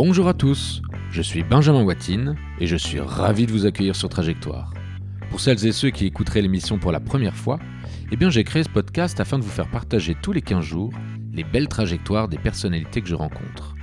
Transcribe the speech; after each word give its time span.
Bonjour 0.00 0.28
à 0.28 0.32
tous, 0.32 0.80
je 1.10 1.20
suis 1.20 1.42
Benjamin 1.42 1.82
Watine 1.82 2.36
et 2.60 2.68
je 2.68 2.76
suis 2.76 3.00
ravi 3.00 3.46
de 3.46 3.50
vous 3.50 3.66
accueillir 3.66 3.96
sur 3.96 4.08
Trajectoire. 4.08 4.72
Pour 5.28 5.40
celles 5.40 5.66
et 5.66 5.72
ceux 5.72 5.90
qui 5.90 6.06
écouteraient 6.06 6.40
l'émission 6.40 6.78
pour 6.78 6.92
la 6.92 7.00
première 7.00 7.34
fois, 7.34 7.58
eh 8.12 8.30
j'ai 8.30 8.44
créé 8.44 8.62
ce 8.62 8.68
podcast 8.68 9.18
afin 9.18 9.40
de 9.40 9.42
vous 9.42 9.50
faire 9.50 9.68
partager 9.68 10.14
tous 10.22 10.30
les 10.30 10.40
15 10.40 10.64
jours 10.64 10.92
les 11.32 11.42
belles 11.42 11.66
trajectoires 11.66 12.28
des 12.28 12.38
personnalités 12.38 13.02
que 13.02 13.08
je 13.08 13.16
rencontre. 13.16 13.74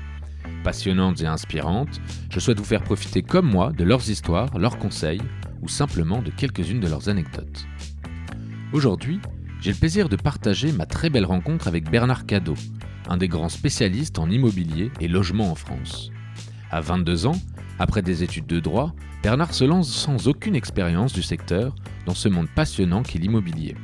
Passionnantes 0.64 1.20
et 1.20 1.28
inspirantes, 1.28 2.00
je 2.29 2.39
souhaite 2.39 2.60
vous 2.60 2.64
faire 2.64 2.84
profiter 2.84 3.21
comme 3.21 3.52
moi 3.52 3.74
de 3.74 3.84
leurs 3.84 4.10
histoires, 4.10 4.57
leurs 4.57 4.78
conseils 4.78 5.21
ou 5.61 5.68
simplement 5.68 6.21
de 6.21 6.32
quelques-unes 6.32 6.79
de 6.79 6.88
leurs 6.88 7.10
anecdotes. 7.10 7.66
Aujourd'hui, 8.71 9.20
j'ai 9.60 9.74
le 9.74 9.78
plaisir 9.78 10.07
de 10.07 10.16
partager 10.16 10.71
ma 10.71 10.86
très 10.86 11.10
belle 11.10 11.25
rencontre 11.25 11.68
avec 11.68 11.92
Bernard 11.92 12.25
Cadeau, 12.25 12.56
un 13.09 13.18
des 13.18 13.27
grands 13.27 13.50
spécialistes 13.50 14.19
en 14.19 14.29
immobilier 14.29 14.91
et 15.00 15.07
logement 15.07 15.51
en 15.51 15.55
France. 15.55 16.11
À 16.71 16.82
22 16.82 17.28
ans, 17.28 17.39
après 17.79 18.01
des 18.01 18.23
études 18.23 18.47
de 18.47 18.59
droit, 18.59 18.93
Bernard 19.23 19.54
se 19.54 19.64
lance 19.64 19.91
sans 19.91 20.28
aucune 20.28 20.55
expérience 20.55 21.14
du 21.14 21.23
secteur 21.23 21.75
dans 22.05 22.14
ce 22.14 22.29
monde 22.29 22.47
passionnant 22.55 23.04
qu'est 23.04 23.19
l'immobilier. 23.19 23.75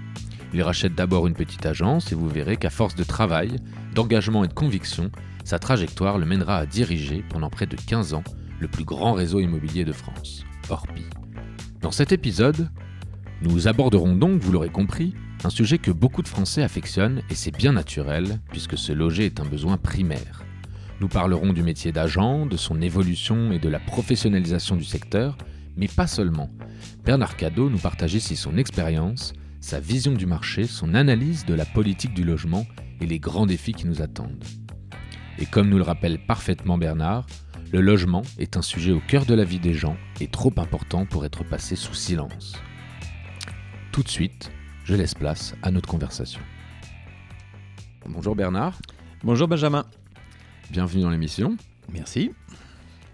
Il 0.54 0.62
rachète 0.62 0.96
d'abord 0.96 1.28
une 1.28 1.34
petite 1.34 1.66
agence 1.66 2.12
et 2.12 2.16
vous 2.16 2.28
verrez 2.28 2.58
qu'à 2.58 2.70
force 2.70 2.96
de 2.96 3.04
travail, 3.04 3.56
d'engagement 3.96 4.44
et 4.44 4.48
de 4.48 4.54
conviction, 4.54 5.10
sa 5.44 5.60
trajectoire 5.60 6.18
le 6.18 6.26
mènera 6.26 6.58
à 6.58 6.66
diriger 6.66 7.24
pendant 7.30 7.50
près 7.50 7.66
de 7.66 7.76
15 7.76 8.14
ans 8.14 8.24
le 8.60 8.68
plus 8.68 8.84
grand 8.84 9.14
réseau 9.14 9.40
immobilier 9.40 9.86
de 9.86 9.94
France, 9.94 10.44
Orpi. 10.70 11.06
Dans 11.82 11.92
cet 11.92 12.12
épisode, 12.12 12.70
nous 13.42 13.68
aborderons 13.68 14.16
donc, 14.16 14.42
vous 14.42 14.52
l'aurez 14.52 14.70
compris, 14.70 15.16
un 15.44 15.50
sujet 15.50 15.78
que 15.78 15.92
beaucoup 15.92 16.22
de 16.22 16.28
Français 16.28 16.62
affectionnent 16.62 17.22
et 17.30 17.36
c'est 17.36 17.56
bien 17.56 17.74
naturel 17.74 18.40
puisque 18.52 18.78
se 18.78 18.92
loger 18.92 19.26
est 19.26 19.40
un 19.40 19.46
besoin 19.46 19.78
primaire. 19.78 20.44
Nous 21.00 21.08
parlerons 21.08 21.52
du 21.52 21.64
métier 21.64 21.92
d'agent, 21.92 22.46
de 22.46 22.58
son 22.58 22.82
évolution 22.82 23.52
et 23.52 23.60
de 23.60 23.70
la 23.70 23.80
professionnalisation 23.80 24.76
du 24.76 24.84
secteur, 24.84 25.38
mais 25.76 25.88
pas 25.88 26.06
seulement. 26.06 26.52
Bernard 27.04 27.38
Cadeau 27.38 27.70
nous 27.70 27.80
partage 27.80 28.14
ici 28.14 28.36
son 28.36 28.58
expérience, 28.58 29.34
sa 29.62 29.80
vision 29.80 30.12
du 30.12 30.28
marché, 30.28 30.66
son 30.66 30.94
analyse 30.94 31.46
de 31.46 31.56
la 31.56 31.66
politique 31.66 32.14
du 32.14 32.24
logement 32.24 32.68
et 33.00 33.08
les 33.08 33.20
grands 33.20 33.48
défis 33.48 33.74
qui 33.74 33.88
nous 33.88 34.02
attendent. 34.02 34.44
Et 35.40 35.48
comme 35.48 35.70
nous 35.70 35.78
le 35.78 35.84
rappelle 35.84 36.24
parfaitement 36.24 36.78
Bernard, 36.78 37.26
le 37.72 37.82
logement 37.82 38.22
est 38.38 38.58
un 38.58 38.62
sujet 38.62 38.92
au 38.92 39.00
cœur 39.00 39.26
de 39.26 39.34
la 39.34 39.46
vie 39.46 39.60
des 39.60 39.74
gens 39.74 39.98
et 40.20 40.28
trop 40.28 40.54
important 40.58 41.06
pour 41.06 41.26
être 41.26 41.44
passé 41.44 41.76
sous 41.76 41.96
silence. 41.96 42.54
Tout 43.92 44.04
de 44.04 44.10
suite, 44.10 44.52
je 44.92 44.98
laisse 44.98 45.14
place 45.14 45.56
à 45.62 45.72
notre 45.72 45.88
conversation. 45.88 46.42
Bonjour 48.06 48.36
Bernard. 48.36 48.82
Bonjour 49.24 49.48
Benjamin. 49.48 49.86
Bienvenue 50.70 51.04
dans 51.04 51.10
l'émission. 51.10 51.56
Merci. 51.94 52.34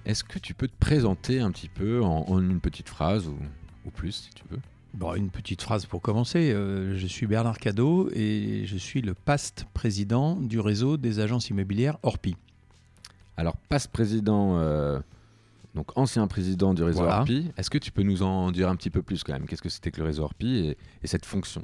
Est-ce 0.03 0.23
que 0.23 0.39
tu 0.39 0.55
peux 0.55 0.67
te 0.67 0.77
présenter 0.79 1.39
un 1.39 1.51
petit 1.51 1.69
peu 1.69 2.01
en, 2.01 2.41
une 2.41 2.59
petite 2.59 2.89
phrase 2.89 3.27
ou, 3.27 3.91
plus 3.91 4.11
si 4.11 4.29
tu 4.31 4.43
veux? 4.49 4.57
Bon, 4.95 5.13
une 5.13 5.29
petite 5.29 5.61
phrase 5.61 5.85
pour 5.85 6.01
commencer. 6.01 6.51
Euh, 6.51 6.97
je 6.97 7.05
suis 7.05 7.27
Bernard 7.27 7.59
Cadeau 7.59 8.09
et 8.11 8.63
je 8.65 8.77
suis 8.77 9.03
le 9.03 9.13
PAST 9.13 9.67
président 9.75 10.35
du 10.35 10.59
réseau 10.59 10.97
des 10.97 11.19
agences 11.19 11.51
immobilières 11.51 11.99
Orpi. 12.01 12.37
Alors, 13.37 13.55
PAST 13.69 13.91
président, 13.91 14.57
euh, 14.57 14.99
donc 15.77 15.95
ancien 15.95 16.25
président 16.25 16.73
du 16.73 16.81
réseau 16.81 17.03
Orpi, 17.03 17.51
est-ce 17.55 17.69
que 17.69 17.77
tu 17.77 17.91
peux 17.91 18.01
nous 18.01 18.23
en 18.23 18.51
dire 18.51 18.67
un 18.67 18.75
petit 18.75 18.89
peu 18.89 19.03
plus 19.03 19.23
quand 19.23 19.33
même? 19.33 19.45
Qu'est-ce 19.45 19.61
que 19.61 19.69
c'était 19.69 19.91
que 19.91 19.99
le 19.99 20.07
réseau 20.07 20.23
Orpi 20.23 20.75
et, 21.03 21.07
cette 21.07 21.25
fonction? 21.25 21.61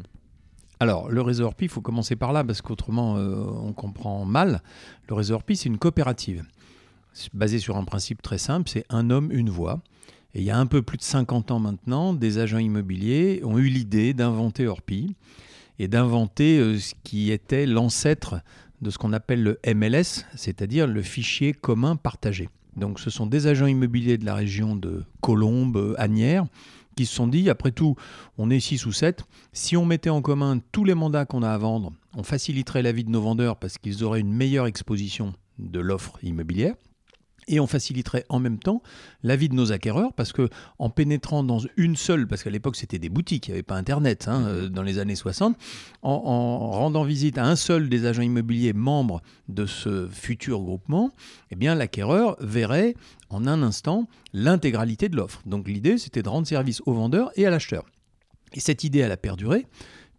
Alors, 0.80 1.09
le 1.09 1.22
réseau 1.22 1.45
Orpi, 1.45 1.66
il 1.66 1.69
faut 1.69 1.81
commencer 1.81 2.16
par 2.16 2.31
là 2.31 2.44
parce 2.44 2.61
qu'autrement, 2.61 3.17
euh, 3.17 3.44
on 3.64 3.73
comprend 3.73 4.23
mal. 4.23 4.61
Le 5.09 5.16
réseau 5.16 5.34
Orpi, 5.34 5.56
c'est 5.56 5.67
une 5.67 5.80
coopérative 5.80 6.45
basée 7.34 7.59
sur 7.59 7.78
un 7.78 7.84
principe 7.84 8.22
très 8.22 8.38
simple 8.38 8.69
c'est 8.69 8.85
un 8.90 9.09
homme, 9.09 9.31
une 9.31 9.50
voix. 9.50 9.81
Et 10.35 10.40
il 10.40 10.45
y 10.45 10.51
a 10.51 10.57
un 10.57 10.66
peu 10.66 10.81
plus 10.81 10.97
de 10.97 11.03
50 11.03 11.51
ans 11.51 11.59
maintenant, 11.59 12.13
des 12.13 12.38
agents 12.38 12.57
immobiliers 12.59 13.41
ont 13.44 13.57
eu 13.57 13.68
l'idée 13.68 14.13
d'inventer 14.13 14.68
Orpi 14.68 15.16
et 15.80 15.88
d'inventer 15.88 16.59
euh, 16.59 16.78
ce 16.78 16.94
qui 17.03 17.31
était 17.31 17.66
l'ancêtre 17.66 18.41
de 18.81 18.91
ce 18.91 19.00
qu'on 19.00 19.13
appelle 19.13 19.41
le 19.41 19.59
MLS, 19.74 20.25
c'est-à-dire 20.35 20.85
le 20.85 21.01
fichier 21.01 21.53
commun 21.53 21.95
partagé. 21.95 22.50
Donc 22.75 23.00
ce 23.00 23.09
sont 23.09 23.25
des 23.25 23.47
agents 23.47 23.67
immobiliers 23.67 24.17
de 24.17 24.25
la 24.25 24.35
région 24.35 24.75
de 24.75 25.03
Colombes, 25.22 25.95
Agnières, 25.97 26.45
qui 26.95 27.06
se 27.06 27.16
sont 27.16 27.28
dit, 27.28 27.50
après 27.50 27.72
tout, 27.72 27.95
on 28.38 28.50
est 28.50 28.59
6 28.59 28.85
ou 28.85 28.91
7, 28.91 29.23
si 29.51 29.75
on 29.78 29.85
mettait 29.85 30.09
en 30.09 30.22
commun 30.22 30.59
tous 30.72 30.83
les 30.83 30.94
mandats 30.94 31.25
qu'on 31.25 31.44
a 31.44 31.50
à 31.50 31.57
vendre, 31.57 31.91
on 32.16 32.23
faciliterait 32.23 32.83
la 32.83 32.91
vie 32.91 33.03
de 33.03 33.09
nos 33.09 33.22
vendeurs 33.22 33.57
parce 33.57 33.78
qu'ils 33.78 34.03
auraient 34.03 34.19
une 34.19 34.33
meilleure 34.33 34.67
exposition 34.67 35.33
de 35.59 35.79
l'offre 35.79 36.17
immobilière 36.23 36.75
et 37.48 37.59
on 37.59 37.68
faciliterait 37.68 38.26
en 38.30 38.40
même 38.40 38.59
temps 38.59 38.81
la 39.24 39.36
vie 39.36 39.50
de 39.50 39.56
nos 39.56 39.72
acquéreurs 39.72 40.14
parce 40.14 40.34
que 40.34 40.50
en 40.80 40.90
pénétrant 40.90 41.44
dans 41.44 41.59
une 41.78 41.96
seule, 41.96 42.28
parce 42.28 42.44
qu'à 42.44 42.50
l'époque 42.50 42.76
c'était 42.76 43.00
des 43.00 43.09
boutiques, 43.09 43.48
il 43.48 43.52
n'y 43.52 43.56
avait 43.56 43.64
pas 43.64 43.76
Internet 43.76 44.28
hein, 44.28 44.44
euh, 44.46 44.70
dans 44.70 44.84
les 44.84 45.00
années 45.00 45.16
60, 45.16 45.58
en, 46.02 46.72
rendant 46.72 47.04
visite 47.04 47.38
à 47.38 47.46
un 47.46 47.56
seul 47.56 47.90
des 47.90 48.06
agents 48.06 48.22
immobiliers 48.22 48.74
membres 48.74 49.22
de 49.50 49.66
ce 49.66 50.08
futur 50.09 50.62
groupement, 50.62 51.12
eh 51.52 51.56
bien 51.56 51.76
l'acquéreur 51.76 52.36
verrait 52.40 52.96
en 53.30 53.48
un 53.48 53.64
instant 53.64 54.08
l'intégralité 54.34 55.10
de 55.10 55.16
l'offre. 55.16 55.42
Donc 55.46 55.68
l'idée 55.68 55.98
c'était 55.98 56.22
de 56.24 56.30
rendre 56.30 56.48
service 56.48 56.81
au 56.86 56.94
vendeur 56.94 57.31
et 57.36 57.46
à 57.46 57.50
l'acheteur. 57.50 57.86
Et 58.54 58.60
cette 58.60 58.84
idée, 58.84 59.00
elle 59.00 59.12
a 59.12 59.18
perduré 59.18 59.66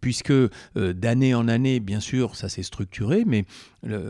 puisque 0.05 0.29
euh, 0.29 0.49
d'année 0.75 1.33
en 1.33 1.47
année, 1.47 1.79
bien 1.79 1.99
sûr, 1.99 2.35
ça 2.35 2.47
s'est 2.47 2.61
structuré, 2.61 3.23
mais 3.25 3.45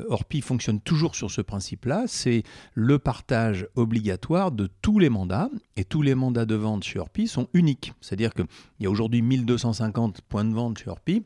Orpi 0.09 0.41
fonctionne 0.41 0.81
toujours 0.81 1.15
sur 1.15 1.31
ce 1.31 1.39
principe-là, 1.39 2.03
c'est 2.05 2.43
le 2.73 2.99
partage 2.99 3.69
obligatoire 3.75 4.51
de 4.51 4.69
tous 4.81 4.99
les 4.99 5.07
mandats, 5.07 5.49
et 5.77 5.85
tous 5.85 6.01
les 6.01 6.13
mandats 6.13 6.45
de 6.45 6.55
vente 6.55 6.83
chez 6.83 6.99
Orpi 6.99 7.29
sont 7.29 7.47
uniques. 7.53 7.93
C'est-à-dire 8.01 8.33
qu'il 8.33 8.45
y 8.81 8.87
a 8.87 8.89
aujourd'hui 8.89 9.21
1250 9.21 10.19
points 10.19 10.43
de 10.43 10.53
vente 10.53 10.79
chez 10.79 10.89
Orpi, 10.89 11.23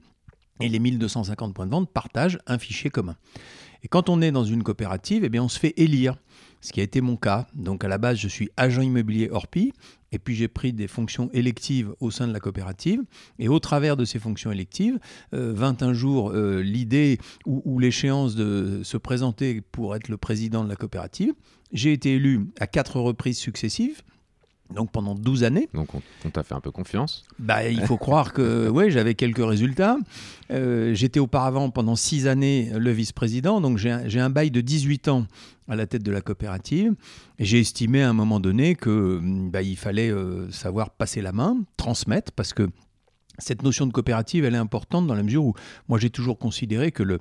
et 0.59 0.69
les 0.69 0.77
1250 0.77 1.55
points 1.55 1.65
de 1.65 1.71
vente 1.71 1.89
partagent 1.91 2.37
un 2.45 2.59
fichier 2.59 2.91
commun. 2.91 3.15
Et 3.81 3.87
quand 3.87 4.07
on 4.07 4.21
est 4.21 4.31
dans 4.31 4.45
une 4.45 4.61
coopérative, 4.61 5.23
eh 5.23 5.29
bien, 5.29 5.41
on 5.41 5.49
se 5.49 5.57
fait 5.57 5.73
élire 5.77 6.15
ce 6.61 6.71
qui 6.71 6.79
a 6.79 6.83
été 6.83 7.01
mon 7.01 7.17
cas. 7.17 7.47
Donc 7.53 7.83
à 7.83 7.87
la 7.87 7.97
base, 7.97 8.17
je 8.17 8.27
suis 8.27 8.49
agent 8.57 8.81
immobilier 8.81 9.29
Orpi, 9.29 9.73
et 10.11 10.19
puis 10.19 10.35
j'ai 10.35 10.47
pris 10.47 10.73
des 10.73 10.87
fonctions 10.87 11.29
électives 11.33 11.93
au 11.99 12.11
sein 12.11 12.27
de 12.27 12.33
la 12.33 12.39
coopérative. 12.39 13.01
Et 13.37 13.47
au 13.47 13.59
travers 13.59 13.97
de 13.97 14.05
ces 14.05 14.19
fonctions 14.19 14.51
électives, 14.51 14.99
21 15.31 15.89
euh, 15.89 15.93
jours, 15.93 16.31
euh, 16.31 16.61
l'idée 16.61 17.19
ou, 17.45 17.79
l'échéance 17.79 18.35
de 18.35 18.81
se 18.83 18.97
présenter 18.97 19.61
pour 19.61 19.95
être 19.95 20.09
le 20.09 20.17
président 20.17 20.63
de 20.63 20.69
la 20.69 20.75
coopérative, 20.75 21.33
j'ai 21.71 21.93
été 21.93 22.15
élu 22.15 22.47
à 22.59 22.67
quatre 22.67 22.99
reprises 22.99 23.37
successives. 23.37 24.01
Donc 24.73 24.91
pendant 24.91 25.15
12 25.15 25.43
années. 25.43 25.67
Donc 25.73 25.89
on, 25.95 26.29
t'a 26.29 26.43
fait 26.43 26.53
un 26.53 26.59
peu 26.59 26.71
confiance 26.71 27.23
bah, 27.39 27.67
Il 27.67 27.81
faut 27.81 27.97
croire 27.97 28.33
que 28.33 28.69
ouais, 28.69 28.91
j'avais 28.91 29.15
quelques 29.15 29.45
résultats. 29.45 29.97
Euh, 30.51 30.93
j'étais 30.93 31.19
auparavant 31.19 31.69
pendant 31.69 31.95
6 31.95 32.27
années 32.27 32.71
le 32.75 32.91
vice-président, 32.91 33.61
donc 33.61 33.77
j'ai 33.77 34.19
un, 34.19 34.29
bail 34.29 34.51
de 34.51 34.61
18 34.61 35.07
ans 35.07 35.25
à 35.67 35.75
la 35.75 35.85
tête 35.85 36.03
de 36.03 36.11
la 36.11 36.21
coopérative. 36.21 36.93
Et 37.39 37.45
j'ai 37.45 37.59
estimé 37.59 38.03
à 38.03 38.09
un 38.09 38.13
moment 38.13 38.39
donné 38.39 38.75
que 38.75 39.19
bah, 39.23 39.61
il 39.61 39.77
fallait 39.77 40.11
euh, 40.11 40.51
savoir 40.51 40.91
passer 40.91 41.21
la 41.21 41.31
main, 41.31 41.57
transmettre, 41.77 42.31
parce 42.31 42.53
que 42.53 42.69
cette 43.39 43.63
notion 43.63 43.85
de 43.87 43.91
coopérative, 43.91 44.45
elle 44.45 44.55
est 44.55 44.57
importante 44.57 45.07
dans 45.07 45.15
la 45.15 45.23
mesure 45.23 45.45
où 45.45 45.53
moi 45.87 45.99
j'ai 45.99 46.09
toujours 46.09 46.37
considéré 46.37 46.91
que 46.91 47.03
le, 47.03 47.19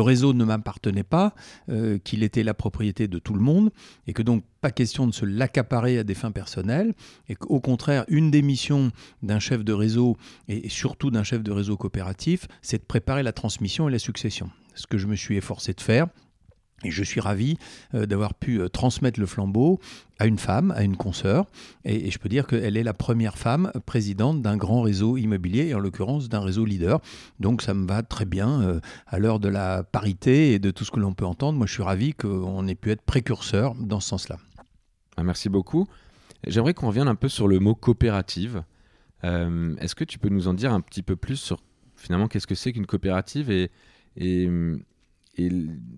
réseau 0.00 0.32
ne 0.32 0.44
m'appartenait 0.44 1.02
pas, 1.02 1.34
euh, 1.68 1.98
qu'il 1.98 2.22
était 2.22 2.42
la 2.42 2.54
propriété 2.54 3.08
de 3.08 3.18
tout 3.18 3.34
le 3.34 3.40
monde, 3.40 3.70
et 4.06 4.12
que 4.12 4.22
donc 4.22 4.44
pas 4.60 4.70
question 4.70 5.06
de 5.06 5.12
se 5.12 5.24
l'accaparer 5.24 5.98
à 5.98 6.04
des 6.04 6.14
fins 6.14 6.32
personnelles, 6.32 6.94
et 7.28 7.34
qu'au 7.34 7.60
contraire, 7.60 8.04
une 8.08 8.30
des 8.30 8.42
missions 8.42 8.90
d'un 9.22 9.38
chef 9.38 9.64
de 9.64 9.72
réseau, 9.72 10.16
et 10.48 10.68
surtout 10.68 11.10
d'un 11.10 11.22
chef 11.22 11.42
de 11.42 11.52
réseau 11.52 11.76
coopératif, 11.76 12.48
c'est 12.62 12.78
de 12.78 12.84
préparer 12.84 13.22
la 13.22 13.32
transmission 13.32 13.88
et 13.88 13.92
la 13.92 13.98
succession. 13.98 14.50
Ce 14.74 14.86
que 14.86 14.98
je 14.98 15.06
me 15.06 15.16
suis 15.16 15.36
efforcé 15.36 15.72
de 15.72 15.80
faire, 15.80 16.06
et 16.84 16.90
je 16.90 17.02
suis 17.02 17.20
ravi 17.20 17.58
euh, 17.94 18.06
d'avoir 18.06 18.34
pu 18.34 18.60
euh, 18.60 18.68
transmettre 18.68 19.18
le 19.18 19.26
flambeau 19.26 19.80
à 20.18 20.26
une 20.26 20.38
femme, 20.38 20.70
à 20.72 20.82
une 20.82 20.96
consoeur. 20.96 21.46
Et, 21.84 22.10
je 22.10 22.18
peux 22.18 22.28
dire 22.28 22.46
qu'elle 22.46 22.76
est 22.76 22.82
la 22.82 22.94
première 22.94 23.36
femme 23.36 23.72
présidente 23.84 24.42
d'un 24.42 24.56
grand 24.56 24.82
réseau 24.82 25.16
immobilier, 25.16 25.68
et 25.68 25.74
en 25.74 25.80
l'occurrence 25.80 26.28
d'un 26.28 26.40
réseau 26.40 26.64
leader. 26.64 27.00
Donc 27.40 27.62
ça 27.62 27.74
me 27.74 27.86
va 27.86 28.02
très 28.02 28.24
bien 28.24 28.62
euh, 28.62 28.80
à 29.06 29.18
l'heure 29.18 29.40
de 29.40 29.48
la 29.48 29.82
parité 29.82 30.52
et 30.52 30.58
de 30.58 30.70
tout 30.70 30.84
ce 30.84 30.90
que 30.90 31.00
l'on 31.00 31.14
peut 31.14 31.26
entendre. 31.26 31.58
Moi, 31.58 31.66
je 31.66 31.72
suis 31.72 31.82
ravi 31.82 32.14
qu'on 32.14 32.66
ait 32.68 32.74
pu 32.74 32.90
être 32.90 33.02
précurseur 33.02 33.74
dans 33.74 34.00
ce 34.00 34.08
sens-là. 34.08 34.38
Ah, 35.16 35.24
merci 35.24 35.48
beaucoup. 35.48 35.88
J'aimerais 36.46 36.74
qu'on 36.74 36.88
revienne 36.88 37.08
un 37.08 37.16
peu 37.16 37.28
sur 37.28 37.48
le 37.48 37.58
mot 37.58 37.74
coopérative. 37.74 38.62
Est-ce 39.24 39.96
que 39.96 40.04
tu 40.04 40.20
peux 40.20 40.28
nous 40.28 40.46
en 40.46 40.54
dire 40.54 40.72
un 40.72 40.80
petit 40.80 41.02
peu 41.02 41.16
plus 41.16 41.34
sur 41.34 41.60
finalement 41.96 42.28
qu'est-ce 42.28 42.46
que 42.46 42.54
c'est 42.54 42.72
qu'une 42.72 42.86
coopérative 42.86 43.50
et, 43.50 43.72
et 44.16 44.48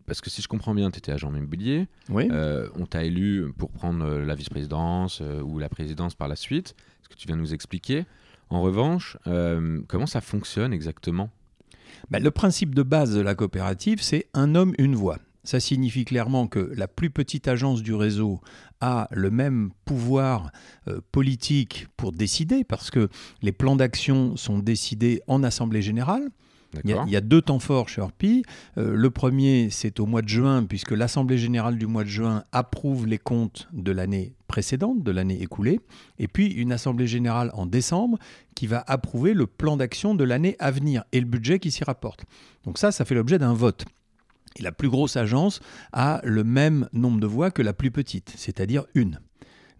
parce 0.06 0.20
que 0.20 0.31
si 0.31 0.42
je 0.42 0.48
comprends 0.48 0.75
bien, 0.75 0.90
tu 0.90 0.98
étais 0.98 1.12
agent 1.12 1.32
immobilier. 1.34 1.87
Oui. 2.08 2.28
Euh, 2.31 2.69
on 2.76 2.87
t'a 2.87 3.04
élu 3.04 3.52
pour 3.56 3.70
prendre 3.70 4.04
euh, 4.04 4.25
la 4.25 4.34
vice-présidence 4.34 5.20
euh, 5.22 5.40
ou 5.40 5.58
la 5.58 5.69
présidence 5.69 6.14
par 6.14 6.28
la 6.28 6.37
suite. 6.37 6.75
Ce 7.02 7.08
que 7.08 7.14
tu 7.14 7.26
viens 7.26 7.37
de 7.37 7.40
nous 7.40 7.54
expliquer? 7.54 8.04
En 8.50 8.62
revanche, 8.62 9.16
comment 9.87 10.06
ça 10.06 10.20
fonctionne 10.20 10.72
exactement? 10.72 11.31
Bah, 12.10 12.19
Le 12.19 12.32
principe 12.32 12.75
de 12.75 12.82
base 12.82 13.14
de 13.14 13.20
la 13.20 13.37
coopérative, 13.37 14.02
c'est 14.02 14.26
un 14.34 14.56
homme, 14.56 14.75
une 14.78 14.96
voix. 14.96 15.19
Ça 15.42 15.58
signifie 15.58 16.04
clairement 16.04 16.46
que 16.46 16.72
la 16.76 16.87
plus 16.87 17.10
petite 17.10 17.48
agence 17.48 17.82
du 17.82 17.94
réseau 17.94 18.40
a 18.81 19.08
le 19.10 19.31
même 19.31 19.70
pouvoir 19.84 20.50
euh, 20.88 21.00
politique 21.12 21.87
pour 21.96 22.12
décider, 22.12 22.64
parce 22.64 22.90
que 22.90 23.08
les 23.40 23.52
plans 23.52 23.76
d'action 23.76 24.37
sont 24.37 24.58
décidés 24.58 25.22
en 25.28 25.42
Assemblée 25.42 25.82
générale. 25.82 26.28
Il 26.84 26.90
y, 26.90 26.93
a, 26.93 27.05
il 27.06 27.12
y, 27.12 27.17
a, 27.17 27.20
deux 27.20 27.43
temps 27.43 27.58
forts 27.58 27.88
chez 27.88 28.00
Orpi. 28.00 28.44
Euh, 28.78 28.94
le 28.94 29.11
premier, 29.11 29.69
c'est 29.70 29.99
au 29.99 30.06
mois 30.06 30.22
de 30.22 30.28
juin, 30.28 30.64
puisque 30.64 30.93
l'Assemblée 30.93 31.37
générale 31.37 31.76
du 31.78 31.87
mois 31.87 32.05
de 32.05 32.08
juin 32.08 32.44
approuve 32.52 33.06
les 33.06 33.19
comptes 33.19 33.69
de 33.72 33.90
l'année 33.90 34.34
précédente, 34.46 35.02
de 35.02 35.11
l'année 35.11 35.43
écoulée. 35.43 35.81
Et 36.19 36.28
puis 36.28 36.46
une 36.46 36.72
Assemblée 36.72 37.06
générale 37.06 37.50
en 37.55 37.67
décembre 37.67 38.19
qui 38.55 38.67
va 38.67 38.84
approuver 38.87 39.34
le 39.34 39.46
plan 39.46 39.76
d'action 39.76 40.14
de 40.14 40.25
l'année 40.25 40.56
à 40.58 40.70
venir 40.70 41.05
et 41.12 41.20
le 41.20 41.26
budget 41.26 41.58
qui 41.58 41.70
s'y 41.70 41.84
rapporte. 41.84 42.25
Donc 42.64 42.78
ça, 42.78 42.93
ça 42.93 43.05
fait 43.05 43.14
l'objet 43.14 43.38
d'un 43.38 43.55
vote. 43.55 43.84
Et 44.56 44.62
la 44.62 44.73
plus 44.73 44.88
grosse 44.88 45.16
agence 45.16 45.61
a 45.93 46.20
le 46.25 46.44
même 46.44 46.88
nombre 46.93 47.20
de 47.20 47.26
voix 47.26 47.50
que 47.50 47.62
la 47.62 47.73
plus 47.73 47.90
petite, 47.90 48.32
c'est-à-dire 48.37 48.84
une. 48.94 49.20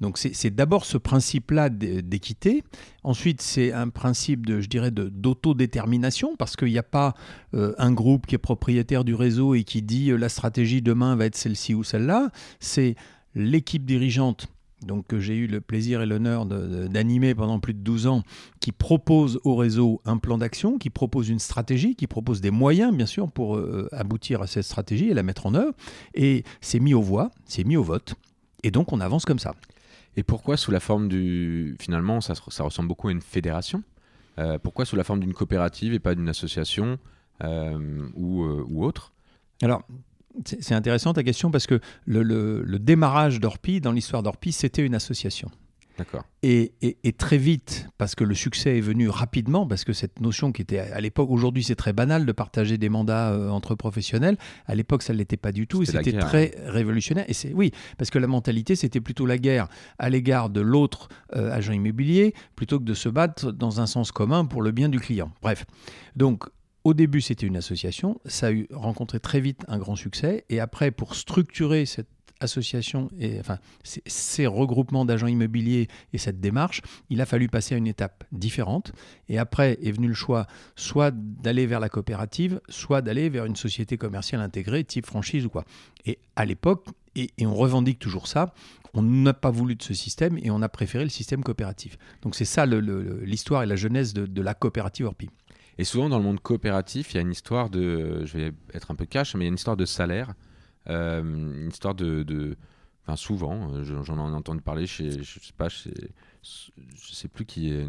Donc 0.01 0.17
c'est 0.19 0.51
d'abord 0.51 0.85
ce 0.85 0.97
principe-là 0.97 1.69
d'équité. 1.69 2.63
Ensuite, 3.05 3.43
c'est 3.43 3.73
un 3.73 3.89
principe 3.89 4.47
de, 4.47 4.61
je 4.61 4.69
dirais, 4.69 4.91
d'autodétermination, 4.91 6.37
parce 6.37 6.57
qu'il 6.57 6.69
n'y 6.69 6.79
a 6.79 6.83
pas 6.83 7.15
euh, 7.55 7.75
un 7.79 7.93
groupe 7.93 8.27
qui 8.27 8.35
est 8.35 8.39
propriétaire 8.39 9.05
du 9.05 9.15
réseau 9.15 9.55
et 9.55 9.65
qui 9.65 9.83
dit 9.83 10.11
euh, 10.11 10.17
la 10.17 10.29
stratégie 10.29 10.81
demain 10.81 11.17
va 11.17 11.27
être 11.27 11.37
celle-ci 11.37 11.75
ou 11.75 11.85
celle-là. 11.85 12.31
C'est 12.61 12.97
l'équipe 13.35 13.85
dirigeante 13.85 14.49
donc 14.87 15.07
que 15.07 15.21
j'ai 15.21 15.37
eu 15.37 15.47
le 15.47 15.61
plaisir 15.61 16.01
et 16.01 16.07
l'honneur 16.07 16.47
d'animer 16.47 17.35
pendant 17.35 17.59
plus 17.59 17.75
de 17.75 17.81
12 17.81 18.07
ans, 18.07 18.23
qui 18.61 18.73
propose 18.73 19.39
au 19.45 19.55
réseau 19.55 20.01
un 20.05 20.17
plan 20.17 20.39
d'action, 20.39 20.79
qui 20.79 20.91
propose 20.91 21.29
une 21.29 21.39
stratégie, 21.39 21.95
qui 21.95 22.07
propose 22.07 22.41
des 22.41 22.51
moyens, 22.51 22.95
bien 22.95 23.07
sûr, 23.07 23.31
pour 23.31 23.57
euh, 23.57 23.89
aboutir 23.93 24.43
à 24.43 24.47
cette 24.47 24.65
stratégie 24.65 25.09
et 25.11 25.15
la 25.15 25.23
mettre 25.23 25.47
en 25.47 25.55
œuvre. 25.55 25.75
Et 26.15 26.45
c'est 26.61 26.81
mis 26.81 26.95
aux 26.95 27.03
voix, 27.03 27.31
c'est 27.45 27.65
mis 27.65 27.77
au 27.77 27.83
vote. 27.83 28.15
Et 28.63 28.71
donc 28.71 28.93
on 28.93 29.01
avance 29.01 29.25
comme 29.25 29.39
ça. 29.39 29.55
Et 30.17 30.23
pourquoi 30.23 30.57
sous 30.57 30.71
la 30.71 30.81
forme 30.81 31.09
du... 31.09 31.77
Finalement, 31.81 32.21
ça, 32.21 32.35
ressemble 32.63 32.89
beaucoup 32.89 33.09
à 33.09 33.13
une 33.13 33.21
fédération. 33.21 33.83
Euh, 34.39 34.59
pourquoi 34.59 34.85
sous 34.85 34.97
la 34.97 35.05
forme 35.05 35.21
d'une 35.21 35.35
coopérative 35.35 35.93
et 35.93 35.99
pas 35.99 36.15
d'une 36.15 36.29
association 36.29 36.99
euh, 37.43 38.09
ou, 38.15 38.45
ou 38.45 38.85
autre? 38.85 39.13
Alors, 39.63 39.83
c'est 40.45 40.75
intéressant 40.75 41.13
ta 41.13 41.23
question 41.23 41.51
parce 41.51 41.67
que 41.67 41.81
le, 42.07 42.79
démarrage 42.79 43.41
d'Orpi, 43.41 43.81
dans 43.81 43.93
l'histoire 43.93 44.23
d'Orpi, 44.23 44.53
c'était 44.53 44.85
une 44.85 44.95
association. 44.95 45.51
D'accord. 46.01 46.25
Et, 46.43 46.73
très 47.19 47.37
vite, 47.37 47.87
parce 47.99 48.15
que 48.15 48.25
le 48.25 48.35
succès 48.35 48.79
est 48.79 48.81
venu 48.81 49.11
rapidement, 49.11 49.67
parce 49.67 49.85
que 49.85 49.93
cette 49.93 50.19
notion 50.23 50.51
qui 50.51 50.63
était 50.63 50.79
à 50.79 50.99
l'époque, 50.99 51.29
aujourd'hui 51.29 51.63
c'est 51.63 51.75
très 51.75 51.93
banal 51.93 52.25
de 52.25 52.33
partager 52.33 52.79
des 52.79 52.89
mandats 52.89 53.33
euh, 53.33 53.51
entre 53.51 53.75
professionnels, 53.75 54.39
à 54.67 54.75
l'époque 54.75 55.03
ça 55.03 55.13
ne 55.13 55.19
l'était 55.19 55.37
pas 55.37 55.53
du 55.53 55.67
tout, 55.67 55.83
et 55.83 55.85
c'était 55.85 56.17
très 56.17 56.55
révolutionnaire. 56.65 57.27
Et 57.29 57.35
c'est 57.35 57.53
oui, 57.53 57.71
parce 57.99 58.09
que 58.09 58.19
la 58.19 58.29
mentalité 58.29 58.77
c'était 58.77 59.03
plutôt 59.03 59.27
la 59.27 59.37
guerre 59.37 59.69
à 59.99 60.09
l'égard 60.09 60.49
de 60.49 60.63
l'autre 60.63 61.11
euh, 61.37 61.53
agent 61.53 61.75
immobilier, 61.75 62.33
plutôt 62.57 62.79
que 62.79 62.85
de 62.85 62.95
se 62.95 63.11
battre 63.11 63.53
dans 63.53 63.83
un 63.83 63.87
sens 63.87 64.11
commun 64.11 64.47
pour 64.47 64.63
le 64.63 64.71
bien 64.71 64.89
du 64.89 65.01
client. 65.01 65.31
Bref, 65.43 65.67
donc 66.17 66.47
au 66.83 66.95
début, 66.95 67.21
c'était 67.21 67.47
une 67.47 67.59
association. 67.59 68.19
Ça 68.25 68.47
a 68.47 68.53
eu, 68.53 68.67
rencontré 68.73 69.21
très 69.21 69.41
vite 69.41 69.65
un 69.69 69.79
grand 69.79 69.97
succès. 69.97 70.47
Et 70.49 70.61
après, 70.61 70.91
pour 70.91 71.15
structurer 71.15 71.85
cette 71.85 72.09
association 72.41 73.11
et 73.19 73.39
enfin 73.41 73.59
ces 73.85 74.47
regroupements 74.47 75.05
d'agents 75.05 75.27
immobiliers 75.27 75.89
et 76.13 76.19
cette 76.19 76.41
démarche, 76.41 76.83
il 77.09 77.21
a 77.21 77.27
fallu 77.27 77.49
passer 77.49 77.75
à 77.75 77.79
une 77.79 77.87
étape 77.87 78.25
différente. 78.33 78.93
Et 79.29 79.39
après 79.39 79.79
est 79.83 79.93
venu 79.93 80.09
le 80.09 80.15
choix 80.15 80.47
soit 80.77 81.13
d'aller 81.15 81.67
vers 81.67 81.81
la 81.81 81.89
coopérative, 81.89 82.61
soit 82.69 83.03
d'aller 83.03 83.29
vers 83.29 83.45
une 83.45 83.57
société 83.57 83.97
commerciale 83.97 84.41
intégrée, 84.41 84.85
type 84.85 85.07
franchise 85.07 85.47
ou 85.47 85.51
quoi. 85.51 85.65
Et 86.07 86.19
à 86.37 86.45
l'époque, 86.45 86.87
et, 87.17 87.31
on 87.41 87.55
revendique 87.55 87.99
toujours 87.99 88.27
ça, 88.27 88.55
on 88.95 89.03
n'a 89.03 89.35
pas 89.35 89.51
voulu 89.51 89.77
de 89.77 89.83
ce 89.83 89.95
système 89.95 90.39
et 90.39 90.51
on 90.51 90.63
a 90.63 90.69
préféré 90.69 91.05
le 91.05 91.11
système 91.11 91.43
coopératif. 91.43 91.99
Donc 92.23 92.35
c'est 92.35 92.45
ça 92.45 92.67
l'histoire 92.67 93.63
et 93.63 93.67
la 93.67 93.77
genèse 93.77 94.15
de, 94.15 94.27
de 94.27 94.43
la 94.43 94.55
coopérative 94.55 95.07
Orpi. 95.07 95.29
Et 95.81 95.85
souvent, 95.85 96.11
dans 96.11 96.19
le 96.19 96.25
monde 96.25 96.41
coopératif, 96.41 97.15
il 97.15 97.17
y 97.17 97.19
a 97.19 97.23
une 97.23 97.33
histoire 97.33 97.71
de. 97.71 98.27
Je 98.27 98.37
vais 98.37 98.53
être 98.75 98.91
un 98.91 98.95
peu 98.95 99.07
cash, 99.07 99.35
mais 99.35 99.45
il 99.45 99.47
y 99.47 99.47
a 99.47 99.49
une 99.49 99.55
histoire 99.55 99.79
de 99.79 99.87
salaire. 99.87 100.35
Euh, 100.89 101.23
une 101.23 101.69
histoire 101.69 101.95
de. 101.95 102.57
enfin, 103.03 103.17
souvent, 103.17 103.73
euh, 103.75 103.85
j'en 103.85 104.17
ai 104.17 104.35
entendu 104.35 104.61
parler 104.61 104.87
chez. 104.87 105.23
Je 105.23 105.41
sais 105.41 105.53
pas, 105.57 105.69
chez, 105.69 105.93
je 106.43 107.15
sais 107.15 107.29
plus 107.29 107.45
qui 107.45 107.73
est. 107.73 107.87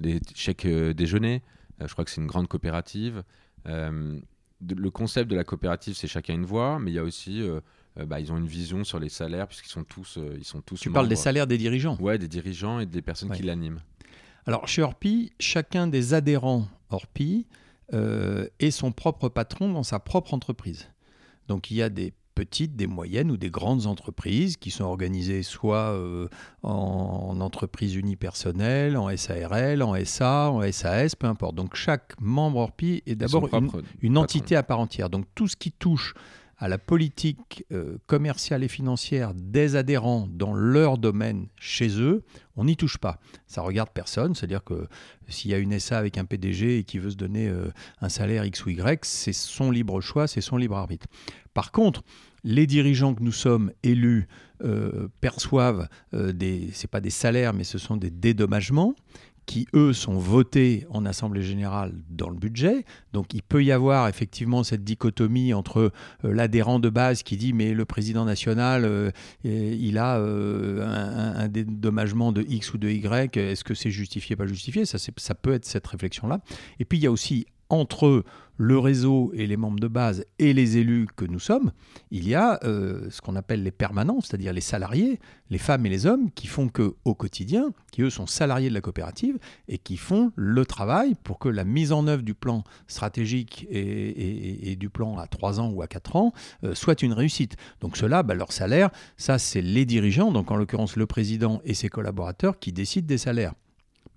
Les 0.00 0.20
chèques 0.34 0.66
euh, 0.66 0.92
déjeuner. 0.92 1.42
je 1.80 1.92
crois 1.92 2.04
que 2.04 2.10
c'est 2.10 2.20
une 2.20 2.26
grande 2.26 2.48
coopérative. 2.48 3.22
le 3.66 4.88
concept 4.90 5.30
de 5.30 5.36
la 5.36 5.44
coopérative, 5.44 5.94
c'est 5.94 6.08
chacun 6.08 6.34
une 6.34 6.46
voix, 6.46 6.78
mais 6.78 6.90
il 6.90 6.94
y 6.94 6.98
a 6.98 7.04
aussi. 7.04 7.42
bah, 7.96 8.20
ils 8.20 8.32
ont 8.32 8.38
une 8.38 8.46
vision 8.46 8.84
sur 8.84 8.98
les 8.98 9.10
salaires 9.10 9.48
puisqu'ils 9.48 9.70
sont 9.70 9.84
tous, 9.84 10.18
ils 10.38 10.44
sont 10.44 10.62
tous. 10.62 10.80
Tu 10.80 10.90
parles 10.90 11.08
des 11.08 11.16
salaires 11.16 11.46
des 11.46 11.58
dirigeants. 11.58 11.96
Ouais, 12.00 12.18
des 12.18 12.28
dirigeants 12.28 12.80
et 12.80 12.86
des 12.86 13.02
personnes 13.02 13.30
qui 13.32 13.42
l'animent. 13.42 13.80
Alors 14.46 14.66
chez 14.68 14.82
Orpi, 14.82 15.32
chacun 15.38 15.86
des 15.86 16.14
adhérents 16.14 16.66
Orpi 16.88 17.46
euh, 17.92 18.46
est 18.58 18.70
son 18.70 18.92
propre 18.92 19.28
patron 19.28 19.72
dans 19.72 19.82
sa 19.82 19.98
propre 19.98 20.32
entreprise. 20.34 20.88
Donc 21.48 21.70
il 21.70 21.76
y 21.76 21.82
a 21.82 21.88
des 21.88 22.12
petites, 22.34 22.76
des 22.76 22.86
moyennes 22.86 23.30
ou 23.30 23.36
des 23.36 23.50
grandes 23.50 23.86
entreprises 23.86 24.56
qui 24.56 24.70
sont 24.70 24.84
organisées 24.84 25.42
soit 25.42 25.92
euh, 25.92 26.28
en, 26.62 27.40
entreprise 27.40 27.94
unipersonnelle, 27.94 28.96
en 28.96 29.14
SARL, 29.16 29.82
en 29.82 29.94
SA, 30.04 30.50
en 30.50 30.72
SAS, 30.72 31.14
peu 31.14 31.26
importe. 31.26 31.54
Donc 31.54 31.74
chaque 31.74 32.18
membre 32.20 32.58
Orpi 32.58 33.02
est 33.06 33.14
d'abord 33.14 33.48
une, 34.02 34.18
entité 34.18 34.56
à 34.56 34.62
part 34.62 34.80
entière. 34.80 35.10
Donc 35.10 35.26
tout 35.34 35.48
ce 35.48 35.56
qui 35.56 35.72
touche 35.72 36.14
à 36.60 36.68
la 36.68 36.76
politique 36.76 37.64
euh, 37.72 37.96
commerciale 38.06 38.62
et 38.62 38.68
financière 38.68 39.32
des 39.34 39.76
adhérents 39.76 40.28
dans 40.30 40.52
leur 40.52 40.98
domaine 40.98 41.46
chez 41.58 42.00
eux, 42.00 42.22
on 42.54 42.66
n'y 42.66 42.76
touche 42.76 42.98
pas. 42.98 43.18
Ça 43.46 43.62
regarde 43.62 43.88
personne, 43.94 44.34
c'est-à-dire 44.34 44.62
que 44.62 44.86
s'il 45.26 45.50
y 45.50 45.54
a 45.54 45.58
une 45.58 45.80
SA 45.80 45.96
avec 45.96 46.18
un 46.18 46.26
PDG 46.26 46.78
et 46.78 46.84
qui 46.84 46.98
veut 46.98 47.10
se 47.10 47.16
donner 47.16 47.48
euh, 47.48 47.70
un 48.02 48.10
salaire 48.10 48.44
X 48.44 48.66
ou 48.66 48.70
Y, 48.70 49.04
c'est 49.06 49.32
son 49.32 49.70
libre 49.70 50.02
choix, 50.02 50.26
c'est 50.28 50.42
son 50.42 50.58
libre 50.58 50.76
arbitre. 50.76 51.06
Par 51.54 51.72
contre, 51.72 52.02
les 52.44 52.66
dirigeants 52.66 53.14
que 53.14 53.22
nous 53.22 53.32
sommes 53.32 53.72
élus 53.82 54.28
euh, 54.62 55.08
perçoivent 55.22 55.88
des, 56.12 56.68
c'est 56.72 56.90
pas 56.90 57.00
des 57.00 57.10
salaires, 57.10 57.54
mais 57.54 57.64
ce 57.64 57.78
sont 57.78 57.96
des 57.96 58.10
dédommagements 58.10 58.94
qui, 59.50 59.66
eux, 59.74 59.92
sont 59.92 60.16
votés 60.16 60.86
en 60.90 61.04
Assemblée 61.04 61.42
générale 61.42 61.92
dans 62.08 62.30
le 62.30 62.36
budget. 62.36 62.84
Donc 63.12 63.34
il 63.34 63.42
peut 63.42 63.64
y 63.64 63.72
avoir 63.72 64.06
effectivement 64.06 64.62
cette 64.62 64.84
dichotomie 64.84 65.54
entre 65.54 65.90
euh, 66.24 66.32
l'adhérent 66.32 66.78
de 66.78 66.88
base 66.88 67.24
qui 67.24 67.36
dit 67.36 67.52
mais 67.52 67.74
le 67.74 67.84
président 67.84 68.24
national, 68.24 68.84
euh, 68.84 69.10
il 69.42 69.98
a 69.98 70.18
euh, 70.18 71.34
un, 71.36 71.48
dédommagement 71.48 72.30
de 72.30 72.42
X 72.48 72.74
ou 72.74 72.78
de 72.78 72.90
Y, 72.90 73.36
est-ce 73.36 73.64
que 73.64 73.74
c'est 73.74 73.90
justifié, 73.90 74.36
pas 74.36 74.46
justifié? 74.46 74.84
Ça, 74.84 74.98
ça 74.98 75.34
peut 75.34 75.52
être 75.52 75.64
cette 75.64 75.88
réflexion-là. 75.88 76.42
Et 76.78 76.84
puis 76.84 76.98
il 76.98 77.02
y 77.02 77.08
a 77.08 77.10
aussi 77.10 77.46
entre 77.70 78.24
le 78.60 78.78
réseau 78.78 79.32
et 79.34 79.46
les 79.46 79.56
membres 79.56 79.80
de 79.80 79.88
base 79.88 80.26
et 80.38 80.52
les 80.52 80.76
élus 80.76 81.08
que 81.16 81.24
nous 81.24 81.38
sommes, 81.38 81.72
il 82.10 82.28
y 82.28 82.34
a 82.34 82.60
euh, 82.62 83.08
ce 83.08 83.22
qu'on 83.22 83.34
appelle 83.34 83.62
les 83.62 83.70
permanents, 83.70 84.20
c'est-à-dire 84.20 84.52
les 84.52 84.60
salariés, 84.60 85.18
les 85.48 85.56
femmes 85.56 85.86
et 85.86 85.88
les 85.88 86.04
hommes 86.04 86.30
qui 86.32 86.46
font 86.46 86.68
que 86.68 86.94
au 87.06 87.14
quotidien, 87.14 87.72
qui 87.90 88.02
eux 88.02 88.10
sont 88.10 88.26
salariés 88.26 88.68
de 88.68 88.74
la 88.74 88.82
coopérative 88.82 89.38
et 89.66 89.78
qui 89.78 89.96
font 89.96 90.30
le 90.36 90.66
travail 90.66 91.14
pour 91.24 91.38
que 91.38 91.48
la 91.48 91.64
mise 91.64 91.90
en 91.90 92.06
œuvre 92.06 92.22
du 92.22 92.34
plan 92.34 92.62
stratégique 92.86 93.66
et, 93.70 94.76
du 94.76 94.90
plan 94.90 95.16
à 95.16 95.26
3 95.26 95.60
ans 95.60 95.70
ou 95.70 95.80
à 95.80 95.86
4 95.86 96.16
ans 96.16 96.34
euh, 96.64 96.74
soit 96.74 97.00
une 97.00 97.14
réussite. 97.14 97.56
Donc 97.80 97.96
cela, 97.96 98.22
bah, 98.22 98.34
leur 98.34 98.52
salaire, 98.52 98.90
ça 99.16 99.38
c'est 99.38 99.62
les 99.62 99.86
dirigeants, 99.86 100.32
donc 100.32 100.50
en 100.50 100.56
l'occurrence 100.56 100.96
le 100.96 101.06
président 101.06 101.62
et 101.64 101.72
ses 101.72 101.88
collaborateurs 101.88 102.58
qui 102.58 102.72
décident 102.72 103.06
des 103.06 103.16
salaires. 103.16 103.54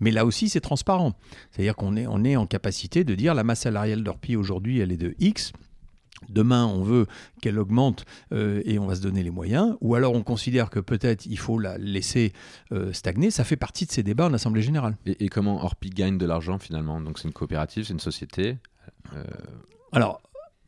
Mais 0.04 0.12
là 0.12 0.26
aussi, 0.26 0.50
c'est 0.50 0.60
transparent. 0.60 1.14
C'est-à-dire 1.52 1.78
qu'on 1.78 1.96
est, 1.96 2.06
on 2.08 2.26
est 2.26 2.36
en 2.36 2.46
capacité 2.46 3.06
de 3.06 3.16
dire 3.16 3.34
la 3.34 3.46
masse 3.46 3.62
salariale 3.62 4.04
d'Orpi 4.04 4.36
aujourd'hui, 4.36 4.80
elle 4.80 4.92
est 4.92 4.98
de 4.98 5.16
X. 5.20 5.54
Demain, 6.28 6.66
on 6.66 6.84
veut 6.84 7.08
qu'elle 7.42 7.58
augmente 7.58 8.06
euh, 8.34 8.62
et 8.66 8.80
on 8.80 8.86
va 8.86 8.96
se 8.96 9.02
donner 9.02 9.24
les 9.24 9.32
moyens. 9.32 9.78
Ou 9.80 9.96
alors, 9.96 10.14
on 10.14 10.24
considère 10.24 10.70
que 10.70 10.80
peut-être 10.80 11.26
il 11.26 11.40
faut 11.40 11.58
la 11.58 11.78
laisser 11.78 12.34
euh, 12.74 12.92
stagner. 12.92 13.32
Ça 13.32 13.46
fait 13.46 13.56
partie 13.56 13.86
de 13.86 13.92
ces 13.92 14.04
débats 14.04 14.26
en 14.26 14.34
Assemblée 14.34 14.62
générale. 14.62 14.98
Et, 15.06 15.30
comment 15.30 15.64
Orpi 15.64 15.90
gagne 15.90 16.18
de 16.18 16.26
l'argent 16.26 16.60
finalement? 16.60 17.00
Donc, 17.00 17.18
c'est 17.18 17.28
une 17.28 17.34
coopérative, 17.34 17.86
c'est 17.86 17.94
une 17.94 18.00
société. 18.00 18.58
Euh, 19.16 19.24
alors, 19.94 20.22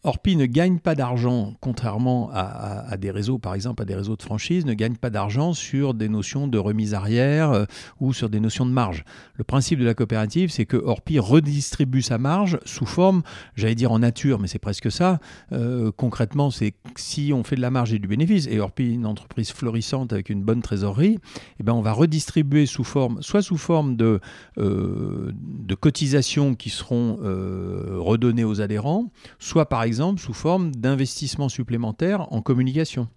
Orpi 0.05 0.35
ne 0.35 0.45
gagne 0.45 0.77
pas 0.77 0.93
d'argent, 0.93 1.55
contrairement 1.61 2.29
à, 2.31 2.95
des 2.97 3.09
réseaux, 3.09 3.39
par 3.39 3.55
exemple, 3.55 3.81
à 3.81 3.85
des 3.85 3.95
réseaux 3.95 4.15
de 4.15 4.21
franchise, 4.21 4.63
ne 4.63 4.75
gagne 4.75 4.95
pas 4.95 5.09
d'argent 5.09 5.53
sur 5.53 5.95
des 5.95 6.09
notions 6.09 6.47
de 6.47 6.59
remise 6.59 6.93
arrière 6.93 7.51
euh, 7.51 7.65
ou 7.99 8.13
sur 8.13 8.29
des 8.29 8.39
notions 8.39 8.67
de 8.67 8.71
marge. 8.71 9.03
Le 9.33 9.43
principe 9.43 9.79
de 9.79 9.85
la 9.85 9.95
coopérative, 9.95 10.51
c'est 10.51 10.67
que 10.67 10.77
Orpi 10.77 11.17
redistribue 11.17 12.03
sa 12.03 12.19
marge 12.19 12.59
sous 12.65 12.85
forme, 12.85 13.23
j'allais 13.55 13.73
dire 13.73 13.91
en 13.91 13.97
nature, 13.97 14.37
mais 14.37 14.47
c'est 14.47 14.59
presque 14.59 14.91
ça. 14.91 15.19
Euh, 15.53 15.91
concrètement, 15.97 16.51
c'est 16.51 16.75
si 16.95 17.31
on 17.33 17.43
fait 17.43 17.55
de 17.55 17.61
la 17.61 17.71
marge 17.71 17.91
et 17.91 17.97
du 17.97 18.07
bénéfice, 18.07 18.45
et 18.45 18.59
Orpi 18.59 18.83
est 18.83 18.93
une 18.93 19.07
entreprise 19.07 19.51
florissante 19.51 20.13
avec 20.13 20.29
une 20.29 20.43
bonne 20.43 20.61
trésorerie, 20.61 21.17
eh 21.59 21.63
ben 21.63 21.73
on 21.73 21.81
va 21.81 21.93
redistribuer 21.93 22.67
sous 22.67 22.83
forme, 22.83 23.23
soit 23.23 23.41
sous 23.41 23.57
forme 23.57 23.95
de, 23.95 24.19
euh, 24.59 25.31
de 25.33 25.73
cotisations 25.73 26.53
qui 26.53 26.69
seront 26.69 27.15
redonnées 27.15 28.43
aux 28.43 28.61
adhérents, 28.61 29.09
soit 29.39 29.67
par 29.67 29.81
exemple 29.81 29.94
sous 30.17 30.33
forme 30.33 30.75
d'investissements 30.75 31.49
supplémentaires 31.49 32.31
en 32.33 32.41
communication. 32.41 33.07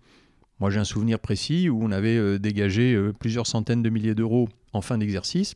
Moi, 0.60 0.70
j'ai 0.70 0.80
un 0.80 0.84
souvenir 0.84 1.18
précis 1.18 1.68
où 1.68 1.82
on 1.82 1.90
avait 1.90 2.16
euh, 2.16 2.38
dégagé 2.38 2.94
euh, 2.94 3.12
plusieurs 3.12 3.46
centaines 3.46 3.82
de 3.82 3.90
milliers 3.90 4.14
d'euros 4.14 4.48
en 4.72 4.80
fin 4.80 4.98
d'exercice 4.98 5.54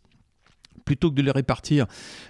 plutôt 0.85 1.11
que 1.11 1.17
de 1.17 1.23
les 1.23 1.31
répartir 1.31 1.87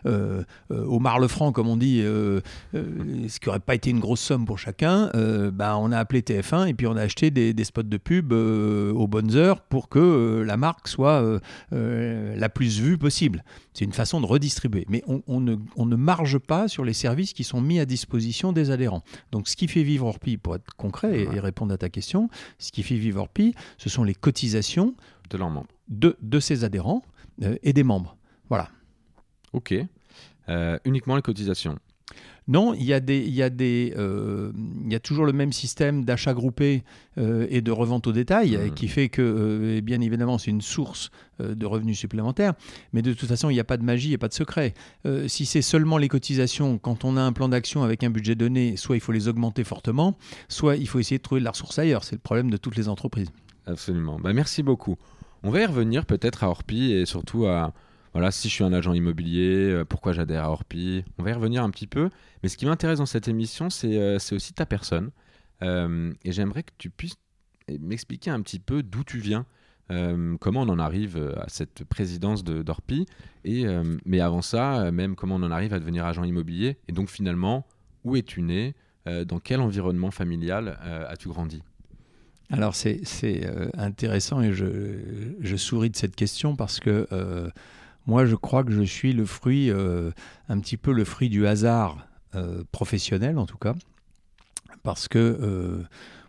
euh, 0.07 0.45
euh, 0.71 0.85
au 0.85 0.99
marle-franc, 0.99 1.53
comme 1.53 1.69
on 1.69 1.77
dit, 1.77 2.01
euh, 2.03 2.41
ce 2.73 3.39
qui 3.39 3.49
n'aurait 3.49 3.61
pas 3.61 3.75
été 3.75 3.91
une 3.91 4.01
grosse 4.01 4.21
somme 4.21 4.45
pour 4.45 4.59
chacun, 4.59 5.11
bah, 5.53 5.77
on 5.79 5.93
a 5.93 5.99
appelé 5.99 6.21
TF1 6.21 6.69
et 6.69 6.75
puis 6.75 6.87
on 6.87 6.97
a 6.97 7.03
acheté 7.03 7.31
des, 7.31 7.65
spots 7.65 7.83
de 7.83 7.97
pub 7.97 8.33
aux 8.33 9.07
bonnes 9.07 9.35
heures 9.37 9.61
pour 9.61 9.89
que 9.89 10.43
la 10.47 10.57
marque 10.57 10.89
soit 10.89 11.41
la 11.71 12.49
plus 12.49 12.81
vue 12.81 12.99
possible. 12.99 13.45
C'est 13.73 13.85
une 13.85 13.93
façon 13.93 14.21
de 14.21 14.27
redistribuer. 14.27 14.85
Mais 14.89 15.03
on, 15.07 15.41
ne, 15.41 15.57
on, 15.77 15.87
ne, 15.87 15.97
marge 15.97 16.39
pas 16.39 16.69
sur 16.69 16.85
les 16.85 16.93
services 16.93 17.33
qui 17.33 17.45
sont 17.45 17.61
mis 17.61 17.81
à 17.81 17.87
disposition 17.87 18.53
des 18.53 18.71
adhérents. 18.71 19.03
Donc 19.31 19.49
ce 19.49 19.57
qui 19.57 19.69
fait 19.69 19.83
vivre 19.83 20.07
Orpi, 20.07 20.37
pour 20.37 20.57
être 20.57 20.75
concret 20.77 21.21
et, 21.21 21.41
répondre 21.41 21.73
à 21.73 21.79
ta 21.79 21.89
question, 21.89 22.29
ce 22.59 22.71
qui 22.73 22.83
fait 22.83 22.97
vivre 22.97 23.21
Orpi, 23.21 23.55
ce 23.79 23.89
sont 23.89 24.05
les 24.05 24.15
cotisations 24.15 24.95
de, 25.31 25.39
leurs 25.39 25.51
membres. 25.51 25.69
de, 25.89 26.17
de 26.21 26.41
ses 26.41 26.65
adhérents 26.65 27.03
et 27.63 27.73
des 27.73 27.85
membres. 27.85 28.17
Voilà. 28.53 28.69
Ok. 29.55 29.75
Euh, 30.51 30.79
uniquement 30.85 31.17
les 31.17 31.23
cotisations 31.23 31.79
non, 32.49 32.75
il 32.75 32.83
y 32.83 32.93
a, 32.93 32.99
des, 32.99 33.21
il 33.21 33.33
y 33.33 33.41
a, 33.41 33.51
des, 33.51 33.95
euh, 33.97 34.51
il 34.85 34.93
y 34.93 34.97
a 34.97 35.01
toujours 35.01 35.25
le 35.25 35.33
même 35.33 35.53
système 35.53 36.05
d'achat 36.05 36.35
groupé 36.35 36.83
euh, 37.17 37.47
et 37.49 37.61
de 37.61 37.71
revente 37.71 38.09
au 38.09 38.13
détail 38.13 38.57
mmh. 38.57 38.75
qui 38.75 38.89
fait 38.89 39.09
que, 39.09 39.79
bien 39.79 40.01
évidemment, 40.01 40.39
c'est 40.39 40.51
une 40.51 40.61
source 40.61 41.13
de 41.39 41.65
revenus 41.65 41.97
supplémentaires. 41.97 42.55
Mais 42.93 43.01
de 43.01 43.15
toute 43.15 43.29
façon, 43.29 43.49
il 43.49 43.55
n'y 43.55 43.61
a 43.61 43.65
pas 43.65 43.77
de 43.77 43.85
magie 43.85 44.13
et 44.13 44.19
pas 44.19 44.27
de 44.27 44.35
secret. 44.35 44.75
si 45.29 45.47
c'est 45.47 45.63
seulement 45.63 45.99
les 45.99 46.09
cotisations, 46.09 46.79
quand 46.79 47.05
on 47.05 47.17
a 47.17 47.23
un 47.23 47.33
plan 47.33 47.49
d'action 47.49 47.85
avec 47.85 48.03
un 48.03 48.11
budget 48.11 48.35
donné, 48.35 48.77
soit 48.77 48.97
il 48.97 49.01
faut 49.01 49.13
les 49.13 49.29
augmenter 49.29 49.63
fortement, 49.63 50.19
soit 50.49 50.77
il 50.77 50.89
faut 50.89 50.99
essayer 50.99 51.19
de 51.19 51.23
trouver 51.23 51.41
de 51.41 51.45
la 51.45 51.53
ressource 51.53 51.79
ailleurs. 51.79 52.03
C'est 52.03 52.17
le 52.17 52.23
problème 52.23 52.51
de 52.51 52.57
toutes 52.57 52.77
les 52.77 52.89
entreprises. 52.89 53.31
Absolument. 53.67 54.19
Bah, 54.19 54.33
merci 54.33 54.65
beaucoup. 54.65 54.97
On 55.45 55.51
va 55.51 55.61
y 55.61 55.67
revenir 55.67 56.07
peut-être 56.07 56.43
à 56.43 56.49
Orpi 56.49 56.93
et 56.93 57.07
surtout 57.07 57.47
à 57.47 57.73
voilà, 58.13 58.31
si 58.31 58.49
je 58.49 58.55
suis 58.55 58.65
un 58.65 58.73
agent 58.73 58.93
immobilier, 58.93 59.71
euh, 59.71 59.85
pourquoi 59.85 60.13
j'adhère 60.13 60.45
à 60.45 60.51
Orpi? 60.51 61.05
On 61.19 61.23
va 61.23 61.31
y 61.31 61.33
revenir 61.33 61.65
un 61.65 61.71
petit 61.71 61.87
peu. 61.87 62.11
Mais 62.43 62.49
ce 62.49 62.57
qui 62.57 62.67
m'intéresse 62.67 62.99
dans 62.99 63.07
cette 63.07 63.29
émission, 63.29 63.71
c'est 63.71 63.99
euh, 63.99 64.19
aussi 64.33 64.53
ta 64.53 64.67
personne. 64.67 65.11
Euh, 65.63 66.13
et 66.25 66.33
j'aimerais 66.33 66.63
que 66.63 66.73
tu 66.77 66.91
puisses 66.91 67.17
m'expliquer 67.81 68.31
un 68.31 68.43
petit 68.43 68.59
peu 68.59 68.83
d'où 68.83 69.05
tu 69.05 69.19
viens. 69.19 69.47
comment 70.41 70.63
on 70.63 70.69
en 70.69 70.79
arrive 70.79 71.17
à 71.37 71.49
cette 71.49 71.85
présidence 71.85 72.43
d'Orpi 72.43 73.07
mais 73.45 74.21
avant 74.21 74.43
ça 74.43 74.91
même 74.91 75.15
comment 75.15 75.37
on 75.37 75.43
en 75.43 75.51
arrive 75.51 75.73
à 75.73 75.79
devenir 75.79 76.05
agent 76.05 76.25
immobilier 76.25 76.79
et 76.89 76.93
donc 76.93 77.09
finalement 77.09 77.67
où 78.03 78.17
es-tu 78.17 78.43
né? 78.43 78.75
Dans 79.07 79.39
quel 79.39 79.61
environnement 79.61 80.11
familial 80.11 80.77
as-tu 81.09 81.29
grandi? 81.29 81.63
Alors 82.51 82.75
c'est 82.75 83.03
intéressant 83.75 84.43
et 84.43 84.53
je, 84.53 85.57
souris 85.57 85.91
de 85.91 85.97
cette 85.97 86.17
question 86.17 86.57
parce 86.57 86.81
que 86.81 87.07
moi, 88.07 88.27
je 88.27 88.35
crois 88.35 88.65
que 88.65 88.73
je 88.73 88.83
suis 88.83 89.13
le 89.13 89.25
fruit, 89.25 89.71
euh, 89.71 90.11
un 90.49 90.59
petit 90.59 90.77
peu 90.77 90.93
le 90.93 91.05
fruit 91.05 91.29
du 91.29 91.47
hasard 91.47 92.07
euh, 92.35 92.65
professionnel, 92.73 93.39
en 93.39 93.47
tout 93.47 93.59
cas, 93.59 93.75
parce 94.83 95.09
que 95.09 95.19
euh, 95.19 95.83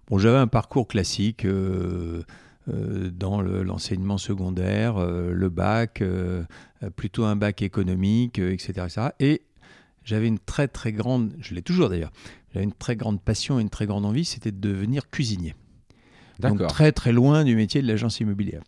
bon, 0.08 0.20
j'avais 0.20 0.38
un 0.38 0.48
parcours 0.48 0.88
classique 0.88 1.48
dans 2.68 3.42
l'enseignement 3.42 4.18
secondaire, 4.18 5.04
le 5.06 5.50
bac, 5.50 6.04
plutôt 6.96 7.26
un 7.26 7.36
bac 7.36 7.62
économique, 7.62 8.40
etc., 8.40 8.86
etc. 8.86 9.08
Et 9.20 9.42
j'avais 10.04 10.28
une 10.28 10.40
très 10.40 10.68
très 10.68 10.94
grande, 10.94 11.34
je 11.40 11.56
l'ai 11.56 11.62
toujours 11.62 11.90
d'ailleurs, 11.90 12.12
j'avais 12.54 12.66
une 12.66 12.74
très 12.74 12.96
grande 12.96 13.22
passion 13.22 13.60
et 13.60 13.62
une 13.62 13.70
très 13.70 13.86
grande 13.86 14.06
envie, 14.06 14.26
c'était 14.26 14.52
de 14.52 14.60
devenir 14.60 15.10
cuisinier. 15.10 15.56
Donc 16.40 16.66
très 16.68 16.92
très 16.92 17.12
loin 17.12 17.44
du 17.44 17.56
métier 17.56 17.82
de 17.82 17.88
l'agence 17.88 18.20
immobilière. 18.20 18.62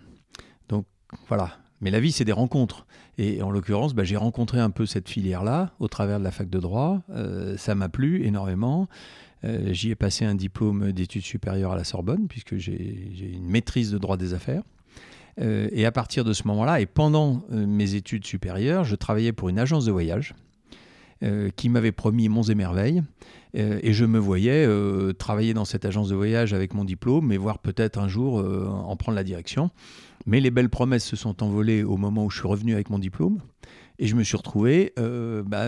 Donc 0.69 0.85
voilà. 1.27 1.57
Mais 1.81 1.89
la 1.89 1.99
vie 1.99 2.11
c'est 2.11 2.25
des 2.25 2.31
rencontres. 2.31 2.85
Et 3.17 3.41
en 3.41 3.49
l'occurrence, 3.49 3.95
bah, 3.95 4.03
j'ai 4.03 4.17
rencontré 4.17 4.59
un 4.59 4.69
peu 4.69 4.85
cette 4.85 5.09
filière-là 5.09 5.71
au 5.79 5.87
travers 5.87 6.19
de 6.19 6.23
la 6.23 6.31
fac 6.31 6.47
de 6.47 6.59
droit. 6.59 7.01
ça 7.57 7.73
m'a 7.73 7.89
plu 7.89 8.23
énormément. 8.23 8.87
Euh, 9.45 9.73
j'y 9.73 9.91
ai 9.91 9.95
passé 9.95 10.25
un 10.25 10.35
diplôme 10.35 10.91
d'études 10.91 11.23
supérieures 11.23 11.71
à 11.71 11.75
la 11.75 11.83
Sorbonne, 11.83 12.27
puisque 12.27 12.57
j'ai 12.57 13.31
une 13.33 13.47
maîtrise 13.47 13.91
de 13.91 13.97
droit 13.97 14.17
des 14.17 14.33
affaires. 14.33 14.63
Euh, 15.41 15.67
et 15.71 15.85
à 15.85 15.91
partir 15.91 16.23
de 16.23 16.33
ce 16.33 16.47
moment-là, 16.47 16.79
et 16.79 16.85
pendant 16.85 17.43
euh, 17.51 17.67
mes 17.67 17.95
études 17.95 18.25
supérieures, 18.25 18.85
je 18.85 18.95
travaillais 18.95 19.33
pour 19.33 19.49
une 19.49 19.59
agence 19.59 19.85
de 19.85 19.91
voyage 19.91 20.33
qui 21.55 21.69
m'avait 21.69 21.93
promis 21.93 22.27
monts 22.27 22.43
et 22.43 22.55
merveilles. 22.55 23.01
et 23.53 23.93
je 23.93 24.05
me 24.05 24.19
voyais 24.19 24.67
travailler 25.13 25.53
dans 25.55 25.63
cette 25.65 25.85
agence 25.85 26.09
de 26.09 26.15
voyage 26.15 26.53
avec 26.53 26.73
mon 26.73 26.83
diplôme, 26.83 27.27
mais 27.27 27.37
voir 27.37 27.59
peut-être 27.59 27.97
un 27.97 28.09
jour 28.09 28.35
en 28.35 28.95
prendre 28.97 29.15
la 29.15 29.23
direction. 29.23 29.71
Mais 30.27 30.39
les 30.41 30.51
belles 30.51 30.69
promesses 30.69 31.05
se 31.05 31.15
sont 31.15 31.41
envolées 31.41 31.83
au 31.83 31.95
moment 31.95 32.25
où 32.25 32.29
je 32.29 32.37
suis 32.39 32.47
revenu 32.47 32.73
avec 32.73 32.89
mon 32.89 32.99
diplôme. 32.99 33.39
Et 33.97 34.07
je 34.07 34.15
me 34.15 34.23
suis 34.23 34.35
retrouvé 34.37 34.93
bah, 34.97 35.67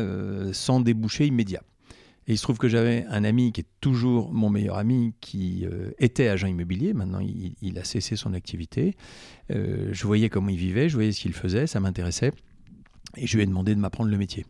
sans 0.51 0.81
débouché 0.81 1.25
immédiat. 1.25 1.63
Et 2.27 2.33
il 2.33 2.37
se 2.37 2.43
trouve 2.43 2.57
que 2.57 2.67
j'avais 2.67 3.05
un 3.09 3.23
ami 3.23 3.53
qui 3.53 3.61
est 3.61 3.67
toujours 3.79 4.33
mon 4.33 4.49
meilleur 4.49 4.77
ami, 4.77 5.13
qui 5.21 5.65
euh, 5.65 5.91
était 5.97 6.27
agent 6.27 6.47
immobilier. 6.47 6.93
Maintenant, 6.93 7.21
il, 7.21 7.79
a 7.79 7.85
cessé 7.85 8.17
son 8.17 8.33
activité. 8.33 8.95
Euh, 9.51 9.89
je 9.93 10.05
voyais 10.05 10.27
comment 10.27 10.49
il 10.49 10.57
vivait, 10.57 10.89
je 10.89 10.95
voyais 10.95 11.13
ce 11.13 11.21
qu'il 11.21 11.33
faisait, 11.33 11.67
ça 11.67 11.79
m'intéressait. 11.79 12.33
Et 13.15 13.27
je 13.27 13.37
lui 13.37 13.43
ai 13.43 13.45
demandé 13.45 13.73
de 13.73 13.79
m'apprendre 13.79 14.11
le 14.11 14.17
métier. 14.17 14.45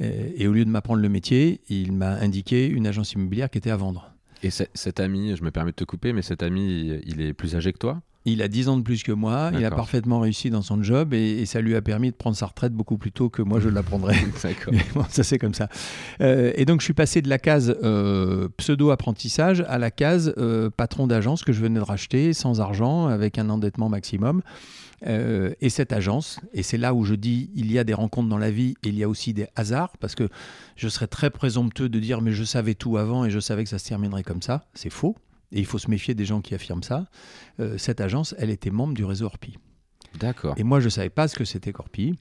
Euh, 0.00 0.30
et 0.36 0.46
au 0.46 0.52
lieu 0.52 0.64
de 0.64 0.70
m'apprendre 0.70 1.02
le 1.02 1.08
métier, 1.08 1.60
il 1.68 1.92
m'a 1.92 2.12
indiqué 2.12 2.68
une 2.68 2.86
agence 2.86 3.12
immobilière 3.12 3.50
qui 3.50 3.58
était 3.58 3.70
à 3.70 3.76
vendre. 3.76 4.14
Et 4.44 4.50
cet 4.50 5.00
ami, 5.00 5.36
je 5.36 5.42
me 5.42 5.50
permets 5.50 5.72
de 5.72 5.76
te 5.76 5.84
couper, 5.84 6.12
mais 6.12 6.22
cet 6.22 6.44
ami, 6.44 7.00
il 7.04 7.20
est 7.20 7.34
plus 7.34 7.56
âgé 7.56 7.72
que 7.72 7.78
toi? 7.78 8.00
Il 8.26 8.42
a 8.42 8.48
10 8.48 8.68
ans 8.68 8.76
de 8.76 8.82
plus 8.82 9.02
que 9.02 9.12
moi, 9.12 9.50
il 9.54 9.64
a 9.64 9.70
parfaitement 9.70 10.20
réussi 10.20 10.50
dans 10.50 10.60
son 10.62 10.82
job 10.82 11.14
et, 11.14 11.46
ça 11.46 11.60
lui 11.60 11.74
a 11.74 11.82
permis 11.82 12.10
de 12.10 12.16
prendre 12.16 12.36
sa 12.36 12.46
retraite 12.46 12.72
beaucoup 12.72 12.98
plus 12.98 13.12
tôt 13.12 13.28
que 13.28 13.42
moi 13.42 13.60
je 13.60 13.68
la 13.68 13.82
prendrais. 13.82 14.16
bon, 14.94 15.04
ça 15.08 15.24
c'est 15.24 15.38
comme 15.38 15.54
ça. 15.54 15.68
Euh, 16.20 16.52
et 16.54 16.64
donc 16.64 16.80
je 16.80 16.84
suis 16.84 16.94
passé 16.94 17.22
de 17.22 17.28
la 17.28 17.38
case 17.38 17.76
euh, 17.82 18.48
pseudo-apprentissage 18.56 19.64
à 19.66 19.78
la 19.78 19.90
case 19.90 20.34
euh, 20.38 20.70
patron 20.70 21.06
d'agence 21.06 21.42
que 21.42 21.52
je 21.52 21.60
venais 21.60 21.80
de 21.80 21.84
racheter 21.84 22.32
sans 22.32 22.60
argent, 22.60 23.06
avec 23.06 23.38
un 23.38 23.48
endettement 23.48 23.88
maximum. 23.88 24.42
et 25.02 25.70
cette 25.70 25.92
agence, 25.92 26.40
et 26.52 26.62
c'est 26.62 26.76
là 26.76 26.92
où 26.92 27.04
je 27.04 27.14
dis 27.14 27.50
il 27.56 27.72
y 27.72 27.78
a 27.78 27.84
des 27.84 27.94
rencontres 27.94 28.28
dans 28.28 28.38
la 28.38 28.50
vie 28.50 28.74
et 28.84 28.90
il 28.90 28.98
y 28.98 29.02
a 29.02 29.08
aussi 29.08 29.32
des 29.32 29.46
hasards, 29.56 29.96
parce 29.98 30.14
que 30.14 30.28
je 30.76 30.88
serais 30.88 31.06
très 31.06 31.30
présomptueux 31.30 31.88
de 31.88 31.98
dire 31.98 32.20
mais 32.20 32.32
je 32.32 32.44
savais 32.44 32.74
tout 32.74 32.98
avant 32.98 33.24
et 33.24 33.30
je 33.30 33.40
savais 33.40 33.64
que 33.64 33.70
ça 33.70 33.78
se 33.78 33.88
terminerait 33.88 34.24
comme 34.24 34.42
ça. 34.42 34.66
C'est 34.74 34.90
faux. 34.90 35.16
Et 35.52 35.58
il 35.60 35.66
faut 35.66 35.78
se 35.78 35.90
méfier 35.90 36.14
des 36.14 36.24
gens 36.24 36.40
qui 36.40 36.54
affirment 36.54 36.82
ça. 36.82 37.06
Euh, 37.58 37.78
cette 37.78 38.00
agence, 38.00 38.34
elle 38.38 38.50
était 38.50 38.70
membre 38.70 38.94
du 38.94 39.04
réseau 39.04 39.26
Orpi. 39.26 39.58
D'accord. 40.18 40.54
Et 40.56 40.64
moi, 40.64 40.80
je 40.80 40.86
ne 40.86 40.90
savais 40.90 41.10
pas 41.10 41.28
ce 41.28 41.36
que 41.36 41.44
c'était 41.44 41.72
Corpi. 41.72 42.14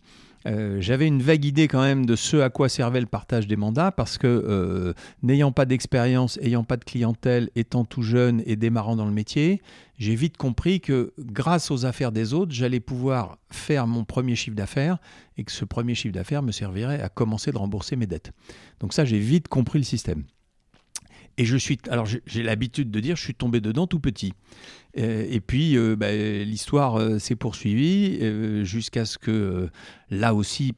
Euh, 0.45 0.77
j'avais 0.79 1.05
une 1.05 1.21
vague 1.21 1.43
idée 1.43 1.67
quand 1.67 1.81
même 1.81 2.05
de 2.05 2.15
ce 2.15 2.37
à 2.37 2.49
quoi 2.49 2.69
servait 2.69 3.01
le 3.01 3.07
partage 3.07 3.45
des 3.45 3.57
mandats 3.57 3.91
parce 3.91 4.17
que 4.17 4.27
euh, 4.27 4.93
n'ayant 5.21 5.51
pas 5.51 5.65
d'expérience, 5.65 6.39
ayant 6.41 6.63
pas 6.63 6.77
de 6.77 6.85
clientèle, 6.85 7.49
étant 7.55 7.83
tout 7.83 8.03
jeune 8.03 8.41
et 8.45 8.55
démarrant 8.55 8.95
dans 8.95 9.05
le 9.05 9.11
métier, 9.11 9.61
j'ai 9.97 10.15
vite 10.15 10.37
compris 10.37 10.79
que 10.79 11.13
grâce 11.19 11.71
aux 11.71 11.85
affaires 11.85 12.13
des 12.13 12.33
autres, 12.33 12.53
j'allais 12.53 12.79
pouvoir 12.79 13.37
faire 13.51 13.85
mon 13.85 14.05
premier 14.05 14.35
chiffre 14.35 14.55
d'affaires 14.55 14.97
et 15.35 15.43
que 15.43 15.51
ce 15.51 15.65
premier 15.65 15.93
chiffre 15.93 16.13
d'affaires 16.13 16.41
me 16.41 16.53
servirait 16.53 17.01
à 17.01 17.09
commencer 17.09 17.51
de 17.51 17.57
rembourser 17.57 17.97
mes 17.97 18.07
dettes. 18.07 18.31
Donc 18.79 18.93
ça, 18.93 19.03
j'ai 19.03 19.19
vite 19.19 19.49
compris 19.49 19.79
le 19.79 19.85
système. 19.85 20.23
Et 21.39 21.45
je 21.45 21.55
suis, 21.55 21.79
alors 21.89 22.05
j'ai 22.05 22.43
l'habitude 22.43 22.91
de 22.91 22.99
dire, 22.99 23.15
je 23.15 23.23
suis 23.23 23.33
tombé 23.33 23.61
dedans 23.61 23.87
tout 23.87 23.99
petit. 23.99 24.33
Euh, 24.97 25.25
et 25.29 25.39
puis, 25.39 25.77
euh, 25.77 25.95
bah, 25.95 26.11
l'histoire 26.11 26.99
euh, 26.99 27.17
s'est 27.17 27.37
poursuivie 27.37 28.19
jusqu'à 28.65 29.05
ce 29.05 29.17
que, 29.17 29.69
là 30.11 30.35
aussi, 30.35 30.73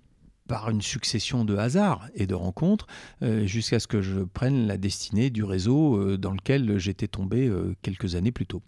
par 0.48 0.70
une 0.70 0.82
succession 0.82 1.46
de 1.46 1.56
hasards 1.56 2.10
et 2.14 2.28
de 2.28 2.36
rencontres, 2.36 2.86
euh, 3.24 3.46
jusqu'à 3.46 3.80
ce 3.80 3.88
que 3.88 4.02
je 4.02 4.20
prenne 4.20 4.68
la 4.68 4.78
destinée 4.78 5.30
du 5.30 5.46
réseau 5.46 5.96
euh, 5.96 6.18
dans 6.18 6.34
lequel 6.34 6.78
j'étais 6.78 7.08
tombé 7.08 7.48
euh, 7.48 7.74
quelques 7.82 8.16
années 8.16 8.34
plus 8.34 8.46
tôt. 8.46 8.62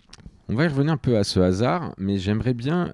On 0.48 0.56
va 0.56 0.64
y 0.64 0.68
revenir 0.68 0.94
un 0.94 0.98
peu 0.98 1.18
à 1.18 1.26
ce 1.26 1.42
hasard, 1.42 1.94
mais 1.98 2.18
j'aimerais 2.18 2.54
bien 2.54 2.90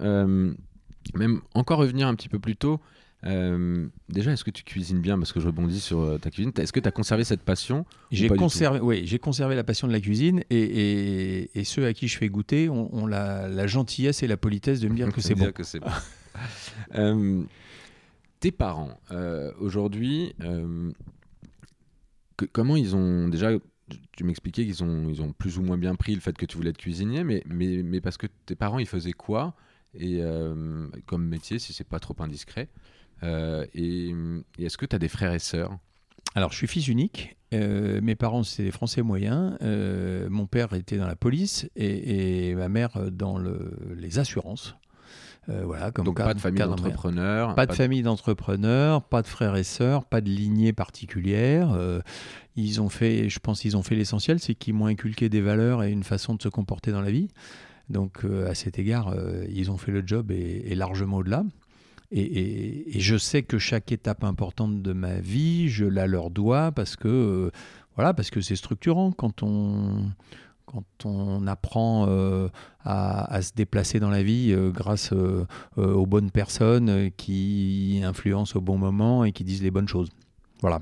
même 1.14 1.40
encore 1.54 1.78
revenir 1.78 2.06
un 2.06 2.14
petit 2.14 2.28
peu 2.28 2.38
plus 2.38 2.56
tôt. 2.56 2.80
Déjà, 3.22 4.32
est-ce 4.32 4.44
que 4.44 4.50
tu 4.50 4.64
cuisines 4.64 5.00
bien 5.00 5.18
Parce 5.18 5.32
que 5.32 5.40
je 5.40 5.46
rebondis 5.46 5.80
sur 5.80 6.18
ta 6.20 6.30
cuisine. 6.30 6.52
Est-ce 6.56 6.72
que 6.72 6.80
tu 6.80 6.88
as 6.88 6.92
conservé 6.92 7.24
cette 7.24 7.42
passion 7.42 7.84
J'ai 8.10 8.28
conservé, 8.28 8.80
oui, 8.80 9.02
j'ai 9.04 9.18
conservé 9.18 9.54
la 9.54 9.64
passion 9.64 9.86
de 9.88 9.92
la 9.92 10.00
cuisine 10.00 10.42
et, 10.50 11.50
et, 11.54 11.64
ceux 11.64 11.86
à 11.86 11.92
qui 11.92 12.08
je 12.08 12.16
fais 12.18 12.28
goûter 12.28 12.68
ont, 12.68 13.06
la, 13.06 13.66
gentillesse 13.66 14.22
et 14.22 14.26
la 14.26 14.36
politesse 14.36 14.80
de 14.80 14.88
me 14.88 14.94
dire 14.94 15.08
que 15.12 15.20
c'est 15.20 15.34
bon. 15.34 15.52
Que 15.52 15.62
bon. 16.94 17.46
tes 18.40 18.50
parents, 18.50 18.98
euh, 19.10 19.52
aujourd'hui, 19.58 20.34
euh, 20.42 20.90
comment 22.52 22.76
ils 22.76 22.96
ont 22.96 23.28
déjà 23.28 23.50
tu 24.16 24.24
m'expliquais 24.24 24.64
qu'ils 24.64 24.84
ont, 24.84 25.08
ils 25.08 25.22
ont 25.22 25.32
plus 25.32 25.58
ou 25.58 25.62
moins 25.62 25.78
bien 25.78 25.94
pris 25.94 26.14
le 26.14 26.20
fait 26.20 26.36
que 26.36 26.46
tu 26.46 26.56
voulais 26.56 26.70
être 26.70 26.78
cuisinier, 26.78 27.24
mais, 27.24 27.42
mais, 27.46 27.82
mais 27.82 28.00
parce 28.00 28.16
que 28.16 28.26
tes 28.46 28.54
parents, 28.54 28.78
ils 28.78 28.86
faisaient 28.86 29.12
quoi 29.12 29.54
et, 29.94 30.18
euh, 30.20 30.86
comme 31.06 31.26
métier, 31.26 31.58
si 31.58 31.72
c'est 31.72 31.84
pas 31.84 31.98
trop 31.98 32.14
indiscret 32.20 32.68
Et, 33.22 34.14
est-ce 34.58 34.76
que 34.76 34.86
tu 34.86 34.96
as 34.96 34.98
des 34.98 35.08
frères 35.08 35.32
et 35.32 35.38
sœurs? 35.38 35.76
Alors, 36.34 36.52
je 36.52 36.56
suis 36.56 36.66
fils 36.66 36.88
unique. 36.88 37.36
mes 37.52 38.14
parents, 38.14 38.42
c'était 38.42 38.64
des 38.64 38.70
Français 38.70 39.02
moyens. 39.02 39.56
mon 40.30 40.46
père 40.46 40.72
était 40.74 40.96
dans 40.96 41.06
la 41.06 41.16
police 41.16 41.68
et, 41.76 42.54
ma 42.54 42.68
mère 42.68 43.10
dans 43.10 43.38
le, 43.38 43.76
les 43.96 44.18
assurances. 44.18 44.76
Euh, 45.48 45.62
voilà, 45.64 45.90
comme 45.90 46.04
Donc 46.04 46.18
pas 46.18 46.34
de 46.34 46.40
famille 46.40 46.60
d'entrepreneurs. 46.60 47.54
Pas, 47.54 47.66
de, 47.66 47.72
famille 47.72 48.02
d'entrepreneurs, 48.02 49.02
pas 49.02 49.22
de 49.22 49.26
frères 49.26 49.56
et 49.56 49.64
sœurs, 49.64 50.04
pas 50.04 50.20
de 50.20 50.28
lignée 50.28 50.72
particulière. 50.72 51.72
Euh, 51.72 52.00
ils 52.56 52.80
ont 52.80 52.88
fait, 52.88 53.28
je 53.28 53.38
pense, 53.40 53.64
ils 53.64 53.76
ont 53.76 53.82
fait 53.82 53.94
l'essentiel, 53.94 54.38
c'est 54.38 54.54
qu'ils 54.54 54.74
m'ont 54.74 54.86
inculqué 54.86 55.28
des 55.28 55.40
valeurs 55.40 55.82
et 55.82 55.90
une 55.90 56.04
façon 56.04 56.34
de 56.34 56.42
se 56.42 56.48
comporter 56.48 56.92
dans 56.92 57.00
la 57.00 57.10
vie. 57.10 57.28
Donc 57.88 58.24
euh, 58.24 58.48
à 58.50 58.54
cet 58.54 58.78
égard, 58.78 59.14
ils 59.48 59.70
ont 59.70 59.78
fait 59.78 59.92
le 59.92 60.02
job 60.06 60.30
et, 60.30 60.74
largement 60.74 61.18
au-delà. 61.18 61.44
Et, 62.12 62.98
je 62.98 63.16
sais 63.16 63.42
que 63.42 63.58
chaque 63.58 63.92
étape 63.92 64.24
importante 64.24 64.82
de 64.82 64.92
ma 64.92 65.20
vie, 65.20 65.68
je 65.68 65.84
la 65.84 66.06
leur 66.06 66.30
dois 66.30 66.72
parce 66.72 66.96
que 66.96 67.50
voilà, 67.94 68.14
parce 68.14 68.30
que 68.30 68.40
c'est 68.40 68.56
structurant 68.56 69.12
quand 69.12 69.42
on 69.42 70.10
quand 70.70 71.04
on 71.04 71.46
apprend 71.48 72.06
euh, 72.08 72.48
à, 72.84 73.42
se 73.42 73.52
déplacer 73.54 73.98
dans 73.98 74.10
la 74.10 74.22
vie 74.22 74.52
euh, 74.52 74.70
grâce 74.70 75.12
euh, 75.12 75.44
aux 75.76 76.06
bonnes 76.06 76.30
personnes 76.30 77.10
qui 77.16 78.00
influencent 78.04 78.56
au 78.56 78.62
bon 78.62 78.78
moment 78.78 79.24
et 79.24 79.32
qui 79.32 79.42
disent 79.42 79.62
les 79.62 79.72
bonnes 79.72 79.88
choses. 79.88 80.10
Voilà. 80.60 80.80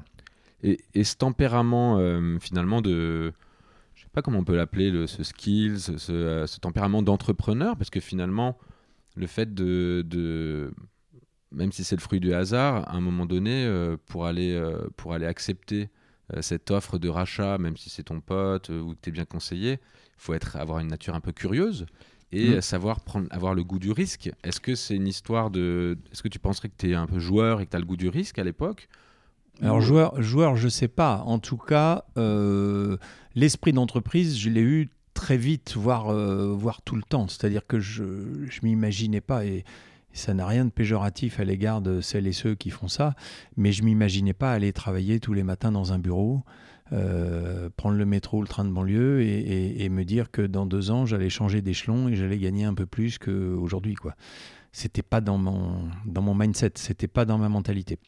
Et, 0.63 0.79
ce 1.05 1.17
tempérament, 1.17 1.99
finalement, 2.41 2.83
de. 2.83 3.33
Je 3.95 4.03
sais 4.03 4.09
pas 4.13 4.23
comment 4.23 4.41
on 4.41 4.45
peut 4.45 4.57
l'appeler, 4.57 5.07
ce 5.07 5.23
skills, 5.23 5.79
ce, 5.79 6.59
tempérament 6.59 7.03
d'entrepreneur, 7.03 7.77
parce 7.77 7.91
que 7.91 8.01
finalement, 8.01 8.59
le 9.17 9.27
fait 9.27 9.55
de 9.55 10.73
même 11.53 11.73
si 11.73 11.85
c'est 11.85 11.97
le 11.97 12.01
fruit 12.01 12.21
du 12.21 12.35
hasard, 12.35 12.89
à 12.89 12.97
un 12.97 13.01
moment 13.01 13.27
donné, 13.27 13.69
pour, 14.07 14.27
aller, 14.27 14.61
pour 14.97 15.15
aller 15.15 15.27
accepter 15.27 15.89
euh, 16.35 16.43
cette 16.43 16.71
offre 16.71 16.99
de 16.99 17.09
rachat, 17.09 17.57
même 17.57 17.77
si 17.77 17.89
c'est 17.89 18.03
ton 18.03 18.21
pote 18.21 18.69
euh, 18.69 18.81
ou 18.81 18.91
que 18.91 18.99
tu 19.01 19.09
es 19.09 19.13
bien 19.13 19.25
conseillé, 19.25 19.73
il 19.73 20.19
faut 20.19 20.35
être, 20.35 20.57
avoir 20.57 20.79
une 20.79 20.89
nature 20.89 21.15
un 21.15 21.21
peu 21.21 21.33
curieuse 21.33 21.87
et 22.33 22.57
mm. 22.57 22.61
savoir 22.61 23.01
prendre, 23.01 23.27
avoir 23.31 23.55
le 23.55 23.65
goût 23.65 23.79
du 23.79 23.93
risque. 23.93 24.31
Est-ce 24.45 24.61
que 24.61 24.75
c'est 24.75 24.95
une 24.95 25.09
histoire 25.09 25.51
de. 25.51 25.97
Est-ce 26.13 26.23
que 26.23 26.29
tu 26.29 26.39
penserais 26.39 26.69
que 26.69 26.75
tu 26.77 26.91
es 26.91 26.95
un 26.95 27.07
peu 27.07 27.19
joueur 27.19 27.63
et 27.63 27.67
que 27.67 27.71
tu 27.71 27.77
as 27.77 27.81
le 27.81 27.87
goût 27.87 27.97
du 27.97 28.09
risque 28.09 28.39
à 28.39 28.45
l'époque? 28.45 28.89
Alors 29.63 29.81
joueur, 29.81 30.21
joueur, 30.21 30.55
je 30.55 30.69
sais 30.69 30.87
pas. 30.87 31.23
En 31.25 31.39
tout 31.39 31.57
cas, 31.57 32.05
euh, 32.17 32.99
l'esprit 33.35 33.73
d'entreprise, 33.73 34.39
je 34.39 34.51
l'ai 34.51 34.61
eu 34.61 34.91
très 35.15 35.39
vite, 35.39 35.75
voire, 35.77 36.13
voire 36.55 36.83
tout 36.83 36.95
le 36.95 37.03
temps. 37.03 37.27
C'est-à-dire 37.27 37.67
que 37.67 37.81
je 37.81 38.05
ne 38.05 38.49
m'imaginais 38.63 39.23
pas, 39.23 39.45
et 39.47 39.65
ça 40.13 40.35
n'a 40.35 40.47
rien 40.47 40.65
de 40.65 40.71
péjoratif 40.71 41.41
à 41.41 41.45
l'égard 41.45 41.81
de 41.81 42.01
celles 42.01 42.27
et 42.27 42.33
ceux 42.33 42.55
qui 42.55 42.71
font 42.71 42.89
ça, 42.89 43.15
mais 43.57 43.73
je 43.73 43.83
m'imaginais 43.83 44.33
pas 44.33 44.53
aller 44.53 44.73
travailler 44.73 45.21
tous 45.21 45.35
les 45.35 45.43
matins 45.43 45.73
dans 45.73 45.93
un 45.93 45.99
bureau, 45.99 46.43
euh, 46.93 47.69
prendre 47.77 47.97
le 47.97 48.07
métro 48.07 48.39
ou 48.39 48.43
le 48.43 48.49
train 48.49 48.65
de 48.65 48.71
banlieue 48.71 49.23
et, 49.23 49.89
me 49.91 50.05
dire 50.05 50.31
que 50.31 50.43
dans 50.43 50.65
deux 50.65 50.91
ans 50.91 51.07
j'allais 51.07 51.29
changer 51.29 51.61
d'échelon 51.61 52.09
et 52.09 52.17
j'allais 52.17 52.39
gagner 52.39 52.65
un 52.65 52.75
peu 52.75 52.87
plus 52.87 53.19
qu'aujourd'hui. 53.19 53.95
quoi. 53.95 54.15
C'était 54.73 55.03
pas 55.03 55.21
dans 55.21 55.39
mon, 55.39 55.89
dans 56.07 56.23
mon 56.23 56.35
mindset, 56.35 56.73
c'était 56.77 57.09
pas 57.09 57.25
dans 57.25 57.39
ma 57.39 57.49
mentalité. 57.49 57.99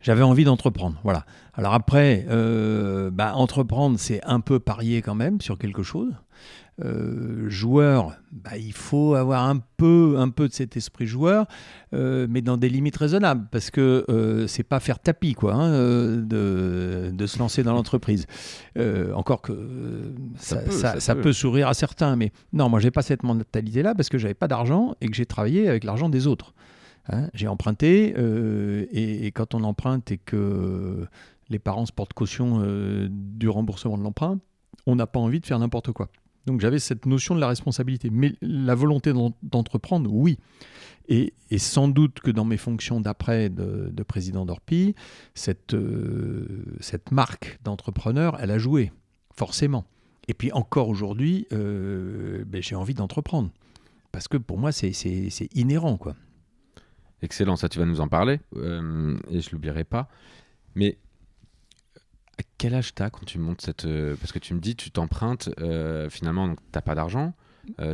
J'avais 0.00 0.22
envie 0.22 0.44
d'entreprendre, 0.44 0.98
voilà. 1.02 1.24
Alors 1.54 1.74
après, 1.74 2.24
euh, 2.30 3.10
bah, 3.10 3.34
entreprendre, 3.34 3.98
c'est 3.98 4.22
un 4.24 4.40
peu 4.40 4.60
parier 4.60 5.02
quand 5.02 5.16
même 5.16 5.40
sur 5.40 5.58
quelque 5.58 5.82
chose. 5.82 6.14
Euh, 6.84 7.50
joueur, 7.50 8.16
bah, 8.30 8.56
il 8.56 8.72
faut 8.72 9.16
avoir 9.16 9.48
un 9.48 9.60
peu, 9.76 10.14
un 10.16 10.28
peu 10.28 10.46
de 10.46 10.52
cet 10.52 10.76
esprit 10.76 11.06
joueur, 11.06 11.46
euh, 11.92 12.28
mais 12.30 12.40
dans 12.40 12.56
des 12.56 12.68
limites 12.68 12.96
raisonnables, 12.96 13.48
parce 13.50 13.70
que 13.70 14.04
euh, 14.08 14.46
c'est 14.46 14.62
pas 14.62 14.78
faire 14.78 15.00
tapis, 15.00 15.32
quoi, 15.32 15.54
hein, 15.54 15.70
de, 16.18 17.10
de, 17.12 17.26
se 17.26 17.40
lancer 17.40 17.64
dans 17.64 17.72
l'entreprise. 17.72 18.26
encore 19.12 19.42
que 19.42 20.12
ça, 20.36 21.00
ça, 21.00 21.16
peut, 21.16 21.32
sourire 21.32 21.66
à 21.66 21.74
certains, 21.74 22.14
mais 22.14 22.30
non, 22.52 22.68
moi 22.68 22.78
j'ai 22.78 22.92
pas 22.92 23.02
cette 23.02 23.24
mentalité-là 23.24 23.96
parce 23.96 24.08
que 24.08 24.18
j'avais 24.18 24.34
pas 24.34 24.46
d'argent 24.46 24.94
et 25.00 25.08
que 25.08 25.16
j'ai 25.16 25.26
travaillé 25.26 25.68
avec 25.68 25.82
l'argent 25.82 26.08
des 26.08 26.28
autres. 26.28 26.54
Hein. 27.08 27.28
j'ai 27.34 27.48
emprunté, 27.48 28.14
et, 28.92 29.26
et, 29.26 29.32
quand 29.32 29.54
on 29.54 29.64
emprunte 29.64 30.10
et 30.10 30.18
que 30.18 31.06
les 31.48 31.58
parents 31.58 31.86
se 31.86 31.92
portent 31.92 32.12
caution 32.12 32.62
du 33.08 33.48
remboursement 33.48 33.96
de 33.96 34.02
l'emprunt, 34.02 34.38
on 34.86 34.96
n'a 34.96 35.06
pas 35.06 35.20
envie 35.20 35.40
de 35.40 35.46
faire 35.46 35.58
n'importe 35.58 35.92
quoi. 35.92 36.08
Donc 36.48 36.62
j'avais 36.62 36.78
cette 36.78 37.04
notion 37.04 37.34
de 37.34 37.40
la 37.40 37.48
responsabilité. 37.48 38.08
Mais 38.10 38.32
la 38.40 38.74
volonté 38.74 39.12
d'entreprendre, 39.42 40.10
oui. 40.12 40.38
Et, 41.10 41.32
sans 41.58 41.88
doute 41.88 42.20
que 42.20 42.30
dans 42.30 42.44
mes 42.44 42.56
fonctions 42.56 43.00
d'après 43.00 43.50
de, 43.50 44.02
président 44.02 44.46
d'Orpi, 44.46 44.94
cette, 45.34 45.74
euh, 45.74 46.64
cette 46.80 47.12
marque 47.12 47.58
d'entrepreneur, 47.64 48.38
elle 48.40 48.50
a 48.50 48.58
joué, 48.58 48.92
forcément. 49.34 49.84
Et 50.26 50.34
puis 50.34 50.52
encore 50.52 50.88
aujourd'hui, 50.88 51.46
euh, 51.52 52.44
ben, 52.46 52.62
j'ai 52.62 52.74
envie 52.74 52.94
d'entreprendre. 52.94 53.50
Parce 54.10 54.26
que 54.26 54.38
pour 54.38 54.58
moi, 54.58 54.72
c'est 54.72 54.92
inhérent. 55.54 55.96
quoi. 55.98 56.14
Excellent, 57.22 57.56
ça 57.56 57.68
tu 57.68 57.78
vas 57.78 57.84
nous 57.84 58.00
en 58.00 58.08
parler, 58.08 58.40
euh, 58.56 59.18
et 59.30 59.40
je 59.40 59.50
l'oublierai 59.50 59.84
pas. 59.84 60.08
Mais 60.74 60.98
quel 62.58 62.74
âge 62.74 62.94
t'as 62.94 63.10
quand 63.10 63.24
tu 63.24 63.38
montes 63.38 63.60
cette... 63.60 63.86
Euh, 63.86 64.14
parce 64.16 64.30
que 64.30 64.38
tu 64.38 64.54
me 64.54 64.60
dis, 64.60 64.76
tu 64.76 64.90
t'empruntes, 64.90 65.50
euh, 65.60 66.08
finalement, 66.08 66.54
tu 66.54 66.62
n'as 66.74 66.82
pas 66.82 66.94
d'argent, 66.94 67.34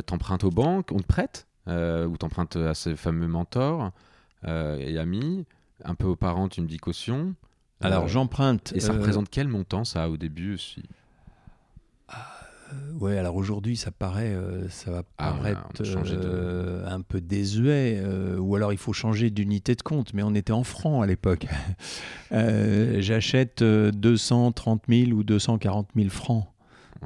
t'empruntes 0.05 0.43
aux 0.43 0.51
banques, 0.51 0.91
on 0.91 0.99
te 0.99 1.07
prête, 1.07 1.47
ou 1.67 2.17
t'empruntes 2.17 2.55
à 2.55 2.73
ces 2.73 2.95
fameux 2.95 3.27
mentors 3.27 3.91
et 4.45 4.97
amis, 4.99 5.45
un 5.83 5.95
peu 5.95 6.07
aux 6.07 6.15
parents, 6.15 6.47
tu 6.47 6.61
me 6.61 6.67
dis 6.67 6.77
caution. 6.77 7.35
Alors 7.81 8.07
j'emprunte... 8.07 8.73
Et 8.73 8.79
ça 8.79 8.93
représente 8.93 9.29
quel 9.29 9.47
montant, 9.47 9.83
ça, 9.83 10.09
au 10.09 10.17
début 10.17 10.53
aussi? 10.53 10.83
Ouais, 12.99 13.17
alors 13.17 13.35
aujourd'hui, 13.35 13.77
ça 13.77 13.91
paraît, 13.91 14.33
euh, 14.33 14.67
ça 14.69 14.91
va 14.91 15.03
ah, 15.17 15.33
paraître 15.33 15.61
euh, 15.81 16.87
un 16.87 17.01
peu 17.01 17.21
désuet, 17.21 18.01
ou 18.37 18.55
alors 18.55 18.73
il 18.73 18.77
faut 18.77 18.93
changer 18.93 19.29
d'unité 19.29 19.75
de 19.75 19.81
compte. 19.81 20.13
Mais 20.13 20.23
on 20.23 20.33
était 20.33 20.53
en 20.53 20.63
francs 20.63 21.03
à 21.03 21.07
l'époque. 21.07 21.47
J'achète 22.31 23.63
230 23.63 24.83
000 24.89 25.11
ou 25.11 25.23
240 25.23 25.89
000 25.95 26.09
francs 26.09 26.45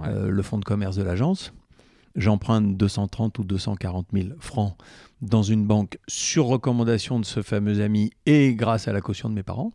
le 0.05 0.41
fonds 0.41 0.59
de 0.59 0.65
commerce 0.65 0.95
de 0.95 1.03
l'agence. 1.03 1.53
J'emprunte 2.15 2.75
230 2.75 3.39
ou 3.39 3.43
240 3.43 4.07
000 4.13 4.29
francs 4.39 4.75
dans 5.21 5.43
une 5.43 5.65
banque 5.65 5.99
sur 6.07 6.45
recommandation 6.45 7.19
de 7.19 7.25
ce 7.25 7.41
fameux 7.41 7.81
ami 7.81 8.11
et 8.25 8.55
grâce 8.55 8.87
à 8.87 8.93
la 8.93 9.01
caution 9.01 9.29
de 9.29 9.35
mes 9.35 9.43
parents. 9.43 9.73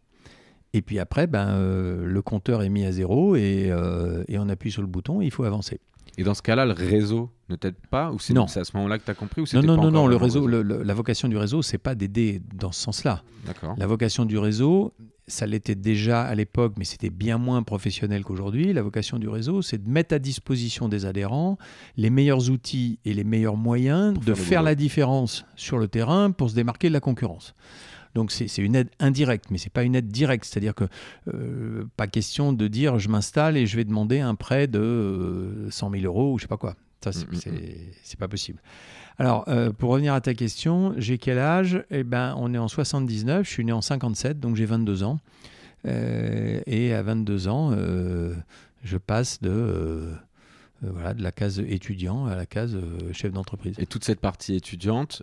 Et 0.75 0.83
puis 0.83 0.99
après, 0.99 1.29
ben, 1.29 1.51
euh, 1.51 2.05
le 2.05 2.21
compteur 2.21 2.63
est 2.63 2.69
mis 2.69 2.85
à 2.85 2.91
zéro 2.91 3.37
et, 3.37 3.69
euh, 3.71 4.25
et, 4.27 4.39
on 4.39 4.49
appuie 4.49 4.73
sur 4.73 4.83
le 4.83 4.89
bouton 4.89 5.23
et 5.23 5.25
il 5.25 5.31
faut 5.31 5.45
avancer. 5.45 5.81
Et 6.19 6.25
dans 6.25 6.35
ce 6.35 6.43
cas-là, 6.43 6.67
le 6.67 6.73
réseau 6.73 7.31
ne 7.49 7.55
t'aide 7.55 7.77
pas 7.91 8.11
ou 8.11 8.19
c'est, 8.19 8.37
à 8.37 8.65
ce 8.65 8.77
moment-là 8.77 8.99
que 8.99 9.05
tu 9.05 9.11
as 9.11 9.15
compris 9.15 9.41
ou 9.41 9.47
Non, 9.55 9.63
non, 9.63 9.77
non, 9.77 9.91
non, 9.93 10.07
le 10.09 10.17
réseau, 10.17 10.47
la 10.49 10.95
vocation 10.95 11.29
du 11.29 11.37
réseau, 11.37 11.63
c'est 11.63 11.79
pas 11.79 11.95
d'aider 11.95 12.43
dans 12.55 12.73
ce 12.73 12.83
sens-là. 12.83 13.23
D'accord. 13.47 13.77
La 13.79 13.87
vocation 13.87 14.25
du 14.25 14.37
réseau, 14.37 14.95
ça 15.29 15.47
l'était 15.47 15.77
déjà 15.77 16.23
à 16.23 16.35
l'époque, 16.35 16.75
mais 16.77 16.85
c'était 16.85 17.11
bien 17.11 17.39
moins 17.39 17.63
professionnel 17.63 18.25
qu'aujourd'hui. 18.25 18.73
La 18.73 18.83
vocation 18.83 19.21
du 19.21 19.29
réseau, 19.29 19.63
c'est 19.63 19.83
de 19.83 19.89
mettre 19.89 20.15
à 20.15 20.19
disposition 20.19 20.89
des 20.89 21.07
adhérents 21.07 21.57
les 21.97 22.11
meilleurs 22.11 22.51
outils 22.51 22.99
et 23.05 23.15
les 23.15 23.25
meilleurs 23.25 23.57
moyens 23.57 24.19
de 24.19 24.35
faire 24.35 24.63
la 24.63 24.75
différence 24.75 25.45
sur 25.55 25.79
le 25.79 25.87
terrain 25.87 26.33
pour 26.33 26.51
se 26.51 26.57
démarquer 26.57 26.89
de 26.89 26.95
la 26.95 27.01
concurrence. 27.01 27.55
Donc 28.14 28.31
c'est 28.31 28.59
une 28.59 28.77
aide 28.77 28.90
indirecte, 29.00 29.46
mais 29.50 29.59
c'est 29.59 29.72
pas 29.72 29.83
une 29.83 29.94
aide 29.94 30.09
directe. 30.09 30.44
C'est-à-dire 30.44 30.74
que 30.74 30.85
euh, 31.33 31.85
pas 31.96 32.07
question 32.07 32.53
de 32.53 32.68
dire 32.68 32.98
je 32.98 33.09
m'installe 33.09 33.57
et 33.57 33.66
je 33.66 33.77
vais 33.77 33.85
demander 33.85 34.20
un 34.20 34.35
prêt 34.35 34.66
de 34.66 35.66
100 35.70 35.88
euh, 35.88 35.98
000 36.00 36.05
euros 36.05 36.35
ou 36.35 36.38
je 36.38 36.42
sais 36.42 36.48
pas 36.48 36.57
quoi. 36.57 36.77
Ça, 37.03 37.12
c'est 37.12 37.27
Mm, 37.27 37.55
mm, 37.55 37.61
c'est 38.03 38.18
pas 38.18 38.29
possible. 38.29 38.61
Alors, 39.18 39.44
euh, 39.48 39.72
pour 39.72 39.90
revenir 39.90 40.14
à 40.14 40.20
ta 40.20 40.35
question, 40.35 40.94
j'ai 40.96 41.18
quel 41.18 41.38
âge? 41.38 41.85
Eh 41.90 42.03
ben, 42.03 42.35
on 42.38 42.53
est 42.55 42.59
en 42.59 42.68
79, 42.68 43.46
je 43.46 43.50
suis 43.50 43.64
né 43.64 43.72
en 43.72 43.83
57, 43.83 44.40
donc 44.40 44.57
j'ai 44.57 44.64
22 44.64 45.05
ans. 45.05 45.18
Euh, 45.87 46.61
et 46.66 46.94
à 46.94 47.03
22 47.03 47.48
ans, 47.48 47.70
euh, 47.72 48.35
je 48.83 48.96
passe 48.96 49.40
de, 49.42 50.14
voilà, 50.83 51.14
de 51.14 51.22
la 51.22 51.31
case 51.31 51.61
étudiant 51.61 52.27
à 52.27 52.37
la 52.37 52.46
case 52.46 52.77
chef 53.12 53.33
d'entreprise. 53.33 53.77
Et 53.79 53.87
toute 53.87 54.05
cette 54.05 54.20
partie 54.20 54.55
étudiante, 54.57 55.22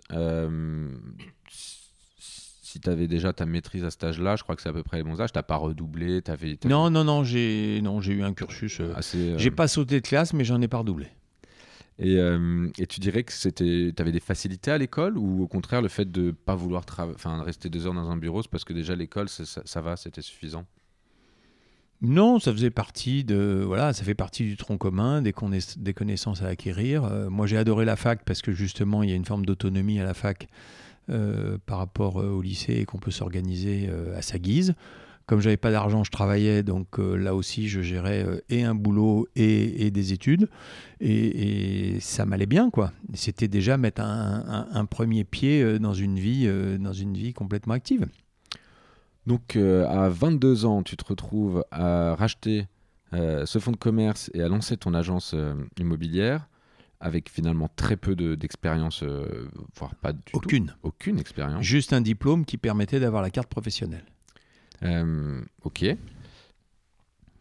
si 2.72 2.80
tu 2.80 2.90
avais 2.90 3.06
déjà 3.08 3.32
ta 3.32 3.46
maîtrise 3.46 3.84
à 3.84 3.90
cet 3.90 4.04
âge-là, 4.04 4.36
je 4.36 4.42
crois 4.42 4.56
que 4.56 4.62
c'est 4.62 4.68
à 4.68 4.72
peu 4.72 4.82
près 4.82 4.96
les 4.98 5.02
bons 5.02 5.20
âges, 5.20 5.32
t'as 5.32 5.42
pas 5.42 5.56
redoublé, 5.56 6.22
t'avais 6.22 6.56
t'avais 6.56 6.72
Non, 6.74 6.90
non, 6.90 7.04
non, 7.04 7.24
j'ai 7.24 7.80
non, 7.82 8.00
j'ai 8.00 8.12
eu 8.14 8.22
un 8.22 8.32
cursus. 8.32 8.80
euh, 8.80 8.92
assez. 8.96 9.18
euh, 9.18 9.38
J'ai 9.38 9.50
pas 9.50 9.68
sauté 9.68 10.00
de 10.00 10.06
classe, 10.06 10.32
mais 10.32 10.44
j'en 10.44 10.60
ai 10.60 10.68
pas 10.68 10.78
redoublé. 10.78 11.06
Et, 11.98 12.16
euh, 12.16 12.68
et 12.78 12.86
tu 12.86 13.00
dirais 13.00 13.22
que 13.22 13.32
c'était, 13.32 13.92
avais 13.98 14.12
des 14.12 14.18
facilités 14.20 14.70
à 14.70 14.78
l'école 14.78 15.18
ou 15.18 15.42
au 15.42 15.46
contraire 15.46 15.82
le 15.82 15.88
fait 15.88 16.10
de 16.10 16.30
pas 16.30 16.54
vouloir 16.54 16.84
enfin 17.14 17.42
rester 17.42 17.68
deux 17.68 17.86
heures 17.86 17.94
dans 17.94 18.10
un 18.10 18.16
bureau, 18.16 18.42
c'est 18.42 18.50
parce 18.50 18.64
que 18.64 18.72
déjà 18.72 18.96
l'école 18.96 19.28
ça, 19.28 19.44
ça 19.64 19.80
va, 19.82 19.96
c'était 19.96 20.22
suffisant? 20.22 20.64
Non, 22.00 22.40
ça 22.40 22.50
faisait 22.52 22.70
partie 22.70 23.22
de 23.22 23.62
voilà, 23.64 23.92
ça 23.92 24.02
fait 24.02 24.16
partie 24.16 24.42
du 24.44 24.56
tronc 24.56 24.76
commun, 24.76 25.22
des, 25.22 25.32
des 25.76 25.94
connaissances 25.94 26.42
à 26.42 26.46
acquérir. 26.48 27.04
Euh, 27.04 27.30
moi, 27.30 27.46
j'ai 27.46 27.56
adoré 27.56 27.84
la 27.84 27.94
fac 27.94 28.24
parce 28.24 28.42
que 28.42 28.50
justement, 28.50 29.04
il 29.04 29.10
y 29.10 29.12
a 29.12 29.16
une 29.16 29.24
forme 29.24 29.46
d'autonomie 29.46 30.00
à 30.00 30.04
la 30.04 30.14
fac 30.14 30.48
par 31.66 31.78
rapport 31.78 32.20
euh, 32.20 32.30
au 32.30 32.42
lycée 32.42 32.74
et 32.74 32.84
qu'on 32.84 32.98
peut 32.98 33.10
s'organiser 33.10 33.88
euh, 33.90 34.16
à 34.16 34.22
sa 34.22 34.38
guise. 34.38 34.74
Comme 35.26 35.40
j'avais 35.40 35.56
pas 35.56 35.70
d'argent, 35.70 36.02
je 36.02 36.10
travaillais, 36.10 36.62
donc 36.62 36.98
euh, 36.98 37.16
là 37.16 37.34
aussi, 37.34 37.68
je 37.68 37.80
gérais 37.80 38.24
euh, 38.24 38.40
et 38.48 38.64
un 38.64 38.74
boulot 38.74 39.28
et, 39.36 39.90
des 39.90 40.12
études, 40.12 40.48
et, 41.00 41.98
ça 42.00 42.26
m'allait 42.26 42.46
bien, 42.46 42.70
quoi. 42.70 42.92
C'était 43.14 43.48
déjà 43.48 43.76
mettre 43.76 44.02
un, 44.02 44.84
premier 44.86 45.24
pied 45.24 45.62
euh, 45.62 45.78
dans 45.78 45.94
une 45.94 46.18
vie, 46.18 46.44
euh, 46.46 46.76
dans 46.76 46.92
une 46.92 47.14
vie 47.14 47.32
complètement 47.32 47.74
active. 47.74 48.06
Donc 49.26 49.54
euh, 49.54 49.86
à 49.86 50.08
22 50.08 50.64
ans, 50.64 50.82
tu 50.82 50.96
te 50.96 51.04
retrouves 51.04 51.64
à 51.70 52.16
racheter 52.16 52.66
euh, 53.14 53.46
ce 53.46 53.58
fonds 53.60 53.72
de 53.72 53.76
commerce 53.76 54.30
et 54.34 54.42
à 54.42 54.48
lancer 54.48 54.76
ton 54.76 54.94
agence 54.94 55.32
euh, 55.34 55.54
immobilière 55.78 56.48
avec 57.02 57.28
finalement 57.28 57.68
très 57.76 57.96
peu 57.96 58.14
de- 58.16 58.34
d'expérience, 58.36 59.02
euh, 59.02 59.48
voire 59.76 59.94
pas 59.96 60.12
du 60.12 60.20
tout. 60.22 60.36
Aucune. 60.36 60.74
Aucune 60.82 61.18
expérience. 61.18 61.62
Juste 61.64 61.92
un 61.92 62.00
diplôme 62.00 62.44
qui 62.46 62.56
permettait 62.56 63.00
d'avoir 63.00 63.20
la 63.22 63.30
carte 63.30 63.48
professionnelle. 63.48 64.04
Euh, 64.84 65.42
ok. 65.64 65.84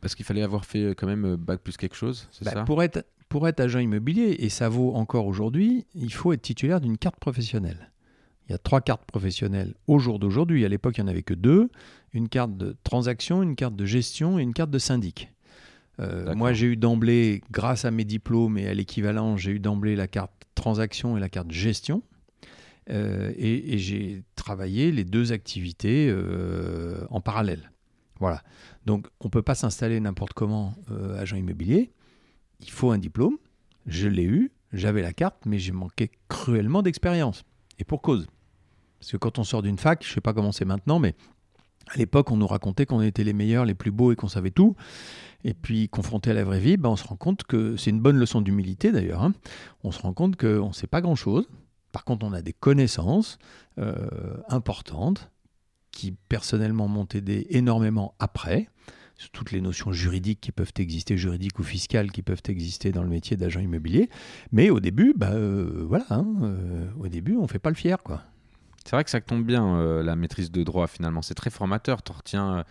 Parce 0.02 0.16
qu'il 0.16 0.26
fallait 0.26 0.42
avoir 0.42 0.66
fait 0.66 0.84
euh, 0.84 0.94
quand 0.96 1.08
même 1.08 1.36
bac 1.36 1.62
plus 1.62 1.78
quelque 1.78 1.96
chose, 1.96 2.28
c'est 2.32 2.44
Bah, 2.46 2.52
ça? 2.52 2.64
pour, 2.64 2.82
être, 2.82 3.06
pour 3.30 3.48
être 3.48 3.60
agent 3.60 3.80
immobilier, 3.80 4.36
et 4.40 4.50
ça 4.50 4.68
vaut 4.68 4.96
encore 4.96 5.28
aujourd'hui, 5.28 5.86
il 5.94 6.12
faut 6.12 6.34
être 6.34 6.42
titulaire 6.42 6.82
d'une 6.82 6.98
carte 6.98 7.18
professionnelle. 7.20 7.92
Il 8.48 8.52
y 8.52 8.56
a 8.56 8.58
trois 8.58 8.82
cartes 8.82 9.06
professionnelles 9.06 9.76
au 9.88 10.00
jour 10.00 10.18
d'aujourd'hui. 10.20 10.66
À 10.66 10.70
l'époque, 10.70 10.98
il 10.98 11.04
n'y 11.04 11.10
en 11.10 11.12
avait 11.12 11.22
que 11.24 11.36
deux. 11.36 11.70
Une 12.14 12.28
carte 12.28 12.58
de 12.58 12.76
transaction, 12.84 13.44
une 13.44 13.56
carte 13.56 13.76
de 13.76 13.86
gestion 13.86 14.40
et 14.40 14.42
une 14.42 14.54
carte 14.54 14.72
de 14.72 14.80
syndic. 14.80 15.32
Euh, 16.00 16.34
moi, 16.36 16.54
j'ai 16.54 16.68
eu 16.68 16.78
d'emblée, 16.78 17.42
grâce 17.52 17.86
à 17.86 17.92
mes 17.92 18.06
diplômes 18.06 18.58
et 18.58 18.68
à 18.68 18.74
l'équivalent, 18.74 19.38
j'ai 19.38 19.52
eu 19.52 19.60
d'emblée 19.60 19.96
la 19.96 20.08
carte 20.08 20.32
transaction 20.56 21.18
et 21.18 21.20
la 21.20 21.30
carte 21.30 21.52
gestion. 21.52 22.04
Euh, 22.90 23.32
et, 23.38 23.74
et 23.74 23.78
j'ai 23.78 24.24
travaillé 24.36 24.92
les 24.92 25.04
deux 25.04 25.32
activités 25.32 26.08
euh, 26.10 27.06
en 27.10 27.22
parallèle. 27.22 27.72
Voilà. 28.20 28.42
Donc, 28.86 29.08
on 29.20 29.26
ne 29.26 29.32
peut 29.32 29.42
pas 29.42 29.56
s'installer 29.56 30.00
n'importe 30.00 30.34
comment 30.34 30.76
agent 31.18 31.36
immobilier. 31.36 31.92
Il 32.60 32.70
faut 32.70 32.92
un 32.92 32.98
diplôme. 32.98 33.38
Je 33.88 34.08
l'ai 34.08 34.26
eu, 34.26 34.52
j'avais 34.74 35.02
la 35.02 35.14
carte, 35.14 35.44
mais 35.46 35.58
j'ai 35.58 35.72
manqué 35.72 36.12
cruellement 36.28 36.84
d'expérience. 36.84 37.44
Et 37.80 37.84
pour 37.84 38.02
cause. 38.02 38.28
Parce 39.00 39.12
que 39.12 39.18
quand 39.18 39.40
on 39.40 39.44
sort 39.44 39.64
d'une 39.64 39.80
fac, 39.80 40.04
je 40.04 40.10
ne 40.10 40.14
sais 40.14 40.22
pas 40.22 40.34
comment 40.34 40.52
c'est 40.52 40.66
maintenant, 40.66 41.00
mais 41.00 41.16
à 41.94 41.98
l'époque, 41.98 42.32
on 42.32 42.38
nous 42.38 42.48
racontait 42.48 42.86
qu'on 42.86 43.02
était 43.02 43.24
les 43.24 43.34
meilleurs, 43.34 43.66
les 43.66 43.74
plus 43.74 43.92
beaux 43.92 44.12
et 44.12 44.16
qu'on 44.16 44.28
savait 44.28 44.52
tout. 44.52 44.76
Et 45.44 45.54
puis, 45.54 45.90
confronté 45.90 46.32
à 46.32 46.34
la 46.34 46.44
vraie 46.44 46.60
vie, 46.60 46.78
ben, 46.78 46.90
on 46.90 46.96
se 46.96 47.04
rend 47.04 47.16
compte 47.16 47.44
que 47.44 47.76
c'est 47.76 47.90
une 47.90 48.00
bonne 48.00 48.18
leçon 48.18 48.42
d'humilité 48.42 48.92
d'ailleurs. 48.92 49.24
hein. 49.24 49.34
On 49.84 49.92
se 49.92 50.00
rend 50.00 50.14
compte 50.14 50.36
qu'on 50.36 50.70
ne 50.70 50.74
sait 50.74 50.88
pas 50.88 51.02
grand-chose. 51.02 51.48
Par 51.92 52.06
contre, 52.06 52.26
on 52.26 52.34
a 52.34 52.42
des 52.42 52.54
connaissances 52.54 53.38
euh, 53.78 53.96
importantes 54.48 55.30
qui 55.92 56.16
personnellement 56.30 56.88
m'ont 56.88 57.08
aidé 57.14 57.48
énormément 57.50 58.16
après, 58.20 58.70
toutes 59.34 59.52
les 59.52 59.62
notions 59.62 59.92
juridiques 59.92 60.42
qui 60.42 60.52
peuvent 60.52 60.74
exister, 60.78 61.18
juridiques 61.18 61.60
ou 61.60 61.64
fiscales 61.64 62.12
qui 62.12 62.22
peuvent 62.22 62.42
exister 62.48 62.92
dans 62.92 63.04
le 63.04 63.10
métier 63.10 63.38
d'agent 63.38 63.60
immobilier. 63.60 64.10
Mais 64.52 64.70
au 64.70 64.80
début, 64.80 65.14
bah, 65.16 65.32
euh, 65.34 65.86
voilà, 65.88 66.06
hein, 66.10 66.26
euh, 66.42 66.88
au 67.00 67.08
début, 67.08 67.36
on 67.36 67.48
fait 67.48 67.60
pas 67.60 67.70
le 67.70 67.76
fier, 67.76 68.02
quoi. 68.02 68.24
C'est 68.86 68.96
vrai 68.96 69.04
que 69.04 69.10
ça 69.10 69.22
tombe 69.22 69.46
bien, 69.46 69.76
euh, 69.76 70.04
la 70.04 70.16
maîtrise 70.16 70.52
de 70.52 70.64
droit, 70.64 70.88
finalement. 70.88 71.22
C'est 71.22 71.36
très 71.36 71.50
formateur. 71.50 72.04
Tu 72.04 72.12
retiens. 72.12 72.58
euh, 72.58 72.64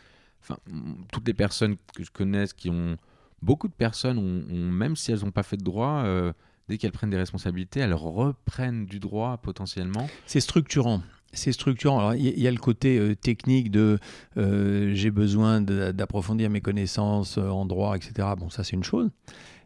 toutes 1.13 1.27
les 1.27 1.35
personnes 1.35 1.77
que 1.95 2.05
je 2.05 2.11
connaisse 2.11 2.53
qui 2.53 2.71
ont. 2.71 2.97
Beaucoup 3.43 3.69
de 3.69 3.73
personnes, 3.73 4.19
ont, 4.19 4.71
même 4.71 4.97
si 4.97 5.13
elles 5.13 5.21
n'ont 5.21 5.31
pas 5.31 5.43
fait 5.43 5.57
de 5.57 5.65
droit, 5.65 6.03
euh, 6.05 6.33
dès 6.69 6.77
qu'elles 6.77 6.93
prennent 6.93 7.11
des 7.11 7.17
responsabilités, 7.17 7.81
elles 7.81 7.95
reprennent 7.95 8.85
du 8.85 9.01
droit 9.01 9.39
potentiellement. 9.39 10.07
C'est 10.27 10.41
structurant. 10.41 11.03
C'est 11.33 11.53
structurant. 11.53 12.01
Alors, 12.01 12.15
il 12.17 12.39
y, 12.39 12.47
a 12.47 12.51
le 12.51 12.59
côté 12.59 13.17
technique 13.17 13.71
de 13.71 13.99
j'ai 14.37 15.11
besoin 15.11 15.63
d'approfondir 15.63 16.51
mes 16.51 16.61
connaissances 16.61 17.39
en 17.39 17.65
droit, 17.65 17.97
etc. 17.97 18.29
Bon, 18.37 18.51
ça, 18.51 18.63
c'est 18.63 18.77
une 18.77 18.85
chose. 18.85 19.09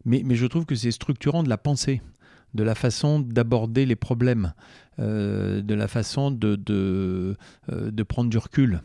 Mais, 0.04 0.22
mais 0.24 0.36
je 0.36 0.46
trouve 0.46 0.66
que 0.66 0.74
c'est 0.76 0.92
structurant 0.92 1.42
de 1.42 1.48
la 1.48 1.58
pensée, 1.58 2.00
de 2.54 2.62
la 2.62 2.74
façon 2.74 3.18
d'aborder 3.18 3.86
les 3.86 3.96
problèmes, 3.96 4.52
de 4.98 5.74
la 5.74 5.88
façon 5.88 6.30
de, 6.30 6.56
de, 6.56 7.36
euh, 7.70 7.90
prendre 8.04 8.30
du 8.30 8.38
recul. 8.38 8.80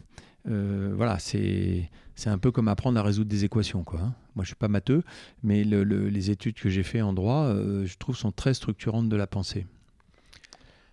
Euh, 0.47 0.93
voilà, 0.95 1.19
c'est 1.19 1.89
un 2.25 2.37
peu 2.37 2.51
comme 2.51 2.67
apprendre 2.67 2.99
à 2.99 3.03
résoudre 3.03 3.29
des 3.29 3.45
équations. 3.45 3.83
Quoi, 3.83 3.99
hein. 4.01 4.13
Moi, 4.35 4.43
je 4.43 4.49
suis 4.49 4.55
pas 4.55 4.67
matheux, 4.69 5.03
mais 5.43 5.63
le- 5.63 5.83
le- 5.83 6.09
les 6.09 6.31
études 6.31 6.55
que 6.55 6.69
j'ai 6.69 6.83
fait 6.83 7.01
en 7.01 7.13
droit, 7.13 7.43
euh, 7.45 7.85
je 7.85 7.97
trouve, 7.97 8.15
sont 8.15 8.31
très 8.31 8.53
structurantes 8.53 9.09
de 9.09 9.15
la 9.15 9.27
pensée. 9.27 9.67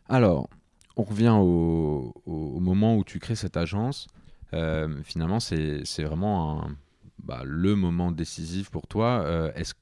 Alors, 0.09 0.48
on 0.96 1.02
revient 1.02 1.35
au, 1.38 2.14
au- 2.26 2.61
moment 2.61 2.96
où 2.96 3.05
tu 3.05 3.18
crées 3.18 3.37
cette 3.37 3.57
agence. 3.57 4.07
Euh, 4.55 5.00
finalement, 5.05 5.40
c'est 5.40 5.83
vraiment 6.05 6.62
un- 6.64 6.76
bah, 7.22 7.42
le 7.44 7.74
moment 7.76 8.12
décisif 8.12 8.70
pour 8.70 8.87
toi. 8.87 9.22
Euh, 9.24 9.50
Est-ce 9.55 9.74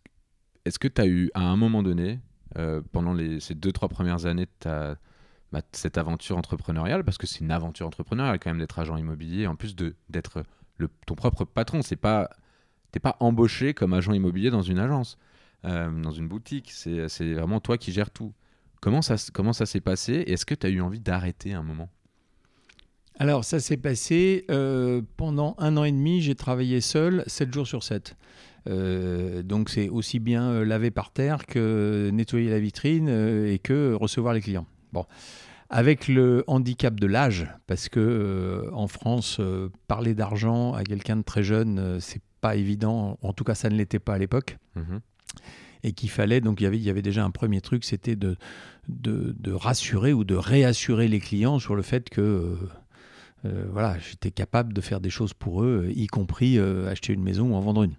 est 0.65 0.79
que 0.79 0.89
tu 0.89 1.01
as 1.01 1.07
eu, 1.07 1.31
à 1.35 1.43
un 1.43 1.57
moment 1.57 1.83
donné, 1.83 2.21
euh, 2.57 2.81
pendant 2.93 3.15
ces 3.41 3.55
deux, 3.55 3.73
trois 3.73 3.89
premières 3.89 4.25
années 4.27 4.47
de 4.47 4.51
ta- 4.61 4.97
bah, 5.55 5.63
cette 5.71 5.99
aventure 5.99 6.37
entrepreneuriale, 6.37 7.05
parce 7.05 7.17
que 7.17 7.29
c'est 7.29 7.39
une 7.39 7.53
aventure 7.53 7.87
entrepreneuriale 7.87 8.41
quand 8.41 8.51
même 8.51 8.59
d'être 8.59 8.77
agent 8.81 8.97
immobilier, 8.97 9.47
en 9.47 9.55
plus 9.55 9.77
de- 9.77 9.95
d'être 10.09 10.43
ton 11.07 11.15
propre 11.15 11.45
patron, 11.45 11.81
c'est 11.83 11.95
pas 11.95 12.29
t'es 12.91 12.99
pas 12.99 13.17
embauché 13.21 13.73
comme 13.73 13.95
agent 13.95 14.13
immobilier 14.13 14.51
dans 14.51 14.63
une 14.63 14.81
agence, 14.81 15.17
euh, 15.65 15.89
dans 16.03 16.11
une 16.11 16.27
boutique, 16.27 16.73
c'est 16.73 17.35
vraiment 17.35 17.61
toi 17.61 17.79
qui 17.79 17.93
gères 17.93 18.11
tout. 18.11 18.33
Comment 18.81 19.01
ça, 19.01 19.15
comment 19.33 19.53
ça 19.53 19.65
s'est 19.65 19.81
passé 19.81 20.25
Est-ce 20.27 20.45
que 20.45 20.57
tu 20.57 20.67
as 20.67 20.71
eu 20.71 20.81
envie 20.81 20.99
d'arrêter 20.99 21.53
un 21.55 21.63
moment? 21.63 21.89
Alors, 23.21 23.45
ça 23.45 23.61
s'est 23.61 23.77
passé 23.77 24.45
euh, 24.51 25.03
pendant 25.17 25.55
un 25.59 25.77
an 25.77 25.85
et 25.85 25.93
demi. 25.93 26.21
J'ai 26.21 26.35
travaillé 26.35 26.81
seul 26.81 27.23
7 27.29 27.55
jours 27.55 27.67
sur 27.69 27.85
7. 27.85 28.17
Euh, 28.69 29.45
donc, 29.45 29.71
c'est 29.71 29.89
aussi 29.89 30.19
bien 30.19 30.65
laver 30.65 30.91
par 30.91 31.13
terre 31.13 31.47
que 31.47 32.11
nettoyer 32.13 32.51
la 32.51 32.59
vitrine 32.59 33.09
et 33.09 33.61
que 33.61 33.95
recevoir 33.95 34.35
les 34.35 34.41
clients. 34.41 34.67
Bon. 34.93 35.07
Avec 35.77 36.07
le 36.07 36.45
handicap 36.47 36.99
de 37.01 37.07
l'âge, 37.09 37.49
parce 37.67 37.89
que 37.89 37.99
euh, 37.99 38.71
en 38.73 38.87
France, 38.87 39.39
euh, 39.41 39.71
parler 39.89 40.15
d'argent 40.15 40.73
à 40.73 40.85
quelqu'un 40.85 41.17
de 41.17 41.23
très 41.23 41.43
jeune, 41.43 41.79
euh, 41.81 41.99
c'est 41.99 42.23
pas 42.41 42.55
évident. 42.55 43.19
En 43.23 43.33
tout 43.33 43.43
cas, 43.43 43.57
ça 43.57 43.71
ne 43.71 43.75
l'était 43.77 43.99
pas 43.99 44.15
à 44.15 44.19
l'époque 44.19 44.57
Mhm. 44.77 45.01
et 45.83 45.93
qu'il 45.93 46.11
fallait, 46.11 46.41
donc 46.41 46.61
il 46.61 46.65
y 46.65 46.67
avait, 46.69 46.79
il 46.79 46.85
y 46.85 46.91
avait 46.91 47.03
déjà 47.03 47.25
un 47.25 47.31
premier 47.33 47.61
truc, 47.61 47.85
c'était 47.85 48.15
de, 48.15 48.37
de, 48.89 49.35
de 49.37 49.53
rassurer 49.53 50.13
ou 50.13 50.23
de 50.23 50.37
réassurer 50.37 51.09
les 51.09 51.19
clients 51.19 51.59
sur 51.59 51.75
le 51.75 51.83
fait 51.83 52.09
que 52.09 52.57
euh, 53.45 53.65
voilà, 53.73 53.99
j'étais 53.99 54.31
capable 54.31 54.73
de 54.73 54.81
faire 54.81 55.01
des 55.01 55.11
choses 55.11 55.35
pour 55.35 55.65
eux, 55.65 55.89
y 55.95 56.07
compris 56.07 56.59
acheter 56.59 57.13
une 57.13 57.23
maison 57.23 57.51
ou 57.53 57.55
en 57.57 57.61
vendre 57.61 57.83
une. 57.83 57.97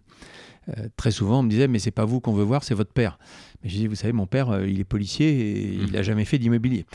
Très 0.97 1.11
souvent, 1.11 1.41
on 1.41 1.43
me 1.43 1.49
disait, 1.49 1.67
mais 1.67 1.77
c'est 1.77 1.91
pas 1.91 2.05
vous 2.05 2.19
qu'on 2.19 2.33
veut 2.33 2.43
voir, 2.43 2.63
c'est 2.63 2.73
votre 2.73 2.91
père. 2.93 3.19
Je 3.65 3.78
dis, 3.78 3.88
vous 3.88 3.95
savez, 3.95 4.13
mon 4.13 4.28
père, 4.28 4.51
euh, 4.51 4.67
il 4.67 4.80
est 4.80 4.84
policier 4.86 5.28
et 5.28 5.73
il 5.73 5.91
n'a 5.91 6.04
jamais 6.04 6.23
fait 6.23 6.38
d'immobilier. 6.38 6.86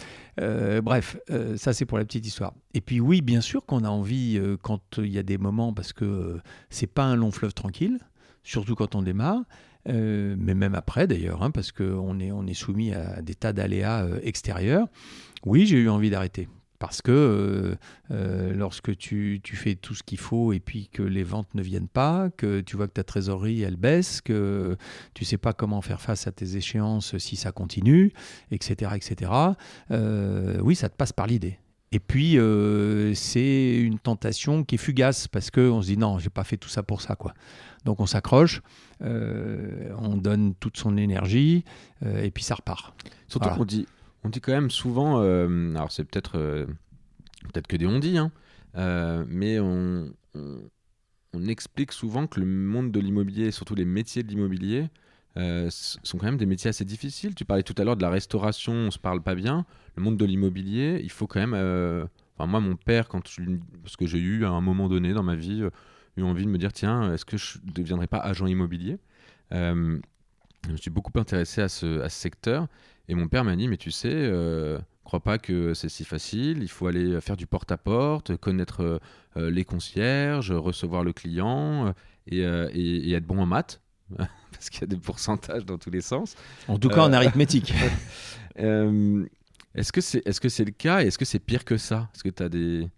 Euh, 0.40 0.80
bref, 0.80 1.16
euh, 1.30 1.56
ça 1.56 1.72
c'est 1.72 1.84
pour 1.84 1.98
la 1.98 2.04
petite 2.04 2.24
histoire. 2.26 2.54
Et 2.74 2.80
puis 2.80 3.00
oui, 3.00 3.22
bien 3.22 3.40
sûr 3.40 3.66
qu'on 3.66 3.82
a 3.84 3.88
envie, 3.88 4.38
euh, 4.38 4.56
quand 4.62 4.98
il 4.98 5.10
y 5.10 5.18
a 5.18 5.24
des 5.24 5.36
moments, 5.36 5.72
parce 5.72 5.92
que 5.92 6.38
c'est 6.70 6.86
pas 6.86 7.04
un 7.04 7.16
long 7.16 7.32
fleuve 7.32 7.54
tranquille, 7.54 7.98
surtout 8.44 8.76
quand 8.76 8.94
on 8.94 9.02
démarre, 9.02 9.42
mais 9.86 10.54
même 10.54 10.74
après 10.74 11.06
d'ailleurs, 11.06 11.42
hein, 11.42 11.50
parce 11.50 11.72
qu'on 11.72 12.20
est, 12.20 12.30
on 12.30 12.46
est 12.46 12.54
soumis 12.54 12.92
à 12.92 13.22
des 13.22 13.34
tas 13.34 13.52
d'aléas 13.52 14.06
extérieurs. 14.22 14.86
Oui, 15.44 15.66
j'ai 15.66 15.78
eu 15.78 15.88
envie 15.88 16.10
d'arrêter. 16.10 16.48
Parce 16.80 17.02
que 17.02 17.12
euh, 17.12 17.74
euh, 18.10 18.54
lorsque 18.54 18.96
tu, 18.96 19.40
tu, 19.44 19.54
fais 19.54 19.74
tout 19.74 19.94
ce 19.94 20.02
qu'il 20.02 20.18
faut 20.18 20.54
et 20.54 20.60
puis 20.60 20.88
que 20.90 21.02
les 21.02 21.22
ventes 21.22 21.54
ne 21.54 21.62
viennent 21.62 21.88
pas, 21.88 22.30
que 22.30 22.62
tu 22.62 22.76
vois 22.76 22.88
que 22.88 22.94
ta 22.94 23.04
trésorerie 23.04 23.60
elle 23.60 23.76
baisse, 23.76 24.22
que 24.22 24.78
tu 25.12 25.26
sais 25.26 25.36
pas 25.36 25.52
comment 25.52 25.82
faire 25.82 26.00
face 26.00 26.26
à 26.26 26.32
tes 26.32 26.56
échéances 26.56 27.18
si 27.18 27.36
ça 27.36 27.52
continue, 27.52 28.14
etc., 28.50 28.92
etc. 28.96 29.30
Euh, 29.90 30.58
oui, 30.62 30.74
ça 30.74 30.88
te 30.88 30.96
passe 30.96 31.12
par 31.12 31.26
l'idée. 31.26 31.58
Et 31.92 32.00
puis 32.00 32.38
c'est 33.14 33.76
une 33.76 33.98
tentation 33.98 34.64
qui 34.64 34.76
est 34.76 34.78
fugace 34.78 35.28
parce 35.28 35.50
que 35.50 35.68
on 35.68 35.82
se 35.82 35.88
dit 35.88 35.98
non, 35.98 36.18
j'ai 36.18 36.30
pas 36.30 36.44
fait 36.44 36.56
tout 36.56 36.68
ça 36.70 36.82
pour 36.82 37.02
ça 37.02 37.14
quoi. 37.14 37.34
Donc 37.84 38.00
on 38.00 38.06
s'accroche, 38.06 38.62
on 39.00 40.16
donne 40.16 40.54
toute 40.54 40.78
son 40.78 40.96
énergie 40.96 41.64
et 42.02 42.30
puis 42.30 42.44
ça 42.44 42.54
repart. 42.54 42.94
Surtout 43.28 43.50
qu'on 43.50 43.64
dit 43.64 43.86
on 44.24 44.28
dit 44.28 44.40
quand 44.40 44.52
même 44.52 44.70
souvent, 44.70 45.20
euh, 45.22 45.74
alors 45.74 45.90
c'est 45.90 46.04
peut-être 46.04 46.38
euh, 46.38 46.66
peut-être 47.52 47.66
que 47.66 47.76
des 47.76 47.86
on 47.86 47.98
dit, 47.98 48.18
hein, 48.18 48.30
euh, 48.76 49.24
mais 49.28 49.58
on, 49.60 50.12
on, 50.34 51.46
explique 51.46 51.92
souvent 51.92 52.26
que 52.26 52.40
le 52.40 52.46
monde 52.46 52.92
de 52.92 53.00
l'immobilier, 53.00 53.50
surtout 53.50 53.74
les 53.74 53.84
métiers 53.84 54.22
de 54.22 54.28
l'immobilier, 54.28 54.88
sont 55.36 56.18
quand 56.18 56.26
même 56.26 56.36
des 56.36 56.46
métiers 56.46 56.68
assez 56.68 56.84
difficiles. 56.84 57.34
Tu 57.34 57.44
parlais 57.44 57.62
tout 57.62 57.74
à 57.78 57.84
l'heure 57.84 57.96
de 57.96 58.02
la 58.02 58.10
restauration, 58.10 58.72
on 58.72 58.90
se 58.90 58.98
parle 58.98 59.22
pas 59.22 59.34
bien. 59.34 59.64
Le 59.96 60.02
monde 60.02 60.16
de 60.16 60.24
l'immobilier, 60.24 61.00
il 61.02 61.10
faut 61.10 61.26
quand 61.26 61.40
même. 61.40 61.54
Enfin, 62.36 62.46
moi, 62.46 62.60
mon 62.60 62.76
père, 62.76 63.08
quand 63.08 63.22
parce 63.82 63.96
que 63.96 64.06
j'ai 64.06 64.18
eu 64.18 64.44
à 64.44 64.50
un 64.50 64.60
moment 64.60 64.88
donné 64.88 65.14
dans 65.14 65.22
ma 65.22 65.36
vie, 65.36 65.64
eu 66.16 66.22
envie 66.22 66.44
de 66.44 66.50
me 66.50 66.58
dire 66.58 66.72
tiens, 66.72 67.14
est-ce 67.14 67.24
que 67.24 67.38
je 67.38 67.58
ne 67.64 67.72
deviendrai 67.72 68.06
pas 68.06 68.18
agent 68.18 68.46
immobilier? 68.46 68.98
Je 69.50 70.72
me 70.72 70.76
suis 70.76 70.90
beaucoup 70.90 71.12
intéressé 71.18 71.62
à 71.62 71.68
ce 71.68 72.06
secteur 72.08 72.68
et 73.10 73.14
mon 73.16 73.26
père 73.26 73.44
m'a 73.44 73.56
dit, 73.56 73.66
mais 73.66 73.76
tu 73.76 73.90
sais, 73.90 74.08
euh, 74.12 74.78
crois 75.10 75.18
pas 75.18 75.38
que 75.38 75.74
c'est 75.74 75.88
si 75.88 76.04
facile, 76.04 76.62
il 76.62 76.68
faut 76.68 76.86
aller 76.86 77.20
faire 77.20 77.36
du 77.36 77.48
porte-à-porte, 77.48 78.36
connaître 78.36 78.84
euh, 78.84 78.98
euh, 79.36 79.50
les 79.50 79.64
concierges, 79.64 80.52
recevoir 80.52 81.02
le 81.02 81.12
client 81.12 81.92
euh, 82.32 82.70
et, 82.72 83.10
être 83.12 83.26
bon 83.26 83.40
en 83.40 83.46
maths, 83.46 83.80
parce 84.16 84.70
qu'il 84.70 84.82
y 84.82 84.84
a 84.84 84.86
des 84.86 84.96
pourcentages 84.96 85.66
dans 85.66 85.78
tous 85.78 85.90
les 85.90 86.00
sens. 86.00 86.36
En 86.68 86.78
tout 86.78 86.88
cas 86.88 87.02
en 87.02 87.12
arithmétique. 87.12 87.74
est-ce 88.54 89.92
que 89.92 90.00
c'est 90.00 90.24
est 90.24 90.30
-ce 90.30 90.48
c'est 90.48 90.64
le 90.64 90.70
cas 90.70 91.02
et 91.02 91.08
est-ce 91.08 91.18
que 91.18 91.24
c'est 91.24 91.40
pire 91.40 91.64
que 91.64 91.76
ça? 91.76 92.08
Est-ce 92.14 92.22
que 92.22 92.28
tu 92.28 92.42
as 92.44 92.48
des... 92.48 92.88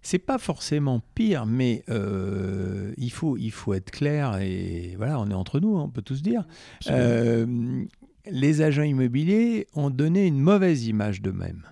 C'est 0.00 0.18
pas 0.18 0.38
forcément 0.38 1.02
pire, 1.14 1.44
mais 1.44 1.84
il, 2.96 3.12
faut, 3.12 3.36
il 3.36 3.52
faut 3.52 3.74
être 3.74 3.90
clair 3.90 4.38
et 4.40 4.94
voilà, 4.96 5.20
on 5.20 5.28
est 5.28 5.34
entre 5.34 5.60
nous, 5.60 5.76
hein, 5.76 5.82
on 5.82 5.90
peut 5.90 6.00
tous 6.00 6.22
dire 6.22 6.46
les 8.26 8.62
agents 8.62 8.82
immobiliers 8.82 9.66
ont 9.74 9.90
donné 9.90 10.26
une 10.26 10.40
mauvaise 10.40 10.86
image 10.86 11.22
d'eux-mêmes. 11.22 11.62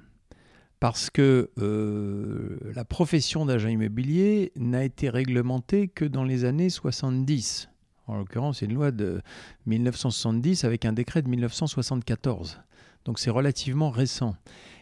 Parce 0.80 1.10
que 1.10 1.50
euh, 1.58 2.58
la 2.74 2.84
profession 2.84 3.44
d'agent 3.44 3.68
immobilier 3.68 4.50
n'a 4.56 4.82
été 4.84 5.10
réglementée 5.10 5.88
que 5.88 6.06
dans 6.06 6.24
les 6.24 6.44
années 6.46 6.70
70. 6.70 7.68
En 8.06 8.16
l'occurrence, 8.16 8.58
c'est 8.58 8.66
une 8.66 8.74
loi 8.74 8.90
de 8.90 9.20
1970 9.66 10.64
avec 10.64 10.84
un 10.86 10.92
décret 10.92 11.22
de 11.22 11.28
1974. 11.28 12.60
Donc 13.04 13.18
c'est 13.18 13.30
relativement 13.30 13.90
récent. 13.90 14.34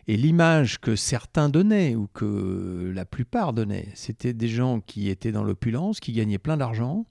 Et 0.06 0.16
l'image 0.16 0.78
que 0.80 0.96
certains 0.96 1.48
donnaient, 1.48 1.94
ou 1.94 2.08
que 2.14 2.92
la 2.94 3.04
plupart 3.04 3.52
donnaient, 3.52 3.88
c'était 3.94 4.32
des 4.32 4.48
gens 4.48 4.80
qui 4.80 5.10
étaient 5.10 5.32
dans 5.32 5.44
l'opulence, 5.44 6.00
qui 6.00 6.12
gagnaient 6.12 6.38
plein 6.38 6.56
d'argent, 6.56 7.04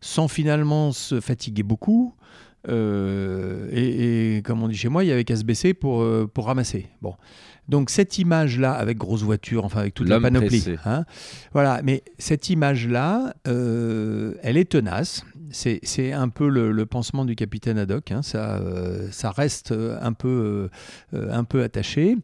sans 0.00 0.26
finalement 0.26 0.90
se 0.90 1.20
fatiguer 1.20 1.62
beaucoup, 1.62 2.14
euh, 2.68 3.68
et, 3.72 4.42
comme 4.42 4.62
on 4.62 4.68
dit 4.68 4.76
chez 4.76 4.88
moi, 4.88 5.04
il 5.04 5.08
y 5.08 5.12
avait 5.12 5.24
qu'à 5.24 5.36
se 5.36 5.44
baisser 5.44 5.74
pour, 5.74 6.02
euh, 6.02 6.30
pour 6.32 6.46
ramasser. 6.46 6.86
Bon. 7.00 7.14
Donc 7.68 7.90
cette 7.90 8.18
image-là, 8.18 8.72
avec 8.72 8.98
grosse 8.98 9.22
voiture, 9.22 9.64
enfin 9.64 9.80
avec 9.80 9.94
toute 9.94 10.08
la 10.08 10.20
panoplie, 10.20 10.64
hein, 10.84 11.04
voilà. 11.52 11.80
Mais 11.84 12.02
cette 12.18 12.50
image-là, 12.50 13.34
euh, 13.46 14.34
elle 14.42 14.56
est 14.56 14.70
tenace. 14.70 15.24
C'est 15.52 16.12
un 16.12 16.28
peu 16.28 16.48
le, 16.48 16.86
pansement 16.86 17.24
du 17.24 17.36
capitaine 17.36 17.78
Haddock. 17.78 18.10
Hein, 18.10 18.22
ça, 18.22 18.60
ça 19.10 19.30
reste 19.30 19.72
un 19.72 20.12
peu, 20.12 20.70
un 21.12 21.44
peu 21.44 21.62
attaché. 21.62 22.16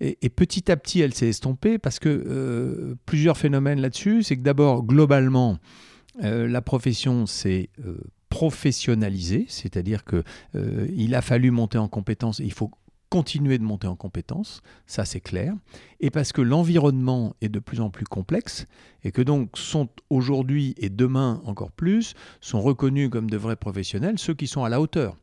Et, 0.00 0.18
et, 0.20 0.28
petit 0.28 0.70
à 0.70 0.76
petit, 0.76 1.00
elle 1.00 1.14
s'est 1.14 1.28
estompée 1.28 1.78
parce 1.78 1.98
que 1.98 2.94
plusieurs 3.06 3.38
phénomènes 3.38 3.80
là-dessus. 3.80 4.22
C'est 4.22 4.36
que 4.36 4.42
d'abord, 4.42 4.84
globalement, 4.84 5.58
la 6.20 6.60
profession 6.60 7.24
s'est 7.24 7.70
professionnalisé, 8.34 9.46
c'est-à-dire 9.48 10.02
que 10.02 10.24
euh, 10.56 10.88
il 10.96 11.14
a 11.14 11.22
fallu 11.22 11.52
monter 11.52 11.78
en 11.78 11.86
compétence 11.86 12.40
et 12.40 12.44
il 12.44 12.52
faut 12.52 12.72
continuer 13.08 13.58
de 13.58 13.62
monter 13.62 13.86
en 13.86 13.94
compétence, 13.94 14.60
ça 14.86 15.04
c'est 15.04 15.20
clair, 15.20 15.54
et 16.00 16.10
parce 16.10 16.32
que 16.32 16.40
l'environnement 16.40 17.36
est 17.42 17.48
de 17.48 17.60
plus 17.60 17.80
en 17.80 17.90
plus 17.90 18.06
complexe, 18.06 18.66
et 19.04 19.12
que 19.12 19.22
donc 19.22 19.56
sont 19.56 19.88
aujourd'hui 20.10 20.74
et 20.78 20.88
demain 20.88 21.42
encore 21.44 21.70
plus, 21.70 22.14
sont 22.40 22.60
reconnus 22.60 23.08
comme 23.08 23.30
de 23.30 23.36
vrais 23.36 23.54
professionnels 23.54 24.18
ceux 24.18 24.34
qui 24.34 24.48
sont 24.48 24.64
à 24.64 24.68
la 24.68 24.80
hauteur. 24.80 25.16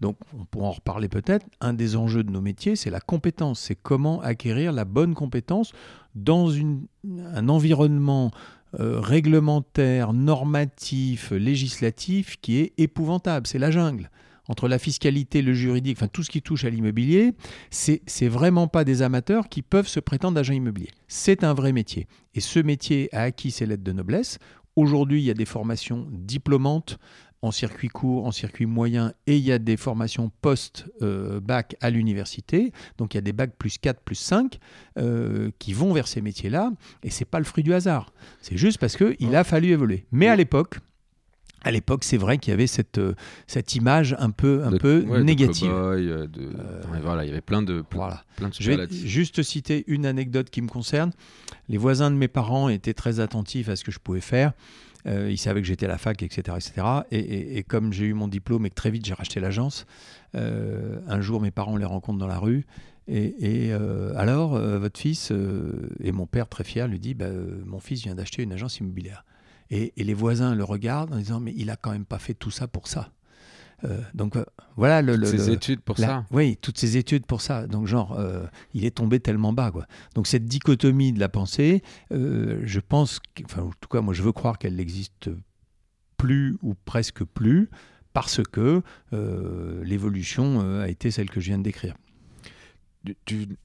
Donc 0.00 0.16
on 0.38 0.44
pourra 0.44 0.68
en 0.68 0.72
reparler 0.72 1.08
peut-être, 1.08 1.44
un 1.60 1.72
des 1.72 1.96
enjeux 1.96 2.22
de 2.22 2.30
nos 2.30 2.40
métiers, 2.40 2.76
c'est 2.76 2.90
la 2.90 3.00
compétence, 3.00 3.58
c'est 3.58 3.74
comment 3.74 4.20
acquérir 4.20 4.70
la 4.70 4.84
bonne 4.84 5.14
compétence 5.14 5.72
dans 6.14 6.52
un 6.54 7.48
environnement 7.48 8.30
euh, 8.80 9.00
réglementaire, 9.00 10.12
normatif, 10.12 11.30
législatif 11.30 12.36
qui 12.40 12.58
est 12.58 12.72
épouvantable. 12.78 13.46
C'est 13.46 13.58
la 13.58 13.70
jungle. 13.70 14.10
Entre 14.48 14.68
la 14.68 14.78
fiscalité, 14.78 15.40
le 15.40 15.54
juridique, 15.54 15.96
enfin 15.98 16.08
tout 16.08 16.22
ce 16.22 16.30
qui 16.30 16.42
touche 16.42 16.64
à 16.64 16.70
l'immobilier, 16.70 17.32
c'est 17.70 18.28
vraiment 18.28 18.68
pas 18.68 18.84
des 18.84 19.00
amateurs 19.00 19.48
qui 19.48 19.62
peuvent 19.62 19.88
se 19.88 20.00
prétendre 20.00 20.38
agents 20.38 20.52
immobiliers. 20.52 20.90
C'est 21.08 21.44
un 21.44 21.54
vrai 21.54 21.72
métier. 21.72 22.06
Et 22.34 22.40
ce 22.40 22.60
métier 22.60 23.08
a 23.14 23.22
acquis 23.22 23.50
ses 23.50 23.64
lettres 23.64 23.84
de 23.84 23.92
noblesse. 23.92 24.38
Aujourd'hui, 24.76 25.22
il 25.22 25.24
y 25.24 25.30
a 25.30 25.34
des 25.34 25.46
formations 25.46 26.06
diplômantes 26.10 26.98
en 27.44 27.50
circuit 27.50 27.88
court, 27.88 28.26
en 28.26 28.32
circuit 28.32 28.64
moyen, 28.64 29.12
et 29.26 29.36
il 29.36 29.44
y 29.44 29.52
a 29.52 29.58
des 29.58 29.76
formations 29.76 30.32
post-bac 30.40 31.76
à 31.82 31.90
l'université. 31.90 32.72
Donc 32.96 33.12
il 33.12 33.18
y 33.18 33.18
a 33.18 33.20
des 33.20 33.34
bacs 33.34 33.54
plus 33.58 33.76
4, 33.76 34.00
plus 34.00 34.14
5 34.14 34.58
euh, 34.96 35.50
qui 35.58 35.74
vont 35.74 35.92
vers 35.92 36.08
ces 36.08 36.22
métiers-là, 36.22 36.72
et 37.02 37.10
c'est 37.10 37.26
pas 37.26 37.38
le 37.38 37.44
fruit 37.44 37.62
du 37.62 37.74
hasard. 37.74 38.12
C'est 38.40 38.56
juste 38.56 38.78
parce 38.78 38.96
qu'il 38.96 39.36
a 39.36 39.44
fallu 39.44 39.68
évoluer. 39.68 40.06
Mais 40.10 40.28
à 40.28 40.36
l'époque, 40.36 40.78
à 41.64 41.70
l'époque, 41.70 42.04
c'est 42.04 42.16
vrai 42.16 42.38
qu'il 42.38 42.50
y 42.50 42.54
avait 42.54 42.66
cette, 42.66 42.96
euh, 42.96 43.14
cette 43.46 43.74
image 43.74 44.16
un 44.18 44.30
peu, 44.30 44.64
un 44.64 44.76
peu 44.78 45.02
négative. 45.20 45.70
Euh, 45.70 46.26
voilà, 47.02 47.24
il 47.24 47.28
y 47.28 47.30
avait 47.30 47.42
plein 47.42 47.62
de, 47.62 47.84
voilà. 47.90 48.24
plein 48.36 48.48
de 48.48 48.54
Je 48.58 48.70
vais 48.70 48.86
juste 48.90 49.42
citer 49.42 49.84
une 49.86 50.06
anecdote 50.06 50.48
qui 50.48 50.62
me 50.62 50.68
concerne. 50.68 51.12
Les 51.68 51.78
voisins 51.78 52.10
de 52.10 52.16
mes 52.16 52.28
parents 52.28 52.70
étaient 52.70 52.94
très 52.94 53.20
attentifs 53.20 53.68
à 53.68 53.76
ce 53.76 53.84
que 53.84 53.92
je 53.92 53.98
pouvais 53.98 54.20
faire. 54.22 54.52
Euh, 55.06 55.30
ils 55.30 55.38
savaient 55.38 55.60
que 55.60 55.66
j'étais 55.66 55.86
à 55.86 55.88
la 55.88 55.98
fac, 55.98 56.22
etc. 56.22 56.56
etc. 56.56 56.86
Et, 57.10 57.62
comme 57.64 57.92
j'ai 57.92 58.06
eu 58.06 58.14
mon 58.14 58.28
diplôme 58.28 58.66
et 58.66 58.70
que 58.70 58.74
très 58.74 58.90
vite 58.90 59.04
j'ai 59.04 59.14
racheté 59.14 59.40
l'agence, 59.40 59.86
euh, 60.34 60.98
un 61.06 61.20
jour 61.20 61.40
mes 61.40 61.50
parents 61.50 61.76
les 61.76 61.84
rencontrent 61.84 62.18
dans 62.18 62.26
la 62.26 62.38
rue. 62.38 62.66
Et, 63.06 63.68
euh, 63.70 64.14
alors, 64.16 64.58
votre 64.58 64.98
fils, 64.98 65.30
et 66.02 66.12
mon 66.12 66.26
père 66.26 66.48
très 66.48 66.64
fier 66.64 66.88
lui 66.88 66.98
dit, 66.98 67.14
bah, 67.14 67.28
mon 67.66 67.80
fils 67.80 68.02
vient 68.02 68.14
d'acheter 68.14 68.42
une 68.42 68.52
agence 68.52 68.78
immobilière. 68.78 69.24
Et, 69.70 69.92
les 69.96 70.14
voisins 70.14 70.54
le 70.54 70.64
regardent 70.64 71.12
en 71.12 71.18
disant, 71.18 71.40
mais 71.40 71.52
il 71.56 71.70
a 71.70 71.76
quand 71.76 71.92
même 71.92 72.06
pas 72.06 72.18
fait 72.18 72.34
tout 72.34 72.50
ça 72.50 72.66
pour 72.66 72.88
ça. 72.88 73.10
Euh, 73.84 74.00
donc 74.14 74.36
euh, 74.36 74.44
voilà 74.76 75.02
le, 75.02 75.16
le 75.16 75.26
ces 75.26 75.50
études 75.50 75.80
pour 75.80 75.98
ça. 75.98 76.24
Oui, 76.30 76.56
toutes 76.60 76.78
ces 76.78 76.96
études 76.96 77.26
pour 77.26 77.40
ça. 77.40 77.66
Donc 77.66 77.86
genre, 77.86 78.18
euh, 78.18 78.46
il 78.72 78.84
est 78.84 78.96
tombé 78.96 79.20
tellement 79.20 79.52
bas 79.52 79.70
quoi. 79.70 79.86
Donc 80.14 80.26
cette 80.26 80.46
dichotomie 80.46 81.12
de 81.12 81.20
la 81.20 81.28
pensée, 81.28 81.82
je 82.10 82.80
pense, 82.80 83.20
enfin 83.44 83.62
en 83.62 83.70
tout 83.80 83.88
cas 83.88 84.00
moi 84.00 84.14
je 84.14 84.22
veux 84.22 84.32
croire 84.32 84.58
qu'elle 84.58 84.76
n'existe 84.76 85.30
plus 86.16 86.56
ou 86.62 86.74
presque 86.84 87.24
plus 87.24 87.68
parce 88.12 88.40
que 88.42 88.82
l'évolution 89.82 90.80
a 90.80 90.88
été 90.88 91.10
celle 91.10 91.30
que 91.30 91.40
je 91.40 91.46
viens 91.46 91.58
de 91.58 91.64
décrire. 91.64 91.94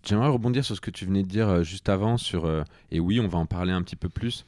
J'aimerais 0.03 0.27
rebondir 0.27 0.65
sur 0.65 0.75
ce 0.75 0.81
que 0.81 0.91
tu 0.91 1.05
venais 1.05 1.23
de 1.23 1.29
dire 1.29 1.63
juste 1.63 1.87
avant 1.87 2.17
sur 2.17 2.49
et 2.91 2.99
oui 2.99 3.21
on 3.21 3.27
va 3.27 3.37
en 3.37 3.45
parler 3.45 3.71
un 3.71 3.81
petit 3.81 3.95
peu 3.95 4.09
plus. 4.09 4.45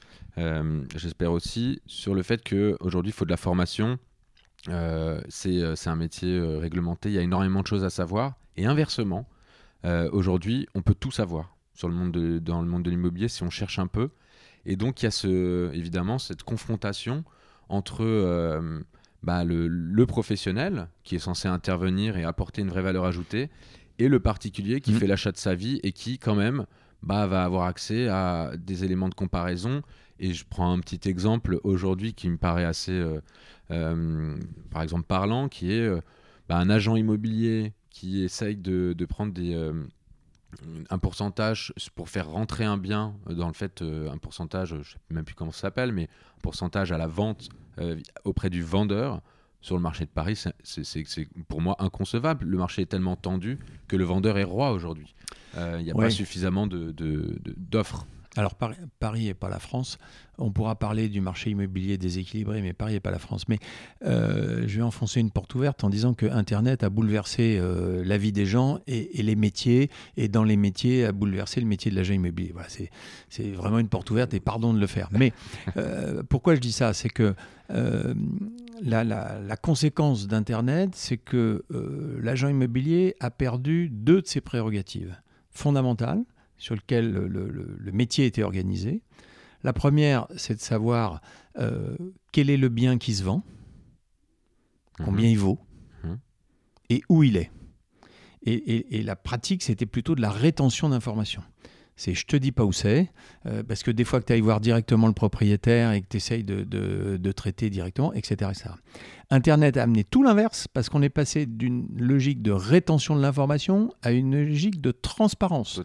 J'espère 0.95 1.31
aussi 1.31 1.81
sur 1.85 2.13
le 2.13 2.23
fait 2.23 2.43
qu'aujourd'hui 2.43 3.11
il 3.11 3.13
faut 3.13 3.25
de 3.25 3.31
la 3.31 3.37
formation 3.37 3.99
c'est 4.65 5.87
un 5.87 5.95
métier 5.95 6.37
euh, 6.37 6.59
réglementé, 6.59 7.09
il 7.09 7.15
y 7.15 7.17
a 7.17 7.21
énormément 7.21 7.61
de 7.61 7.67
choses 7.67 7.83
à 7.83 7.89
savoir. 7.89 8.35
Et 8.57 8.65
inversement, 8.65 9.27
aujourd'hui, 10.11 10.67
on 10.75 10.81
peut 10.81 10.93
tout 10.93 11.09
savoir 11.09 11.55
sur 11.73 11.87
le 11.87 11.95
monde 11.95 12.11
dans 12.39 12.61
le 12.61 12.67
monde 12.67 12.83
de 12.83 12.91
l'immobilier 12.91 13.27
si 13.27 13.41
on 13.43 13.49
cherche 13.49 13.79
un 13.79 13.87
peu. 13.87 14.09
Et 14.65 14.75
donc, 14.75 15.01
il 15.01 15.05
y 15.05 15.07
a 15.07 15.11
ce, 15.11 15.73
évidemment 15.73 16.19
cette 16.19 16.43
confrontation 16.43 17.23
entre 17.69 18.03
bah, 19.23 19.43
le, 19.43 20.05
professionnel 20.05 20.89
qui 21.03 21.15
est 21.15 21.19
censé 21.19 21.47
intervenir 21.47 22.17
et 22.17 22.23
apporter 22.23 22.61
une 22.61 22.69
vraie 22.69 22.81
valeur 22.81 23.05
ajoutée 23.05 23.49
et 23.97 24.07
le 24.07 24.19
particulier 24.19 24.81
qui 24.81 24.91
mmh. 24.91 24.95
fait 24.97 25.07
l'achat 25.07 25.31
de 25.31 25.37
sa 25.37 25.55
vie 25.55 25.79
et 25.83 25.91
qui, 25.93 26.19
quand 26.19 26.35
même, 26.35 26.65
bah, 27.03 27.27
va 27.27 27.43
avoir 27.43 27.65
accès 27.65 28.07
à 28.07 28.51
des 28.57 28.83
éléments 28.83 29.09
de 29.09 29.15
comparaison. 29.15 29.81
Et 30.23 30.33
je 30.33 30.45
prends 30.47 30.71
un 30.71 30.79
petit 30.79 31.09
exemple 31.09 31.59
aujourd'hui 31.63 32.13
qui 32.13 32.29
me 32.29 32.37
paraît 32.37 32.63
assez 32.63 33.03
euh, 33.71 34.37
par 34.69 34.81
exemple 34.81 35.03
parlant, 35.03 35.47
qui 35.47 35.71
est 35.71 35.87
euh, 35.87 36.01
bah, 36.49 36.57
un 36.57 36.69
agent 36.69 36.95
immobilier 36.95 37.73
qui 37.89 38.23
essaye 38.23 38.55
de, 38.55 38.95
prendre 39.05 39.33
des, 39.33 39.53
euh, 39.53 39.73
un 40.89 40.97
pourcentage 40.97 41.73
pour 41.95 42.09
faire 42.09 42.29
rentrer 42.29 42.65
un 42.65 42.77
bien 42.77 43.15
dans 43.29 43.47
le 43.47 43.53
fait, 43.53 43.81
un 43.81 44.17
pourcentage, 44.17 44.69
je 44.69 44.75
ne 44.75 44.83
sais 44.83 44.97
même 45.09 45.25
plus 45.25 45.35
comment 45.35 45.51
ça 45.51 45.61
s'appelle, 45.61 45.91
mais 45.91 46.03
un 46.03 46.41
pourcentage 46.41 46.91
à 46.91 46.97
la 46.97 47.07
vente 47.07 47.49
auprès 48.25 48.49
du 48.49 48.61
vendeur 48.61 49.21
sur 49.61 49.75
le 49.75 49.81
marché 49.81 50.05
de 50.05 50.09
Paris, 50.09 50.41
c'est 50.63 51.27
pour 51.47 51.61
moi 51.61 51.75
inconcevable. 51.79 52.45
Le 52.45 52.57
marché 52.57 52.83
est 52.83 52.87
tellement 52.87 53.15
tendu 53.15 53.59
que 53.87 53.95
le 53.95 54.03
vendeur 54.03 54.37
est 54.37 54.43
roi 54.43 54.71
aujourd'hui. 54.71 55.15
Il 55.55 55.83
n'y 55.83 55.91
a 55.91 55.95
pas 55.95 56.09
suffisamment 56.09 56.67
d'offres. 56.67 58.05
De, 58.05 58.20
alors 58.37 58.55
Paris 58.55 59.25
n'est 59.25 59.33
pas 59.33 59.49
la 59.49 59.59
France. 59.59 59.97
On 60.37 60.51
pourra 60.51 60.75
parler 60.75 61.09
du 61.09 61.19
marché 61.19 61.49
immobilier 61.49 61.97
déséquilibré, 61.97 62.61
mais 62.61 62.71
Paris 62.71 62.93
n'est 62.93 63.01
pas 63.01 63.11
la 63.11 63.19
France. 63.19 63.47
Mais 63.49 63.59
euh, 64.05 64.63
je 64.67 64.77
vais 64.77 64.81
enfoncer 64.81 65.19
une 65.19 65.31
porte 65.31 65.53
ouverte 65.53 65.83
en 65.83 65.89
disant 65.89 66.13
que 66.13 66.25
Internet 66.25 66.83
a 66.83 66.89
bouleversé 66.89 67.57
euh, 67.59 68.03
la 68.05 68.17
vie 68.17 68.31
des 68.31 68.45
gens 68.45 68.79
et, 68.87 69.21
les 69.21 69.35
métiers, 69.35 69.89
et 70.15 70.29
dans 70.29 70.45
les 70.45 70.55
métiers 70.55 71.05
a 71.05 71.11
bouleversé 71.11 71.59
le 71.59 71.67
métier 71.67 71.91
de 71.91 71.97
l'agent 71.97 72.13
immobilier. 72.13 72.51
Voilà, 72.53 72.69
c'est 72.69 73.51
vraiment 73.51 73.79
une 73.79 73.89
porte 73.89 74.09
ouverte 74.11 74.33
et 74.33 74.39
pardon 74.39 74.73
de 74.73 74.79
le 74.79 74.87
faire. 74.87 75.09
Mais 75.11 75.33
euh, 75.77 76.23
pourquoi 76.23 76.55
je 76.55 76.61
dis 76.61 76.71
ça? 76.71 76.93
C'est 76.93 77.09
que 77.09 77.35
la, 78.83 79.03
la, 79.03 79.55
conséquence 79.55 80.27
d'Internet, 80.27 80.91
c'est 80.93 81.15
que 81.15 81.63
l'agent 82.21 82.49
immobilier 82.49 83.15
a 83.21 83.29
perdu 83.31 83.89
deux 83.89 84.21
de 84.21 84.27
ses 84.27 84.41
prérogatives 84.41 85.15
fondamentales 85.51 86.23
sur 86.61 86.75
lequel 86.75 87.11
le, 87.11 87.91
métier 87.91 88.27
était 88.27 88.43
organisé. 88.43 89.01
La 89.63 89.73
première, 89.73 90.27
c'est 90.37 90.53
de 90.53 90.59
savoir 90.59 91.19
euh, 91.57 91.97
quel 92.31 92.51
est 92.51 92.57
le 92.57 92.69
bien 92.69 92.99
qui 92.99 93.15
se 93.15 93.23
vend, 93.23 93.43
combien 95.03 95.25
mhm. 95.25 95.31
il 95.31 95.39
vaut 95.39 95.59
mhm. 96.03 96.19
et 96.91 97.01
où 97.09 97.23
il 97.23 97.35
est. 97.35 97.49
et 98.45 99.01
la 99.01 99.15
pratique, 99.15 99.63
c'était 99.63 99.87
plutôt 99.87 100.13
de 100.13 100.21
la 100.21 100.29
rétention 100.29 100.89
d'informations 100.89 101.43
c'est 102.01 102.15
je 102.15 102.25
te 102.25 102.35
dis 102.35 102.51
pas 102.51 102.65
où 102.65 102.73
c'est, 102.73 103.11
euh, 103.45 103.61
parce 103.61 103.83
que 103.83 103.91
des 103.91 104.03
fois 104.05 104.19
que 104.19 104.25
tu 104.25 104.33
ailles 104.33 104.41
voir 104.41 104.59
directement 104.59 105.05
le 105.05 105.13
propriétaire 105.13 105.91
et 105.91 106.01
que 106.01 106.07
tu 106.09 106.17
essayes 106.17 106.43
de, 106.43 107.31
traiter 107.31 107.69
directement, 107.69 108.11
etc., 108.13 108.51
Internet 109.29 109.77
a 109.77 109.83
amené 109.83 110.03
tout 110.03 110.23
l'inverse, 110.23 110.67
parce 110.67 110.89
qu'on 110.89 111.03
est 111.03 111.09
passé 111.09 111.45
d'une 111.45 111.87
logique 111.95 112.41
de 112.41 112.51
rétention 112.51 113.15
de 113.15 113.21
l'information 113.21 113.93
à 114.01 114.11
une 114.11 114.35
logique 114.35 114.81
de 114.81 114.91
transparence. 114.91 115.79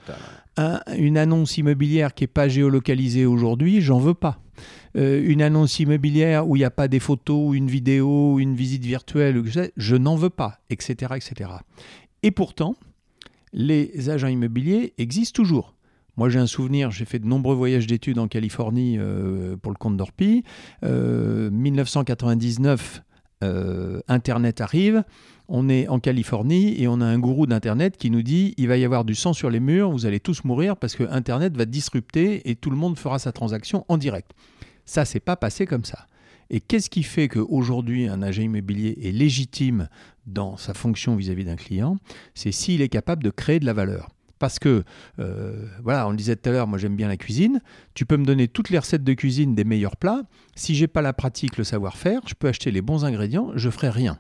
une 0.96 1.18
annonce 1.18 1.58
immobilière 1.58 2.14
qui 2.14 2.24
n'est 2.24 2.28
pas 2.28 2.48
géolocalisée 2.48 3.26
aujourd'hui, 3.26 3.82
j'en 3.82 3.98
veux 3.98 4.14
pas. 4.14 4.40
Euh, 4.96 5.22
une 5.22 5.42
annonce 5.42 5.78
immobilière 5.80 6.48
où 6.48 6.56
il 6.56 6.60
n'y 6.60 6.64
a 6.64 6.70
pas 6.70 6.88
des 6.88 6.98
photos, 6.98 7.54
une 7.54 7.68
vidéo, 7.68 8.38
une 8.38 8.56
visite 8.56 8.84
virtuelle, 8.84 9.42
je 9.76 9.96
n'en 9.96 10.16
veux 10.16 10.30
pas, 10.30 10.60
etc., 10.70 11.12
etc. 11.14 11.50
Et 12.22 12.30
pourtant, 12.30 12.74
les 13.52 14.10
agents 14.10 14.28
immobiliers 14.28 14.94
existent 14.98 15.42
toujours. 15.42 15.75
Moi, 16.16 16.30
j'ai 16.30 16.38
un 16.38 16.46
souvenir, 16.46 16.90
j'ai 16.90 17.04
fait 17.04 17.18
de 17.18 17.26
nombreux 17.26 17.54
voyages 17.54 17.86
d'études 17.86 18.18
en 18.18 18.26
Californie 18.26 18.96
euh, 18.98 19.56
pour 19.56 19.70
le 19.70 19.76
compte 19.76 19.98
d'Orpi. 19.98 20.44
1999, 20.82 23.02
euh, 23.42 23.46
euh, 23.46 24.00
Internet 24.08 24.62
arrive. 24.62 25.04
On 25.48 25.68
est 25.68 25.86
en 25.88 26.00
Californie 26.00 26.80
et 26.80 26.88
on 26.88 27.02
a 27.02 27.04
un 27.04 27.18
gourou 27.18 27.46
d'Internet 27.46 27.98
qui 27.98 28.10
nous 28.10 28.22
dit 28.22 28.54
il 28.56 28.66
va 28.66 28.78
y 28.78 28.84
avoir 28.84 29.04
du 29.04 29.14
sang 29.14 29.32
sur 29.32 29.50
les 29.50 29.60
murs, 29.60 29.90
vous 29.90 30.06
allez 30.06 30.18
tous 30.18 30.42
mourir 30.42 30.76
parce 30.76 30.96
que 30.96 31.04
Internet 31.04 31.56
va 31.56 31.66
disrupter 31.66 32.50
et 32.50 32.56
tout 32.56 32.70
le 32.70 32.76
monde 32.76 32.98
fera 32.98 33.20
sa 33.20 33.30
transaction 33.30 33.84
en 33.88 33.98
direct. 33.98 34.32
Ça, 34.86 35.04
s'est 35.04 35.20
pas 35.20 35.36
passé 35.36 35.66
comme 35.66 35.84
ça. 35.84 36.06
Et 36.48 36.60
qu'est-ce 36.60 36.90
qui 36.90 37.02
fait 37.02 37.28
qu'aujourd'hui 37.28 38.08
un 38.08 38.22
agent 38.22 38.42
immobilier 38.42 38.98
est 39.02 39.12
légitime 39.12 39.88
dans 40.26 40.56
sa 40.56 40.74
fonction 40.74 41.14
vis-à-vis 41.14 41.44
d'un 41.44 41.56
client? 41.56 41.96
C'est 42.34 42.52
s'il 42.52 42.82
est 42.82 42.88
capable 42.88 43.22
de 43.22 43.30
créer 43.30 43.60
de 43.60 43.66
la 43.66 43.72
valeur. 43.72 44.15
Parce 44.38 44.58
que, 44.58 44.84
euh, 45.18 45.66
voilà, 45.82 46.06
on 46.06 46.10
le 46.10 46.16
disait 46.16 46.36
tout 46.36 46.48
à 46.48 46.52
l'heure, 46.52 46.66
moi 46.66 46.78
j'aime 46.78 46.96
bien 46.96 47.08
la 47.08 47.16
cuisine. 47.16 47.60
Tu 47.94 48.04
peux 48.04 48.16
me 48.16 48.24
donner 48.24 48.48
toutes 48.48 48.70
les 48.70 48.78
recettes 48.78 49.04
de 49.04 49.14
cuisine 49.14 49.54
des 49.54 49.64
meilleurs 49.64 49.96
plats. 49.96 50.22
Si 50.54 50.74
j'ai 50.74 50.86
pas 50.86 51.02
la 51.02 51.12
pratique, 51.12 51.56
le 51.56 51.64
savoir-faire, 51.64 52.20
je 52.26 52.34
peux 52.34 52.48
acheter 52.48 52.70
les 52.70 52.82
bons 52.82 53.04
ingrédients, 53.04 53.52
je 53.54 53.70
ferai 53.70 53.88
rien. 53.88 54.18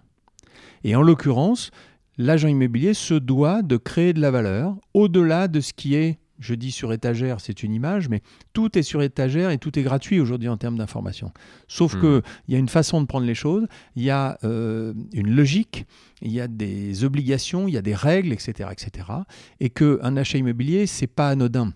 Et 0.84 0.96
en 0.96 1.02
l'occurrence, 1.02 1.70
l'agent 2.18 2.48
immobilier 2.48 2.94
se 2.94 3.14
doit 3.14 3.62
de 3.62 3.76
créer 3.76 4.12
de 4.12 4.20
la 4.20 4.30
valeur 4.30 4.76
au-delà 4.94 5.48
de 5.48 5.60
ce 5.60 5.72
qui 5.72 5.94
est 5.94 6.18
je 6.38 6.54
dis 6.54 6.70
sur 6.70 6.92
étagère, 6.92 7.40
c'est 7.40 7.62
une 7.62 7.74
image, 7.74 8.08
mais 8.08 8.22
tout 8.52 8.78
est 8.78 8.82
sur 8.82 9.02
étagère 9.02 9.50
et 9.50 9.58
tout 9.58 9.78
est 9.78 9.82
gratuit 9.82 10.20
aujourd'hui 10.20 10.48
en 10.48 10.56
termes 10.56 10.76
d'information. 10.76 11.32
Sauf 11.68 11.94
hmm. 11.94 12.00
qu'il 12.00 12.22
y 12.48 12.54
a 12.54 12.58
une 12.58 12.68
façon 12.68 13.00
de 13.00 13.06
prendre 13.06 13.26
les 13.26 13.34
choses, 13.34 13.66
il 13.94 14.02
y 14.02 14.10
a 14.10 14.38
euh, 14.44 14.94
une 15.12 15.34
logique, 15.34 15.86
il 16.22 16.32
y 16.32 16.40
a 16.40 16.48
des 16.48 17.04
obligations, 17.04 17.68
il 17.68 17.74
y 17.74 17.78
a 17.78 17.82
des 17.82 17.94
règles, 17.94 18.32
etc. 18.32 18.70
etc. 18.72 19.08
et 19.60 19.70
qu'un 19.70 20.16
achat 20.16 20.38
immobilier, 20.38 20.86
c'est 20.86 21.06
pas 21.06 21.30
anodin 21.30 21.72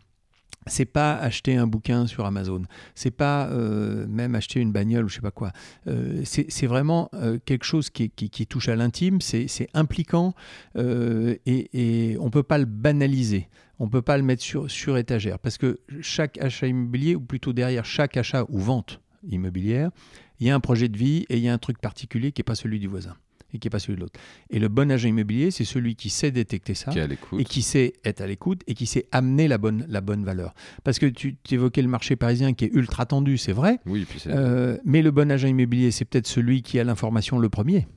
c'est 0.66 0.84
pas 0.84 1.16
acheter 1.16 1.56
un 1.56 1.66
bouquin 1.66 2.06
sur 2.06 2.26
Amazon, 2.26 2.62
c'est 2.94 3.10
pas 3.10 3.48
euh, 3.48 4.06
même 4.06 4.34
acheter 4.34 4.60
une 4.60 4.72
bagnole 4.72 5.06
ou 5.06 5.08
je 5.08 5.14
sais 5.14 5.20
pas 5.22 5.30
quoi. 5.30 5.52
Euh, 5.86 6.20
c'est 6.24 6.66
vraiment 6.66 7.10
quelque 7.46 7.64
chose 7.64 7.88
qui, 7.88 8.10
touche 8.46 8.68
à 8.68 8.76
l'intime, 8.76 9.22
c'est 9.22 9.68
impliquant 9.72 10.34
et, 10.76 11.40
et 11.46 12.18
on 12.20 12.28
peut 12.28 12.42
pas 12.42 12.58
le 12.58 12.66
banaliser 12.66 13.48
on 13.80 13.86
ne 13.86 13.90
peut 13.90 14.02
pas 14.02 14.18
le 14.18 14.22
mettre 14.22 14.42
sur, 14.42 14.70
sur 14.70 14.98
étagère. 14.98 15.38
Parce 15.38 15.58
que 15.58 15.80
chaque 16.02 16.38
achat 16.38 16.68
immobilier, 16.68 17.16
ou 17.16 17.20
plutôt 17.20 17.52
derrière 17.52 17.84
chaque 17.84 18.16
achat 18.18 18.44
ou 18.50 18.60
vente 18.60 19.00
immobilière, 19.26 19.90
il 20.38 20.46
y 20.46 20.50
a 20.50 20.54
un 20.54 20.60
projet 20.60 20.88
de 20.88 20.96
vie 20.96 21.24
et 21.30 21.38
il 21.38 21.42
y 21.42 21.48
a 21.48 21.52
un 21.52 21.58
truc 21.58 21.78
particulier 21.78 22.30
qui 22.30 22.40
n'est 22.40 22.44
pas 22.44 22.54
celui 22.54 22.78
du 22.78 22.86
voisin 22.86 23.16
et 23.52 23.58
qui 23.58 23.66
n'est 23.66 23.70
pas 23.70 23.78
celui 23.78 23.96
de 23.96 24.02
l'autre. 24.02 24.20
Et 24.50 24.58
le 24.58 24.68
bon 24.68 24.90
agent 24.90 25.08
immobilier, 25.08 25.50
c'est 25.50 25.64
celui 25.64 25.96
qui 25.96 26.10
sait 26.10 26.30
détecter 26.30 26.74
ça 26.74 26.92
et 27.38 27.44
qui 27.44 27.62
sait 27.62 27.94
être 28.04 28.20
à 28.20 28.26
l'écoute 28.26 28.62
et 28.66 28.74
qui 28.74 28.86
sait 28.86 29.06
amener 29.12 29.48
la 29.48 29.56
bonne, 29.56 29.86
la 29.88 30.02
bonne 30.02 30.24
valeur. 30.24 30.54
Parce 30.84 30.98
que 30.98 31.06
tu, 31.06 31.36
évoquais 31.50 31.82
le 31.82 31.88
marché 31.88 32.16
parisien 32.16 32.52
qui 32.52 32.66
est 32.66 32.74
ultra 32.74 33.06
tendu, 33.06 33.38
c'est 33.38 33.52
vrai, 33.52 33.80
oui, 33.86 34.06
euh, 34.26 34.76
mais 34.84 35.00
le 35.00 35.10
bon 35.10 35.30
agent 35.32 35.48
immobilier, 35.48 35.90
c'est 35.90 36.04
peut-être 36.04 36.28
celui 36.28 36.62
qui 36.62 36.78
a 36.78 36.84
l'information 36.84 37.38
le 37.38 37.48
premier, 37.48 37.88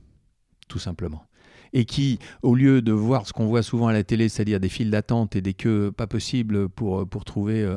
tout 0.66 0.78
simplement 0.78 1.24
et 1.74 1.84
qui, 1.84 2.20
au 2.42 2.54
lieu 2.54 2.80
de 2.80 2.92
voir 2.92 3.26
ce 3.26 3.32
qu'on 3.32 3.46
voit 3.46 3.62
souvent 3.62 3.88
à 3.88 3.92
la 3.92 4.04
télé, 4.04 4.28
c'est-à-dire 4.28 4.60
des 4.60 4.68
files 4.68 4.90
d'attente 4.90 5.36
et 5.36 5.42
des 5.42 5.54
queues 5.54 5.92
pas 5.92 6.06
possibles 6.06 6.68
pour, 6.68 7.06
pour 7.06 7.24
trouver 7.24 7.62
euh, 7.62 7.76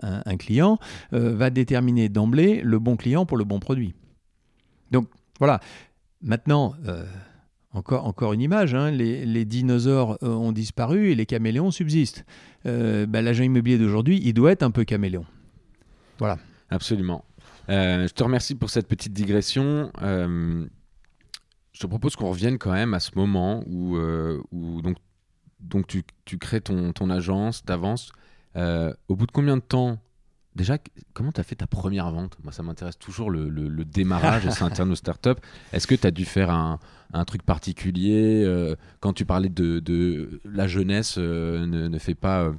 un, 0.00 0.36
client, 0.36 0.78
euh, 1.12 1.36
va 1.36 1.50
déterminer 1.50 2.08
d'emblée 2.08 2.62
le 2.62 2.78
bon 2.78 2.96
client 2.96 3.26
pour 3.26 3.36
le 3.36 3.44
bon 3.44 3.60
produit. 3.60 3.94
Donc 4.90 5.08
voilà. 5.38 5.60
Maintenant, 6.22 6.74
euh, 6.86 7.04
encore, 7.72 8.06
encore 8.06 8.32
une 8.32 8.40
image, 8.40 8.74
hein, 8.74 8.90
les, 8.90 9.44
dinosaures 9.44 10.16
ont 10.22 10.52
disparu 10.52 11.10
et 11.10 11.14
les 11.14 11.26
caméléons 11.26 11.70
subsistent. 11.70 12.24
Bah, 12.64 13.20
l'agent 13.20 13.44
immobilier 13.44 13.76
d'aujourd'hui, 13.76 14.20
il 14.24 14.32
doit 14.32 14.52
être 14.52 14.62
un 14.62 14.70
peu 14.70 14.84
caméléon. 14.84 15.26
Voilà. 16.18 16.38
Absolument. 16.70 17.24
je 17.68 18.10
te 18.12 18.22
remercie 18.22 18.54
pour 18.54 18.70
cette 18.70 18.88
petite 18.88 19.12
digression 19.12 19.90
je 21.74 21.80
te 21.80 21.86
propose 21.86 22.14
qu'on 22.16 22.30
revienne 22.30 22.56
quand 22.56 22.72
même 22.72 22.94
à 22.94 23.00
ce 23.00 23.10
moment 23.16 23.64
où, 23.66 23.96
euh, 23.96 24.40
donc, 25.60 25.86
tu, 25.88 26.38
crées 26.38 26.60
ton, 26.60 27.10
agence, 27.10 27.64
tu 27.64 27.72
avances. 27.72 28.12
Euh, 28.56 28.94
au 29.08 29.16
bout 29.16 29.26
de 29.26 29.32
combien 29.32 29.56
de 29.56 29.62
temps 29.62 29.98
Déjà, 30.54 30.78
comment 31.14 31.32
tu 31.32 31.40
as 31.40 31.44
fait 31.44 31.56
ta 31.56 31.66
première 31.66 32.12
vente? 32.12 32.36
Moi, 32.44 32.52
ça 32.52 32.62
m'intéresse 32.62 32.96
toujours 32.96 33.28
le, 33.28 33.84
démarrage, 33.84 34.48
c'est 34.50 34.62
interne 34.62 34.92
aux 34.92 34.96
startups. 34.96 35.30
Est-ce 35.72 35.88
que 35.88 35.96
tu 35.96 36.06
as 36.06 36.12
dû 36.12 36.24
faire 36.24 36.50
un, 36.50 36.78
truc 37.26 37.42
particulier? 37.42 38.44
Euh, 38.44 38.76
Quand 39.00 39.12
tu 39.12 39.24
parlais 39.24 39.48
de, 39.48 40.40
la 40.44 40.68
jeunesse, 40.68 41.18
ne, 41.18 41.88
ne 41.88 41.98
fait 41.98 42.14
pas 42.14 42.52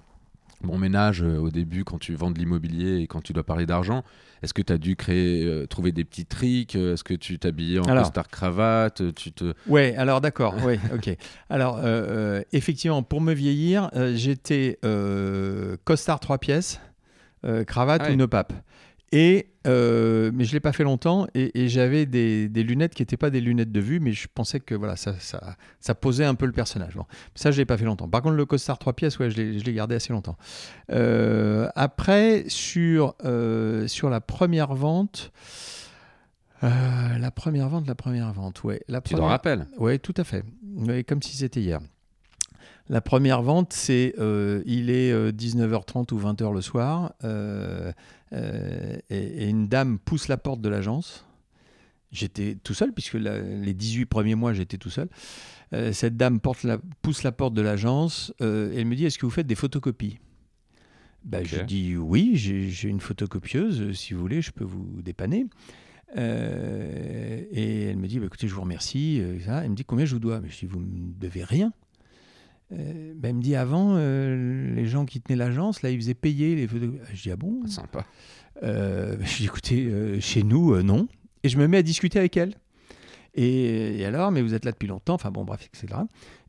bon 0.66 0.78
ménage 0.78 1.22
au 1.22 1.50
début 1.50 1.84
quand 1.84 2.00
tu 2.00 2.14
vends 2.16 2.32
de 2.32 2.40
l'immobilier 2.40 2.98
et 2.98 3.08
quand 3.08 3.22
tu 3.22 3.34
dois 3.34 3.44
parler 3.44 3.66
d'argent. 3.66 4.04
Est-ce 4.46 4.54
que 4.54 4.62
tu 4.62 4.74
as 4.74 4.78
dû 4.78 4.96
créer, 4.96 5.44
euh, 5.44 5.66
trouver 5.66 5.92
des 5.92 6.04
petits 6.04 6.26
tricks 6.26 6.76
Est-ce 6.76 7.04
que 7.04 7.14
tu 7.14 7.40
t'habillais 7.40 7.80
en 7.80 7.84
costard 7.84 8.28
cravate 8.28 9.02
tu 9.16 9.32
te... 9.32 9.54
Ouais, 9.68 9.96
alors 9.96 10.22
d'accord, 10.22 10.56
oui, 10.64 10.76
ok. 10.94 11.16
Alors 11.50 11.78
euh, 11.78 11.82
euh, 11.84 12.44
effectivement, 12.52 13.02
pour 13.02 13.22
me 13.22 13.34
vieillir, 13.34 13.90
j'étais 14.14 14.80
costard 15.84 16.20
trois 16.20 16.38
pièces, 16.38 16.80
cravate 17.66 18.04
ah 18.06 18.12
ou 18.12 18.16
no 18.16 18.28
pape. 18.28 18.54
Et, 19.16 19.48
euh, 19.66 20.30
mais 20.34 20.44
je 20.44 20.50
ne 20.50 20.56
l'ai 20.56 20.60
pas 20.60 20.74
fait 20.74 20.84
longtemps 20.84 21.26
et, 21.34 21.70
j'avais 21.70 22.06
des, 22.06 22.50
lunettes 22.50 22.94
qui 22.94 23.02
n'étaient 23.02 23.16
pas 23.16 23.30
des 23.30 23.40
lunettes 23.40 23.72
de 23.72 23.80
vue, 23.80 24.02
mais 24.02 24.12
je 24.12 24.28
pensais 24.28 24.60
que 24.60 24.76
voilà, 24.76 24.98
ça, 24.98 25.18
ça, 25.20 25.56
ça 25.80 25.96
posait 25.96 26.26
un 26.26 26.36
peu 26.36 26.46
le 26.46 26.52
personnage. 26.52 26.96
Bon, 26.96 27.06
ça, 27.34 27.52
je 27.52 27.56
ne 27.56 27.62
l'ai 27.62 27.66
pas 27.66 27.78
fait 27.78 27.86
longtemps. 27.86 28.10
Par 28.10 28.22
contre, 28.22 28.36
le 28.36 28.46
costard 28.46 28.78
trois 28.78 28.92
pièces, 28.92 29.18
ouais, 29.18 29.30
je 29.30 29.42
l'ai 29.42 29.74
gardé 29.74 29.96
assez 29.96 30.12
longtemps. 30.12 30.36
Euh, 30.92 31.70
après, 31.76 32.44
sur, 32.50 33.16
euh, 33.24 33.88
sur 33.88 34.10
la 34.10 34.20
première 34.20 34.74
vente, 34.74 35.32
la 36.62 37.32
première 37.32 37.70
vente, 37.70 37.88
la 37.88 37.96
première 37.96 38.34
vente, 38.34 38.66
ouais. 38.66 38.82
La 38.90 39.00
tu 39.00 39.14
t'en 39.14 39.28
rappelles 39.28 39.66
Oui, 39.78 39.98
tout 39.98 40.16
à 40.18 40.26
fait. 40.26 40.44
comme 41.08 41.22
si 41.22 41.38
c'était 41.38 41.62
hier. 41.62 41.80
La 42.90 43.00
première 43.00 43.42
vente, 43.44 43.72
c'est 43.72 44.14
il 44.66 44.90
est 44.90 45.32
19h30 45.32 46.14
ou 46.14 46.20
20h 46.20 46.54
le 46.54 46.60
soir. 46.60 47.14
Euh, 48.34 48.98
et, 49.10 49.48
une 49.50 49.68
dame 49.68 50.00
pousse 50.00 50.28
la 50.28 50.38
porte 50.38 50.62
de 50.62 50.70
l'agence 50.70 51.26
J'étais 52.12 52.56
tout 52.64 52.74
seul, 52.74 52.94
puisque 52.94 53.16
la- 53.16 53.42
les 53.42 53.74
18 53.74 54.06
premiers 54.06 54.36
mois, 54.36 54.54
j'étais 54.54 54.78
tout 54.78 54.90
seul. 54.90 55.10
Euh, 55.74 55.92
cette 55.92 56.16
dame 56.16 56.40
porte 56.40 56.64
la- 56.64 56.78
pousse 57.02 57.24
la 57.24 57.32
porte 57.34 57.54
de 57.54 57.62
l'agence 57.62 58.34
euh, 58.42 58.72
et 58.72 58.78
elle 58.80 58.86
me 58.86 58.96
dit 58.96 59.06
Est-ce 59.06 59.18
que 59.20 59.26
vous 59.26 59.32
faites 59.32 59.48
des 59.48 59.56
photocopies? 59.56 60.20
Ben, 61.26 61.42
Ok. 61.42 61.48
Je 61.48 61.62
dis 61.64 61.98
Oui, 61.98 62.32
j'ai 62.36 62.88
une 62.88 63.00
photocopieuse. 63.02 63.92
Si 63.94 64.14
vous 64.14 64.22
voulez, 64.22 64.42
je 64.42 64.52
peux 64.52 64.64
vous 64.64 65.02
dépanner. 65.02 65.48
Et 66.16 67.84
elle 67.90 67.98
me 67.98 68.08
dit 68.08 68.20
bah, 68.20 68.28
Écoutez, 68.28 68.48
je 68.48 68.54
vous 68.56 68.62
remercie. 68.62 69.22
ça. 69.46 69.64
Elle 69.64 69.72
me 69.72 69.76
dit 69.76 69.84
Combien 69.86 70.06
je 70.06 70.14
vous 70.14 70.20
dois? 70.20 70.40
Mais 70.40 70.50
Je 70.50 70.60
dis 70.60 70.66
Vous 70.68 70.80
ne 70.80 70.86
me 70.86 71.14
devez 71.20 71.44
rien. 71.44 71.74
Euh, 72.72 73.14
elle 73.22 73.36
me 73.36 73.42
dit 73.42 73.56
Avant, 73.56 73.96
euh, 73.96 74.74
les 74.74 74.86
gens 74.88 75.06
qui 75.06 75.22
tenaient 75.22 75.38
l'agence, 75.38 75.82
là, 75.82 75.90
ils 75.92 75.98
faisaient 76.00 76.14
payer 76.14 76.56
les 76.56 76.68
photocopies. 76.68 77.00
Je 77.14 77.22
dis 77.24 77.32
Ah 77.32 77.36
bon? 77.36 77.66
Sympa. 77.68 78.06
euh, 78.64 79.18
je 79.22 79.38
dis 79.38 79.46
écoutez, 79.46 79.86
euh, 79.86 80.20
chez 80.20 80.44
nous, 80.44 80.74
euh, 80.74 80.84
non. 80.84 81.08
Et 81.44 81.50
je 81.50 81.58
me 81.58 81.68
mets 81.68 81.78
à 81.78 81.84
discuter 81.84 82.20
avec 82.20 82.38
elle. 82.38 82.56
Et, 83.36 84.00
et 84.00 84.06
alors, 84.06 84.32
mais 84.32 84.42
vous 84.42 84.54
êtes 84.54 84.66
là 84.66 84.72
depuis 84.72 84.88
longtemps, 84.88 85.14
enfin 85.16 85.30
bon, 85.32 85.44
bref, 85.44 85.68
etc. 85.74 86.00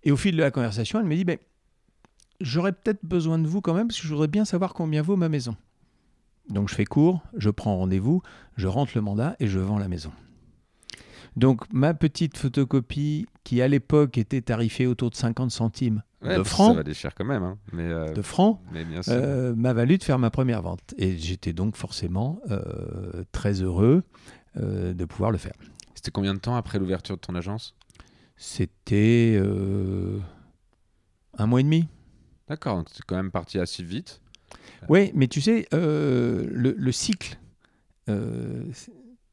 Et 0.05 0.13
au 0.13 0.17
fil 0.17 0.37
de 0.37 0.41
la 0.41 0.51
conversation, 0.51 1.01
elle 1.01 1.07
me 1.07 1.17
dit, 1.17 1.25
ben, 1.25 1.37
j'aurais 2.41 2.73
peut-être 2.73 3.05
besoin 3.05 3.39
de 3.39 3.47
vous 3.49 3.61
quand 3.61 3.75
même, 3.75 3.89
parce 3.89 4.01
que 4.01 4.07
je 4.07 4.13
voudrais 4.13 4.29
bien 4.29 4.45
savoir 4.45 4.73
combien 4.73 5.03
vaut 5.03 5.17
ma 5.17 5.29
maison. 5.29 5.57
Donc 6.49 6.69
je 6.69 6.77
fais 6.77 6.85
court, 6.85 7.23
je 7.37 7.51
prends 7.51 7.77
rendez-vous, 7.77 8.23
je 8.57 8.69
rentre 8.69 8.93
le 8.95 9.01
mandat 9.01 9.35
et 9.41 9.49
je 9.49 9.59
vends 9.59 9.79
la 9.81 9.89
maison. 9.89 10.13
Donc 11.35 11.63
ma 11.73 11.93
petite 11.93 12.39
photocopie, 12.39 13.27
qui 13.47 13.63
à 13.63 13.69
l'époque 13.69 14.19
était 14.19 14.41
tarifée 14.43 14.89
autour 14.89 15.09
de 15.11 15.15
50 15.15 15.53
centimes 15.53 16.03
Ouais, 16.21 16.37
de 16.37 16.43
francs, 16.43 16.71
Ça 16.73 16.77
valait 16.83 16.95
cher 16.95 17.15
quand 17.15 17.25
même. 17.25 17.45
hein. 17.45 17.59
Mais, 17.73 17.85
euh, 17.85 18.13
de 18.13 18.21
francs, 18.23 18.59
mais 18.73 18.85
bien 18.85 19.03
sûr. 19.03 19.13
euh, 19.15 19.55
m'a 19.55 19.73
valu 19.73 19.99
de 19.99 20.03
faire 20.03 20.19
ma 20.19 20.31
première 20.31 20.63
vente. 20.63 20.95
Et 20.99 21.17
j'étais 21.17 21.53
donc 21.53 21.77
forcément 21.77 22.41
euh, 22.51 23.23
très 23.31 23.63
heureux 23.63 24.03
de 24.57 25.05
pouvoir 25.05 25.31
le 25.31 25.39
faire. 25.39 25.53
C'était 25.95 26.11
combien 26.11 26.35
de 26.35 26.41
temps 26.41 26.57
après 26.57 26.81
l'ouverture 26.81 27.15
de 27.15 27.21
ton 27.21 27.37
agence? 27.37 27.77
C'était 28.37 29.41
un 31.39 31.47
mois 31.47 31.61
et 31.61 31.63
demi. 31.63 31.87
D'accord, 32.49 32.79
donc 32.79 32.89
c'est 32.93 33.05
quand 33.07 33.17
même 33.17 33.31
parti 33.31 33.59
assez 33.61 33.83
vite. 33.85 34.21
Oui, 34.89 35.13
mais 35.15 35.29
tu 35.29 35.41
sais, 35.41 35.69
le, 35.73 36.75
le 36.77 36.93
cycle, 36.93 37.39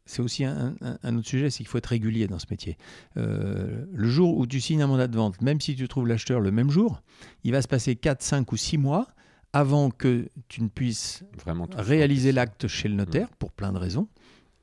c'est- 0.06 0.22
aussi 0.22 0.44
un, 0.46 0.76
un- 0.82 0.98
un 1.02 1.18
autre 1.18 1.28
sujet, 1.28 1.50
c'est 1.50 1.58
qu'il 1.58 1.68
faut 1.68 1.78
être 1.78 1.88
régulier 1.88 2.28
dans 2.28 2.40
ce 2.40 2.46
métier. 2.50 2.78
Euh, 3.18 3.86
le 3.94 4.08
jour 4.10 4.38
où 4.38 4.46
tu 4.48 4.60
signes 4.62 4.82
un 4.82 4.88
mandat 4.88 5.08
de 5.08 5.16
vente, 5.18 5.42
même 5.42 5.62
si 5.62 5.76
tu 5.76 5.88
trouves 5.88 6.08
l'acheteur 6.08 6.40
le 6.40 6.52
même 6.52 6.70
jour, 6.70 7.02
il 7.44 7.52
va 7.52 7.62
se 7.62 7.68
passer 7.68 7.96
4, 7.96 8.22
5 8.22 8.52
ou 8.52 8.58
6 8.58 8.78
mois 8.78 9.08
avant 9.54 9.90
que 9.92 10.28
tu 10.48 10.64
ne 10.64 10.68
puisses 10.68 11.24
Vraiment. 11.46 11.68
réaliser 11.78 12.32
l'acte 12.32 12.68
chez 12.68 12.88
le 12.90 12.96
notaire 12.96 13.30
pour 13.38 13.52
plein 13.52 13.72
de 13.72 13.78
raisons. 13.78 14.08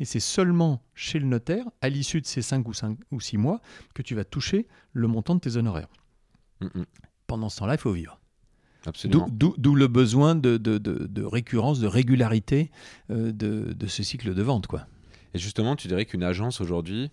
Et 0.00 0.04
c'est 0.06 0.18
seulement 0.20 0.82
chez 0.94 1.18
le 1.18 1.26
notaire, 1.26 1.64
à 1.82 1.88
l'issue 1.90 2.20
de 2.22 2.26
ces 2.26 2.40
5 2.42 2.66
ou, 2.66 2.72
5 2.72 2.98
ou 3.10 3.20
6 3.20 3.36
mois, 3.36 3.60
que 3.94 4.00
tu 4.02 4.14
vas 4.14 4.24
toucher 4.24 4.66
le 4.94 5.06
montant 5.08 5.34
de 5.34 5.40
tes 5.40 5.56
honoraires. 5.56 5.90
Mm, 6.60 6.66
mm. 6.80 6.84
Pendant 7.26 7.48
ce 7.50 7.58
temps-là, 7.58 7.74
il 7.74 7.78
faut 7.80 7.92
vivre. 7.92 8.18
D'où 9.58 9.74
le 9.74 9.86
besoin 9.88 10.34
de, 10.34 10.56
de- 10.56 10.78
de- 10.78 11.06
de 11.06 11.22
récurrence, 11.22 11.80
de 11.80 11.86
régularité 11.86 12.70
euh, 13.10 13.30
de, 13.30 13.74
de 13.74 13.86
ce 13.86 14.02
cycle 14.02 14.34
de 14.34 14.42
vente. 14.42 14.66
Quoi. 14.66 14.86
Et 15.34 15.38
justement, 15.38 15.76
tu 15.76 15.88
dirais 15.88 16.04
qu'une 16.04 16.22
agence 16.22 16.60
aujourd'hui, 16.60 17.10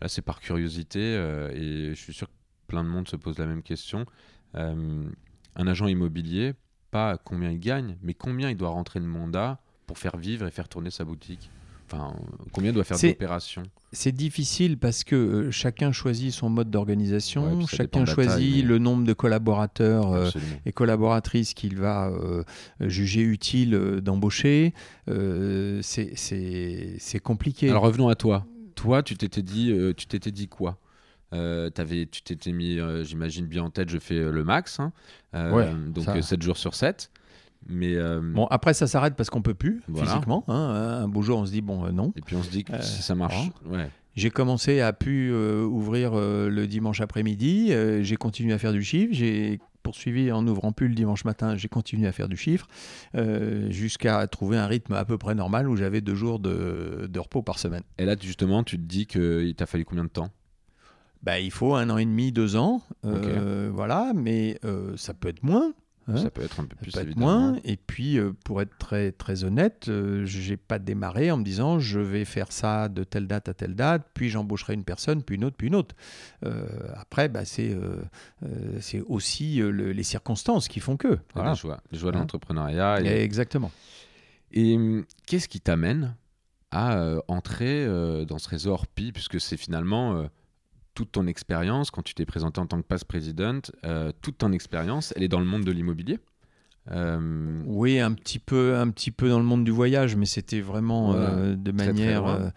là 0.00 0.08
c'est 0.08 0.22
par 0.22 0.40
curiosité, 0.40 1.00
euh, 1.00 1.50
et 1.52 1.94
je 1.94 2.00
suis 2.00 2.12
sûr 2.12 2.28
que 2.28 2.32
plein 2.66 2.84
de 2.84 2.88
monde 2.88 3.08
se 3.08 3.16
pose 3.16 3.38
la 3.38 3.46
même 3.46 3.62
question, 3.62 4.06
euh, 4.54 5.08
un 5.56 5.66
agent 5.66 5.86
immobilier, 5.86 6.54
pas 6.90 7.18
combien 7.18 7.50
il 7.50 7.60
gagne, 7.60 7.96
mais 8.02 8.14
combien 8.14 8.50
il 8.50 8.56
doit 8.56 8.70
rentrer 8.70 9.00
de 9.00 9.04
mandat 9.04 9.60
pour 9.86 9.98
faire 9.98 10.16
vivre 10.16 10.46
et 10.46 10.50
faire 10.50 10.68
tourner 10.68 10.90
sa 10.90 11.04
boutique? 11.04 11.50
Enfin, 11.88 12.14
combien 12.52 12.72
doit 12.72 12.82
faire 12.84 12.96
d'opérations 12.98 13.62
C'est 13.92 14.10
difficile 14.12 14.76
parce 14.76 15.04
que 15.04 15.14
euh, 15.14 15.50
chacun 15.52 15.92
choisit 15.92 16.32
son 16.32 16.50
mode 16.50 16.68
d'organisation, 16.70 17.64
chacun 17.66 18.04
taille, 18.04 18.14
choisit 18.14 18.56
mais- 18.56 18.62
le 18.62 18.78
nombre 18.78 19.04
de 19.04 19.12
collaborateurs 19.12 20.12
euh, 20.12 20.30
et 20.64 20.72
collaboratrices 20.72 21.54
qu'il 21.54 21.76
va 21.78 22.08
euh, 22.08 22.42
juger 22.80 23.22
utile 23.22 24.00
d'embaucher. 24.02 24.74
C'est- 25.82 27.18
compliqué. 27.22 27.70
Alors 27.70 27.82
revenons 27.82 28.08
à 28.08 28.14
toi. 28.14 28.44
Toi, 28.74 29.02
tu 29.02 29.16
t'étais 29.16 29.42
dit, 29.42 29.72
tu 29.96 30.06
t'étais 30.06 30.30
dit 30.32 30.48
quoi? 30.48 30.78
Euh, 31.32 31.70
tu 31.70 32.22
t'étais 32.22 32.52
mis, 32.52 32.78
euh, 32.78 33.04
j'imagine 33.04 33.46
bien 33.46 33.64
en 33.64 33.70
tête, 33.70 33.88
je 33.90 33.98
fais 33.98 34.14
le 34.18 34.44
max, 34.44 34.78
hein. 34.80 34.92
Euh, 35.34 35.52
Ouais, 35.52 35.72
donc 35.92 36.04
ça. 36.04 36.20
7 36.22 36.42
jours 36.42 36.56
sur 36.56 36.74
7. 36.74 37.10
Mais 37.68 37.94
euh, 37.96 38.20
Bon, 38.22 38.46
après, 38.46 38.74
ça 38.74 38.86
s'arrête 38.86 39.14
parce 39.16 39.30
qu'on 39.30 39.42
peut 39.42 39.54
plus 39.54 39.82
Voilà. 39.88 40.10
physiquement. 40.10 40.44
hein. 40.48 41.00
Un 41.02 41.08
beau 41.08 41.22
jour, 41.22 41.38
on 41.38 41.46
se 41.46 41.50
dit 41.52 41.62
bon, 41.62 41.84
euh, 41.84 41.90
non. 41.92 42.12
et 42.16 42.20
puis 42.20 42.36
on 42.36 42.42
se 42.42 42.50
dit 42.50 42.64
que 42.64 42.72
Euh, 42.74 42.80
si 42.80 43.02
ça 43.02 43.14
marche, 43.14 43.50
ouais. 43.66 43.90
J'ai 44.14 44.30
commencé 44.30 44.80
à 44.80 44.92
pu 44.94 45.30
ouvrir 45.32 46.12
le 46.14 46.66
dimanche 46.66 47.02
après-midi. 47.02 47.70
j'ai 48.00 48.16
continué 48.16 48.54
à 48.54 48.58
faire 48.58 48.72
du 48.72 48.82
chiffre. 48.82 49.12
J'ai 49.12 49.58
poursuivi 49.82 50.32
en 50.32 50.46
ouvrant 50.48 50.72
plus 50.72 50.88
le 50.88 50.94
dimanche 50.94 51.24
matin. 51.26 51.56
J'ai 51.58 51.68
continué 51.68 52.06
à 52.08 52.12
faire 52.12 52.26
du 52.28 52.36
chiffre 52.38 52.66
jusqu'à 53.68 54.26
trouver 54.26 54.56
un 54.56 54.66
rythme 54.66 54.94
à 54.94 55.04
peu 55.04 55.18
près 55.18 55.34
normal 55.34 55.68
où 55.68 55.76
j'avais 55.76 56.00
deux 56.00 56.14
jours 56.14 56.38
de, 56.38 57.06
de 57.10 57.18
repos 57.20 57.42
par 57.42 57.58
semaine. 57.58 57.82
Et 57.98 58.04
là, 58.06 58.16
justement, 58.18 58.62
tu 58.64 58.76
te 58.78 58.82
dis 58.84 59.06
qu'il 59.06 59.54
t'a 59.54 59.66
fallu 59.66 59.84
combien 59.84 60.04
de 60.04 60.08
temps? 60.08 60.30
Bah, 61.22 61.38
il 61.40 61.50
faut 61.50 61.74
un 61.74 61.90
an 61.90 61.98
et 61.98 62.04
demi, 62.04 62.32
deux 62.32 62.56
ans. 62.56 62.82
Voilà, 63.02 64.12
mais 64.14 64.58
ça 64.96 65.12
peut 65.14 65.28
être 65.28 65.42
moins. 65.42 65.72
Hein. 66.08 66.16
Ça 66.16 66.30
peut 66.30 66.42
être 66.42 66.60
un 66.60 66.64
peu 66.64 66.76
plus 66.76 66.92
peut 66.92 67.04
moins. 67.16 67.58
Et 67.64 67.76
puis, 67.76 68.18
euh, 68.18 68.32
pour 68.44 68.60
être 68.62 68.76
très, 68.78 69.12
très 69.12 69.44
honnête, 69.44 69.88
euh, 69.88 70.24
j'ai 70.24 70.56
pas 70.56 70.78
démarré 70.78 71.30
en 71.30 71.36
me 71.38 71.44
disant 71.44 71.78
je 71.78 71.98
vais 72.00 72.24
faire 72.24 72.52
ça 72.52 72.88
de 72.88 73.04
telle 73.04 73.26
date 73.26 73.48
à 73.48 73.54
telle 73.54 73.74
date, 73.74 74.06
puis 74.14 74.28
j'embaucherai 74.30 74.74
une 74.74 74.84
personne, 74.84 75.22
puis 75.22 75.36
une 75.36 75.44
autre, 75.44 75.56
puis 75.56 75.68
une 75.68 75.74
autre. 75.74 75.94
Euh, 76.44 76.66
après, 76.94 77.28
bah, 77.28 77.44
c'est 77.44 77.70
euh, 77.72 77.96
c'est 78.80 79.00
aussi 79.02 79.56
le- 79.56 79.92
les 79.92 80.02
circonstances 80.02 80.68
qui 80.68 80.80
font 80.80 80.96
que. 80.96 81.18
Voilà. 81.34 81.50
Les 81.50 81.56
joies, 81.56 81.80
les 81.92 81.98
joies 81.98 82.12
de 82.12 82.16
Hein. 82.16 82.20
l'entrepreneuriat. 82.20 83.00
Et, 83.02 83.22
Exactement. 83.24 83.70
et, 84.52 84.76
hum, 84.76 85.04
qu'est-ce 85.26 85.48
qui 85.48 85.60
t'amène 85.60 86.14
à 86.70 87.00
entrer 87.28 87.86
dans 88.26 88.38
ce 88.38 88.48
réseau 88.48 88.72
Orpi? 88.72 89.12
Puisque 89.12 89.40
c'est 89.40 89.56
finalement 89.56 90.26
toute 90.96 91.12
ton 91.12 91.26
expérience, 91.28 91.92
quand 91.92 92.02
tu 92.02 92.14
t'es 92.14 92.24
présenté 92.26 92.60
en 92.60 92.66
tant 92.66 92.78
que 92.80 92.86
past 92.86 93.04
president, 93.04 93.60
euh, 93.84 94.10
toute 94.22 94.38
ton 94.38 94.50
expérience, 94.50 95.12
elle 95.14 95.22
est 95.22 95.28
dans 95.28 95.38
le 95.40 95.46
monde 95.46 95.62
de 95.64 95.70
l'immobilier. 95.70 96.18
Euh, 96.90 97.62
Oui, 97.66 97.98
un 98.00 98.12
petit 98.12 98.38
peu, 98.38 98.76
un 98.76 98.88
petit 98.90 99.10
peu 99.10 99.28
dans 99.28 99.38
le 99.38 99.44
monde 99.44 99.64
du 99.64 99.70
voyage, 99.72 100.16
mais 100.16 100.26
c'était 100.26 100.60
vraiment 100.60 101.12
Voilà. 101.12 101.30
euh, 101.30 101.54
de 101.56 101.70
Très, 101.70 101.76
très 101.76 101.86
manière 101.92 102.22
loin. 102.22 102.52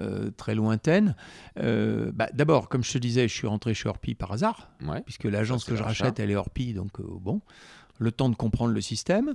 euh, 0.00 0.30
très 0.36 0.54
lointaine. 0.54 1.14
Bah, 1.56 2.28
D'abord, 2.34 2.68
comme 2.68 2.82
je 2.82 2.92
te 2.92 2.98
disais, 2.98 3.28
je 3.28 3.34
suis 3.34 3.46
rentré 3.46 3.74
chez 3.74 3.88
Orpi 3.88 4.14
par 4.14 4.32
hasard. 4.32 4.70
ouais. 4.86 5.02
puisque 5.02 5.24
l'agence 5.24 5.64
que 5.64 5.76
je 5.76 5.82
rachat. 5.82 6.04
rachète, 6.04 6.18
elle 6.20 6.30
est 6.30 6.36
Orpi, 6.36 6.72
donc 6.74 7.00
bon, 7.00 7.40
le 7.98 8.10
temps 8.10 8.28
de 8.28 8.36
comprendre 8.36 8.72
le 8.74 8.80
système. 8.80 9.34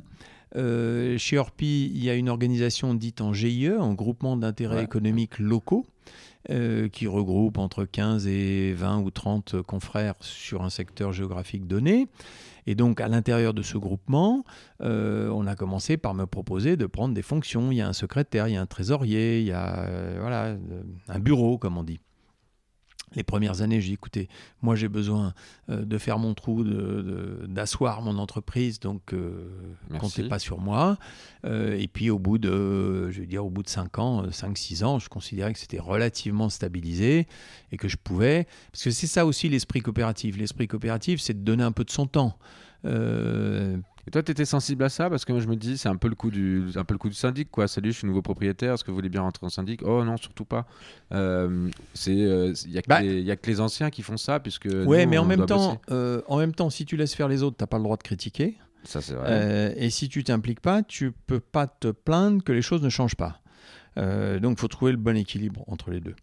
Chez 0.55 1.38
Orpi, 1.38 1.91
il 1.93 2.03
y 2.03 2.10
a 2.10 2.16
une 2.16 2.28
organisation 2.28 2.93
dite 2.95 3.22
en 3.22 3.34
GIE, 3.34 3.70
en 3.72 3.93
groupement 3.93 4.36
d'intérêts 4.36 4.78
Ouais. 4.78 4.84
économiques 4.84 5.38
locaux, 5.39 5.86
euh, 6.49 6.89
qui 6.89 7.05
regroupe 7.05 7.57
entre 7.57 7.85
15 7.85 8.27
et 8.27 8.73
20 8.73 9.01
ou 9.01 9.11
30 9.11 9.61
confrères 9.61 10.15
sur 10.19 10.63
un 10.63 10.69
secteur 10.69 11.13
géographique 11.13 11.67
donné. 11.67 12.07
Et 12.65 12.75
donc, 12.75 13.01
à 13.01 13.07
l'intérieur 13.07 13.53
de 13.53 13.61
ce 13.61 13.77
groupement, 13.77 14.43
euh, 14.81 15.29
on 15.29 15.47
a 15.47 15.55
commencé 15.55 15.97
par 15.97 16.13
me 16.13 16.25
proposer 16.25 16.77
de 16.77 16.85
prendre 16.85 17.13
des 17.13 17.21
fonctions. 17.21 17.71
Il 17.71 17.77
y 17.77 17.81
a 17.81 17.87
un 17.87 17.93
secrétaire, 17.93 18.47
il 18.47 18.53
y 18.53 18.57
a 18.57 18.61
un 18.61 18.65
trésorier, 18.65 19.39
il 19.41 19.47
y 19.47 19.51
a 19.51 19.79
euh, 19.79 20.17
voilà, 20.19 20.55
un 21.07 21.19
bureau, 21.19 21.57
comme 21.57 21.77
on 21.77 21.83
dit. 21.83 21.99
Les 23.16 23.24
premières 23.24 23.62
années, 23.62 23.82
j'ai 23.82 23.88
dit, 23.88 23.93
écoutez, 23.95 24.30
moi 24.62 24.76
j'ai 24.76 24.88
besoin 24.88 25.34
euh, 25.70 25.84
de 25.84 25.97
faire 25.97 26.20
mon 26.20 26.34
trou, 26.36 26.64
de- 26.64 26.72
de- 26.74 27.45
d'asseoir 27.47 28.01
mon 28.03 28.18
entreprise, 28.20 28.80
donc 28.80 29.14
euh, 29.14 29.49
comptez 29.99 30.24
pas 30.30 30.38
sur 30.39 30.60
moi. 30.60 30.97
Euh, 31.45 31.76
et 31.80 31.88
puis 31.88 32.10
au 32.12 32.20
bout 32.20 32.38
de, 32.38 33.10
je 33.10 33.22
veux 33.22 33.26
dire, 33.26 33.43
au 33.45 33.49
bout 33.49 33.64
de 33.64 33.70
5 33.70 33.97
ans, 33.99 34.28
5-6 34.28 34.84
ans, 34.84 34.99
je 34.99 35.10
considérais 35.10 35.53
que 35.53 35.60
c'était 35.60 35.80
relativement 35.80 36.49
stabilisé 36.49 37.28
et 37.72 37.78
que 37.78 37.88
je 37.88 37.97
pouvais, 37.97 38.45
parce 38.72 38.84
que 38.84 38.91
c'est 38.91 39.07
ça 39.07 39.26
aussi 39.26 39.49
l'esprit 39.49 39.80
coopératif. 39.82 40.38
L'esprit 40.38 40.68
coopératif, 40.68 41.20
c'est 41.20 41.34
de 41.34 41.43
donner 41.43 41.64
un 41.64 41.72
peu 41.72 41.84
de 41.84 41.91
son 41.91 42.05
temps. 42.05 42.38
Euh, 42.86 43.78
Et 44.07 44.11
toi, 44.11 44.23
tu 44.23 44.31
étais 44.31 44.45
sensible 44.45 44.83
à 44.83 44.89
ça? 44.89 45.09
Parce 45.09 45.25
que 45.25 45.31
moi, 45.31 45.41
je 45.41 45.47
me 45.47 45.55
dis, 45.55 45.77
c'est 45.77 45.89
un 45.89 45.95
peu 45.95 46.07
le 46.07 46.15
coup 46.15 46.31
du, 46.31 46.65
un 46.75 46.83
peu 46.83 46.93
le 46.93 46.97
coup 46.97 47.09
du 47.09 47.15
syndic, 47.15 47.51
quoi. 47.51 47.67
Salut, 47.67 47.91
je 47.91 47.97
suis 47.99 48.07
nouveau 48.07 48.21
propriétaire, 48.21 48.73
est-ce 48.73 48.83
que 48.83 48.91
vous 48.91 48.95
voulez 48.95 49.09
bien 49.09 49.21
rentrer 49.21 49.45
en 49.45 49.49
syndic? 49.49 49.81
Oh 49.83 50.03
non, 50.03 50.17
surtout 50.17 50.45
pas. 50.45 50.65
Euh, 51.13 51.69
il 52.07 52.13
y, 52.71 52.77
a 52.77 52.81
que 52.81 52.87
Bah- 52.87 52.97
a 52.97 53.35
que 53.35 53.49
les 53.49 53.59
anciens 53.61 53.89
qui 53.89 54.01
font 54.01 54.17
ça, 54.17 54.39
puisque. 54.39 54.65
ouais, 54.65 55.05
nous, 55.05 55.11
mais 55.11 55.17
en 55.17 55.25
même 55.25 55.45
temps, 55.45 55.81
euh, 55.91 56.21
en 56.27 56.37
même 56.37 56.53
temps, 56.53 56.69
si 56.69 56.85
tu 56.85 56.97
laisses 56.97 57.13
faire 57.13 57.27
les 57.27 57.43
autres, 57.43 57.57
t'as 57.57 57.67
pas 57.67 57.77
le 57.77 57.83
droit 57.83 57.97
de 57.97 58.03
critiquer. 58.03 58.57
Ça, 58.83 59.01
c'est 59.01 59.13
vrai. 59.13 59.25
Euh, 59.29 59.73
et 59.75 59.89
si 59.89 60.07
tu 60.07 60.23
t'impliques 60.23 60.61
pas, 60.61 60.83
tu 60.83 61.11
peux 61.11 61.41
pas 61.41 61.67
te 61.67 61.89
plaindre 61.89 62.43
que 62.43 62.51
les 62.53 62.61
choses 62.61 62.81
ne 62.81 62.89
changent 62.89 63.15
pas. 63.17 63.41
Euh, 63.97 64.39
donc, 64.39 64.57
il 64.57 64.61
faut 64.61 64.67
trouver 64.69 64.91
le 64.91 64.97
bon 64.97 65.17
équilibre 65.17 65.63
entre 65.67 65.91
les 65.91 65.99
deux. 65.99 66.15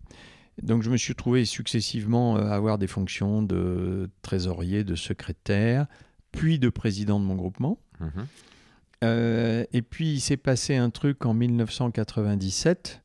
Donc, 0.63 0.83
je 0.83 0.89
me 0.89 0.97
suis 0.97 1.15
trouvé 1.15 1.45
successivement 1.45 2.39
euh, 2.39 2.47
à 2.47 2.55
avoir 2.55 2.79
des 2.79 2.87
fonctions 2.87 3.43
de 3.43 4.09
trésorier, 4.23 4.85
de 4.85 4.95
secrétaire, 4.95 5.87
puis 6.37 6.59
de 6.59 6.69
président 6.69 7.19
de 7.19 7.25
mon 7.25 7.35
groupement. 7.35 7.79
Mhm. 8.01 8.27
Euh, 9.05 9.65
et 9.73 9.83
puis, 9.83 10.15
il 10.15 10.21
s'est 10.21 10.37
passé 10.37 10.77
un 10.77 10.91
truc 10.91 11.27
en 11.27 11.35
1997. 11.35 13.03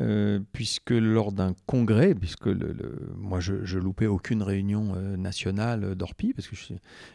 euh, 0.00 0.40
puisque 0.52 0.92
lors 0.92 1.32
d'un 1.32 1.54
congrès, 1.66 2.14
puisque 2.14 2.46
le, 2.46 3.12
moi 3.14 3.40
je, 3.40 3.62
je, 3.64 3.78
loupais 3.78 4.06
aucune 4.06 4.42
réunion 4.42 4.94
euh, 4.96 5.18
nationale 5.18 5.94
d'Orpi, 5.94 6.32
parce 6.32 6.48
que 6.48 6.56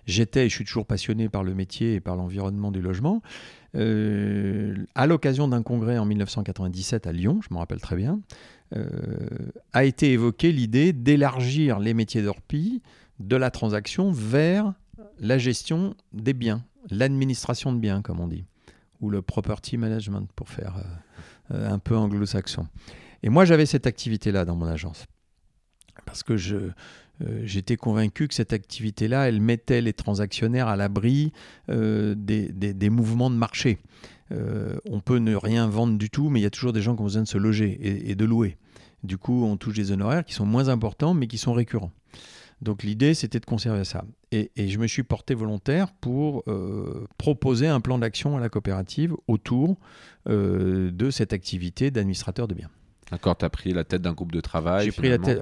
j'étais 0.06 0.46
et 0.46 0.50
je 0.50 0.54
suis 0.54 0.66
toujours 0.66 0.86
passionné 0.86 1.28
par 1.28 1.44
le 1.44 1.56
métier 1.56 1.96
et 1.96 2.00
par 2.00 2.16
l'environnement 2.16 2.70
du 2.72 2.80
logement, 2.80 3.24
euh, 3.74 4.76
à 4.94 5.08
l'occasion 5.08 5.48
d'un 5.48 5.64
congrès 5.64 5.98
en 5.98 6.06
1997 6.06 7.08
à 7.08 7.12
Lyon, 7.14 7.40
je 7.42 7.52
me 7.52 7.58
rappelle 7.58 7.82
très 7.82 7.96
bien, 7.96 8.20
a 9.74 9.84
été 9.84 10.12
évoquée 10.12 10.52
l'idée 10.52 10.94
d'élargir 10.94 11.80
les 11.80 11.96
métiers 11.96 12.22
d'Orpi 12.22 12.84
de 13.20 13.36
la 13.36 13.50
transaction 13.50 14.12
vers 14.12 14.74
la 15.20 15.38
gestion 15.38 15.96
des 16.14 16.34
biens, 16.34 16.64
l'administration 16.90 17.74
de 17.74 17.80
biens, 17.80 18.02
comme 18.02 18.20
on 18.20 18.28
dit, 18.28 18.46
ou 19.02 19.10
le 19.10 19.22
property 19.22 19.78
management 19.78 20.28
pour 20.36 20.50
faire 20.50 20.82
euh, 21.52 21.70
un 21.70 21.80
peu 21.80 21.96
anglo-saxon. 21.96 22.68
Et 23.24 23.30
moi, 23.30 23.46
j'avais 23.46 23.66
cette 23.66 23.88
activité-là 23.88 24.46
dans 24.46 24.56
mon 24.56 24.66
agence. 24.66 25.06
Parce 26.06 26.24
que 26.24 26.38
je, 26.38 26.56
euh, 26.56 27.42
j'étais 27.44 27.78
convaincu 27.78 28.28
que 28.28 28.34
cette 28.34 28.54
activité-là, 28.54 29.28
elle 29.28 29.42
mettait 29.42 29.82
les 29.82 29.94
transactionnaires 29.94 30.68
à 30.68 30.76
l'abri 30.76 31.32
euh, 31.70 32.16
des, 32.16 32.50
des, 32.52 32.90
mouvements 32.90 33.30
de 33.30 33.36
marché. 33.36 33.80
on 34.30 35.00
peut 35.00 35.20
ne 35.20 35.36
rien 35.36 35.68
vendre 35.68 35.98
du 35.98 36.10
tout, 36.10 36.30
mais 36.30 36.40
il 36.40 36.44
y 36.44 36.48
a 36.48 36.50
toujours 36.52 36.74
des 36.74 36.82
gens 36.82 36.96
qui 36.96 37.02
ont 37.02 37.06
besoin 37.06 37.24
de 37.24 37.28
se 37.28 37.38
loger 37.38 37.78
et, 37.82 38.12
et 38.12 38.16
de 38.16 38.26
louer. 38.26 38.58
Du 39.04 39.18
coup, 39.18 39.46
on 39.46 39.58
touche 39.58 39.76
des 39.76 39.92
honoraires 39.92 40.26
qui 40.26 40.34
sont 40.34 40.46
moins 40.46 40.70
importants, 40.70 41.14
mais 41.14 41.28
qui 41.28 41.38
sont 41.38 41.54
récurrents. 41.54 41.92
Donc 42.62 42.84
l'idée, 42.84 43.14
c'était 43.14 43.40
de 43.40 43.46
conserver 43.46 43.84
ça. 43.84 44.04
Et, 44.32 44.50
je 44.58 44.78
me 44.78 44.88
suis 44.88 45.04
porté 45.04 45.34
volontaire 45.34 45.94
pour 45.94 46.44
euh, 46.48 47.06
proposer 47.18 47.68
un 47.68 47.80
plan 47.80 47.98
d'action 47.98 48.36
à 48.36 48.40
la 48.40 48.50
coopérative 48.50 49.16
autour 49.28 49.78
euh, 50.28 50.92
de 50.92 51.10
cette 51.12 51.34
activité 51.34 51.92
d'administrateur 51.92 52.48
de 52.48 52.56
biens. 52.56 52.70
D'accord, 53.12 53.38
tu 53.38 53.46
as 53.46 53.50
pris 53.50 53.72
la 53.72 53.84
tête 53.84 54.02
d'un 54.02 54.14
groupe 54.14 54.34
de 54.34 54.42
travail. 54.42 54.86
J'ai 54.86 54.92
pris 54.92 55.10
la 55.10 55.18
tête. 55.18 55.40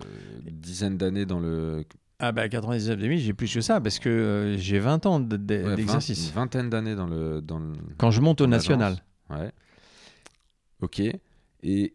dizaine 0.50 0.98
d'années 0.98 1.26
dans 1.26 1.40
le. 1.40 1.86
Ah 2.20 2.32
bah 2.32 2.48
99 2.48 2.98
2000, 2.98 3.20
j'ai 3.20 3.34
plus 3.34 3.54
que 3.54 3.60
ça 3.60 3.82
parce 3.82 4.00
que 4.00 4.08
euh, 4.08 4.58
j'ai 4.58 4.80
20 4.80 5.06
ans 5.06 5.20
d'exercice. 5.20 6.30
une 6.30 6.34
vingtaine 6.34 6.70
d'années 6.70 6.96
dans 6.96 7.08
le, 7.08 7.42
dans 7.42 7.62
Quand 7.98 8.12
je 8.12 8.22
monte 8.22 8.40
au 8.40 8.48
national. 8.48 9.04
Ouais. 9.30 9.52
Ok. 10.82 11.02
Et 11.64 11.94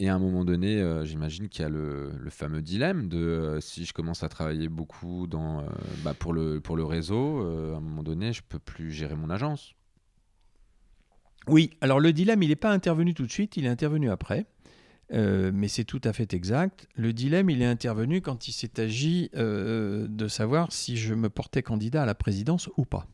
et 0.00 0.08
à 0.08 0.14
un 0.14 0.18
moment 0.18 0.44
donné, 0.44 0.80
euh, 0.80 1.04
j'imagine 1.04 1.48
qu'il 1.48 1.62
y 1.62 1.64
a 1.64 1.68
le, 1.68 2.12
fameux 2.30 2.62
dilemme 2.62 3.08
de 3.08 3.18
euh, 3.18 3.60
si 3.60 3.84
je 3.84 3.92
commence 3.92 4.22
à 4.22 4.28
travailler 4.28 4.68
beaucoup 4.68 5.26
dans, 5.26 5.60
euh, 5.60 5.64
bah, 6.04 6.14
pour, 6.14 6.32
le, 6.32 6.60
pour 6.60 6.76
le 6.76 6.84
réseau, 6.84 7.40
à 7.40 7.78
un 7.78 7.80
moment 7.80 8.04
donné, 8.04 8.32
je 8.32 8.42
peux 8.48 8.60
plus 8.60 8.92
gérer 8.92 9.16
mon 9.16 9.28
agence. 9.28 9.74
Oui, 11.48 11.70
alors 11.80 11.98
le 11.98 12.12
dilemme, 12.12 12.42
il 12.42 12.50
n'est 12.50 12.56
pas 12.56 12.70
intervenu 12.70 13.12
tout 13.12 13.26
de 13.26 13.32
suite, 13.32 13.56
il 13.56 13.64
est 13.64 13.68
intervenu 13.68 14.10
après. 14.10 14.46
mais 15.10 15.66
c'est 15.66 15.84
tout 15.84 16.00
à 16.04 16.12
fait 16.12 16.32
exact. 16.32 16.86
Le 16.94 17.12
dilemme, 17.12 17.50
il 17.50 17.60
est 17.62 17.66
intervenu 17.66 18.20
quand 18.20 18.46
il 18.46 18.52
s'est 18.52 18.78
agi 18.78 19.30
de 19.32 20.28
savoir 20.28 20.70
si 20.70 20.96
je 20.96 21.14
me 21.14 21.28
portais 21.30 21.62
candidat 21.62 22.02
à 22.02 22.06
la 22.06 22.14
présidence 22.14 22.68
ou 22.76 22.84
pas. 22.84 23.06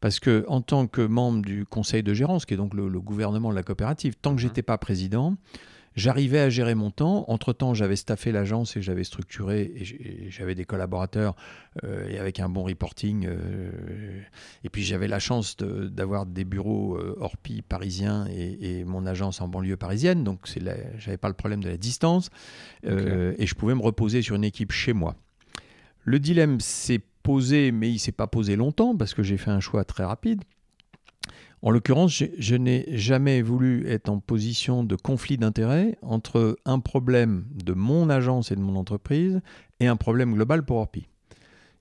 Parce 0.00 0.20
que 0.20 0.44
en 0.48 0.60
tant 0.60 0.86
que 0.86 1.00
membre 1.00 1.42
du 1.42 1.66
conseil 1.66 2.02
de 2.02 2.14
gérance, 2.14 2.46
qui 2.46 2.54
est 2.54 2.58
donc 2.58 2.74
le, 2.74 2.88
le 2.88 3.00
gouvernement 3.00 3.50
de 3.50 3.54
la 3.54 3.62
coopérative, 3.62 4.14
tant 4.14 4.30
que 4.30 4.36
mmh. 4.36 4.38
j'étais 4.38 4.62
pas 4.62 4.78
président, 4.78 5.36
J'arrivais 5.96 6.40
à 6.40 6.50
gérer 6.50 6.74
mon 6.74 6.90
temps. 6.90 7.24
Entre-temps, 7.28 7.72
j'avais 7.72 7.94
staffé 7.94 8.32
l'agence 8.32 8.76
et 8.76 8.82
j'avais 8.82 9.04
structuré 9.04 9.72
et 9.76 10.30
j'avais 10.30 10.56
des 10.56 10.64
collaborateurs 10.64 11.36
euh, 11.84 12.08
et 12.08 12.18
avec 12.18 12.40
un 12.40 12.48
bon 12.48 12.64
reporting. 12.64 13.26
Euh, 13.28 14.20
et 14.64 14.70
puis 14.70 14.82
j'avais 14.82 15.06
la 15.06 15.20
chance 15.20 15.56
d'avoir 15.56 16.26
des 16.26 16.44
bureaux 16.44 16.96
euh, 16.96 17.16
Orpi 17.20 17.62
parisiens 17.62 18.26
et, 18.26 18.82
mon 18.84 19.06
agence 19.06 19.40
en 19.40 19.46
banlieue 19.46 19.76
parisienne. 19.76 20.24
Donc 20.24 20.48
je 20.52 20.58
n'avais 20.58 21.16
pas 21.16 21.28
le 21.28 21.34
problème 21.34 21.62
de 21.62 21.68
la 21.68 21.76
distance. 21.76 22.30
et 22.82 23.46
je 23.46 23.54
pouvais 23.54 23.74
me 23.74 23.82
reposer 23.82 24.20
sur 24.22 24.34
une 24.34 24.44
équipe 24.44 24.72
chez 24.72 24.92
moi. 24.92 25.14
Le 26.02 26.18
dilemme 26.18 26.60
s'est 26.60 27.00
posé, 27.22 27.72
mais 27.72 27.90
il 27.90 27.98
s'est 27.98 28.12
pas 28.12 28.26
posé 28.26 28.56
longtemps 28.56 28.96
parce 28.96 29.14
que 29.14 29.22
j'ai 29.22 29.36
fait 29.36 29.50
un 29.50 29.60
choix 29.60 29.84
très 29.84 30.04
rapide. 30.04 30.42
En 31.64 31.70
l'occurrence, 31.70 32.22
je, 32.38 32.56
n'ai 32.56 32.84
jamais 32.90 33.40
voulu 33.40 33.88
être 33.88 34.10
en 34.10 34.20
position 34.20 34.84
de 34.84 34.96
conflit 34.96 35.38
d'intérêts 35.38 35.96
entre 36.02 36.58
un 36.66 36.78
problème 36.78 37.46
de 37.54 37.72
mon 37.72 38.10
agence 38.10 38.52
et 38.52 38.54
de 38.54 38.60
mon 38.60 38.76
entreprise 38.76 39.40
et 39.80 39.86
un 39.86 39.96
problème 39.96 40.34
global 40.34 40.62
pour 40.62 40.76
Orpi. 40.76 41.08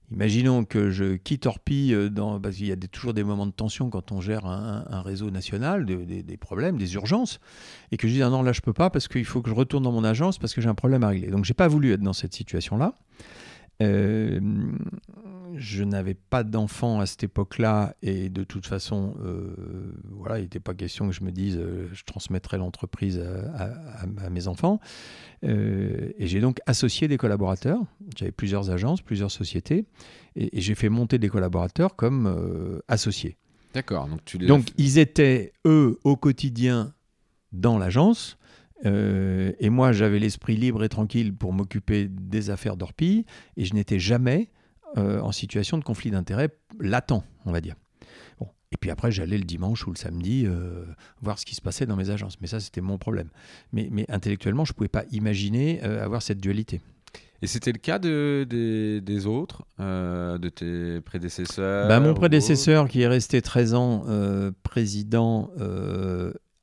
Imaginons 0.09 0.63
que 0.63 0.89
je 0.89 1.15
quitte 1.15 1.47
Orpi, 1.47 1.93
euh, 1.93 2.09
parce 2.41 2.55
qu'il 2.55 2.67
y 2.67 2.71
a 2.71 2.77
toujours 2.77 3.13
des 3.13 3.25
moments 3.25 3.45
de 3.45 3.51
tension 3.51 3.89
quand 3.89 4.13
on 4.13 4.21
gère 4.21 4.45
un, 4.45 5.01
réseau 5.01 5.31
national, 5.31 5.85
des, 5.85 6.37
problèmes, 6.37 6.77
des 6.77 6.93
urgences, 6.93 7.41
et 7.91 7.97
que 7.97 8.07
je 8.07 8.13
dis 8.13 8.23
ah 8.23 8.29
non 8.29 8.41
là 8.41 8.53
je 8.53 8.61
peux 8.61 8.71
pas 8.71 8.89
parce 8.89 9.09
qu'il 9.09 9.25
faut 9.25 9.41
que 9.41 9.49
je 9.49 9.55
retourne 9.55 9.83
dans 9.83 9.91
mon 9.91 10.05
agence 10.05 10.37
parce 10.37 10.53
que 10.53 10.61
j'ai 10.61 10.69
un 10.69 10.75
problème 10.75 11.03
à 11.03 11.09
régler. 11.09 11.27
Donc 11.27 11.43
j'ai 11.43 11.53
pas 11.53 11.67
voulu 11.67 11.91
être 11.91 11.99
dans 11.99 12.13
cette 12.13 12.33
situation-là. 12.33 12.93
Euh, 13.81 14.39
je 15.55 15.83
n'avais 15.83 16.13
pas 16.13 16.43
d'enfant 16.43 16.99
à 16.99 17.05
cette 17.05 17.23
époque-là 17.23 17.95
et 18.01 18.29
de 18.29 18.43
toute 18.43 18.65
façon, 18.65 19.15
euh, 19.23 19.55
voilà, 20.11 20.39
il 20.39 20.43
n'était 20.43 20.59
pas 20.59 20.73
question 20.73 21.07
que 21.07 21.13
je 21.13 21.23
me 21.23 21.31
dise 21.31 21.57
euh, 21.57 21.89
je 21.93 22.03
transmettrai 22.03 22.57
l'entreprise 22.57 23.19
à, 23.19 24.29
mes 24.29 24.47
enfants. 24.47 24.79
et 25.43 26.27
j'ai 26.27 26.39
donc 26.39 26.59
associé 26.65 27.07
des 27.07 27.17
collaborateurs. 27.17 27.79
J'avais 28.17 28.31
plusieurs 28.31 28.69
agences, 28.69 29.01
plusieurs 29.01 29.31
sociétés 29.31 29.85
et, 30.35 30.61
j'ai 30.61 30.75
fait 30.75 30.89
monter 30.89 31.17
des 31.17 31.29
collaborateurs 31.29 31.95
comme 31.95 32.81
associés. 32.87 33.37
D'accord. 33.73 34.07
Donc, 34.07 34.23
tu 34.25 34.37
donc 34.37 34.67
ils 34.77 34.99
étaient, 34.99 35.53
eux, 35.65 35.99
au 36.03 36.15
quotidien 36.15 36.93
dans 37.51 37.77
l'agence. 37.77 38.37
Euh, 38.85 39.53
et 39.59 39.69
moi, 39.69 39.91
j'avais 39.91 40.19
l'esprit 40.19 40.57
libre 40.57 40.83
et 40.83 40.89
tranquille 40.89 41.33
pour 41.33 41.53
m'occuper 41.53 42.07
des 42.09 42.49
affaires 42.49 42.75
d'Orpi, 42.75 43.25
et 43.55 43.65
je 43.65 43.73
n'étais 43.73 43.99
jamais 43.99 44.49
euh, 44.97 45.19
en 45.21 45.31
situation 45.31 45.77
de 45.77 45.83
conflit 45.83 46.11
d'intérêts 46.11 46.49
latent, 46.79 47.23
on 47.45 47.51
va 47.51 47.61
dire. 47.61 47.75
Bon. 48.39 48.47
Et 48.71 48.77
puis 48.77 48.89
après, 48.89 49.11
j'allais 49.11 49.37
le 49.37 49.43
dimanche 49.43 49.85
ou 49.87 49.91
le 49.91 49.97
samedi 49.97 50.45
euh, 50.45 50.85
voir 51.21 51.39
ce 51.39 51.45
qui 51.45 51.55
se 51.55 51.61
passait 51.61 51.85
dans 51.85 51.95
mes 51.95 52.09
agences. 52.09 52.39
Mais 52.41 52.47
ça, 52.47 52.59
c'était 52.59 52.81
mon 52.81 52.97
problème. 52.97 53.29
Mais, 53.71 53.89
mais, 53.91 54.05
intellectuellement, 54.09 54.65
je 54.65 54.73
ne 54.73 54.75
pouvais 54.75 54.89
pas 54.89 55.05
imaginer 55.11 55.81
avoir 55.81 56.21
cette 56.21 56.39
dualité. 56.39 56.81
Et 57.41 57.47
c'était 57.47 57.73
le 57.73 57.77
cas 57.77 57.99
de, 57.99 58.47
des, 58.47 59.25
autres, 59.25 59.63
de 59.77 60.49
tes 60.49 61.01
prédécesseurs 61.01 61.89
bah, 61.89 61.99
Mon 61.99 62.13
prédécesseur, 62.13 62.87
qui 62.87 63.01
est 63.01 63.07
resté 63.07 63.41
13 63.41 63.73
ans 63.73 64.05
président 64.63 65.51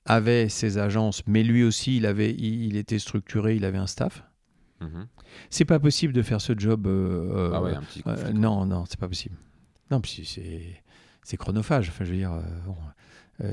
avait 0.07 0.49
ses 0.49 0.79
agences, 0.79 1.23
mais 1.27 1.43
lui 1.43 1.63
aussi, 1.63 1.97
il, 1.97 2.07
avait, 2.07 2.35
il, 2.35 2.77
était 2.77 2.99
structuré, 2.99 3.57
il 3.57 3.65
avait 3.65 3.79
un 3.79 3.87
staff. 3.87 4.25
Mhm. 4.81 5.07
C'est 5.51 5.65
pas 5.65 5.79
possible 5.79 6.13
de 6.13 6.23
faire 6.23 6.41
ce 6.41 6.53
job. 6.57 6.87
Euh, 6.87 7.51
ah 7.55 7.63
ouais, 7.63 7.75
un 7.75 7.83
petit 7.83 8.03
euh, 8.07 8.33
non, 8.33 8.67
non, 8.67 8.85
c'est 8.89 8.99
pas 8.99 9.09
possible. 9.09 9.37
Non, 9.91 10.01
c'est 10.05 10.83
c'est 11.23 11.37
chronophage. 11.37 11.89
Enfin, 11.89 12.05
je 12.05 12.11
veux 12.11 12.17
dire. 12.17 12.33
Euh, 13.43 13.53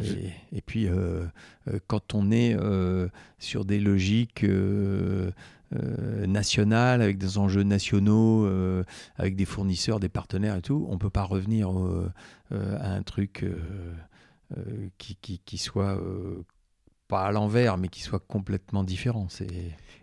et, 0.52 0.62
puis, 0.62 0.90
quand 1.88 2.14
on 2.14 2.32
est 2.32 2.58
sur 3.40 3.66
des 3.66 3.80
logiques 3.80 4.46
nationales, 5.72 7.02
avec 7.02 7.18
des 7.18 7.38
enjeux 7.38 7.64
nationaux, 7.64 8.50
avec 9.18 9.36
des 9.36 9.46
fournisseurs, 9.46 10.00
des 10.00 10.10
partenaires 10.10 10.58
et 10.58 10.62
tout, 10.62 10.86
on 10.90 10.98
peut 10.98 11.10
pas 11.10 11.24
revenir 11.24 11.70
à 12.52 12.92
un 12.92 13.04
truc 13.04 13.46
euh, 14.58 14.88
qui, 14.98 15.18
qui, 15.18 15.58
soit 15.58 15.98
euh, 15.98 16.46
pas 17.08 17.24
à 17.24 17.32
l'envers, 17.32 17.78
mais 17.78 17.88
qui 17.88 18.02
soit 18.02 18.20
complètement 18.20 18.84
différent. 18.84 19.28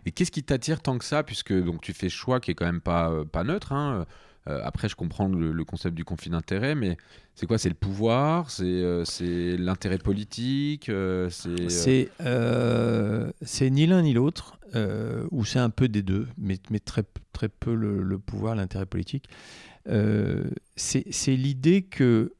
Et 0.05 0.11
qu'est-ce 0.11 0.31
qui 0.31 0.43
t'attire 0.43 0.81
tant 0.81 0.97
que 0.97 1.05
ça, 1.05 1.23
puisque 1.23 1.53
donc 1.53 1.81
tu 1.81 1.93
fais 1.93 2.09
choix 2.09 2.39
qui 2.39 2.51
est 2.51 2.55
quand 2.55 2.65
même 2.65 2.81
pas, 2.81 3.09
euh, 3.09 3.25
pas 3.25 3.43
neutre. 3.43 3.73
Hein 3.73 4.05
après, 4.47 4.87
je 4.87 4.95
comprends 4.95 5.27
le, 5.27 5.65
concept 5.65 5.95
du 5.95 6.05
conflit 6.05 6.29
d'intérêt, 6.29 6.75
mais 6.75 6.97
c'est 7.33 7.47
quoi 7.47 7.57
C'est 7.57 7.69
le 7.69 7.73
pouvoir 7.73 8.51
C'est 8.51 9.57
l'intérêt 9.57 9.97
politique 9.97 10.91
C'est 11.31 12.11
c'est 13.41 13.69
ni 13.71 13.87
l'un 13.87 14.03
ni 14.03 14.13
l'autre, 14.13 14.59
ou 15.31 15.45
c'est 15.45 15.57
un 15.57 15.71
peu 15.71 15.87
des 15.87 16.03
deux, 16.03 16.27
mais, 16.37 16.59
mais 16.69 16.77
très, 16.77 17.03
très 17.33 17.49
peu 17.49 17.73
le, 17.73 18.03
le 18.03 18.19
pouvoir, 18.19 18.53
l'intérêt 18.53 18.85
politique. 18.85 19.27
c'est 20.75 21.35
l'idée 21.35 21.81
que 21.81 22.31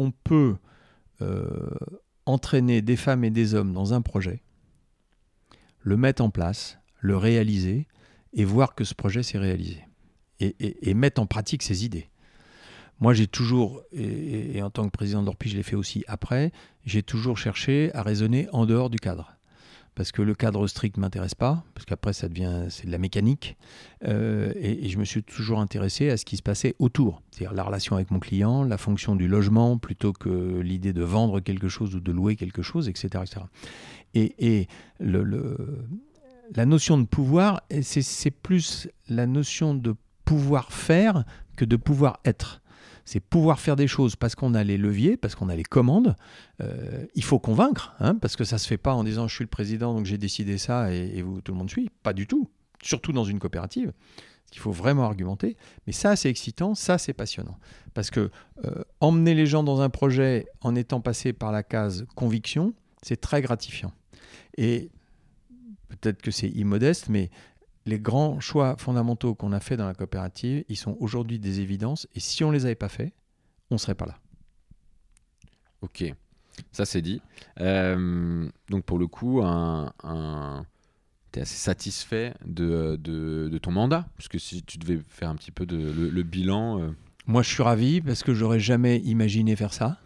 on 0.00 0.10
peut 0.10 0.56
euh, 1.22 1.70
entraîner 2.32 2.82
des 2.82 2.96
femmes 2.96 3.24
et 3.24 3.30
des 3.30 3.54
hommes 3.54 3.72
dans 3.72 3.94
un 3.94 4.02
projet, 4.02 4.42
le 5.80 5.96
mettre 5.96 6.22
en 6.22 6.30
place, 6.30 6.78
le 6.98 7.16
réaliser 7.16 7.86
et 8.32 8.44
voir 8.44 8.74
que 8.74 8.84
ce 8.84 8.94
projet 8.94 9.22
s'est 9.22 9.38
réalisé. 9.38 9.84
et, 10.40 10.94
mettre 10.94 11.20
en 11.20 11.26
pratique 11.26 11.62
ses 11.62 11.84
idées. 11.84 12.08
Moi, 13.00 13.14
j'ai 13.14 13.26
toujours, 13.26 13.82
et, 13.92 14.62
en 14.62 14.70
tant 14.70 14.84
que 14.84 14.90
président 14.90 15.22
d'Orpi, 15.22 15.48
je 15.48 15.56
l'ai 15.56 15.62
fait 15.62 15.76
aussi 15.76 16.04
après, 16.06 16.52
j'ai 16.84 17.02
toujours 17.02 17.38
cherché 17.38 17.90
à 17.94 18.02
raisonner 18.02 18.48
en 18.52 18.66
dehors 18.66 18.90
du 18.90 18.98
cadre 18.98 19.36
parce 20.00 20.12
que 20.12 20.22
le 20.22 20.34
cadre 20.34 20.66
strict 20.66 20.96
m'intéresse 20.96 21.34
pas, 21.34 21.62
parce 21.74 21.84
qu'après 21.84 22.14
ça 22.14 22.26
devient 22.26 22.68
c'est 22.70 22.86
de 22.86 22.90
la 22.90 22.96
mécanique, 22.96 23.58
euh, 24.08 24.50
et, 24.56 24.88
je 24.88 24.96
me 24.96 25.04
suis 25.04 25.22
toujours 25.22 25.60
intéressé 25.60 26.08
à 26.08 26.16
ce 26.16 26.24
qui 26.24 26.38
se 26.38 26.42
passait 26.42 26.74
autour, 26.78 27.20
c'est-à-dire 27.30 27.52
la 27.52 27.62
relation 27.64 27.96
avec 27.96 28.10
mon 28.10 28.18
client, 28.18 28.64
la 28.64 28.78
fonction 28.78 29.14
du 29.14 29.28
logement 29.28 29.76
plutôt 29.76 30.14
que 30.14 30.60
l'idée 30.60 30.94
de 30.94 31.02
vendre 31.02 31.40
quelque 31.40 31.68
chose 31.68 31.94
ou 31.94 32.00
de 32.00 32.12
louer 32.12 32.36
quelque 32.36 32.62
chose, 32.62 32.88
etc. 32.88 33.24
etc. 33.24 33.42
Et, 34.14 34.68
le, 35.00 35.84
la 36.56 36.64
notion 36.64 36.96
de 36.96 37.04
pouvoir, 37.04 37.60
c'est 37.82 38.30
plus 38.30 38.88
la 39.10 39.26
notion 39.26 39.74
de 39.74 39.94
pouvoir 40.24 40.72
faire 40.72 41.24
que 41.56 41.66
de 41.66 41.76
pouvoir 41.76 42.20
être 42.24 42.62
c'est 43.10 43.18
pouvoir 43.18 43.58
faire 43.58 43.74
des 43.74 43.88
choses 43.88 44.14
parce 44.14 44.36
qu'on 44.36 44.54
a 44.54 44.62
les 44.62 44.76
leviers, 44.76 45.16
parce 45.16 45.34
qu'on 45.34 45.48
a 45.48 45.56
les 45.56 45.64
commandes. 45.64 46.14
Euh, 46.62 47.06
il 47.16 47.24
faut 47.24 47.40
convaincre, 47.40 47.92
hein, 47.98 48.14
parce 48.14 48.36
que 48.36 48.44
ça 48.44 48.56
se 48.56 48.68
fait 48.68 48.78
pas 48.78 48.94
en 48.94 49.02
disant 49.02 49.26
je 49.26 49.34
suis 49.34 49.42
le 49.42 49.50
président 49.50 49.92
donc 49.96 50.06
j'ai 50.06 50.16
décidé 50.16 50.58
ça 50.58 50.92
et, 50.92 51.20
vous 51.20 51.40
tout 51.40 51.50
le 51.50 51.58
monde 51.58 51.68
suit. 51.68 51.90
Pas 52.04 52.12
du 52.12 52.28
tout. 52.28 52.48
Surtout 52.80 53.12
dans 53.12 53.24
une 53.24 53.40
coopérative. 53.40 53.92
Il 54.52 54.60
faut 54.60 54.70
vraiment 54.70 55.06
argumenter. 55.06 55.56
Mais 55.88 55.92
ça, 55.92 56.14
c'est 56.14 56.30
excitant, 56.30 56.76
ça, 56.76 56.98
c'est 56.98 57.12
passionnant. 57.12 57.58
Parce 57.94 58.12
que 58.12 58.30
euh, 58.64 58.84
emmener 59.00 59.34
les 59.34 59.46
gens 59.46 59.64
dans 59.64 59.80
un 59.80 59.90
projet 59.90 60.46
en 60.60 60.76
étant 60.76 61.00
passé 61.00 61.32
par 61.32 61.50
la 61.50 61.64
case 61.64 62.06
conviction, 62.14 62.74
c'est 63.02 63.20
très 63.20 63.42
gratifiant. 63.42 63.92
Et 64.56 64.88
peut-être 65.88 66.22
que 66.22 66.30
c'est 66.30 66.48
immodeste, 66.48 67.08
mais 67.08 67.30
les 67.90 67.98
grands 67.98 68.40
choix 68.40 68.76
fondamentaux 68.78 69.34
qu'on 69.34 69.52
a 69.52 69.60
fait 69.60 69.76
dans 69.76 69.86
la 69.86 69.94
coopérative, 69.94 70.64
ils 70.68 70.76
sont 70.76 70.96
aujourd'hui 71.00 71.38
des 71.38 71.60
évidences. 71.60 72.06
Et 72.14 72.20
si 72.20 72.44
on 72.44 72.50
les 72.50 72.64
avait 72.64 72.76
pas 72.76 72.88
fait, 72.88 73.12
on 73.70 73.78
serait 73.78 73.96
pas 73.96 74.06
là. 74.06 74.16
Ok, 75.82 76.04
ça 76.72 76.84
c'est 76.84 77.02
dit. 77.02 77.20
Euh, 77.60 78.48
donc 78.68 78.84
pour 78.84 78.98
le 78.98 79.06
coup, 79.06 79.42
un, 79.42 79.92
tu 81.32 81.38
es 81.38 81.42
assez 81.42 81.56
satisfait 81.56 82.34
de, 82.44 82.96
de, 82.96 83.58
ton 83.58 83.72
mandat, 83.72 84.06
puisque 84.16 84.38
si 84.38 84.62
tu 84.62 84.78
devais 84.78 85.00
faire 85.08 85.28
un 85.28 85.36
petit 85.36 85.50
peu 85.50 85.66
de, 85.66 85.76
le, 85.76 86.22
bilan. 86.22 86.80
Euh, 86.80 86.90
Moi, 87.26 87.42
je 87.42 87.48
suis 87.50 87.62
ravi 87.62 88.00
parce 88.00 88.22
que 88.22 88.34
j'aurais 88.34 88.60
jamais 88.60 88.98
imaginé 88.98 89.56
faire 89.56 89.72
ça. 89.72 89.98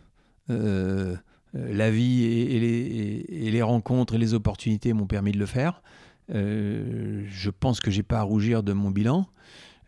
Euh, 0.51 1.16
la 1.53 1.91
vie 1.91 2.24
et, 2.24 2.61
les, 2.61 3.47
et, 3.47 3.51
les, 3.51 3.62
rencontres 3.62 4.14
et 4.14 4.18
les 4.18 4.35
opportunités 4.35 4.93
m'ont 4.93 5.07
permis 5.07 5.32
de 5.32 5.39
le 5.39 5.47
faire. 5.47 5.82
Euh, 6.31 7.25
je 7.29 7.51
pense 7.51 7.81
que 7.81 7.91
j'ai 7.91 8.03
pas 8.03 8.20
à 8.20 8.22
rougir 8.22 8.62
de 8.62 8.72
mon 8.72 8.91
bilan. 8.91 9.27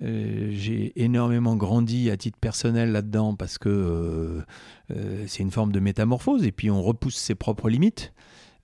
Euh, 0.02 0.50
j'ai 0.52 0.92
énormément 1.02 1.56
grandi 1.56 2.10
à 2.10 2.16
titre 2.16 2.38
personnel 2.38 2.92
là-dedans 2.92 3.34
parce 3.34 3.56
que 3.56 4.44
euh, 4.90 5.24
c'est 5.26 5.42
une 5.42 5.50
forme 5.50 5.72
de 5.72 5.80
métamorphose 5.80 6.44
et 6.44 6.52
puis 6.52 6.70
on 6.70 6.82
repousse 6.82 7.16
ses 7.16 7.34
propres 7.34 7.68
limites. 7.68 8.12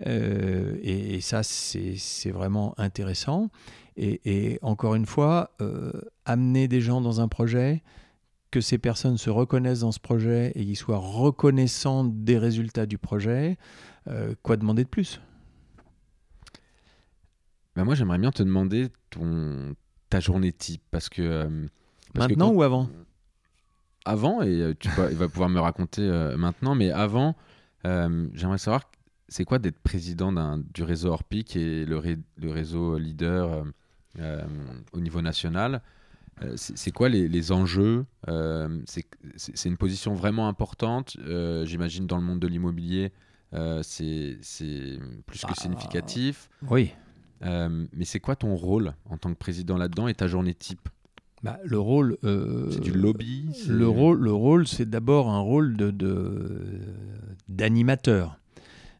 Et, 0.04 1.20
ça, 1.20 1.44
c'est 1.44 2.32
vraiment 2.32 2.74
intéressant. 2.76 3.50
Et, 3.96 4.58
encore 4.60 4.96
une 4.96 5.06
fois, 5.06 5.52
amener 6.24 6.66
des 6.66 6.80
gens 6.80 7.00
dans 7.00 7.20
un 7.20 7.28
projet, 7.28 7.84
que 8.50 8.60
ces 8.60 8.78
personnes 8.78 9.16
se 9.16 9.30
reconnaissent 9.30 9.80
dans 9.80 9.92
ce 9.92 10.00
projet 10.00 10.50
et 10.56 10.64
qu'ils 10.64 10.76
soient 10.76 10.98
reconnaissants 10.98 12.02
des 12.02 12.36
résultats 12.36 12.84
du 12.84 12.98
projet, 12.98 13.58
quoi 14.42 14.56
demander 14.56 14.82
de 14.82 14.88
plus? 14.88 15.20
Bah, 17.82 17.86
moi, 17.86 17.94
j'aimerais 17.96 18.18
bien 18.18 18.30
te 18.30 18.44
demander 18.44 18.90
ton, 19.10 19.74
ta 20.08 20.20
journée 20.20 20.52
type. 20.52 20.82
Parce 20.92 21.08
que. 21.08 21.20
Euh, 21.20 21.66
maintenant 22.14 22.50
ou 22.50 22.62
avant? 22.62 22.88
Avant, 24.04 24.40
et 24.42 24.60
euh, 24.60 24.74
tu 24.78 24.88
vas 24.88 25.28
pouvoir 25.28 25.48
me 25.48 25.58
raconter 25.58 26.02
euh, 26.02 26.36
maintenant, 26.36 26.76
mais 26.76 26.90
avant, 26.92 27.34
j'aimerais 27.84 28.58
savoir 28.58 28.88
c'est 29.28 29.44
quoi 29.44 29.58
d'être 29.58 29.80
président 29.80 30.58
du 30.58 30.82
réseau 30.84 31.10
Orpi, 31.10 31.42
qui 31.42 31.58
est 31.58 31.84
le, 31.84 32.00
le 32.36 32.50
réseau 32.50 32.98
leader 32.98 33.64
au 34.92 35.00
niveau 35.00 35.22
national? 35.22 35.82
c'est 36.56 36.90
quoi 36.90 37.08
les, 37.08 37.28
les 37.28 37.52
enjeux? 37.52 38.04
C'est 39.36 39.68
une 39.68 39.76
position 39.76 40.14
vraiment 40.14 40.48
importante, 40.48 41.16
j'imagine, 41.64 42.06
dans 42.06 42.16
le 42.16 42.24
monde 42.24 42.40
de 42.40 42.46
l'immobilier. 42.48 43.12
c'est 43.82 44.38
plus 45.26 45.40
que 45.40 45.46
bah, 45.46 45.54
significatif. 45.56 46.48
Oui. 46.68 46.92
Euh, 47.44 47.86
mais 47.92 48.04
c'est 48.04 48.20
quoi 48.20 48.36
ton 48.36 48.54
rôle 48.54 48.94
en 49.10 49.16
tant 49.16 49.30
que 49.32 49.38
président 49.38 49.76
là-dedans 49.76 50.08
et 50.08 50.14
ta 50.14 50.28
journée 50.28 50.54
type? 50.54 50.88
Bah, 51.42 51.58
le 51.64 51.78
rôle, 51.78 52.18
euh, 52.22 52.70
c'est 52.70 52.80
du 52.80 52.92
lobby. 52.92 53.50
Le 53.68 53.88
rôle, 53.88 54.20
le 54.20 54.32
rôle, 54.32 54.66
c'est 54.68 54.88
d'abord 54.88 55.28
un 55.28 55.40
rôle 55.40 55.76
de, 55.76 55.92
d'animateur. 57.48 58.38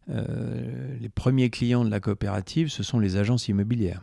Euh, 0.09 0.97
les 1.01 1.09
premiers 1.09 1.51
clients 1.51 1.84
de 1.84 1.90
la 1.90 2.01
coopérative, 2.01 2.68
ce 2.68 2.82
sont 2.82 2.99
les 2.99 3.16
agences 3.16 3.47
immobilières. 3.47 4.03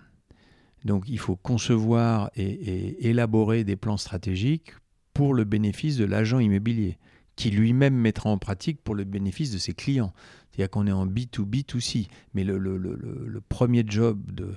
Donc, 0.85 1.03
il 1.09 1.19
faut 1.19 1.35
concevoir 1.35 2.31
et, 2.37 2.45
et 2.45 3.09
élaborer 3.09 3.65
des 3.65 3.75
plans 3.75 3.97
stratégiques 3.97 4.71
pour 5.13 5.33
le 5.33 5.43
bénéfice 5.43 5.97
de 5.97 6.05
l'agent 6.05 6.39
immobilier, 6.39 6.97
qui 7.35 7.51
lui-même 7.51 7.95
mettra 7.95 8.29
en 8.29 8.37
pratique 8.37 8.81
pour 8.81 8.95
le 8.95 9.03
bénéfice 9.03 9.51
de 9.51 9.57
ses 9.57 9.73
clients. 9.73 10.13
C'est-à-dire 10.59 10.71
qu'on 10.71 10.87
est 10.87 10.91
en 10.91 11.07
B2B2C. 11.07 12.07
Mais 12.33 12.43
le, 12.43 12.57
le, 12.57 12.77
le, 12.77 12.97
le, 12.97 13.41
premier 13.41 13.85
job 13.87 14.19
de. 14.29 14.49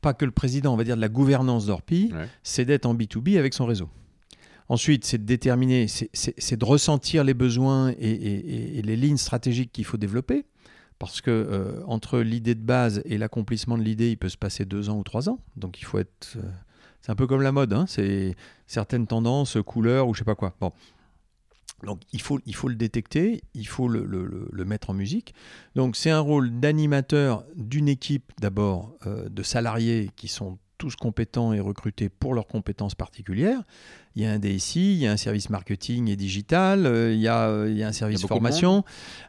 Pas 0.00 0.14
que 0.14 0.24
le 0.24 0.30
président, 0.30 0.72
on 0.72 0.76
va 0.78 0.84
dire 0.84 0.96
de 0.96 1.02
la 1.02 1.10
gouvernance 1.10 1.66
d'Orpi, 1.66 2.12
c'est 2.42 2.64
d'être 2.64 2.86
en 2.86 2.94
B2B 2.94 3.38
avec 3.38 3.52
son 3.52 3.66
réseau. 3.66 3.90
Ensuite, 4.70 5.04
c'est 5.04 5.18
de 5.18 5.24
déterminer, 5.24 5.86
c'est 5.86 6.56
de 6.56 6.64
ressentir 6.64 7.24
les 7.24 7.34
besoins 7.34 7.90
et, 7.98 8.78
et, 8.78 8.82
les 8.82 8.96
lignes 8.96 9.18
stratégiques 9.18 9.70
qu'il 9.70 9.84
faut 9.84 9.98
développer. 9.98 10.46
Parce 10.98 11.20
que 11.20 11.30
euh, 11.30 11.82
entre 11.86 12.20
l'idée 12.20 12.54
de 12.54 12.64
base 12.64 13.02
et 13.04 13.18
l'accomplissement 13.18 13.76
de 13.76 13.82
l'idée, 13.82 14.10
il 14.10 14.16
peut 14.16 14.28
se 14.30 14.38
passer 14.38 14.64
deux 14.64 14.88
ans 14.88 14.98
ou 14.98 15.04
trois 15.04 15.28
ans. 15.28 15.40
Donc 15.56 15.78
il 15.80 15.84
faut 15.84 15.98
être. 15.98 16.36
Euh, 16.36 16.50
c'est 17.02 17.12
un 17.12 17.16
peu 17.16 17.26
comme 17.26 17.42
la 17.42 17.52
mode, 17.52 17.72
hein, 17.74 17.84
c'est 17.86 18.34
certaines 18.66 19.06
tendances, 19.06 19.58
couleurs 19.64 20.08
ou 20.08 20.14
je 20.14 20.20
sais 20.20 20.24
pas 20.24 20.34
quoi. 20.34 20.54
Bon, 20.60 20.72
donc 21.84 22.00
il 22.12 22.20
faut, 22.20 22.40
il 22.46 22.54
faut 22.54 22.68
le 22.68 22.74
détecter, 22.74 23.42
il 23.54 23.66
faut 23.66 23.88
le, 23.88 24.04
le, 24.04 24.48
le 24.50 24.64
mettre 24.64 24.90
en 24.90 24.94
musique. 24.94 25.34
Donc 25.76 25.96
c'est 25.96 26.10
un 26.10 26.20
rôle 26.20 26.58
d'animateur 26.58 27.44
d'une 27.56 27.88
équipe 27.88 28.32
d'abord 28.40 28.96
euh, 29.06 29.28
de 29.28 29.42
salariés 29.42 30.10
qui 30.16 30.28
sont 30.28 30.58
tous 30.76 30.94
compétents 30.96 31.52
et 31.52 31.60
recrutés 31.60 32.08
pour 32.08 32.34
leurs 32.34 32.46
compétences 32.46 32.94
particulières. 32.94 33.62
Il 34.14 34.22
y 34.22 34.26
a 34.26 34.32
un 34.32 34.38
DSI, 34.38 34.92
il 34.92 34.98
y 34.98 35.06
a 35.06 35.12
un 35.12 35.16
service 35.16 35.50
marketing 35.50 36.08
et 36.08 36.16
digital, 36.16 36.86
euh, 36.86 37.12
il, 37.12 37.20
y 37.20 37.28
a, 37.28 37.66
il, 37.66 37.76
y 37.76 37.82
a, 37.82 37.88
un 37.88 37.92
service 37.92 38.24
formation. 38.26 38.84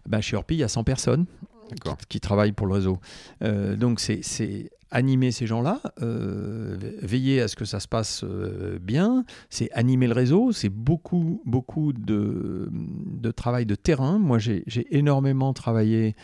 Ben, 0.08 0.22
chez 0.22 0.36
Orpi, 0.36 0.56
il 0.56 0.60
y 0.60 0.64
a 0.64 0.68
100 0.68 0.84
personnes 0.84 1.26
qui, 1.70 1.92
qui, 2.08 2.20
travaillent 2.20 2.52
pour 2.52 2.68
le 2.68 2.74
réseau. 2.74 3.00
Euh, 3.44 3.76
donc 3.76 4.00
c'est 4.00 4.22
animer 4.92 5.32
ces 5.32 5.46
gens-là, 5.46 5.82
euh, 6.02 6.76
veiller 7.02 7.42
à 7.42 7.48
ce 7.48 7.56
que 7.56 7.66
ça 7.66 7.80
se 7.80 7.88
passe 7.88 8.24
euh, 8.24 8.80
bien, 8.80 9.24
c'est 9.50 9.72
animer 9.72 10.08
le 10.08 10.14
réseau, 10.14 10.52
c'est 10.52 10.70
beaucoup, 10.70 11.42
beaucoup 11.46 11.94
de, 11.94 12.70
travail 13.36 13.66
de 13.66 13.76
terrain. 13.76 14.18
Moi, 14.18 14.40
j'ai 14.40 14.64
énormément 14.90 15.54
travaillé 15.54 16.16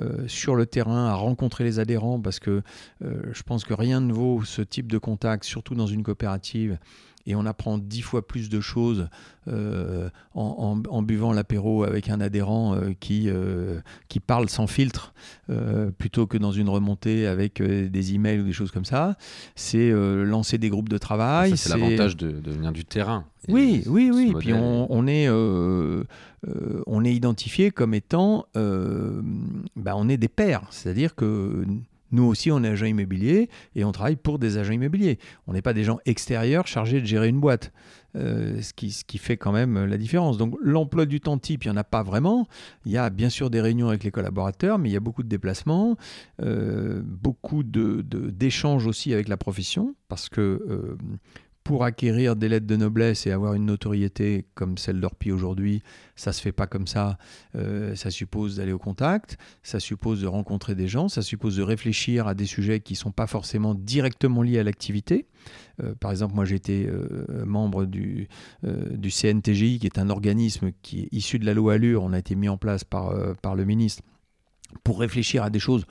euh, 0.00 0.26
sur 0.26 0.56
le 0.56 0.66
terrain, 0.66 1.06
à 1.06 1.14
rencontrer 1.14 1.64
les 1.64 1.78
adhérents, 1.78 2.20
parce 2.20 2.38
que 2.38 2.62
je 3.00 3.42
pense 3.42 3.64
que 3.64 3.74
rien 3.74 4.00
ne 4.00 4.12
vaut 4.12 4.42
ce 4.44 4.62
type 4.62 4.90
de 4.90 4.98
contact, 4.98 5.44
surtout 5.44 5.74
dans 5.74 5.86
une 5.86 6.02
coopérative 6.02 6.78
et 7.26 7.34
on 7.34 7.46
apprend 7.46 7.78
dix 7.78 8.02
fois 8.02 8.26
plus 8.26 8.48
de 8.48 8.60
choses 8.60 9.08
euh, 9.46 10.08
en, 10.34 11.02
buvant 11.02 11.32
l'apéro 11.32 11.84
avec 11.84 12.08
un 12.08 12.20
adhérent 12.20 12.74
euh, 12.74 12.92
qui, 12.98 13.28
euh, 13.28 13.80
qui 14.08 14.18
parle 14.18 14.48
sans 14.48 14.66
filtre 14.66 15.12
plutôt 15.98 16.26
que 16.26 16.38
dans 16.38 16.52
une 16.52 16.68
remontée 16.68 17.26
avec 17.26 17.62
des 17.62 18.14
emails 18.14 18.40
ou 18.40 18.44
des 18.44 18.52
choses 18.52 18.70
comme 18.70 18.84
ça. 18.84 19.16
C'est 19.54 19.90
lancer 19.90 20.58
des 20.58 20.70
groupes 20.70 20.88
de 20.88 20.98
travail. 20.98 21.56
C'est 21.56 21.68
l'avantage 21.70 22.16
de, 22.16 22.30
de, 22.30 22.50
venir 22.50 22.72
du 22.72 22.84
terrain. 22.84 23.26
Oui, 23.48 23.82
oui, 23.86 24.10
oui. 24.12 24.30
Et 24.30 24.34
puis 24.34 24.52
on, 24.54 25.06
est, 25.06 25.28
on 25.28 27.04
est 27.04 27.14
identifié 27.14 27.70
comme 27.70 27.94
étant, 27.94 28.46
bah, 28.54 29.94
on 29.96 30.08
est 30.08 30.16
des 30.16 30.28
pairs. 30.28 30.66
C'est-à-dire 30.70 31.14
que 31.14 31.64
nous 32.14 32.24
aussi, 32.24 32.50
on 32.50 32.62
est 32.64 32.68
agent 32.68 32.86
immobilier 32.86 33.48
et 33.74 33.84
on 33.84 33.92
travaille 33.92 34.16
pour 34.16 34.38
des 34.38 34.56
agents 34.58 34.72
immobiliers. 34.72 35.18
On 35.46 35.52
n'est 35.52 35.62
pas 35.62 35.72
des 35.72 35.84
gens 35.84 35.98
extérieurs 36.06 36.66
chargés 36.66 37.00
de 37.00 37.06
gérer 37.06 37.28
une 37.28 37.40
boîte. 37.40 37.72
Euh, 38.16 38.62
ce, 38.62 38.72
qui, 38.72 38.92
ce, 38.92 39.02
qui, 39.02 39.18
fait 39.18 39.36
quand 39.36 39.50
même 39.50 39.86
la 39.86 39.96
différence. 39.96 40.38
Donc 40.38 40.54
l'emploi 40.62 41.04
du 41.04 41.20
temps 41.20 41.36
type, 41.36 41.64
il 41.64 41.68
n'y 41.68 41.74
en 41.74 41.76
a 41.76 41.82
pas 41.82 42.04
vraiment. 42.04 42.46
Il 42.86 42.92
y 42.92 42.96
a 42.96 43.10
bien 43.10 43.28
sûr 43.28 43.50
des 43.50 43.60
réunions 43.60 43.88
avec 43.88 44.04
les 44.04 44.12
collaborateurs, 44.12 44.78
mais 44.78 44.88
il 44.88 44.92
y 44.92 44.96
a 44.96 45.00
beaucoup 45.00 45.24
de 45.24 45.28
déplacements, 45.28 45.96
euh, 46.40 47.02
beaucoup 47.04 47.64
d'échanges 47.64 48.84
de, 48.84 48.88
aussi 48.88 49.12
avec 49.12 49.26
la 49.26 49.36
profession, 49.36 49.96
parce 50.06 50.28
que 50.28 50.40
euh, 50.40 50.96
pour 51.64 51.82
acquérir 51.82 52.36
des 52.36 52.50
lettres 52.50 52.66
de 52.66 52.76
noblesse 52.76 53.26
et 53.26 53.32
avoir 53.32 53.54
une 53.54 53.64
notoriété 53.64 54.44
comme 54.54 54.76
celle 54.76 55.00
d'Orpi 55.00 55.32
aujourd'hui, 55.32 55.82
ça 56.14 56.32
se 56.32 56.42
fait 56.42 56.52
pas 56.52 56.66
comme 56.66 56.86
ça. 56.86 57.16
Euh, 57.56 57.94
ça 57.94 58.10
suppose 58.10 58.56
d'aller 58.56 58.72
au 58.72 58.78
contact, 58.78 59.38
ça 59.62 59.80
suppose 59.80 60.20
de 60.20 60.26
rencontrer 60.26 60.74
des 60.74 60.88
gens, 60.88 61.08
ça 61.08 61.22
suppose 61.22 61.56
de 61.56 61.62
réfléchir 61.62 62.28
à 62.28 62.34
des 62.34 62.44
sujets 62.44 62.80
qui 62.80 62.94
sont 62.94 63.12
pas 63.12 63.26
forcément 63.26 63.74
directement 63.74 64.42
liés 64.42 64.58
à 64.58 64.62
l'activité. 64.62 65.26
Euh, 65.82 65.94
par 65.94 66.10
exemple, 66.10 66.34
moi 66.34 66.44
j'étais 66.44 66.86
euh, 66.86 67.46
membre 67.46 67.86
du, 67.86 68.28
du 68.62 69.10
CNTGI, 69.10 69.78
qui 69.78 69.86
est 69.86 69.98
un 69.98 70.10
organisme 70.10 70.70
qui 70.82 71.04
est 71.04 71.08
issu 71.12 71.38
de 71.38 71.46
la 71.46 71.54
loi 71.54 71.74
Allure. 71.74 72.02
On 72.02 72.12
a 72.12 72.18
été 72.18 72.34
mis 72.34 72.50
en 72.50 72.58
place 72.58 72.84
par, 72.84 73.14
par 73.40 73.54
le 73.54 73.64
ministre 73.64 74.02
pour 74.82 75.00
réfléchir 75.00 75.42
à 75.42 75.48
des 75.48 75.58
choses 75.58 75.86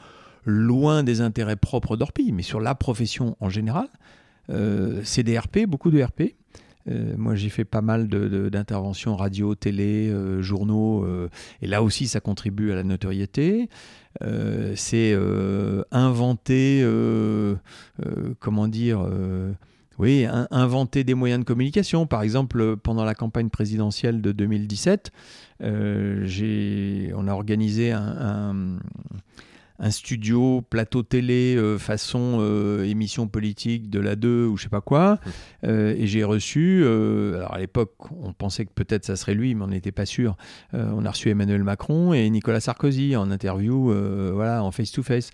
loin 0.45 1.03
des 1.03 1.21
intérêts 1.21 1.55
propres 1.55 1.97
d'Orpi, 1.97 2.31
mais 2.31 2.43
sur 2.43 2.59
la 2.59 2.75
profession 2.75 3.35
en 3.39 3.49
général. 3.49 3.87
Euh, 4.49 5.01
c'est 5.03 5.23
des 5.23 5.37
RP, 5.37 5.65
beaucoup 5.67 5.91
de 5.91 6.01
RP. 6.01 6.35
Euh, 6.89 7.15
moi, 7.17 7.35
j'ai 7.35 7.49
fait 7.49 7.63
pas 7.63 7.81
mal 7.81 8.07
d'interventions 8.07 9.15
radio, 9.15 9.55
télé, 9.55 10.09
euh, 10.09 10.41
journaux, 10.41 11.07
et 11.61 11.67
là 11.67 11.81
aussi, 11.81 12.07
ça 12.07 12.19
contribue 12.19 12.71
à 12.71 12.75
la 12.75 12.83
notoriété. 12.83 13.69
c'est 14.75 15.17
inventer, 15.91 16.85
comment 18.39 18.67
dire, 18.67 19.07
oui, 19.99 20.27
inventer 20.51 21.03
des 21.03 21.13
moyens 21.13 21.39
de 21.39 21.45
communication. 21.45 22.05
Par 22.05 22.21
exemple, 22.21 22.75
pendant 22.77 23.05
la 23.05 23.15
campagne 23.15 23.49
présidentielle 23.49 24.21
de 24.21 24.31
2017, 24.31 25.11
on 25.61 25.67
a 27.27 27.31
organisé 27.31 27.91
un 27.91 28.17
un 28.19 28.79
studio, 29.91 30.61
plateau 30.61 31.03
télé, 31.03 31.55
euh, 31.57 31.77
façon 31.77 32.37
euh, 32.39 32.83
émission 32.83 33.27
politique 33.27 33.89
de 33.89 33.99
la 33.99 34.15
2 34.15 34.45
ou 34.45 34.57
je 34.57 34.63
sais 34.63 34.69
pas 34.69 34.81
quoi. 34.81 35.19
Euh, 35.63 35.95
et 35.97 36.07
j'ai 36.07 36.23
reçu, 36.23 36.85
alors 36.85 37.53
à 37.53 37.59
l'époque, 37.59 37.93
on 38.21 38.33
pensait 38.33 38.65
que 38.65 38.71
peut-être 38.73 39.05
ça 39.05 39.15
serait 39.15 39.33
lui, 39.33 39.55
mais 39.55 39.63
on 39.63 39.67
n'était 39.67 39.91
pas 39.91 40.05
sûr. 40.05 40.37
on 40.73 41.05
a 41.05 41.09
reçu 41.09 41.29
Emmanuel 41.29 41.63
Macron 41.63 42.13
et 42.13 42.29
Nicolas 42.29 42.59
Sarkozy 42.59 43.15
en 43.15 43.31
interview, 43.31 43.93
voilà, 44.33 44.63
en 44.63 44.71
face-to-face. 44.71 45.31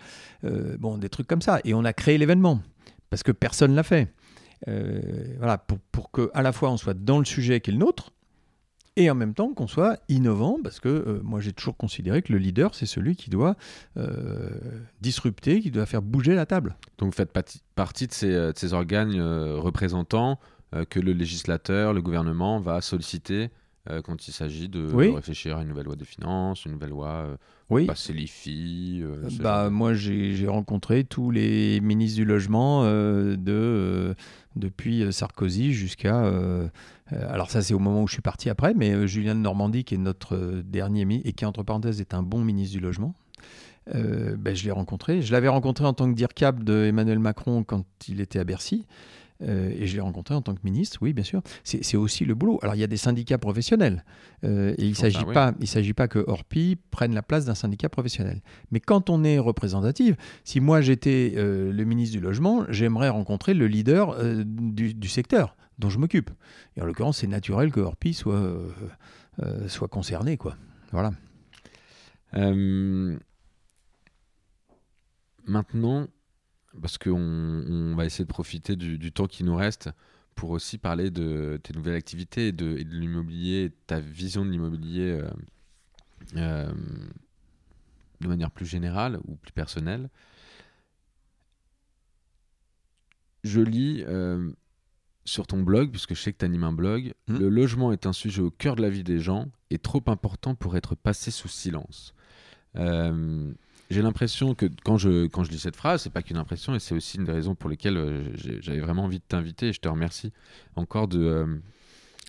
bon, 0.80 0.98
des 0.98 1.10
trucs 1.10 1.28
comme 1.28 1.42
ça. 1.42 1.60
Et 1.64 1.74
on 1.74 1.86
a 1.86 1.94
créé 1.94 2.18
l'événement 2.18 2.62
parce 3.10 3.24
que 3.24 3.32
personne 3.32 3.76
l'a 3.76 3.84
fait. 3.84 4.12
voilà, 4.66 5.58
pour, 5.58 5.80
pour 5.92 6.12
que 6.12 6.32
à 6.34 6.42
la 6.42 6.52
fois 6.52 6.72
on 6.72 6.78
soit 6.78 6.94
dans 6.94 7.20
le 7.20 7.26
sujet 7.26 7.62
qui 7.62 7.72
est 7.72 7.74
le 7.74 7.80
nôtre, 7.80 8.12
et 9.00 9.10
en 9.10 9.16
même 9.16 9.34
temps 9.34 9.54
qu'on 9.54 9.68
soit 9.68 9.98
innovant, 10.10 10.60
parce 10.62 10.82
que 10.82 10.90
euh, 10.90 11.22
moi 11.24 11.40
j'ai 11.40 11.54
toujours 11.54 11.78
considéré 11.78 12.22
que 12.22 12.34
le 12.34 12.38
leader, 12.38 12.76
c'est 12.76 12.86
celui 12.86 13.16
qui 13.16 13.30
doit 13.30 13.56
euh, 13.96 14.50
disrupter, 15.00 15.62
qui 15.62 15.72
doit 15.72 15.86
faire 15.86 16.02
bouger 16.02 16.36
la 16.36 16.46
table. 16.46 16.76
Donc 16.98 17.12
vous 17.12 17.16
faites 17.16 17.32
partie 17.76 18.08
de 18.08 18.12
ces, 18.12 18.34
euh, 18.34 18.52
de 18.52 18.58
ces 18.58 18.74
organes 18.74 19.20
représentants 19.58 20.38
que 20.92 21.00
le 21.00 21.14
législateur, 21.14 21.94
le 21.94 22.02
gouvernement 22.02 22.60
va 22.60 22.80
solliciter 22.82 23.50
quand 24.04 24.28
il 24.28 24.32
s'agit 24.32 24.70
de, 24.70 24.94
réfléchir 25.16 25.58
à 25.58 25.64
une 25.64 25.70
nouvelle 25.70 25.86
loi 25.86 25.96
des 25.96 26.06
finances, 26.06 26.66
une 26.66 26.74
nouvelle 26.74 26.92
loi 26.92 27.40
oui. 27.72 27.88
passer 27.88 28.14
l'IFI. 28.14 29.04
bah, 29.40 29.72
moi 29.72 29.96
j'ai 29.96 30.48
rencontré 30.48 31.06
tous 31.06 31.32
les 31.32 31.82
ministres 31.82 32.18
du 32.18 32.26
logement 32.26 32.84
de, 32.84 34.14
depuis 34.56 35.12
Sarkozy 35.12 35.74
jusqu'à 35.74 36.32
alors 37.12 37.50
ça 37.50 37.62
c'est 37.62 37.74
au 37.74 37.80
moment 37.80 38.04
où 38.04 38.08
je 38.08 38.14
suis 38.14 38.22
parti 38.22 38.50
après, 38.50 38.74
mais 38.74 38.92
euh, 38.92 39.08
Julien 39.08 39.36
de 39.36 39.40
Normandie 39.40 39.84
qui 39.84 39.96
est 39.96 40.00
notre 40.00 40.36
euh, 40.36 40.64
dernier 40.64 41.00
et 41.24 41.34
qui 41.34 41.46
entre 41.46 41.64
parenthèses 41.64 42.02
est 42.02 42.14
un 42.14 42.24
bon 42.24 42.44
ministre 42.44 42.76
du 42.76 42.82
logement. 42.82 43.16
Ben, 43.92 44.56
je 44.56 44.66
l'ai 44.66 44.72
rencontré. 44.72 45.24
Je 45.24 45.32
l'avais 45.32 45.48
rencontré 45.48 45.84
en 45.84 45.94
tant 45.94 46.08
que 46.08 46.16
DIRCAP 46.16 46.64
de 46.64 46.86
Emmanuel 46.86 47.18
Macron 47.18 47.64
quand 47.64 47.86
il 48.08 48.22
était 48.22 48.38
à 48.38 48.44
Bercy. 48.44 48.86
et 49.42 49.88
je 49.88 49.96
l'ai 49.96 50.02
rencontré 50.02 50.36
en 50.36 50.44
tant 50.44 50.54
que 50.54 50.60
ministre, 50.64 51.00
oui, 51.02 51.12
bien 51.12 51.24
sûr. 51.24 51.42
C'est 51.64 51.98
aussi 51.98 52.24
le 52.24 52.36
boulot. 52.36 52.60
Alors, 52.62 52.76
il 52.76 52.82
y 52.82 52.84
a 52.84 52.88
des 52.88 52.98
syndicats 52.98 53.40
professionnels. 53.40 54.06
et 54.44 54.76
il 54.78 54.90
ne 54.90 54.94
s'agit, 54.94 55.26
pas, 55.34 55.56
s'agit 55.66 55.94
pas 55.94 56.08
que 56.08 56.20
Orpi 56.28 56.78
prenne 56.92 57.16
la 57.16 57.24
place 57.24 57.46
d'un 57.46 57.56
syndicat 57.56 57.90
professionnel. 57.90 58.44
Mais 58.70 58.80
quand 58.80 59.10
on 59.10 59.24
est 59.24 59.40
représentatif, 59.40 60.16
si 60.44 60.60
moi 60.60 60.82
j'étais 60.82 61.34
le 61.36 61.84
ministre 61.84 62.16
du 62.16 62.22
Logement, 62.22 62.66
j'aimerais 62.70 63.10
rencontrer 63.10 63.56
le 63.56 63.66
leader 63.66 64.16
du, 64.46 65.10
secteur 65.10 65.56
dont 65.80 65.90
je 65.90 65.98
m'occupe. 65.98 66.30
Et 66.76 66.82
en 66.82 66.86
l'occurrence, 66.86 67.20
c'est 67.20 67.28
naturel 67.28 67.72
que 67.72 67.80
Orpi 67.80 68.14
soit, 68.14 68.36
euh, 68.36 68.72
euh, 69.40 69.68
soit 69.68 69.88
concerné. 69.88 70.38
Quoi. 70.38 70.56
Voilà. 70.92 71.12
Euh, 72.36 73.18
maintenant, 75.46 76.08
parce 76.80 76.98
qu'on 76.98 77.14
on 77.14 77.96
va 77.96 78.06
essayer 78.06 78.26
de 78.26 78.30
profiter 78.30 78.76
du, 78.76 79.12
temps 79.12 79.26
qui 79.28 79.44
nous 79.44 79.56
reste 79.56 79.90
pour 80.36 80.52
aussi 80.52 80.78
parler 80.78 81.10
de 81.10 81.60
tes 81.64 81.74
nouvelles 81.74 81.96
activités 81.96 82.50
et 82.50 82.52
de, 82.52 82.76
de 82.76 82.96
l'immobilier, 82.96 83.72
ta 83.88 84.00
vision 84.00 84.46
de 84.46 84.52
l'immobilier 84.52 85.22
de 86.34 88.28
manière 88.28 88.52
plus 88.52 88.66
générale 88.66 89.20
ou 89.26 89.36
plus 89.36 89.52
personnelle. 89.52 90.10
Je 93.44 93.62
lis 93.62 94.04
sur 95.30 95.48
ton 95.48 95.62
blog, 95.62 95.92
puisque 95.92 96.16
je 96.16 96.22
sais 96.22 96.34
que 96.34 96.40
tu 96.40 96.46
animes 96.46 96.64
un 96.64 96.74
blog, 96.74 97.14
hmm. 97.28 97.38
le 97.38 97.50
logement 97.50 97.92
est 97.92 98.06
un 98.06 98.14
sujet 98.14 98.42
au 98.42 98.50
cœur 98.50 98.76
de 98.76 98.82
la 98.82 98.90
vie 98.90 99.04
des 99.04 99.20
gens 99.20 99.48
et 99.70 99.78
trop 99.78 100.04
important 100.08 100.56
pour 100.56 100.76
être 100.76 100.96
passé 100.96 101.32
sous 101.32 101.48
silence. 101.48 102.14
Euh, 102.76 103.52
j'ai 103.90 104.02
l'impression 104.02 104.54
que 104.56 104.68
quand 104.84 104.98
je, 104.98 105.28
quand 105.28 105.44
je 105.44 105.52
lis 105.52 105.60
cette 105.60 105.76
phrase, 105.76 106.04
c'est 106.04 106.12
pas 106.12 106.22
qu'une 106.22 106.38
impression 106.38 106.76
et 106.76 106.80
c'est 106.80 106.96
aussi 106.96 107.18
une 107.18 107.26
des 107.26 107.32
raisons 107.32 107.56
pour 107.56 107.70
lesquelles 107.70 107.98
euh, 107.98 108.24
j'avais 108.62 108.80
vraiment 108.80 109.04
envie 109.04 109.20
de 109.20 109.24
t'inviter 109.28 109.70
et 109.70 109.74
je 109.74 109.80
te 109.80 109.88
remercie 109.88 110.32
encore 110.76 111.08
de, 111.08 111.20
euh, 111.20 111.58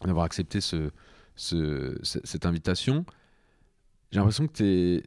d'avoir 0.05 0.25
accepté 0.25 0.61
ce, 0.61 0.91
ce, 1.37 1.99
cette 2.03 2.47
invitation. 2.47 3.05
J'ai 4.11 4.19
l'impression 4.19 4.47
que 4.47 4.53
tu 4.53 4.65
es 4.65 5.03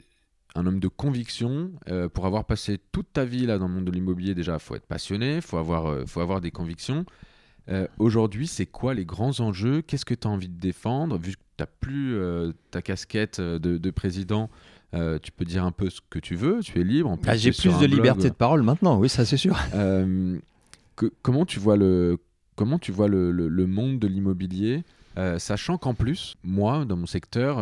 un 0.55 0.65
homme 0.67 0.79
de 0.79 0.87
conviction. 0.87 1.71
pour 2.13 2.27
avoir 2.27 2.45
passé 2.45 2.79
toute 2.91 3.11
ta 3.11 3.25
vie 3.25 3.47
là 3.47 3.57
dans 3.57 3.67
le 3.67 3.73
monde 3.73 3.85
de 3.85 3.91
l'immobilier, 3.91 4.35
déjà, 4.35 4.53
il 4.53 4.59
faut 4.59 4.75
être 4.75 4.85
passionné, 4.85 5.37
il 5.37 5.41
faut 5.41 5.57
avoir, 5.57 6.07
faut 6.07 6.21
avoir 6.21 6.41
des 6.41 6.51
convictions. 6.51 7.05
Euh, 7.69 7.87
aujourd'hui, 7.97 8.47
c'est 8.47 8.65
quoi 8.65 8.93
les 8.93 9.05
grands 9.05 9.39
enjeux? 9.39 9.81
Qu'est-ce 9.81 10.05
que 10.05 10.13
tu 10.13 10.27
as 10.27 10.31
envie 10.31 10.49
de 10.49 10.59
défendre? 10.59 11.17
Vu 11.17 11.31
que 11.31 11.37
tu 11.37 11.61
n'as 11.61 11.67
plus 11.67 12.15
euh, 12.15 12.51
ta 12.71 12.81
casquette 12.81 13.39
euh, 13.39 13.59
de, 13.59 13.89
président, 13.91 14.49
tu 14.93 15.31
peux 15.31 15.45
dire 15.45 15.63
un 15.63 15.71
peu 15.71 15.89
ce 15.89 16.01
que 16.09 16.19
tu 16.19 16.35
veux, 16.35 16.59
tu 16.61 16.79
es 16.79 16.83
libre. 16.83 17.17
Ah, 17.25 17.35
j'ai 17.35 17.51
plus 17.51 17.77
de 17.79 17.85
liberté 17.85 18.29
de 18.29 18.35
parole 18.35 18.63
maintenant, 18.63 18.99
oui, 18.99 19.09
ça 19.09 19.25
c'est 19.25 19.37
sûr. 19.37 19.57
comment 21.23 21.45
tu 21.45 21.59
vois 21.59 21.77
le, 21.77 22.17
comment 22.55 22.77
tu 22.77 22.91
vois 22.91 23.07
le, 23.07 23.31
le, 23.31 23.67
monde 23.67 23.99
de 23.99 24.07
l'immobilier? 24.07 24.83
Sachant 25.37 25.77
qu'en 25.77 25.93
plus, 25.93 26.35
moi, 26.43 26.85
dans 26.85 26.97
mon 26.97 27.05
secteur, 27.05 27.57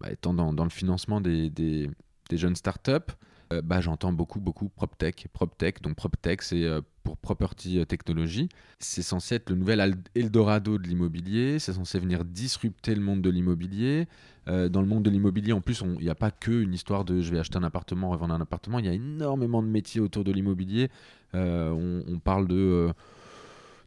bah, 0.00 0.12
étant 0.12 0.34
dans, 0.34 0.52
dans, 0.52 0.64
le 0.64 0.70
financement 0.70 1.20
des, 1.20 1.50
des, 1.50 1.90
des 2.28 2.36
jeunes 2.36 2.56
startups, 2.56 3.12
euh, 3.52 3.62
bah, 3.62 3.80
j'entends 3.80 4.12
beaucoup, 4.12 4.40
beaucoup 4.40 4.68
PropTech. 4.68 5.28
PropTech, 5.32 5.80
donc 5.82 5.94
PropTech, 5.96 6.42
c'est 6.42 6.64
euh, 6.64 6.80
pour 7.04 7.16
Property 7.16 7.78
euh, 7.78 7.84
Technology. 7.84 8.48
C'est 8.80 9.02
censé 9.02 9.36
être 9.36 9.50
le 9.50 9.56
nouvel 9.56 9.96
Eldorado 10.14 10.78
de 10.78 10.86
l'immobilier. 10.86 11.58
C'est 11.58 11.72
censé 11.72 11.98
venir 11.98 12.24
disrupter 12.24 12.94
le 12.94 13.00
monde 13.00 13.22
de 13.22 13.30
l'immobilier. 13.30 14.08
dans 14.46 14.80
le 14.80 14.86
monde 14.86 15.02
de 15.02 15.10
l'immobilier, 15.10 15.52
en 15.52 15.60
plus, 15.60 15.82
il 15.98 16.04
n'y 16.04 16.10
a 16.10 16.14
pas 16.14 16.30
que 16.30 16.50
une 16.50 16.74
histoire 16.74 17.04
de 17.04 17.20
je 17.20 17.30
vais 17.30 17.38
acheter 17.38 17.56
un 17.58 17.64
appartement, 17.64 18.10
revendre 18.10 18.34
un 18.34 18.40
appartement. 18.40 18.78
Il 18.78 18.86
y 18.86 18.88
a 18.88 18.92
énormément 18.92 19.62
de 19.62 19.68
métiers 19.68 20.00
autour 20.00 20.24
de 20.24 20.32
l'immobilier. 20.32 20.88
On, 21.34 22.18
parle 22.24 22.48
de 22.48 22.90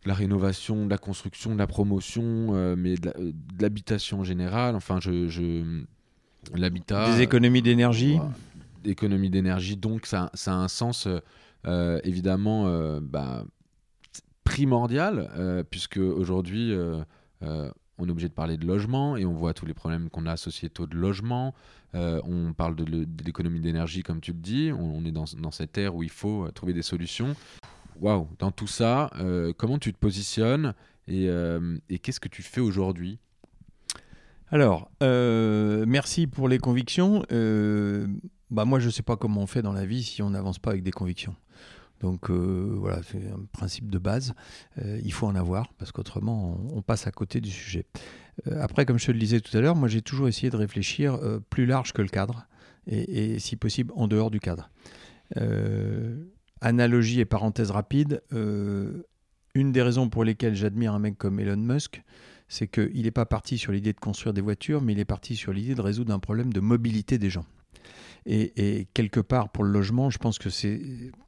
la 0.05 0.13
rénovation, 0.13 0.85
de 0.85 0.89
la 0.89 0.97
construction, 0.97 1.53
de 1.53 1.59
la 1.59 1.67
promotion, 1.67 2.75
mais 2.75 2.95
de 2.95 3.11
l'habitation 3.59 4.19
en 4.19 4.23
général. 4.23 4.75
Enfin, 4.75 4.99
je, 4.99 5.83
l'habitat. 6.55 7.11
Des 7.11 7.21
économies 7.21 7.61
d'énergie 7.61 8.19
d'économie 8.81 9.29
d'énergie. 9.29 9.77
Donc 9.77 10.05
ça, 10.05 10.31
a 10.45 10.51
un 10.51 10.67
sens 10.67 11.07
euh, 11.07 11.19
euh, 11.67 11.99
évidemment 12.03 12.67
euh, 12.67 12.99
bah, 13.01 13.43
primordial, 14.43 15.29
puisque 15.69 15.97
aujourd'hui 15.97 16.73
on 17.41 18.07
est 18.07 18.11
obligé 18.11 18.29
de 18.29 18.33
parler 18.33 18.57
de 18.57 18.65
logement 18.65 19.15
et 19.15 19.25
on 19.25 19.33
voit 19.33 19.53
tous 19.53 19.65
les 19.65 19.75
problèmes 19.75 20.09
qu'on 20.09 20.25
a 20.25 20.37
sociétaux 20.37 20.87
de 20.87 20.95
logement. 20.95 21.53
on 21.93 22.53
parle 22.57 22.75
de, 22.75 23.05
l'économie 23.23 23.59
d'énergie, 23.59 24.01
comme 24.01 24.21
tu 24.21 24.31
le 24.31 24.39
dis. 24.39 24.71
On, 24.71 25.05
est 25.05 25.11
dans, 25.11 25.51
cette 25.51 25.77
ère 25.77 25.95
où 25.95 26.01
il 26.01 26.09
faut 26.09 26.49
trouver 26.51 26.73
des 26.73 26.81
solutions. 26.81 27.35
Waouh, 27.99 28.27
dans 28.39 28.49
tout 28.49 28.65
ça, 28.65 29.11
comment 29.57 29.77
tu 29.77 29.93
te 29.93 29.99
positionnes 29.99 30.73
et 31.07 31.29
qu'est-ce 32.01 32.19
que 32.19 32.29
tu 32.29 32.41
fais 32.41 32.61
aujourd'hui? 32.61 33.19
Alors, 34.49 34.89
merci 34.99 36.25
pour 36.25 36.49
les 36.49 36.57
convictions 36.57 37.23
bah 38.51 38.65
moi 38.65 38.79
je 38.79 38.87
ne 38.87 38.91
sais 38.91 39.03
pas 39.03 39.15
comment 39.15 39.41
on 39.41 39.47
fait 39.47 39.61
dans 39.61 39.73
la 39.73 39.85
vie 39.85 40.03
si 40.03 40.21
on 40.21 40.31
n'avance 40.31 40.59
pas 40.59 40.71
avec 40.71 40.83
des 40.83 40.91
convictions. 40.91 41.35
Donc 41.99 42.29
euh, 42.29 42.75
voilà, 42.77 43.01
c'est 43.03 43.27
un 43.27 43.45
principe 43.51 43.89
de 43.89 43.97
base. 43.97 44.33
Euh, 44.81 44.99
il 45.03 45.11
faut 45.11 45.27
en 45.27 45.35
avoir 45.35 45.73
parce 45.73 45.91
qu'autrement 45.91 46.57
on, 46.73 46.81
passe 46.81 47.07
à 47.07 47.11
côté 47.11 47.41
du 47.41 47.51
sujet. 47.51 47.85
Euh, 48.47 48.61
après, 48.61 48.85
comme 48.85 48.97
je 48.97 49.07
te 49.07 49.11
le 49.11 49.19
disais 49.19 49.41
tout 49.41 49.55
à 49.57 49.61
l'heure, 49.61 49.75
moi 49.75 49.87
j'ai 49.87 50.01
toujours 50.01 50.27
essayé 50.27 50.49
de 50.49 50.57
réfléchir 50.57 51.19
plus 51.49 51.65
large 51.65 51.93
que 51.93 52.01
le 52.01 52.07
cadre 52.07 52.47
et, 52.87 53.39
si 53.39 53.55
possible 53.55 53.91
en 53.95 54.07
dehors 54.07 54.31
du 54.31 54.39
cadre. 54.39 54.69
analogie 56.61 57.19
et 57.19 57.25
parenthèse 57.25 57.71
rapide. 57.71 58.21
une 58.31 59.71
des 59.71 59.81
raisons 59.81 60.09
pour 60.09 60.23
lesquelles 60.23 60.55
j'admire 60.55 60.93
un 60.93 60.99
mec 60.99 61.17
comme 61.17 61.39
Elon 61.39 61.57
Musk, 61.57 62.01
c'est 62.47 62.67
qu'il 62.67 63.03
n'est 63.03 63.11
pas 63.11 63.25
parti 63.25 63.57
sur 63.57 63.71
l'idée 63.71 63.93
de 63.93 63.99
construire 63.99 64.33
des 64.33 64.41
voitures, 64.41 64.81
mais 64.81 64.93
il 64.93 64.99
est 64.99 65.05
parti 65.05 65.35
sur 65.35 65.53
l'idée 65.53 65.75
de 65.75 65.81
résoudre 65.81 66.13
un 66.13 66.19
problème 66.19 66.51
de 66.51 66.59
mobilité 66.61 67.17
des 67.19 67.29
gens. 67.29 67.45
Et, 68.25 68.87
quelque 68.93 69.19
part, 69.19 69.49
pour 69.49 69.63
le 69.63 69.71
logement, 69.71 70.09
je 70.09 70.17
pense 70.17 70.37
que 70.37 70.49
c'est 70.49 70.81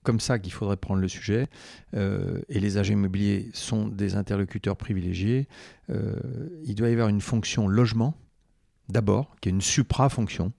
comme 0.04 0.20
ça 0.20 0.40
qu'il 0.40 0.54
faudrait 0.54 0.78
prendre 0.78 1.02
le 1.02 1.08
sujet. 1.08 1.48
Euh, 1.96 2.42
et 2.50 2.60
les 2.60 2.78
agents 2.78 2.94
immobiliers 2.94 3.50
sont 3.54 3.88
des 3.88 4.16
interlocuteurs 4.16 4.78
privilégiés. 4.78 5.48
Euh, 5.90 6.16
il 6.64 6.76
doit 6.76 6.90
y 6.90 6.94
avoir 6.94 7.10
une 7.10 7.22
fonction 7.22 7.68
logement, 7.68 8.16
d'abord, 8.90 9.36
qui 9.42 9.50
est 9.50 9.52
une 9.52 9.62
supra-fonction, 9.62 10.52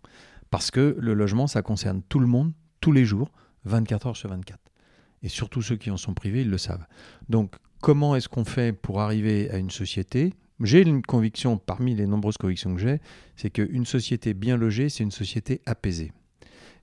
parce 0.51 0.71
que 0.71 0.97
le 0.99 1.15
logement, 1.15 1.47
ça 1.47 1.63
concerne 1.63 2.03
tout 2.09 2.19
le 2.19 2.27
monde, 2.27 2.53
tous 2.81 2.93
les 2.93 3.05
jours, 3.05 3.31
24 3.65 4.09
heures 4.09 4.17
sur 4.17 4.29
24. 4.29 4.59
Et 5.23 5.29
surtout 5.29 5.63
ceux 5.63 5.77
qui 5.77 5.91
en 5.91 5.97
sont 5.97 6.15
privés, 6.15 6.43
ils 6.43 6.51
le 6.51 6.59
savent. 6.59 6.85
Donc, 7.29 7.55
comment 7.81 8.17
est-ce 8.17 8.29
qu'on 8.29 8.45
fait 8.45 8.73
pour 8.73 9.01
arriver 9.01 9.51
à 9.51 9.59
une 9.59 9.71
société? 9.71 10.35
J'ai 10.61 10.83
une 10.83 11.03
conviction, 11.03 11.57
parmi 11.59 11.95
les 11.95 12.07
nombreuses 12.07 12.37
convictions 12.37 12.75
que 12.75 12.81
j'ai, 12.81 13.01
c'est 13.37 13.51
qu'une 13.51 13.87
société 13.87 14.35
bien 14.35 14.57
logée, 14.57 14.89
c'est 14.89 15.03
une 15.03 15.11
société 15.11 15.61
apaisée 15.67 16.13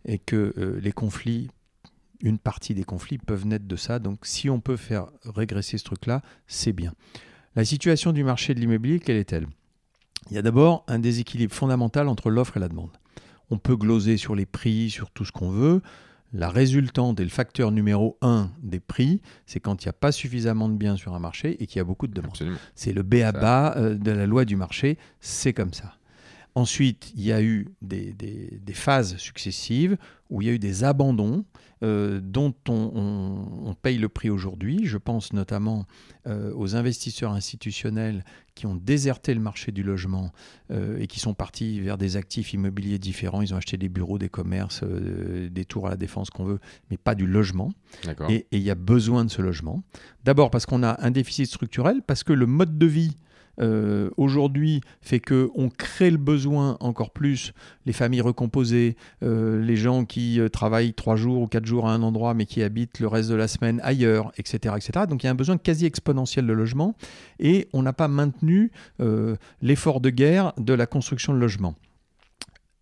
et 0.06 0.20
que 0.20 0.54
euh, 0.58 0.80
les 0.82 0.92
conflits, 0.92 1.50
une 2.22 2.40
partie 2.40 2.74
des 2.74 2.84
conflits 2.84 3.18
peuvent 3.18 3.46
naître 3.46 3.68
de 3.68 3.76
ça. 3.76 4.00
Donc 4.00 4.20
si 4.24 4.50
on 4.50 4.60
peut 4.60 4.78
faire 4.78 5.08
régresser 5.24 5.78
ce 5.78 5.84
truc-là, 5.84 6.22
c'est 6.48 6.74
bien. 6.74 6.94
La 7.56 7.66
situation 7.66 8.12
du 8.12 8.24
marché 8.24 8.54
de 8.54 8.60
l'immobilier, 8.60 9.00
quelle 9.00 9.18
est-elle? 9.18 9.48
Il 10.30 10.36
y 10.36 10.38
a 10.38 10.42
d'abord 10.42 10.84
un 10.88 11.00
déséquilibre 11.00 11.54
fondamental 11.54 12.08
entre 12.08 12.30
l'offre 12.30 12.58
et 12.58 12.60
la 12.60 12.70
demande. 12.70 12.92
On 13.50 13.58
peut 13.58 13.76
gloser 13.76 14.18
sur 14.18 14.36
les 14.36 14.46
prix, 14.46 14.90
sur 14.90 15.10
tout 15.10 15.26
ce 15.26 15.32
qu'on 15.32 15.50
veut. 15.50 15.82
La 16.32 16.50
résultante 16.50 17.20
et 17.20 17.24
le 17.24 17.30
facteur 17.30 17.72
numéro 17.72 18.18
un 18.22 18.52
des 18.62 18.80
prix, 18.80 19.22
c'est 19.48 19.60
quand 19.60 19.84
il 19.84 19.88
n'y 19.88 19.90
a 19.90 19.94
pas 19.94 20.12
suffisamment 20.12 20.70
de 20.70 20.76
biens 20.76 20.96
sur 20.96 21.16
un 21.16 21.20
marché 21.20 21.62
et 21.62 21.66
qu'il 21.66 21.78
y 21.78 21.80
a 21.80 21.84
beaucoup 21.84 22.06
de 22.06 22.14
demandes. 22.14 22.38
C'est 22.76 22.94
le 22.94 23.02
B 23.02 23.16
à 23.16 23.32
bas 23.32 23.76
euh, 23.78 23.96
de 23.96 24.12
la 24.12 24.28
loi 24.28 24.46
du 24.46 24.56
marché, 24.56 25.00
c'est 25.20 25.54
comme 25.54 25.74
ça. 25.74 25.96
Ensuite, 26.60 27.14
il 27.16 27.24
y 27.24 27.32
a 27.32 27.42
eu 27.42 27.70
des, 27.82 28.14
phases 28.74 29.16
successives 29.16 29.98
où 30.30 30.42
il 30.42 30.48
y 30.50 30.52
a 30.52 30.54
eu 30.54 30.60
des 30.60 30.84
abandons 30.84 31.46
euh, 31.84 32.20
dont 32.22 32.54
on, 32.68 33.74
paye 33.82 33.98
le 33.98 34.10
prix 34.10 34.30
aujourd'hui. 34.30 34.82
Je 34.84 34.98
pense 34.98 35.32
notamment 35.32 35.86
euh, 36.28 36.52
aux 36.54 36.76
investisseurs 36.76 37.32
institutionnels 37.32 38.26
qui 38.56 38.66
ont 38.66 38.76
déserté 38.76 39.34
le 39.34 39.40
marché 39.40 39.72
du 39.72 39.84
logement 39.84 40.34
euh, 40.70 41.00
et 41.00 41.08
qui 41.08 41.22
sont 41.22 41.34
partis 41.34 41.80
vers 41.80 41.98
des 41.98 42.18
actifs 42.18 42.52
immobiliers 42.52 43.00
différents. 43.00 43.42
Ils 43.42 43.54
ont 43.54 43.58
acheté 43.58 43.78
des 43.78 43.88
bureaux, 43.88 44.18
des 44.18 44.28
commerces, 44.28 44.84
des 44.84 45.64
tours 45.64 45.88
à 45.88 45.92
la 45.92 45.98
défense 45.98 46.30
qu'on 46.30 46.44
veut, 46.44 46.60
mais 46.92 46.98
pas 46.98 47.16
du 47.16 47.26
logement. 47.26 47.72
Et, 48.28 48.48
et 48.52 48.58
il 48.58 48.64
y 48.64 48.70
a 48.70 48.76
besoin 48.76 49.24
de 49.24 49.32
ce 49.32 49.42
logement. 49.42 49.82
D'abord 50.26 50.52
parce 50.52 50.66
qu'on 50.66 50.84
a 50.84 51.02
un 51.02 51.12
déficit 51.12 51.46
structurel, 51.46 52.02
parce 52.06 52.26
que 52.26 52.34
le 52.34 52.48
mode 52.48 52.78
de 52.78 52.86
vie 52.86 53.16
euh, 53.60 54.10
aujourd'hui 54.18 54.82
fait 55.02 55.20
que 55.20 55.50
on 55.56 55.70
crée 55.70 56.12
le 56.12 56.18
besoin 56.18 56.78
encore 56.80 57.12
plus, 57.12 57.54
les 57.86 57.94
familles 57.94 58.22
recomposées, 58.22 58.96
euh, 59.24 59.62
les 59.62 59.76
gens 59.76 60.06
qui 60.06 60.40
euh, 60.40 60.50
travaillent 60.50 60.94
trois 60.94 61.16
jours 61.16 61.42
ou 61.42 61.48
quatre 61.48 61.66
jours 61.66 61.88
à 61.88 61.94
un 61.94 62.02
endroit 62.02 62.34
mais 62.34 62.46
qui 62.46 62.64
habitent 62.64 63.00
le 63.00 63.08
reste 63.08 63.30
de 63.30 63.36
la 63.36 63.48
semaine 63.48 63.80
ailleurs, 63.84 64.32
etc. 64.38 64.76
etc. 64.78 65.06
Donc 65.10 65.24
il 65.24 65.26
y 65.26 65.30
a 65.30 65.32
un 65.32 65.36
besoin 65.36 65.58
quasi 65.58 65.86
exponentiel 65.86 66.48
de 66.48 66.54
logement 66.54 66.96
et 67.40 67.68
on 67.74 67.84
n'a 67.84 67.94
pas 67.94 68.08
maintenu 68.08 68.72
l'effort 69.62 70.02
de 70.02 70.10
guerre 70.10 70.54
de 70.58 70.74
la 70.74 70.86
construction 70.86 71.34
de 71.34 71.40
logements 71.40 71.76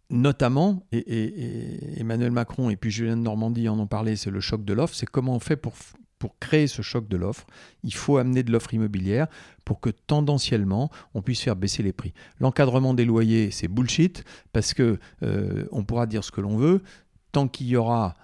notamment, 0.09 0.83
et, 0.93 1.99
Emmanuel 1.99 2.31
Macron 2.31 2.69
et 2.69 2.75
puis 2.75 2.91
Julien 2.91 3.17
de 3.17 3.21
Normandie 3.21 3.67
en 3.67 3.77
ont 3.79 3.87
parlé, 3.87 4.15
c'est 4.15 4.31
le 4.31 4.39
choc 4.39 4.63
de 4.63 4.73
l'offre, 4.73 4.95
c'est 4.95 5.05
comment 5.05 5.35
on 5.35 5.39
fait 5.39 5.57
pour, 5.57 5.73
pour 6.19 6.37
créer 6.39 6.67
ce 6.67 6.81
choc 6.81 7.07
de 7.07 7.17
l'offre, 7.17 7.45
il 7.83 7.93
faut 7.93 8.17
amener 8.17 8.43
de 8.43 8.51
l'offre 8.51 8.73
immobilière 8.73 9.27
pour 9.65 9.79
que 9.79 9.89
tendanciellement 9.89 10.89
on 11.13 11.21
puisse 11.21 11.41
faire 11.41 11.55
baisser 11.55 11.83
les 11.83 11.93
prix. 11.93 12.13
L'encadrement 12.39 12.93
des 12.93 13.05
loyers, 13.05 13.51
c'est 13.51 13.67
bullshit 13.67 14.23
parce 14.53 14.73
que 14.73 14.99
euh, 15.23 15.65
on 15.71 15.83
pourra 15.83 16.05
dire 16.05 16.23
ce 16.23 16.31
que 16.31 16.41
l'on 16.41 16.57
veut. 16.57 16.81
Tant 17.33 17.47
qu'il 17.47 17.67
y 17.67 17.75
aura 17.75 18.15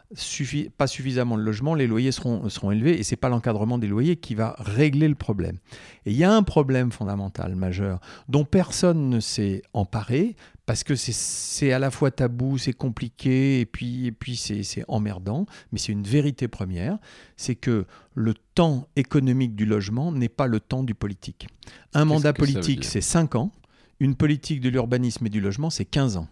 pas 0.78 0.88
suffisamment 0.88 1.38
de 1.38 1.44
logements, 1.44 1.76
les 1.76 1.88
loyers 1.88 2.12
seront, 2.12 2.72
élevés 2.72 3.00
et 3.00 3.04
c'est 3.04 3.16
pas 3.16 3.30
l'encadrement 3.30 3.78
des 3.78 3.88
loyers 3.88 4.16
qui 4.16 4.36
va 4.36 4.56
régler 4.58 5.08
le 5.08 5.16
problème. 5.16 5.58
Et 6.06 6.12
il 6.12 6.18
y 6.18 6.24
a 6.24 6.34
un 6.34 6.44
problème 6.44 6.91
fondamental 6.91 7.56
majeur 7.56 8.00
dont 8.30 8.46
personne 8.46 9.10
ne 9.10 9.20
s'est 9.20 9.62
emparé 9.74 10.36
parce 10.66 10.84
que 10.84 10.95
c'est 10.95 11.74
à 11.74 11.80
la 11.80 11.91
fois 11.91 12.11
tabou, 12.11 12.57
c'est 12.57 12.74
compliqué, 12.74 13.59
et 13.59 13.66
puis, 13.66 14.07
et 14.07 14.11
puis 14.11 14.36
c'est 14.36 14.86
emmerdant, 14.88 15.45
mais 15.72 15.80
c'est 15.80 15.91
une 15.91 16.03
vérité 16.03 16.47
première, 16.47 16.97
c'est 17.36 17.55
que 17.55 17.86
le 18.14 18.34
temps 18.55 18.88
économique 18.95 19.55
du 19.55 19.66
logement 19.66 20.11
n'est 20.11 20.30
pas 20.30 20.47
le 20.47 20.59
temps 20.59 20.84
du 20.84 20.95
politique. 20.95 21.47
Un 21.93 22.05
mandat 22.05 22.34
politique, 22.34 22.86
c'est 22.86 23.01
5 23.01 23.36
ans. 23.36 23.51
Une 23.99 24.16
politique 24.16 24.59
de 24.59 24.70
l'urbanisme 24.70 25.26
et 25.28 25.30
du 25.30 25.39
logement, 25.39 25.70
c'est 25.70 25.86
15 25.86 26.18
ans. 26.18 26.28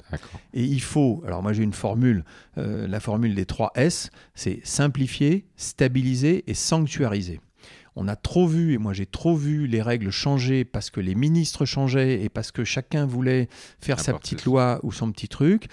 Et 0.53 0.63
il 0.63 0.81
faut, 0.81 1.21
alors 1.25 1.41
moi 1.43 1.53
j'ai 1.53 1.63
une 1.63 1.73
formule, 1.73 2.25
euh, 2.57 2.87
la 2.87 2.99
formule 2.99 3.35
des 3.35 3.45
3 3.45 3.71
S, 3.75 4.09
c'est 4.33 4.59
simplifier, 4.63 5.45
stabiliser 5.55 6.43
et 6.47 6.53
sanctuariser 6.53 7.39
on 7.95 8.07
a 8.07 8.15
trop 8.15 8.47
vu, 8.47 8.73
et 8.73 8.77
moi 8.77 8.93
j'ai 8.93 9.05
trop 9.05 9.35
vu 9.35 9.67
les 9.67 9.81
règles 9.81 10.11
changer 10.11 10.63
parce 10.63 10.89
que 10.89 10.99
les 10.99 11.15
ministres 11.15 11.65
changeaient 11.65 12.23
et 12.23 12.29
parce 12.29 12.51
que 12.51 12.63
chacun 12.63 13.05
voulait 13.05 13.49
faire 13.79 13.99
sa 13.99 14.13
petite 14.13 14.45
loi 14.45 14.79
ou 14.83 14.91
son 14.91 15.11
petit 15.11 15.27
truc. 15.27 15.67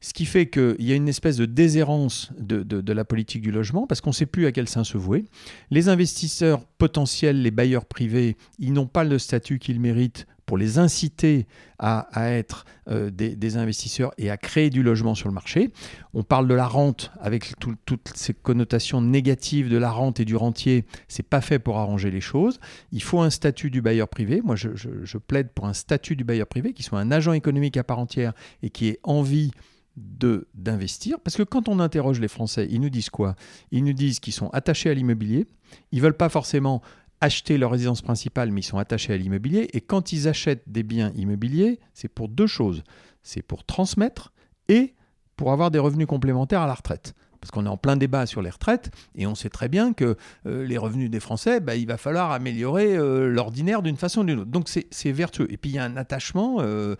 Ce 0.00 0.12
qui 0.12 0.26
fait 0.26 0.50
qu'il 0.50 0.76
y 0.80 0.92
a 0.92 0.96
une 0.96 1.08
espèce 1.08 1.38
de 1.38 1.46
déshérence 1.46 2.30
de, 2.38 2.92
la 2.92 3.04
politique 3.06 3.40
du 3.40 3.50
logement 3.50 3.86
parce 3.86 4.02
qu'on 4.02 4.10
ne 4.10 4.14
sait 4.14 4.26
plus 4.26 4.44
à 4.44 4.52
quel 4.52 4.68
sein 4.68 4.84
se 4.84 4.98
vouer. 4.98 5.24
Les 5.70 5.88
investisseurs 5.88 6.66
potentiels, 6.76 7.40
les 7.40 7.50
bailleurs 7.50 7.86
privés, 7.86 8.36
ils 8.58 8.74
n'ont 8.74 8.86
pas 8.86 9.02
le 9.02 9.18
statut 9.18 9.58
qu'ils 9.58 9.80
méritent 9.80 10.26
pour 10.46 10.58
les 10.58 10.78
inciter 10.78 11.46
à, 11.78 12.06
être 12.30 12.64
euh, 12.88 13.10
des, 13.10 13.56
investisseurs 13.56 14.12
et 14.16 14.30
à 14.30 14.36
créer 14.36 14.70
du 14.70 14.82
logement 14.82 15.14
sur 15.14 15.28
le 15.28 15.34
marché. 15.34 15.70
On 16.14 16.22
parle 16.22 16.48
de 16.48 16.54
la 16.54 16.66
rente 16.66 17.10
avec 17.20 17.54
toutes 17.58 18.12
ces 18.14 18.32
connotations 18.32 19.02
négatives 19.02 19.68
de 19.68 19.76
la 19.76 19.90
rente 19.90 20.20
et 20.20 20.24
du 20.24 20.36
rentier. 20.36 20.84
C'est 21.08 21.26
pas 21.26 21.40
fait 21.40 21.58
pour 21.58 21.78
arranger 21.78 22.10
les 22.10 22.20
choses. 22.20 22.58
Il 22.92 23.02
faut 23.02 23.20
un 23.20 23.30
statut 23.30 23.70
du 23.70 23.82
bailleur 23.82 24.08
privé. 24.08 24.40
Moi, 24.42 24.56
je, 24.56 25.18
plaide 25.18 25.50
pour 25.54 25.66
un 25.66 25.74
statut 25.74 26.16
du 26.16 26.24
bailleur 26.24 26.46
privé 26.46 26.72
qui 26.72 26.82
soit 26.82 27.00
un 27.00 27.10
agent 27.10 27.32
économique 27.32 27.76
à 27.76 27.84
part 27.84 27.98
entière 27.98 28.32
et 28.62 28.70
qui 28.70 28.88
ait 28.88 29.00
envie 29.02 29.50
de 29.96 30.48
d'investir 30.54 31.20
parce 31.20 31.36
que 31.36 31.44
quand 31.44 31.68
on 31.68 31.78
interroge 31.78 32.18
les 32.18 32.26
Français, 32.28 32.66
ils 32.68 32.80
nous 32.80 32.90
disent 32.90 33.10
quoi? 33.10 33.36
Ils 33.70 33.84
nous 33.84 33.92
disent 33.92 34.18
qu'ils 34.18 34.32
sont 34.32 34.48
attachés 34.48 34.90
à 34.90 34.94
l'immobilier, 34.94 35.46
ils 35.92 36.02
veulent 36.02 36.16
pas 36.16 36.28
forcément 36.28 36.82
acheter 37.20 37.58
leur 37.58 37.70
résidence 37.70 38.02
principale, 38.02 38.50
mais 38.50 38.60
ils 38.60 38.64
sont 38.64 38.78
attachés 38.78 39.12
à 39.12 39.16
l'immobilier. 39.16 39.68
Et 39.72 39.80
quand 39.80 40.12
ils 40.12 40.28
achètent 40.28 40.64
des 40.66 40.82
biens 40.82 41.12
immobiliers, 41.16 41.80
c'est 41.92 42.08
pour 42.08 42.28
deux 42.28 42.46
choses. 42.46 42.82
C'est 43.22 43.42
pour 43.42 43.64
transmettre 43.64 44.32
et 44.68 44.94
pour 45.36 45.52
avoir 45.52 45.70
des 45.70 45.78
revenus 45.78 46.06
complémentaires 46.06 46.62
à 46.62 46.66
la 46.66 46.74
retraite 46.74 47.14
parce 47.44 47.50
qu'on 47.50 47.66
est 47.66 47.68
en 47.68 47.76
plein 47.76 47.96
débat 47.96 48.24
sur 48.24 48.40
les 48.40 48.48
retraites, 48.48 48.90
et 49.16 49.26
on 49.26 49.34
sait 49.34 49.50
très 49.50 49.68
bien 49.68 49.92
que 49.92 50.16
euh, 50.46 50.64
les 50.64 50.78
revenus 50.78 51.10
des 51.10 51.20
Français, 51.20 51.60
bah, 51.60 51.76
il 51.76 51.86
va 51.86 51.98
falloir 51.98 52.32
améliorer 52.32 52.96
euh, 52.96 53.28
l'ordinaire 53.28 53.82
d'une 53.82 53.98
façon 53.98 54.22
ou 54.22 54.24
d'une 54.24 54.38
autre. 54.40 54.50
Donc 54.50 54.66
c'est 54.68 55.12
vertueux. 55.12 55.46
Et 55.52 55.58
puis 55.58 55.72
il 55.72 55.74
y 55.74 55.78
a 55.78 55.84
un 55.84 55.98
attachement, 55.98 56.60
euh, 56.60 56.96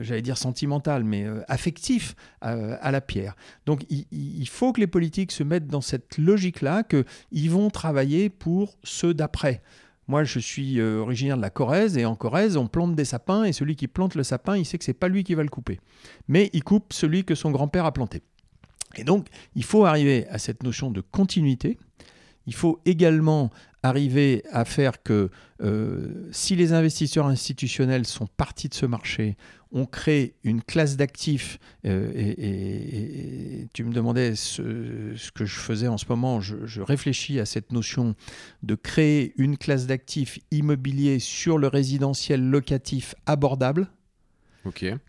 j'allais 0.00 0.22
dire 0.22 0.38
sentimental, 0.38 1.02
mais 1.02 1.26
affectif 1.48 2.14
à 2.40 2.92
la 2.92 3.00
pierre. 3.00 3.34
Donc 3.66 3.84
il, 3.90 4.48
faut 4.48 4.72
que 4.72 4.80
les 4.80 4.86
politiques 4.86 5.32
se 5.32 5.42
mettent 5.42 5.66
dans 5.66 5.80
cette 5.80 6.18
logique-là, 6.18 6.84
qu'ils 6.84 7.50
vont 7.50 7.68
travailler 7.70 8.28
pour 8.30 8.78
ceux 8.84 9.12
d'après. 9.12 9.60
Moi, 10.06 10.22
je 10.22 10.38
suis 10.38 10.80
originaire 10.80 11.36
de 11.36 11.42
la 11.42 11.50
Corrèze 11.50 11.96
et 11.96 12.04
en 12.04 12.14
Corrèze, 12.14 12.56
on 12.56 12.68
plante 12.68 12.94
des 12.94 13.06
sapins 13.06 13.42
et 13.42 13.52
celui 13.52 13.74
qui 13.74 13.88
plante 13.88 14.14
le 14.14 14.22
sapin, 14.22 14.56
il 14.56 14.66
sait 14.66 14.78
que 14.78 14.84
c'est 14.84 14.92
pas 14.92 15.08
lui 15.08 15.24
qui 15.24 15.34
va 15.34 15.42
le 15.42 15.48
couper, 15.48 15.80
mais 16.28 16.50
il 16.52 16.62
coupe 16.62 16.92
celui 16.92 17.24
que 17.24 17.34
son 17.34 17.50
grand-père 17.50 17.86
a 17.86 17.92
planté. 17.92 18.22
Et 18.98 19.04
donc, 19.04 19.28
il 19.54 19.64
faut 19.64 19.84
arriver 19.84 20.26
à 20.28 20.38
cette 20.38 20.62
notion 20.62 20.90
de 20.90 21.00
continuité. 21.00 21.78
Il 22.46 22.54
faut 22.54 22.80
également 22.84 23.50
arriver 23.82 24.42
à 24.50 24.64
faire 24.64 25.02
que 25.02 25.30
euh, 25.62 26.28
si 26.32 26.56
les 26.56 26.72
investisseurs 26.72 27.26
institutionnels 27.26 28.06
sont 28.06 28.26
partis 28.26 28.68
de 28.68 28.74
ce 28.74 28.86
marché, 28.86 29.36
on 29.72 29.84
crée 29.84 30.36
une 30.42 30.62
classe 30.62 30.96
d'actifs, 30.96 31.58
euh, 31.84 32.10
et, 32.14 33.68
tu 33.74 33.84
me 33.84 33.92
demandais 33.92 34.36
ce, 34.36 34.62
que 35.34 35.44
je 35.44 35.58
faisais 35.58 35.88
en 35.88 35.98
ce 35.98 36.06
moment, 36.08 36.40
je, 36.40 36.64
je, 36.64 36.80
réfléchis 36.80 37.40
à 37.40 37.44
cette 37.44 37.72
notion 37.72 38.14
de 38.62 38.74
créer 38.74 39.34
une 39.36 39.58
classe 39.58 39.86
d'actifs 39.86 40.38
immobiliers 40.50 41.18
sur 41.18 41.58
le 41.58 41.66
résidentiel 41.66 42.42
locatif 42.48 43.14
abordable, 43.26 43.88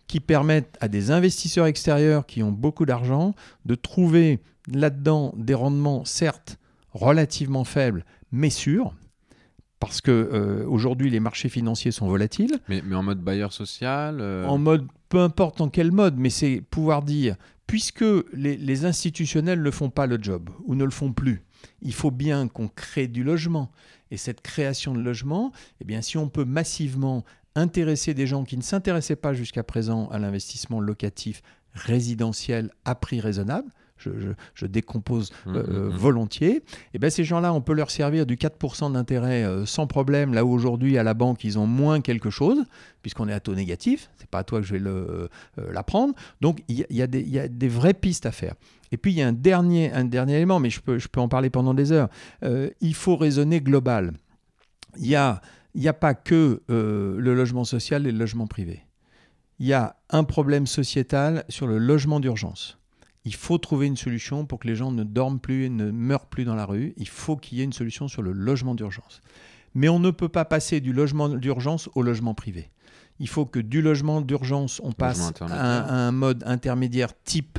qui 0.06 0.20
permettent 0.20 0.76
à 0.80 0.88
des 0.88 1.10
investisseurs 1.10 1.66
extérieurs 1.66 2.26
qui 2.26 2.42
ont 2.42 2.52
beaucoup 2.52 2.86
d'argent 2.86 3.34
de 3.64 3.74
trouver 3.74 4.40
là-dedans 4.72 5.32
des 5.36 5.54
rendements 5.54 6.04
certes 6.04 6.58
relativement 6.92 7.64
faibles, 7.64 8.04
mais 8.32 8.50
sûrs, 8.50 8.94
parce 9.80 10.00
que 10.00 10.10
euh, 10.10 10.66
aujourd'hui 10.66 11.10
les 11.10 11.20
marchés 11.20 11.48
financiers 11.48 11.90
sont 11.90 12.08
volatiles. 12.08 12.58
Mais, 12.68 12.82
en 12.94 13.02
mode 13.02 13.20
bailleur 13.20 13.52
social 13.52 14.18
euh 14.20 14.46
En 14.46 14.58
mode, 14.58 14.86
peu 15.08 15.20
importe 15.20 15.60
en 15.60 15.68
quel 15.68 15.92
mode, 15.92 16.16
mais 16.16 16.30
c'est 16.30 16.62
pouvoir 16.70 17.02
dire, 17.02 17.36
puisque 17.66 18.04
les, 18.32 18.56
les 18.56 18.84
institutionnels 18.84 19.62
ne 19.62 19.70
font 19.70 19.90
pas 19.90 20.06
le 20.06 20.18
job, 20.20 20.50
ou 20.64 20.74
ne 20.74 20.84
le 20.84 20.90
font 20.90 21.12
plus, 21.12 21.42
il 21.82 21.94
faut 21.94 22.10
bien 22.10 22.48
qu'on 22.48 22.68
crée 22.68 23.08
du 23.08 23.24
logement. 23.24 23.70
Et 24.10 24.16
cette 24.16 24.40
création 24.40 24.94
de 24.94 25.00
logement, 25.00 25.52
eh 25.80 25.84
bien, 25.84 26.00
si 26.00 26.16
on 26.16 26.28
peut 26.28 26.44
massivement 26.44 27.24
intéresser 27.56 28.14
des 28.14 28.26
gens 28.26 28.44
qui 28.44 28.56
ne 28.56 28.62
s'intéressaient 28.62 29.16
pas 29.16 29.32
jusqu'à 29.32 29.64
présent 29.64 30.08
à 30.10 30.18
l'investissement 30.18 30.80
locatif 30.80 31.42
résidentiel 31.74 32.70
à 32.84 32.94
prix 32.94 33.20
raisonnable, 33.20 33.70
je, 33.98 34.66
décompose 34.66 35.32
mmh, 35.46 35.56
euh, 35.56 35.62
mmh, 35.62 35.94
mmh. 35.94 35.96
volontiers, 35.96 36.56
et 36.56 36.62
eh 36.94 36.98
bien 36.98 37.10
ces 37.10 37.24
gens-là, 37.24 37.52
on 37.52 37.60
peut 37.60 37.72
leur 37.72 37.90
servir 37.90 38.26
du 38.26 38.36
4% 38.36 38.92
d'intérêt 38.92 39.44
euh, 39.44 39.64
sans 39.66 39.86
problème, 39.86 40.34
là 40.34 40.44
où 40.44 40.52
aujourd'hui 40.52 40.98
à 40.98 41.02
la 41.02 41.14
banque, 41.14 41.44
ils 41.44 41.58
ont 41.58 41.66
moins 41.66 42.00
quelque 42.00 42.30
chose, 42.30 42.64
puisqu'on 43.02 43.28
est 43.28 43.32
à 43.32 43.40
taux 43.40 43.54
négatif, 43.54 44.10
c'est 44.18 44.28
pas 44.28 44.40
à 44.40 44.44
toi 44.44 44.60
que 44.60 44.66
je 44.66 44.76
vais 44.76 44.82
euh, 44.86 45.28
l'apprendre. 45.72 46.14
Donc 46.40 46.62
il 46.68 46.84
y, 46.90 47.02
a 47.02 47.06
des 47.06 47.68
vraies 47.68 47.94
pistes 47.94 48.26
à 48.26 48.32
faire. 48.32 48.54
Et 48.92 48.96
puis 48.96 49.12
il 49.12 49.18
y 49.18 49.22
a 49.22 49.28
un 49.28 49.32
dernier, 49.32 49.92
un 49.92 50.04
dernier 50.04 50.34
élément, 50.34 50.60
mais 50.60 50.70
je 50.70 50.80
peux, 50.80 50.98
je 50.98 51.08
peux 51.08 51.20
en 51.20 51.28
parler 51.28 51.50
pendant 51.50 51.74
des 51.74 51.92
heures. 51.92 52.08
il 52.42 52.94
faut 52.94 53.16
raisonner 53.16 53.60
global. 53.60 54.12
Il 54.98 55.08
n'y 55.08 55.16
a, 55.16 55.40
a 55.88 55.92
pas 55.92 56.14
que 56.14 56.62
le 56.68 57.34
logement 57.34 57.64
social 57.64 58.06
et 58.06 58.12
le 58.12 58.18
logement 58.18 58.46
privé. 58.46 58.86
Il 59.58 59.66
y 59.66 59.72
a 59.72 59.96
un 60.10 60.24
problème 60.24 60.66
sociétal 60.66 61.44
sur 61.48 61.66
le 61.66 61.78
logement 61.78 62.20
d'urgence. 62.20 62.78
Il 63.24 63.34
faut 63.34 63.58
trouver 63.58 63.86
une 63.86 63.96
solution 63.96 64.46
pour 64.46 64.60
que 64.60 64.68
les 64.68 64.76
gens 64.76 64.92
ne 64.92 65.02
dorment 65.02 65.40
plus 65.40 65.64
et 65.64 65.68
ne 65.68 65.90
meurent 65.90 66.26
plus 66.26 66.44
dans 66.44 66.54
la 66.54 66.64
rue. 66.64 66.94
Il 66.96 67.08
faut 67.08 67.36
qu'il 67.36 67.58
y 67.58 67.60
ait 67.60 67.64
une 67.64 67.72
solution 67.72 68.06
sur 68.06 68.22
le 68.22 68.32
logement 68.32 68.74
d'urgence. 68.74 69.20
Mais 69.74 69.88
on 69.88 69.98
ne 69.98 70.10
peut 70.10 70.28
pas 70.28 70.44
passer 70.44 70.80
du 70.80 70.92
logement 70.92 71.28
d'urgence 71.28 71.90
au 71.94 72.02
logement 72.02 72.34
privé. 72.34 72.70
Il 73.18 73.28
faut 73.28 73.44
que 73.44 73.58
du 73.58 73.82
logement 73.82 74.20
d'urgence, 74.20 74.80
on 74.84 74.92
passe 74.92 75.32
à 75.40 76.06
un, 76.06 76.12
mode 76.12 76.44
intermédiaire 76.46 77.10
type 77.24 77.58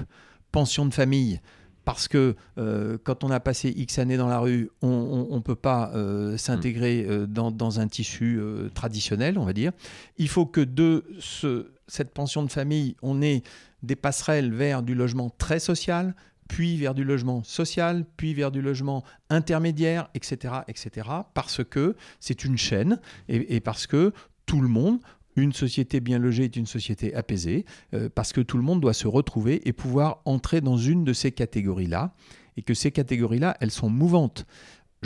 pension 0.52 0.86
de 0.86 0.94
famille, 0.94 1.42
parce 1.88 2.10
que 2.10 2.36
euh, 2.58 2.98
quand 3.02 3.24
on 3.24 3.32
a 3.32 3.40
passé 3.40 3.74
X 3.74 3.98
années 3.98 4.18
dans 4.18 4.28
la 4.28 4.40
rue, 4.40 4.70
on 4.82 5.30
ne 5.32 5.40
peut 5.40 5.56
pas 5.56 5.90
euh, 5.96 6.36
s'intégrer 6.36 7.06
hmm. 7.06 7.32
euh, 7.34 7.50
dans, 7.50 7.80
un 7.80 7.88
tissu 7.88 8.42
traditionnel, 8.74 9.38
on 9.38 9.46
va 9.46 9.54
dire. 9.54 9.72
Il 10.18 10.28
faut 10.28 10.46
que 10.46 10.60
de 10.60 11.06
ce, 11.18 11.72
cette 11.88 12.14
pension 12.14 12.44
de 12.44 12.52
famille, 12.52 12.98
on 13.02 13.22
ait 13.22 13.42
des 13.84 13.96
passerelles 13.96 14.54
vers 14.54 14.84
du 14.84 14.96
logement 14.96 15.30
très 15.38 15.60
social, 15.60 16.14
puis 16.50 16.76
vers 16.76 16.94
du 16.94 17.06
logement 17.06 17.42
social, 17.44 18.04
puis 18.18 18.34
vers 18.34 18.52
du 18.52 18.62
logement 18.62 19.06
intermédiaire, 19.30 20.10
etc., 20.14 20.56
etc., 20.68 21.08
parce 21.34 21.64
que 21.64 21.96
c'est 22.20 22.44
une 22.44 22.58
chaîne 22.58 23.00
et, 23.30 23.62
parce 23.62 23.88
que 23.88 24.12
tout 24.46 24.60
le 24.60 24.68
monde, 24.68 25.00
une 25.42 25.54
société 25.54 26.00
bien 26.00 26.20
logée 26.20 26.46
est 26.46 26.56
une 26.56 26.66
société 26.66 27.14
apaisée, 27.16 27.66
euh, 27.94 28.10
parce 28.14 28.34
que 28.34 28.42
tout 28.42 28.58
le 28.58 28.64
monde 28.64 28.82
doit 28.82 28.94
se 28.94 29.08
retrouver 29.08 29.68
et 29.68 29.74
pouvoir 29.74 30.22
entrer 30.26 30.62
dans 30.62 30.78
une 30.78 31.04
de 31.04 31.14
ces 31.14 31.32
catégories-là, 31.32 32.14
et 32.58 32.64
que 32.64 32.74
ces 32.74 32.92
catégories-là, 32.92 33.56
elles 33.62 33.72
sont 33.72 33.90
mouvantes 33.90 34.46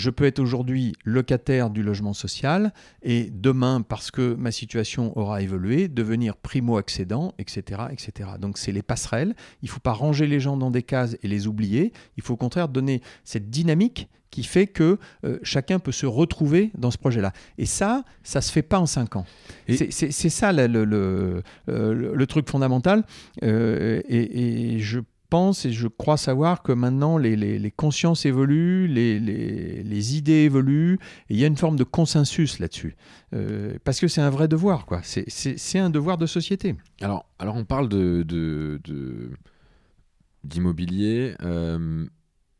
je 0.01 0.09
peux 0.09 0.25
être 0.25 0.39
aujourd'hui 0.39 0.93
locataire 1.05 1.69
du 1.69 1.83
logement 1.83 2.13
social 2.13 2.73
et 3.03 3.29
demain, 3.29 3.81
parce 3.81 4.09
que 4.09 4.33
ma 4.33 4.51
situation 4.51 5.15
aura 5.17 5.43
évolué, 5.43 5.87
devenir 5.87 6.35
primo-accédant, 6.35 7.35
etc., 7.37 7.83
etc. 7.91 8.31
Donc 8.39 8.57
c'est 8.57 8.71
les 8.71 8.81
passerelles. 8.81 9.35
Il 9.61 9.67
ne 9.67 9.69
faut 9.69 9.79
pas 9.79 9.93
ranger 9.93 10.25
les 10.25 10.39
gens 10.39 10.57
dans 10.57 10.71
des 10.71 10.81
cases 10.81 11.15
et 11.21 11.27
les 11.27 11.45
oublier. 11.45 11.93
Il 12.17 12.23
faut 12.23 12.33
au 12.33 12.37
contraire 12.37 12.67
donner 12.67 13.01
cette 13.23 13.51
dynamique 13.51 14.09
qui 14.31 14.43
fait 14.43 14.65
que 14.65 14.97
euh, 15.25 15.37
chacun 15.43 15.77
peut 15.77 15.91
se 15.91 16.05
retrouver 16.05 16.71
dans 16.75 16.89
ce 16.89 16.97
projet-là. 16.97 17.33
Et 17.57 17.65
ça, 17.65 18.03
ça 18.23 18.41
se 18.41 18.51
fait 18.51 18.61
pas 18.63 18.79
en 18.79 18.85
cinq 18.85 19.17
ans. 19.17 19.25
C'est 19.67 20.09
ça 20.11 20.51
le, 20.53 20.67
le, 20.67 21.43
euh, 21.69 21.93
le, 22.15 22.27
truc 22.27 22.49
fondamental. 22.49 23.03
Euh, 23.43 24.01
et, 24.07 24.75
et, 24.75 24.79
je 24.79 24.99
pense 25.31 25.65
et 25.65 25.71
je 25.71 25.87
crois 25.87 26.17
savoir 26.17 26.61
que 26.61 26.73
maintenant 26.73 27.17
les, 27.17 27.73
consciences 27.75 28.25
évoluent, 28.25 28.87
les, 28.87 30.17
idées 30.17 30.43
évoluent, 30.43 30.99
et 31.29 31.33
il 31.33 31.39
y 31.39 31.43
a 31.45 31.47
une 31.47 31.57
forme 31.57 31.77
de 31.77 31.85
consensus 31.85 32.59
là-dessus. 32.59 32.95
Euh, 33.33 33.77
parce 33.83 33.99
que 33.99 34.07
c'est 34.07 34.21
un 34.21 34.29
vrai 34.29 34.47
devoir, 34.47 34.85
quoi. 34.85 35.01
C'est 35.03 35.79
un 35.79 35.89
devoir 35.89 36.17
de 36.17 36.27
société. 36.27 36.75
Alors, 37.01 37.25
alors 37.39 37.55
on 37.55 37.63
parle 37.63 37.87
de, 37.87 38.79
d'immobilier. 40.43 41.33
Euh, 41.41 42.05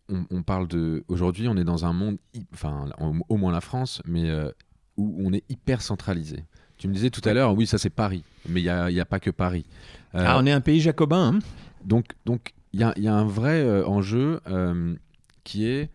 on, 0.09 0.41
parle 0.41 0.67
de. 0.67 1.03
Aujourd'hui, 1.09 1.47
on 1.49 1.57
est 1.57 1.65
dans 1.65 1.86
un 1.86 1.93
monde, 1.93 2.17
enfin, 2.53 2.89
au 3.30 3.38
moins 3.38 3.51
la 3.51 3.61
France, 3.61 4.01
mais 4.05 4.30
euh, 4.30 4.49
où 4.95 5.17
on 5.19 5.34
est 5.34 5.43
hyper 5.49 5.82
centralisé. 5.82 6.45
Tu 6.78 6.88
me 6.88 6.93
disais 6.93 7.09
tout 7.09 7.22
à 7.26 7.34
l'heure, 7.34 7.53
oui, 7.53 7.67
ça 7.67 7.78
c'est 7.78 7.91
Paris, 7.91 8.24
mais 8.47 8.61
il 8.61 8.63
n'y 8.63 8.69
a, 8.69 8.86
a, 8.86 9.05
pas 9.05 9.19
que 9.19 9.30
Paris. 9.30 9.65
Ah, 10.13 10.39
on 10.39 10.45
est 10.45 10.51
un 10.51 10.61
pays 10.61 10.80
jacobin. 10.80 11.36
Hein. 11.36 11.39
donc, 11.86 12.05
donc 12.26 12.53
il 12.74 12.80
y 12.80 13.07
a, 13.07 13.15
un 13.15 13.26
vrai 13.26 13.61
euh, 13.61 13.86
enjeu 13.86 14.39
euh, 14.47 14.95
qui 15.43 15.67
est 15.67 15.89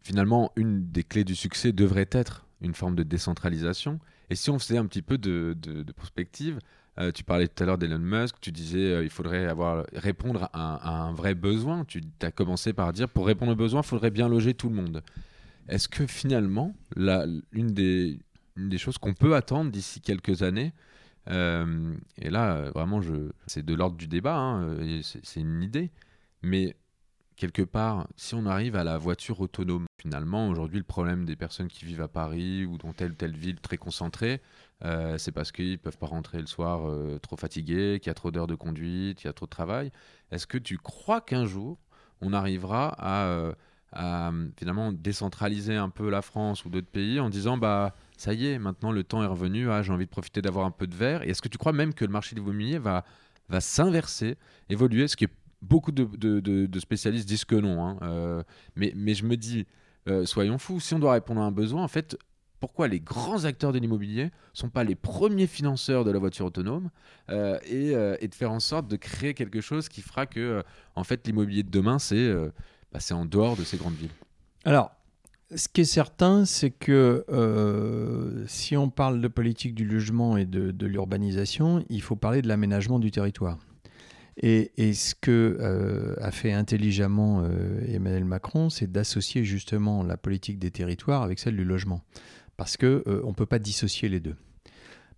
finalement 0.00 0.50
une 0.56 0.90
des 0.90 1.04
clés 1.04 1.24
du 1.24 1.36
succès 1.36 1.72
devrait 1.72 2.08
être 2.10 2.46
une 2.60 2.74
forme 2.74 2.96
de 2.96 3.02
décentralisation. 3.02 4.00
Et 4.28 4.34
si 4.34 4.50
on 4.50 4.58
faisait 4.58 4.78
un 4.78 4.86
petit 4.86 5.02
peu 5.02 5.18
de, 5.18 5.56
de, 5.60 5.84
euh, 6.98 7.12
tu 7.12 7.24
parlais 7.24 7.48
tout 7.48 7.62
à 7.62 7.66
l'heure 7.66 7.78
d'Elon 7.78 7.98
Musk, 7.98 8.36
tu 8.40 8.50
disais 8.50 9.02
il 9.04 9.10
faudrait 9.10 9.46
avoir, 9.46 9.86
répondre 9.92 10.48
à, 10.52 11.04
un 11.04 11.12
vrai 11.12 11.34
besoin. 11.34 11.84
Tu 11.84 12.02
as 12.22 12.32
commencé 12.32 12.72
par 12.72 12.92
dire 12.92 13.08
pour 13.08 13.26
répondre 13.26 13.52
aux 13.52 13.56
besoins, 13.56 13.82
il 13.82 13.86
faudrait 13.86 14.10
bien 14.10 14.28
loger 14.28 14.54
tout 14.54 14.68
le 14.68 14.74
monde. 14.74 15.02
Est-ce 15.68 15.88
que 15.88 16.06
finalement, 16.06 16.74
la, 16.96 17.26
une, 17.52 17.68
des, 17.68 18.18
une 18.56 18.68
des 18.68 18.78
choses 18.78 18.98
qu'on 18.98 19.14
peut 19.14 19.36
attendre 19.36 19.70
d'ici 19.70 20.00
quelques 20.00 20.42
années, 20.42 20.72
euh, 21.28 21.94
et 22.18 22.30
là, 22.30 22.70
vraiment, 22.70 23.00
je... 23.00 23.30
c'est 23.46 23.64
de 23.64 23.74
l'ordre 23.74 23.96
du 23.96 24.08
débat, 24.08 24.36
hein, 24.36 24.76
c'est 25.02 25.40
une 25.40 25.62
idée. 25.62 25.90
Mais 26.42 26.76
quelque 27.36 27.62
part, 27.62 28.06
si 28.16 28.34
on 28.34 28.46
arrive 28.46 28.76
à 28.76 28.84
la 28.84 28.98
voiture 28.98 29.40
autonome, 29.40 29.86
finalement, 30.00 30.48
aujourd'hui, 30.48 30.78
le 30.78 30.84
problème 30.84 31.24
des 31.24 31.36
personnes 31.36 31.68
qui 31.68 31.84
vivent 31.84 32.02
à 32.02 32.08
Paris 32.08 32.64
ou 32.64 32.78
dans 32.78 32.92
telle 32.92 33.12
ou 33.12 33.14
telle 33.14 33.36
ville 33.36 33.60
très 33.60 33.76
concentrée, 33.76 34.40
euh, 34.84 35.18
c'est 35.18 35.32
parce 35.32 35.52
qu'ils 35.52 35.72
ne 35.72 35.76
peuvent 35.76 35.98
pas 35.98 36.06
rentrer 36.06 36.38
le 36.38 36.46
soir 36.46 36.88
euh, 36.88 37.18
trop 37.18 37.36
fatigués, 37.36 37.98
qu'il 38.00 38.08
y 38.08 38.10
a 38.10 38.14
trop 38.14 38.30
d'heures 38.30 38.46
de 38.46 38.54
conduite, 38.54 39.18
qu'il 39.18 39.26
y 39.26 39.30
a 39.30 39.32
trop 39.32 39.46
de 39.46 39.50
travail. 39.50 39.92
Est-ce 40.30 40.46
que 40.46 40.58
tu 40.58 40.78
crois 40.78 41.20
qu'un 41.20 41.46
jour, 41.46 41.78
on 42.20 42.32
arrivera 42.32 42.94
à, 42.98 43.52
à, 43.92 44.32
finalement 44.56 44.92
décentraliser 44.92 45.76
un 45.76 45.90
peu 45.90 46.10
la 46.10 46.22
France 46.22 46.64
ou 46.64 46.70
d'autres 46.70 46.90
pays 46.90 47.20
en 47.20 47.30
disant 47.30 47.56
bah 47.56 47.94
ça 48.20 48.34
y 48.34 48.46
est, 48.46 48.58
maintenant 48.58 48.92
le 48.92 49.02
temps 49.02 49.22
est 49.22 49.26
revenu, 49.26 49.70
ah, 49.70 49.82
j'ai 49.82 49.92
envie 49.92 50.04
de 50.04 50.10
profiter 50.10 50.42
d'avoir 50.42 50.66
un 50.66 50.70
peu 50.70 50.86
de 50.86 50.94
verre. 50.94 51.22
Et 51.22 51.30
est-ce 51.30 51.40
que 51.40 51.48
tu 51.48 51.56
crois 51.56 51.72
même 51.72 51.94
que 51.94 52.04
le 52.04 52.12
marché 52.12 52.34
de 52.34 52.40
l'immobilier 52.40 52.78
va, 52.78 53.02
va 53.48 53.62
s'inverser, 53.62 54.36
évoluer, 54.68 55.08
ce 55.08 55.16
qui 55.16 55.26
beaucoup 55.62 55.90
de, 55.90 56.78
spécialistes 56.78 57.26
disent 57.26 57.46
que 57.46 57.54
non. 57.54 57.82
Hein. 57.82 57.98
Euh, 58.02 58.42
mais, 58.76 58.92
mais 58.94 59.14
je 59.14 59.24
me 59.24 59.38
dis, 59.38 59.66
euh, 60.06 60.26
soyons 60.26 60.58
fous, 60.58 60.80
si 60.80 60.92
on 60.92 60.98
doit 60.98 61.12
répondre 61.12 61.40
à 61.40 61.44
un 61.44 61.50
besoin, 61.50 61.82
en 61.82 61.88
fait, 61.88 62.14
pourquoi 62.60 62.88
les 62.88 63.00
grands 63.00 63.46
acteurs 63.46 63.72
de 63.72 63.78
l'immobilier 63.78 64.24
ne 64.24 64.30
sont 64.52 64.68
pas 64.68 64.84
les 64.84 64.96
premiers 64.96 65.46
financeurs 65.46 66.04
de 66.04 66.10
la 66.10 66.18
voiture 66.18 66.44
autonome 66.44 66.90
euh, 67.30 67.58
et, 67.64 67.92
et, 68.22 68.28
de 68.28 68.34
faire 68.34 68.52
en 68.52 68.60
sorte 68.60 68.86
de 68.86 68.96
créer 68.96 69.32
quelque 69.32 69.62
chose 69.62 69.88
qui 69.88 70.02
fera 70.02 70.26
que, 70.26 70.62
en 70.94 71.04
fait, 71.04 71.26
l'immobilier 71.26 71.62
de 71.62 71.70
demain, 71.70 71.98
c'est 71.98 72.30
bah, 72.92 73.00
en 73.12 73.24
dehors 73.24 73.56
de 73.56 73.64
ces 73.64 73.78
grandes 73.78 73.94
villes? 73.94 74.10
Alors, 74.66 74.92
ce 75.54 75.68
qui 75.68 75.80
est 75.80 75.84
certain, 75.84 76.44
c'est 76.44 76.70
que 76.70 77.24
euh, 77.28 78.44
si 78.46 78.76
on 78.76 78.88
parle 78.88 79.20
de 79.20 79.28
politique 79.28 79.74
du 79.74 79.84
logement 79.84 80.36
et 80.36 80.46
de, 80.46 80.86
l'urbanisation, 80.86 81.84
il 81.88 82.02
faut 82.02 82.16
parler 82.16 82.42
de 82.42 82.48
l'aménagement 82.48 82.98
du 82.98 83.10
territoire. 83.10 83.58
Et, 84.42 84.70
ce 84.94 85.14
que 85.14 85.58
euh, 85.60 86.14
a 86.20 86.30
fait 86.30 86.52
intelligemment 86.52 87.42
euh, 87.44 87.84
Emmanuel 87.88 88.24
Macron, 88.24 88.70
c'est 88.70 88.90
d'associer 88.90 89.44
justement 89.44 90.02
la 90.02 90.16
politique 90.16 90.58
des 90.58 90.70
territoires 90.70 91.22
avec 91.22 91.38
celle 91.38 91.56
du 91.56 91.64
logement. 91.64 92.00
Parce 92.56 92.76
qu'on 92.76 92.86
ne 92.86 93.34
peut 93.34 93.46
pas 93.46 93.58
dissocier 93.58 94.08
les 94.08 94.20
deux. 94.20 94.36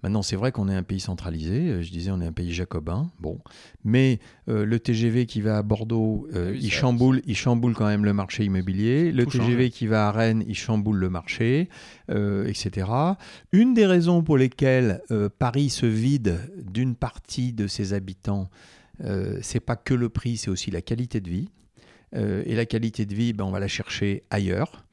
Maintenant, 0.03 0.23
c'est 0.23 0.37
vrai 0.37 0.51
qu'on 0.51 0.69
est 0.69 0.75
un 0.75 0.83
pays 0.83 0.99
centralisé. 0.99 1.69
Euh, 1.69 1.83
je 1.83 1.91
disais, 1.91 2.11
on 2.11 2.21
est 2.21 2.27
un 2.27 2.33
pays 2.33 2.53
jacobin. 2.53 3.11
Bon, 3.21 3.39
mais 3.85 4.19
euh, 4.49 4.65
le 4.65 4.81
TGV 4.81 5.27
qui 5.27 5.41
va 5.41 5.59
à 5.59 5.63
Bordeaux, 5.63 6.27
euh, 6.35 6.53
ah 6.53 6.59
il 6.61 6.73
chamboule, 6.73 7.23
il 7.27 7.37
chamboule 7.37 7.75
quand 7.75 7.87
même 7.87 8.05
le 8.05 8.13
marché 8.13 8.45
immobilier. 8.45 9.13
Le 9.13 9.27
TGV 9.27 9.71
qui 9.71 9.87
va 9.87 10.09
à 10.09 10.13
Rennes, 10.13 10.45
il 10.49 10.57
chamboule 10.57 10.97
le 10.97 11.09
marché, 11.09 11.69
etc. 12.09 12.89
Une 13.53 13.75
des 13.75 13.87
raisons 13.87 14.23
pour 14.23 14.37
lesquelles 14.37 15.03
Paris 15.39 15.71
se 15.71 15.87
vide 15.87 16.39
d'une 16.57 16.95
partie 16.95 17.53
de 17.53 17.67
ses 17.67 17.93
habitants, 17.93 18.51
c'est 19.41 19.61
pas 19.61 19.77
que 19.77 19.95
le 19.95 20.09
prix, 20.09 20.37
c'est 20.37 20.51
aussi 20.51 20.71
la 20.71 20.83
qualité 20.83 21.21
de 21.21 21.31
vie. 21.31 21.49
et 22.15 22.55
la 22.55 22.67
qualité 22.67 23.07
de 23.07 23.15
vie, 23.15 23.33
ben, 23.33 23.45
on 23.45 23.51
va 23.51 23.61
la 23.61 23.69
chercher 23.69 24.25
ailleurs. 24.31 24.85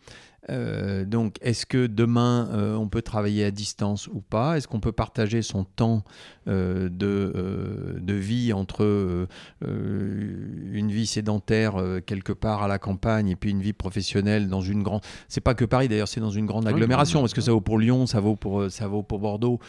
Euh, 0.49 1.05
donc, 1.05 1.35
est-ce 1.41 1.65
que 1.65 1.87
demain, 1.87 2.49
euh, 2.51 2.75
on 2.75 2.87
peut 2.87 3.01
travailler 3.01 3.43
à 3.43 3.51
distance 3.51 4.07
ou 4.07 4.21
pas? 4.21 4.57
Est-ce 4.57 4.67
qu'on 4.67 4.79
peut 4.79 4.91
partager 4.91 5.41
son 5.41 5.63
temps 5.63 6.03
euh, 6.47 6.89
de, 6.89 7.99
de, 7.99 8.13
vie 8.13 8.53
entre 8.53 9.27
une 9.61 10.91
vie 10.91 11.07
sédentaire 11.07 11.75
quelque 12.05 12.33
part 12.33 12.63
à 12.63 12.67
la 12.67 12.79
campagne 12.79 13.29
et 13.29 13.35
puis 13.35 13.51
une 13.51 13.61
vie 13.61 13.73
professionnelle 13.73 14.49
dans 14.49 14.61
une 14.61 14.83
grande... 14.83 15.01
C'est 15.27 15.41
pas 15.41 15.53
que 15.53 15.65
Paris 15.65 15.87
d'ailleurs, 15.87 16.07
c'est 16.07 16.21
dans 16.21 16.29
une 16.29 16.45
grande 16.45 16.67
agglomération, 16.67 17.19
parce 17.21 17.33
que 17.33 17.41
ça 17.41 17.51
vaut 17.51 17.61
pour 17.61 17.77
Lyon, 17.77 18.07
ça 18.07 18.19
vaut 18.19 18.35
pour, 18.35 18.69
ça 18.71 18.87
vaut 18.87 19.03
pour 19.03 19.19
Bordeaux? 19.19 19.59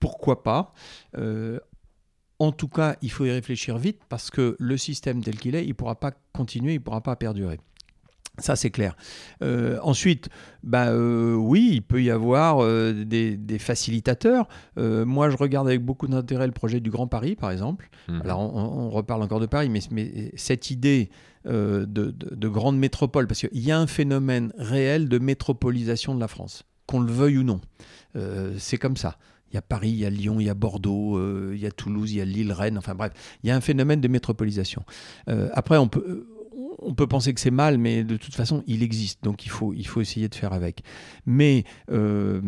pourquoi 0.00 0.42
pas? 0.42 0.74
En 2.38 2.50
tout 2.50 2.66
cas, 2.66 2.96
il 3.02 3.10
faut 3.10 3.24
y 3.24 3.30
réfléchir 3.30 3.78
vite 3.78 4.00
parce 4.08 4.30
que 4.30 4.56
le 4.58 4.76
système 4.76 5.22
tel 5.22 5.38
qu'il 5.38 5.54
est, 5.54 5.64
il 5.64 5.68
ne 5.68 5.74
pourra 5.74 5.94
pas 5.94 6.10
continuer, 6.32 6.72
il 6.72 6.78
ne 6.78 6.82
pourra 6.82 7.00
pas 7.00 7.14
perdurer. 7.14 7.60
Ça, 8.38 8.56
c'est 8.56 8.70
clair. 8.70 8.96
Euh, 9.42 9.78
ensuite, 9.82 10.30
bah, 10.62 10.88
euh, 10.88 11.34
oui, 11.34 11.70
il 11.72 11.82
peut 11.82 12.02
y 12.02 12.10
avoir 12.10 12.62
euh, 12.62 13.04
des, 13.04 13.58
facilitateurs. 13.58 14.48
moi, 14.76 15.28
je 15.28 15.36
regarde 15.36 15.68
avec 15.68 15.84
beaucoup 15.84 16.06
d'intérêt 16.06 16.46
le 16.46 16.52
projet 16.52 16.80
du 16.80 16.90
Grand 16.90 17.06
Paris, 17.06 17.36
par 17.36 17.50
exemple. 17.50 17.90
Mhm. 18.08 18.22
Alors, 18.22 18.40
on, 18.40 18.88
reparle 18.88 19.22
encore 19.22 19.40
de 19.40 19.46
Paris, 19.46 19.68
mais, 19.68 19.80
mais 19.90 20.32
cette 20.36 20.70
idée 20.70 21.10
de, 21.44 21.84
de, 21.84 22.48
grande 22.48 22.78
métropole, 22.78 23.26
parce 23.26 23.40
qu'il 23.40 23.62
y 23.62 23.70
a 23.70 23.78
un 23.78 23.86
phénomène 23.86 24.52
réel 24.56 25.08
de 25.08 25.18
métropolisation 25.18 26.14
de 26.14 26.20
la 26.20 26.28
France, 26.28 26.64
qu'on 26.86 27.00
le 27.00 27.12
veuille 27.12 27.38
ou 27.38 27.44
non. 27.44 27.60
c'est 28.58 28.78
comme 28.78 28.96
ça. 28.96 29.18
Il 29.50 29.56
y 29.56 29.58
a 29.58 29.62
Paris, 29.62 29.90
il 29.90 29.98
y 29.98 30.06
a 30.06 30.10
Lyon, 30.10 30.40
il 30.40 30.46
y 30.46 30.50
a 30.50 30.54
Bordeaux, 30.54 31.20
il 31.52 31.60
y 31.60 31.66
a 31.66 31.70
Toulouse, 31.70 32.12
il 32.12 32.18
y 32.18 32.20
a 32.22 32.24
Lille, 32.24 32.52
Rennes, 32.52 32.78
enfin 32.78 32.94
bref, 32.94 33.12
il 33.42 33.48
y 33.48 33.50
a 33.50 33.56
un 33.56 33.60
phénomène 33.60 34.00
de 34.00 34.08
métropolisation. 34.08 34.82
après, 35.26 35.76
on 35.76 35.88
peut, 35.88 36.26
on 36.84 36.94
peut 36.94 37.06
penser 37.06 37.32
que 37.34 37.40
c'est 37.40 37.50
mal, 37.50 37.78
mais 37.78 38.04
de 38.04 38.16
toute 38.16 38.34
façon, 38.34 38.62
il 38.66 38.82
existe. 38.82 39.22
Donc 39.22 39.44
il 39.44 39.48
faut, 39.48 39.72
il 39.74 39.86
faut 39.86 40.00
essayer 40.00 40.28
de 40.28 40.34
faire 40.34 40.52
avec. 40.52 40.82
Mais 41.26 41.64
euh, 41.90 42.40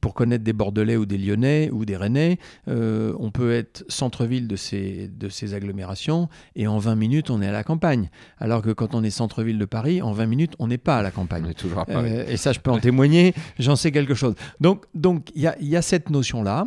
pour 0.00 0.14
connaître 0.14 0.44
des 0.44 0.52
Bordelais 0.52 0.96
ou 0.96 1.06
des 1.06 1.18
Lyonnais 1.18 1.70
ou 1.72 1.84
des 1.84 1.96
Rennais, 1.96 2.38
euh, 2.68 3.14
on 3.18 3.30
peut 3.30 3.52
être 3.52 3.84
centre-ville 3.88 4.48
de 4.48 4.56
ces, 4.56 5.08
de 5.08 5.28
ces 5.28 5.54
agglomérations 5.54 6.28
et 6.56 6.66
en 6.66 6.78
20 6.78 6.94
minutes, 6.94 7.30
on 7.30 7.42
est 7.42 7.48
à 7.48 7.52
la 7.52 7.64
campagne. 7.64 8.10
Alors 8.38 8.62
que 8.62 8.70
quand 8.70 8.94
on 8.94 9.02
est 9.02 9.10
centre-ville 9.10 9.58
de 9.58 9.64
Paris, 9.64 10.02
en 10.02 10.12
20 10.12 10.26
minutes, 10.26 10.52
on 10.58 10.68
n'est 10.68 10.78
pas 10.78 10.98
à 10.98 11.02
la 11.02 11.10
campagne. 11.10 11.44
On 11.46 11.50
est 11.50 11.54
toujours 11.54 11.80
à 11.80 11.86
Paris. 11.86 12.10
Euh, 12.12 12.26
et 12.28 12.36
ça, 12.36 12.52
je 12.52 12.60
peux 12.60 12.70
en 12.70 12.78
témoigner, 12.78 13.34
j'en 13.58 13.76
sais 13.76 13.92
quelque 13.92 14.14
chose. 14.14 14.34
Donc 14.60 14.86
il 14.94 15.00
donc, 15.00 15.30
y, 15.34 15.46
a, 15.46 15.56
y 15.60 15.76
a 15.76 15.82
cette 15.82 16.10
notion-là. 16.10 16.66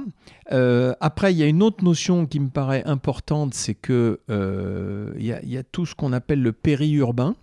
Après, 0.49 1.33
il 1.33 1.37
y 1.37 1.43
a 1.43 1.47
une 1.47 1.63
autre 1.63 1.83
notion 1.83 2.25
qui 2.25 2.39
me 2.39 2.49
paraît 2.49 2.83
importante, 2.85 3.53
c'est 3.53 3.75
que 3.75 4.19
il 4.29 5.25
y, 5.25 5.57
a 5.57 5.63
tout 5.63 5.85
ce 5.85 5.95
qu'on 5.95 6.13
appelle 6.13 6.41
le 6.41 6.51
péri 6.51 6.91
urbain. 6.93 7.35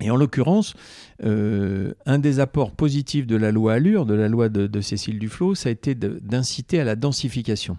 Et 0.00 0.10
en 0.10 0.16
l'occurrence, 0.16 0.74
euh, 1.22 1.94
un 2.04 2.18
des 2.18 2.40
apports 2.40 2.72
positifs 2.72 3.26
de 3.26 3.36
la 3.36 3.52
loi 3.52 3.74
Allure, 3.74 4.06
de 4.06 4.14
la 4.14 4.28
loi 4.28 4.48
de, 4.48 4.80
Cécile 4.80 5.18
Duflot, 5.18 5.54
ça 5.54 5.68
a 5.68 5.72
été 5.72 5.94
d'inciter 5.94 6.80
à 6.80 6.84
la 6.84 6.96
densification. 6.96 7.78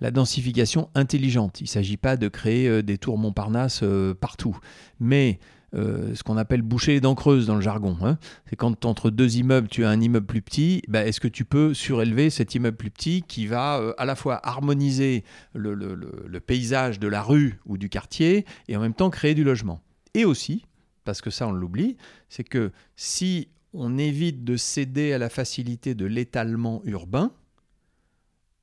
La 0.00 0.10
densification 0.10 0.90
intelligente. 0.94 1.60
Il 1.60 1.64
ne 1.64 1.68
s'agit 1.68 1.96
pas 1.96 2.16
de 2.16 2.28
créer 2.28 2.68
euh, 2.68 2.82
des 2.82 2.98
tours 2.98 3.18
Montparnasse 3.18 3.80
euh, 3.82 4.14
partout, 4.14 4.56
mais 5.00 5.40
ce 5.74 6.22
qu'on 6.22 6.36
appelle 6.36 6.62
boucher 6.62 6.92
les 6.92 7.00
dents 7.00 7.14
creuses 7.14 7.46
dans 7.46 7.54
le 7.54 7.60
jargon. 7.60 7.96
Hein. 8.02 8.18
C'est 8.48 8.56
quand 8.56 8.84
entre 8.84 9.10
deux 9.10 9.36
immeubles, 9.36 9.68
tu 9.68 9.84
as 9.84 9.90
un 9.90 10.00
immeuble 10.00 10.26
plus 10.26 10.42
petit, 10.42 10.82
bah, 10.88 11.04
est-ce 11.04 11.20
que 11.20 11.28
tu 11.28 11.44
peux 11.44 11.74
surélever 11.74 12.30
cet 12.30 12.54
immeuble 12.54 12.76
plus 12.76 12.90
petit 12.90 13.22
qui 13.26 13.46
va 13.46 13.94
à 13.98 14.04
la 14.04 14.14
fois 14.14 14.40
harmoniser 14.42 15.24
le, 15.54 16.38
paysage 16.40 16.98
de 16.98 17.08
la 17.08 17.22
rue 17.22 17.60
ou 17.66 17.76
du 17.76 17.88
quartier 17.88 18.46
et 18.68 18.76
en 18.76 18.80
même 18.80 18.94
temps 18.94 19.10
créer 19.10 19.34
du 19.34 19.44
logement? 19.44 19.82
Et 20.14 20.24
aussi, 20.24 20.64
parce 21.04 21.20
que 21.20 21.30
ça 21.30 21.46
on 21.46 21.52
l'oublie, 21.52 21.96
c'est 22.28 22.44
que 22.44 22.72
si 22.96 23.48
on 23.72 23.98
évite 23.98 24.44
de 24.44 24.56
céder 24.56 25.12
à 25.12 25.18
la 25.18 25.28
facilité 25.28 25.94
de 25.94 26.06
l'étalement 26.06 26.80
urbain, 26.84 27.32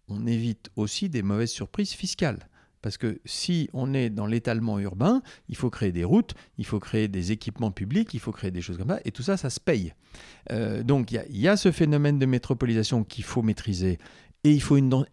on 0.07 0.25
évite 0.27 0.69
aussi 0.75 1.09
des 1.09 1.21
mauvaises 1.21 1.51
surprises 1.51 1.93
fiscales. 1.93 2.47
Parce 2.85 2.99
que 2.99 3.19
si 3.25 3.67
on 3.73 3.95
est 3.95 4.11
dans 4.11 4.27
l'étalement 4.27 4.77
urbain, 4.77 5.23
il 5.49 5.55
faut 5.55 5.71
créer 5.71 5.91
des 5.91 6.03
routes, 6.03 6.35
il 6.59 6.67
faut 6.67 6.79
créer 6.79 7.07
des 7.07 7.31
équipements 7.31 7.71
publics, 7.71 8.13
il 8.13 8.19
faut 8.19 8.31
créer 8.31 8.51
des 8.51 8.61
choses 8.61 8.77
comme 8.77 8.89
ça, 8.89 8.99
et 9.05 9.11
tout 9.11 9.23
ça, 9.23 9.37
ça 9.37 9.49
se 9.49 9.59
paye. 9.59 9.95
Euh, 10.51 10.83
donc 10.83 11.11
il 11.11 11.25
y, 11.31 11.47
a 11.47 11.57
ce 11.57 11.71
phénomène 11.71 12.19
de 12.19 12.27
métropolisation 12.27 13.03
qu'il 13.03 13.23
faut 13.23 13.41
maîtriser, 13.41 13.97
et 14.43 14.51
il 14.51 14.61
faut 14.61 14.77
une, 14.77 15.03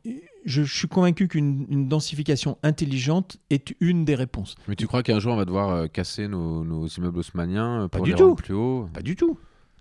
je, 0.45 0.63
suis 0.65 0.87
convaincu 0.87 1.29
qu'une 1.29 1.89
densification 1.89 2.59
intelligente 2.63 3.39
est 3.49 3.75
une 3.81 4.05
des 4.05 4.17
réponses. 4.17 4.57
Mais 4.69 4.77
tu 4.77 4.87
crois 4.87 5.03
qu'un 5.03 5.19
jour 5.19 5.33
on 5.33 5.37
va 5.37 5.47
devoir 5.47 5.71
euh, 5.71 5.87
casser 5.87 6.29
nos, 6.29 6.87
immeubles 6.89 7.21
haussmanniens 7.21 7.89
pour 7.91 8.03
pas 8.03 8.05
du 8.05 8.11
les 8.11 8.17
tout. 8.17 8.35
plus 8.35 8.53
haut 8.53 8.87
Pas 8.93 9.01
du 9.01 9.17
tout. 9.17 9.39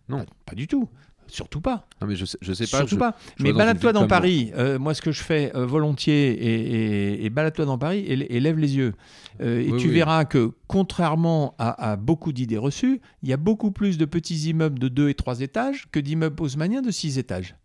Non, 0.07 0.25
pas, 0.45 0.55
du 0.55 0.67
tout. 0.67 0.87
Surtout 1.31 1.61
pas. 1.61 1.87
Non, 2.01 2.07
mais 2.07 2.15
je 2.15 2.25
sais, 2.25 2.37
je 2.41 2.53
sais 2.53 2.67
pas. 2.67 2.77
Surtout 2.77 2.97
pas. 2.97 3.17
mais 3.39 3.53
balade-toi 3.53 3.93
dans 3.93 4.07
Paris. 4.07 4.51
Euh, 4.55 4.77
moi, 4.77 4.93
ce 4.93 5.01
que 5.01 5.11
je 5.11 5.23
fais 5.23 5.51
euh, 5.55 5.65
volontiers, 5.65 7.23
et, 7.23 7.29
balade-toi 7.29 7.65
dans 7.65 7.77
Paris 7.77 7.99
et, 8.07 8.39
lève 8.39 8.57
les 8.57 8.75
yeux. 8.75 8.93
et 9.39 9.71
tu 9.79 9.89
verras 9.89 10.25
que, 10.25 10.51
contrairement 10.67 11.55
à, 11.57 11.91
à 11.91 11.95
beaucoup 11.95 12.33
d'idées 12.33 12.57
reçues, 12.57 13.01
il 13.23 13.29
y 13.29 13.33
a 13.33 13.37
beaucoup 13.37 13.71
plus 13.71 13.97
de 13.97 14.05
petits 14.05 14.49
immeubles 14.49 14.79
de 14.79 14.89
2 14.89 15.09
et 15.09 15.13
3 15.13 15.41
étages 15.41 15.87
que 15.91 15.99
d'immeubles 15.99 16.41
haussmanniens 16.41 16.81
de 16.81 16.91
6 16.91 17.17
étages. 17.17 17.55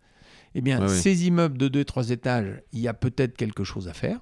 Eh 0.59 0.63
bien, 0.63 0.89
ces 0.89 1.27
immeubles 1.27 1.59
de 1.59 1.69
2-3 1.83 2.13
étages, 2.13 2.63
il 2.73 2.81
y 2.81 2.89
a 2.89 2.95
peut-être 2.95 3.37
quelque 3.37 3.63
chose 3.63 3.89
à 3.89 3.93
faire. 3.93 4.21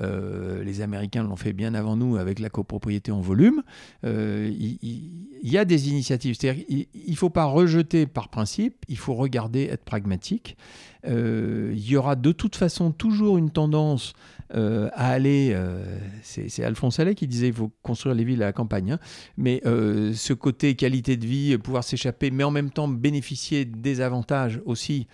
Euh, 0.00 0.62
les 0.62 0.80
Américains 0.80 1.22
l'ont 1.22 1.36
fait 1.36 1.52
bien 1.52 1.74
avant 1.74 1.96
nous 1.96 2.16
avec 2.16 2.38
la 2.38 2.50
copropriété 2.50 3.10
en 3.10 3.20
volume. 3.20 3.62
Euh, 4.04 4.50
il, 4.58 5.26
y, 5.42 5.58
a 5.58 5.64
des 5.64 5.88
initiatives. 5.88 6.36
C'est-à-dire 6.38 6.64
il 6.68 7.10
ne 7.10 7.16
faut 7.16 7.30
pas 7.30 7.44
rejeter 7.44 8.06
par 8.06 8.28
principe, 8.28 8.84
il 8.88 8.98
faut 8.98 9.14
regarder, 9.14 9.64
être 9.64 9.84
pragmatique. 9.84 10.56
Euh, 11.06 11.72
il 11.74 11.88
y 11.88 11.96
aura 11.96 12.16
de 12.16 12.32
toute 12.32 12.56
façon 12.56 12.90
toujours 12.90 13.38
une 13.38 13.50
tendance 13.50 14.12
à 14.50 15.10
aller. 15.10 15.54
c'est 16.22 16.64
Alphonse 16.64 16.98
Allais 16.98 17.14
qui 17.14 17.26
disait 17.26 17.48
qu'il 17.48 17.56
faut 17.56 17.70
construire 17.82 18.14
les 18.14 18.24
villes 18.24 18.42
à 18.42 18.46
la 18.46 18.52
campagne. 18.54 18.92
Hein. 18.92 18.98
mais 19.36 19.60
ce 19.64 20.32
côté 20.32 20.74
qualité 20.74 21.18
de 21.18 21.26
vie, 21.26 21.58
pouvoir 21.58 21.84
s'échapper, 21.84 22.30
mais 22.30 22.44
en 22.44 22.50
même 22.50 22.70
temps 22.70 22.88
bénéficier 22.88 23.66
des 23.66 24.00
avantages 24.00 24.62
aussi 24.64 25.06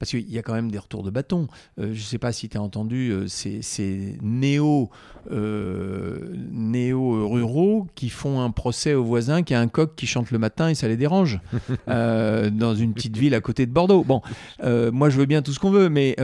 parce 0.00 0.12
qu'il 0.12 0.32
y 0.32 0.38
a 0.38 0.42
quand 0.42 0.54
même 0.54 0.70
des 0.70 0.78
retours 0.78 1.02
de 1.02 1.10
bâton. 1.10 1.46
Euh, 1.78 1.88
je 1.92 2.00
ne 2.00 2.04
sais 2.04 2.18
pas 2.18 2.32
si 2.32 2.48
tu 2.48 2.56
as 2.56 2.62
entendu 2.62 3.10
euh, 3.10 3.26
ces, 3.28 4.18
néo, 4.22 4.88
euh, 5.30 6.34
néo 6.50 7.28
ruraux 7.28 7.86
qui 7.94 8.08
font 8.08 8.40
un 8.40 8.50
procès 8.50 8.94
au 8.94 9.04
voisin 9.04 9.42
qui 9.42 9.52
a 9.52 9.60
un 9.60 9.68
coq 9.68 9.94
qui 9.94 10.06
chante 10.06 10.30
le 10.30 10.38
matin 10.38 10.70
et 10.70 10.74
ça 10.74 10.88
les 10.88 10.96
dérange 10.96 11.38
dans 11.86 12.74
une 12.74 12.94
petite 12.94 13.18
ville 13.18 13.34
à 13.34 13.42
côté 13.42 13.66
de 13.66 13.72
Bordeaux. 13.72 14.02
Bon, 14.02 14.22
moi 14.90 15.10
je 15.10 15.18
veux 15.18 15.26
bien 15.26 15.42
tout 15.42 15.52
ce 15.52 15.58
qu'on 15.58 15.70
veut, 15.70 15.90
mais 15.90 16.16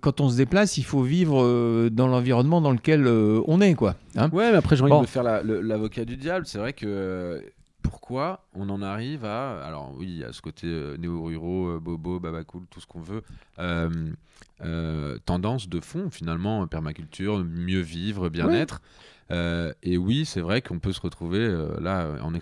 quand 0.00 0.22
on 0.22 0.30
se 0.30 0.36
déplace, 0.36 0.78
il 0.78 0.84
faut 0.84 1.02
vivre 1.02 1.90
dans 1.90 2.08
l'environnement 2.08 2.62
dans 2.62 2.72
lequel 2.72 3.06
on 3.06 3.60
est, 3.60 3.74
quoi. 3.74 3.96
Hein 4.16 4.30
ouais, 4.32 4.50
mais 4.50 4.56
après 4.56 4.74
j'ai 4.76 4.84
envie 4.84 5.06
de 5.06 5.10
faire 5.10 5.22
l'avocat 5.22 6.06
du 6.06 6.16
diable. 6.16 6.46
C'est 6.46 6.58
vrai 6.58 6.72
que 6.72 7.42
pourquoi 7.88 8.44
on 8.54 8.68
en 8.68 8.82
arrive 8.82 9.24
à. 9.24 9.64
Alors, 9.64 9.94
oui, 9.96 10.22
à 10.22 10.32
ce 10.32 10.42
côté 10.42 10.66
euh, 10.66 10.96
néo-ruraux, 10.98 11.68
euh, 11.68 11.80
bobo, 11.80 12.20
babacool, 12.20 12.66
tout 12.70 12.80
ce 12.80 12.86
qu'on 12.86 13.00
veut. 13.00 13.22
Euh, 13.58 15.18
tendance 15.24 15.68
de 15.68 15.80
fond, 15.80 16.10
finalement, 16.10 16.66
permaculture, 16.66 17.44
mieux 17.44 17.80
vivre, 17.80 18.28
bien-être. 18.28 18.82
et 19.30 19.96
oui, 19.96 20.24
c'est 20.24 20.40
vrai 20.40 20.62
qu'on 20.62 20.78
peut 20.78 20.92
se 20.92 21.00
retrouver 21.00 21.48
là, 21.80 22.16
en 22.22 22.32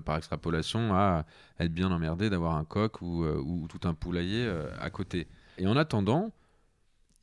par 0.00 0.16
extrapolation, 0.16 0.94
à 0.94 1.24
être 1.58 1.72
bien 1.72 1.90
emmerdé 1.90 2.30
d'avoir 2.30 2.56
un 2.56 2.64
coq 2.64 3.02
ou, 3.02 3.24
ou, 3.24 3.68
tout 3.68 3.86
un 3.86 3.94
poulailler 3.94 4.50
à 4.80 4.90
côté. 4.90 5.28
Et 5.58 5.66
en 5.66 5.76
attendant, 5.76 6.32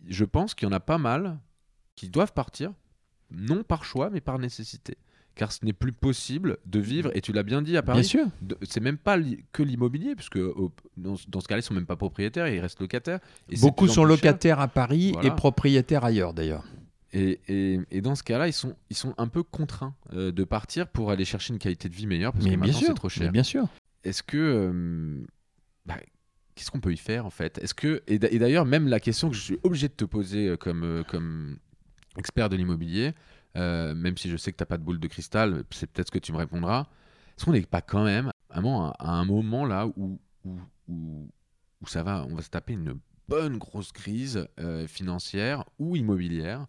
je 0.07 0.25
pense 0.25 0.53
qu'il 0.53 0.67
y 0.67 0.71
en 0.71 0.75
a 0.75 0.79
pas 0.79 0.97
mal 0.97 1.39
qui 1.95 2.09
doivent 2.09 2.33
partir, 2.33 2.71
non 3.31 3.63
par 3.63 3.83
choix, 3.83 4.09
mais 4.09 4.21
par 4.21 4.39
nécessité 4.39 4.97
car 5.35 5.51
ce 5.51 5.65
n'est 5.65 5.73
plus 5.73 5.91
possible 5.91 6.57
de 6.65 6.79
vivre, 6.79 7.11
et 7.15 7.21
tu 7.21 7.33
l'as 7.33 7.43
bien 7.43 7.61
dit 7.61 7.75
à 7.75 7.81
Paris, 7.81 8.01
bien 8.01 8.07
sûr. 8.07 8.25
c'est 8.61 8.81
même 8.81 8.97
pas 8.97 9.17
que 9.51 9.63
l'immobilier, 9.63 10.15
puisque 10.15 10.39
dans, 10.97 11.15
ce 11.15 11.47
cas-là, 11.47 11.59
ils 11.59 11.63
sont 11.63 11.73
même 11.73 11.85
pas 11.85 11.95
propriétaires, 11.95 12.47
ils 12.47 12.59
restent 12.59 12.79
locataires. 12.79 13.19
Et 13.49 13.57
Beaucoup 13.57 13.87
sont 13.87 14.03
locataires 14.03 14.59
à 14.59 14.67
Paris 14.67 15.13
et 15.23 15.31
propriétaires 15.31 16.05
ailleurs 16.05 16.33
d'ailleurs. 16.33 16.63
Et, 17.15 17.39
et, 17.91 18.01
dans 18.01 18.15
ce 18.15 18.23
cas-là, 18.23 18.47
ils 18.47 18.53
sont, 18.53 18.75
ils 18.89 18.95
sont 18.95 19.13
un 19.19 19.27
peu 19.27 19.43
contraints 19.43 19.93
euh, 20.13 20.31
de 20.31 20.43
partir 20.43 20.87
pour 20.87 21.11
aller 21.11 21.25
chercher 21.25 21.53
une 21.53 21.59
qualité 21.59 21.87
de 21.87 21.93
vie 21.93 22.07
meilleure, 22.07 22.33
parce 22.33 22.45
que 22.45 22.55
maintenant 22.55 22.79
c'est 22.79 22.93
trop 22.95 23.09
cher. 23.09 23.31
bien 23.31 23.43
sûr. 23.43 23.67
Est-ce 24.03 24.23
que... 24.23 24.37
Euh, 24.37 25.25
bah, 25.85 25.97
qu'est-ce 26.55 26.71
qu'on 26.71 26.79
peut 26.79 26.91
y 26.91 26.97
faire 26.97 27.25
en 27.25 27.29
fait? 27.29 27.59
Est-ce 27.59 27.73
que 27.73 28.03
et 28.07 28.17
d'ailleurs 28.19 28.65
même 28.65 28.87
la 28.87 28.99
question 28.99 29.29
que 29.29 29.35
je 29.35 29.41
suis 29.41 29.59
obligé 29.63 29.87
de 29.87 29.93
te 29.93 30.05
poser 30.05 30.47
euh, 30.47 30.57
comme 30.57 31.03
comme 31.07 31.57
expert 32.17 32.49
de 32.49 32.55
l'immobilier, 32.55 33.13
euh, 33.57 33.93
même 33.93 34.17
si 34.17 34.29
je 34.29 34.37
sais 34.37 34.51
que 34.51 34.57
tu 34.57 34.61
n'as 34.63 34.67
pas 34.67 34.77
de 34.77 34.83
boule 34.83 34.99
de 34.99 35.07
cristal, 35.07 35.63
c'est 35.71 35.91
peut-être 35.91 36.07
ce 36.07 36.11
que 36.11 36.19
tu 36.19 36.31
me 36.31 36.37
répondras. 36.37 36.87
Est-ce 37.37 37.45
qu'on 37.45 37.51
n'est 37.51 37.61
pas 37.61 37.81
quand 37.81 38.03
même 38.03 38.31
vraiment 38.49 38.91
à, 38.93 39.11
un 39.11 39.25
moment 39.25 39.65
là 39.65 39.87
où, 39.87 40.19
où, 40.45 40.59
où, 40.87 41.87
ça 41.87 42.03
va, 42.03 42.25
on 42.29 42.35
va 42.35 42.41
se 42.41 42.49
taper 42.49 42.73
une 42.73 42.99
bonne 43.27 43.57
grosse 43.57 43.91
crise 43.91 44.47
euh, 44.59 44.87
financière 44.87 45.65
ou 45.79 45.95
immobilière? 45.95 46.67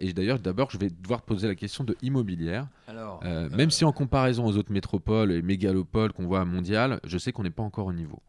Et 0.00 0.12
d'ailleurs, 0.12 0.40
d'abord, 0.40 0.70
je 0.70 0.78
vais 0.78 0.90
devoir 0.90 1.22
te 1.22 1.26
poser 1.26 1.46
la 1.46 1.54
question 1.54 1.84
de 1.84 1.96
immobilière. 2.02 2.68
Alors, 2.88 3.20
euh, 3.24 3.48
même 3.50 3.70
si 3.70 3.84
en 3.84 3.92
comparaison 3.92 4.44
aux 4.44 4.56
autres 4.56 4.72
métropoles 4.72 5.30
et 5.30 5.42
mégalopoles 5.42 6.12
qu'on 6.12 6.26
voit 6.26 6.44
mondiales, 6.44 7.00
je 7.04 7.18
sais 7.18 7.32
qu'on 7.32 7.44
n'est 7.44 7.50
pas 7.50 7.62
encore 7.62 7.86
au 7.86 7.92
niveau. 7.92 8.20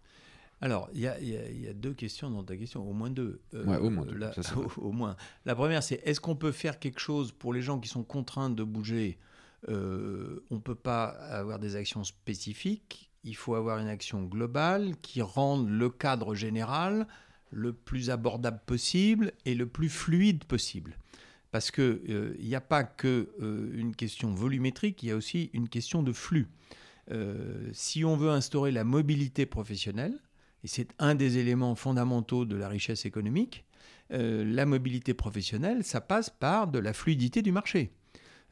Alors, 0.62 0.90
il 0.94 1.02
y, 1.02 1.08
a, 1.08 1.74
deux 1.74 1.94
questions 1.94 2.30
dans 2.30 2.44
ta 2.44 2.56
question, 2.56 2.88
au 2.90 2.94
moins 2.94 3.10
deux. 3.10 3.42
Euh, 3.54 3.78
au, 3.78 3.90
moins, 3.90 4.06
la, 4.16 4.32
au, 4.78 4.92
moins. 4.92 5.18
La 5.46 5.54
première, 5.54 5.84
c'est 5.84 6.02
est-ce 6.06 6.22
qu'on 6.22 6.36
peut 6.36 6.54
faire 6.54 6.80
quelque 6.80 7.00
chose 7.00 7.32
pour 7.32 7.54
les 7.54 7.62
gens 7.62 7.80
qui 7.80 7.90
sont 7.90 8.04
contraints 8.04 8.50
de 8.50 8.64
bouger 8.64 9.18
euh, 9.68 10.44
On 10.50 10.56
ne 10.56 10.62
peut 10.62 10.76
pas 10.76 11.08
avoir 11.08 11.60
des 11.60 11.76
actions 11.76 12.04
spécifiques. 12.04 13.12
Il 13.24 13.36
faut 13.36 13.56
avoir 13.56 13.80
une 13.80 13.88
action 13.88 14.24
globale 14.24 14.96
qui 15.02 15.22
rende 15.22 15.70
le 15.70 15.90
cadre 15.90 16.36
général 16.36 17.08
le 17.52 17.74
plus 17.74 18.10
abordable 18.10 18.62
possible 18.66 19.34
et 19.46 19.56
le 19.56 19.66
plus 19.66 19.90
fluide 19.90 20.46
possible. 20.46 20.98
Parce 21.52 21.70
qu'il 21.70 22.02
n'y 22.40 22.56
euh, 22.56 22.58
a 22.58 22.62
pas 22.62 22.84
que 22.84 23.30
une 23.74 23.96
question 23.96 24.34
volumétrique, 24.34 25.04
il 25.04 25.10
y 25.10 25.12
a 25.12 25.16
aussi 25.16 25.50
une 25.54 25.68
question 25.68 26.02
de 26.02 26.14
flux. 26.14 26.48
si 27.74 28.06
on 28.06 28.16
veut 28.16 28.30
instaurer 28.30 28.72
la 28.72 28.84
mobilité 28.84 29.46
professionnelle, 29.46 30.20
et 30.66 30.68
c'est 30.68 30.88
un 30.98 31.14
des 31.14 31.38
éléments 31.38 31.76
fondamentaux 31.76 32.44
de 32.44 32.56
la 32.56 32.68
richesse 32.68 33.06
économique, 33.06 33.66
euh, 34.12 34.44
la 34.44 34.66
mobilité 34.66 35.14
professionnelle, 35.14 35.84
ça 35.84 36.02
passe 36.02 36.32
par 36.32 36.68
de 36.68 36.80
la 36.80 36.92
fluidité 36.92 37.44
du 37.44 37.52
marché. 37.52 37.92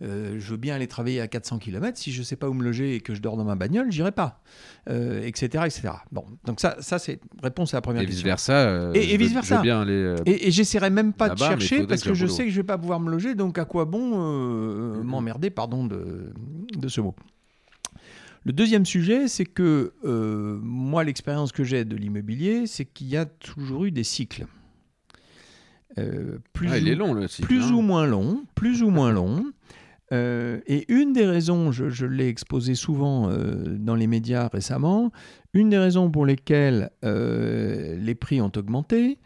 Euh, 0.03 0.35
je 0.39 0.51
veux 0.51 0.57
bien 0.57 0.75
aller 0.75 0.87
travailler 0.87 1.21
à 1.21 1.27
400 1.27 1.57
km. 1.59 1.97
Si 1.97 2.11
je 2.11 2.19
ne 2.19 2.23
sais 2.23 2.35
pas 2.35 2.49
où 2.49 2.53
me 2.53 2.63
loger 2.63 2.93
et 2.95 2.99
que 3.01 3.15
je 3.15 3.21
dors 3.21 3.35
dans 3.37 3.43
ma 3.45 3.55
bagnole, 3.55 3.91
j'irai 3.91 4.11
pas, 4.11 4.41
etc., 4.87 5.63
etc. 5.65 5.89
Bon, 6.11 6.25
donc 6.45 6.59
ça, 6.59 6.75
ça 6.81 6.99
c'est 6.99 7.19
réponse 7.41 7.73
à 7.73 7.77
la 7.77 7.81
première 7.81 8.01
Et 8.03 8.05
question. 8.05 8.21
vice 8.23 8.25
versa. 8.25 8.91
Et- 8.93 9.13
et 9.13 9.17
vice 9.17 9.33
versa. 9.33 9.61
bien 9.61 9.81
aller. 9.81 9.93
euh, 9.93 10.15
Et, 10.27 10.47
et 10.47 10.51
j'essaierai 10.51 10.89
même 10.91 11.13
pas 11.13 11.29
de 11.29 11.37
chercher 11.39 11.87
parce 11.87 12.03
que 12.03 12.13
je 12.13 12.25
boulot. 12.25 12.35
sais 12.35 12.43
que 12.45 12.51
je 12.51 12.57
vais 12.57 12.63
pas 12.63 12.77
pouvoir 12.77 12.99
me 12.99 13.09
loger, 13.09 13.33
donc 13.33 13.57
à 13.57 13.65
quoi 13.65 13.85
bon 13.85 14.13
euh, 14.15 14.97
Mhm. 14.97 15.03
m'emmerder, 15.03 15.49
pardon 15.49 15.85
de, 15.85 16.31
de 16.75 16.87
ce 16.87 17.01
mot? 17.01 17.15
Le 18.45 18.51
deuxième 18.51 18.85
sujet, 18.85 19.27
c'est 19.27 19.45
que 19.45 19.93
euh, 20.03 20.59
moi, 20.61 21.03
l'expérience 21.03 21.51
que 21.51 21.63
j'ai 21.63 21.85
de 21.85 21.95
l'immobilier, 21.95 22.67
c'est 22.67 22.85
qu'il 22.85 23.07
y 23.07 23.15
a 23.17 23.25
toujours 23.25 23.85
eu 23.85 23.91
des 23.91 24.03
cycles. 24.03 24.45
Euh, 25.97 26.39
plus 26.51 26.69
ah, 26.71 26.77
il 26.77 26.85
ou- 26.85 26.91
est 26.91 26.95
long 26.95 27.13
le 27.13 27.27
cycle. 27.27 27.47
plus 27.47 27.63
hein. 27.65 27.73
ou 27.73 27.81
moins 27.81 28.05
long, 28.05 28.43
plus 28.55 28.83
ou 28.83 28.89
moins 28.89 29.11
long. 29.11 29.45
Euh, 30.11 30.59
et 30.67 30.91
une 30.91 31.13
des 31.13 31.25
raisons, 31.25 31.71
je, 31.71 31.89
je 31.89 32.05
l'ai 32.05 32.27
exposé 32.27 32.75
souvent 32.75 33.29
euh, 33.29 33.77
dans 33.77 33.95
les 33.95 34.07
médias 34.07 34.49
récemment, 34.51 35.11
une 35.53 35.69
des 35.69 35.77
raisons 35.77 36.11
pour 36.11 36.25
lesquelles 36.25 36.89
les 37.01 38.15
prix 38.15 38.41
ont 38.41 38.51
augmenté, 38.55 39.19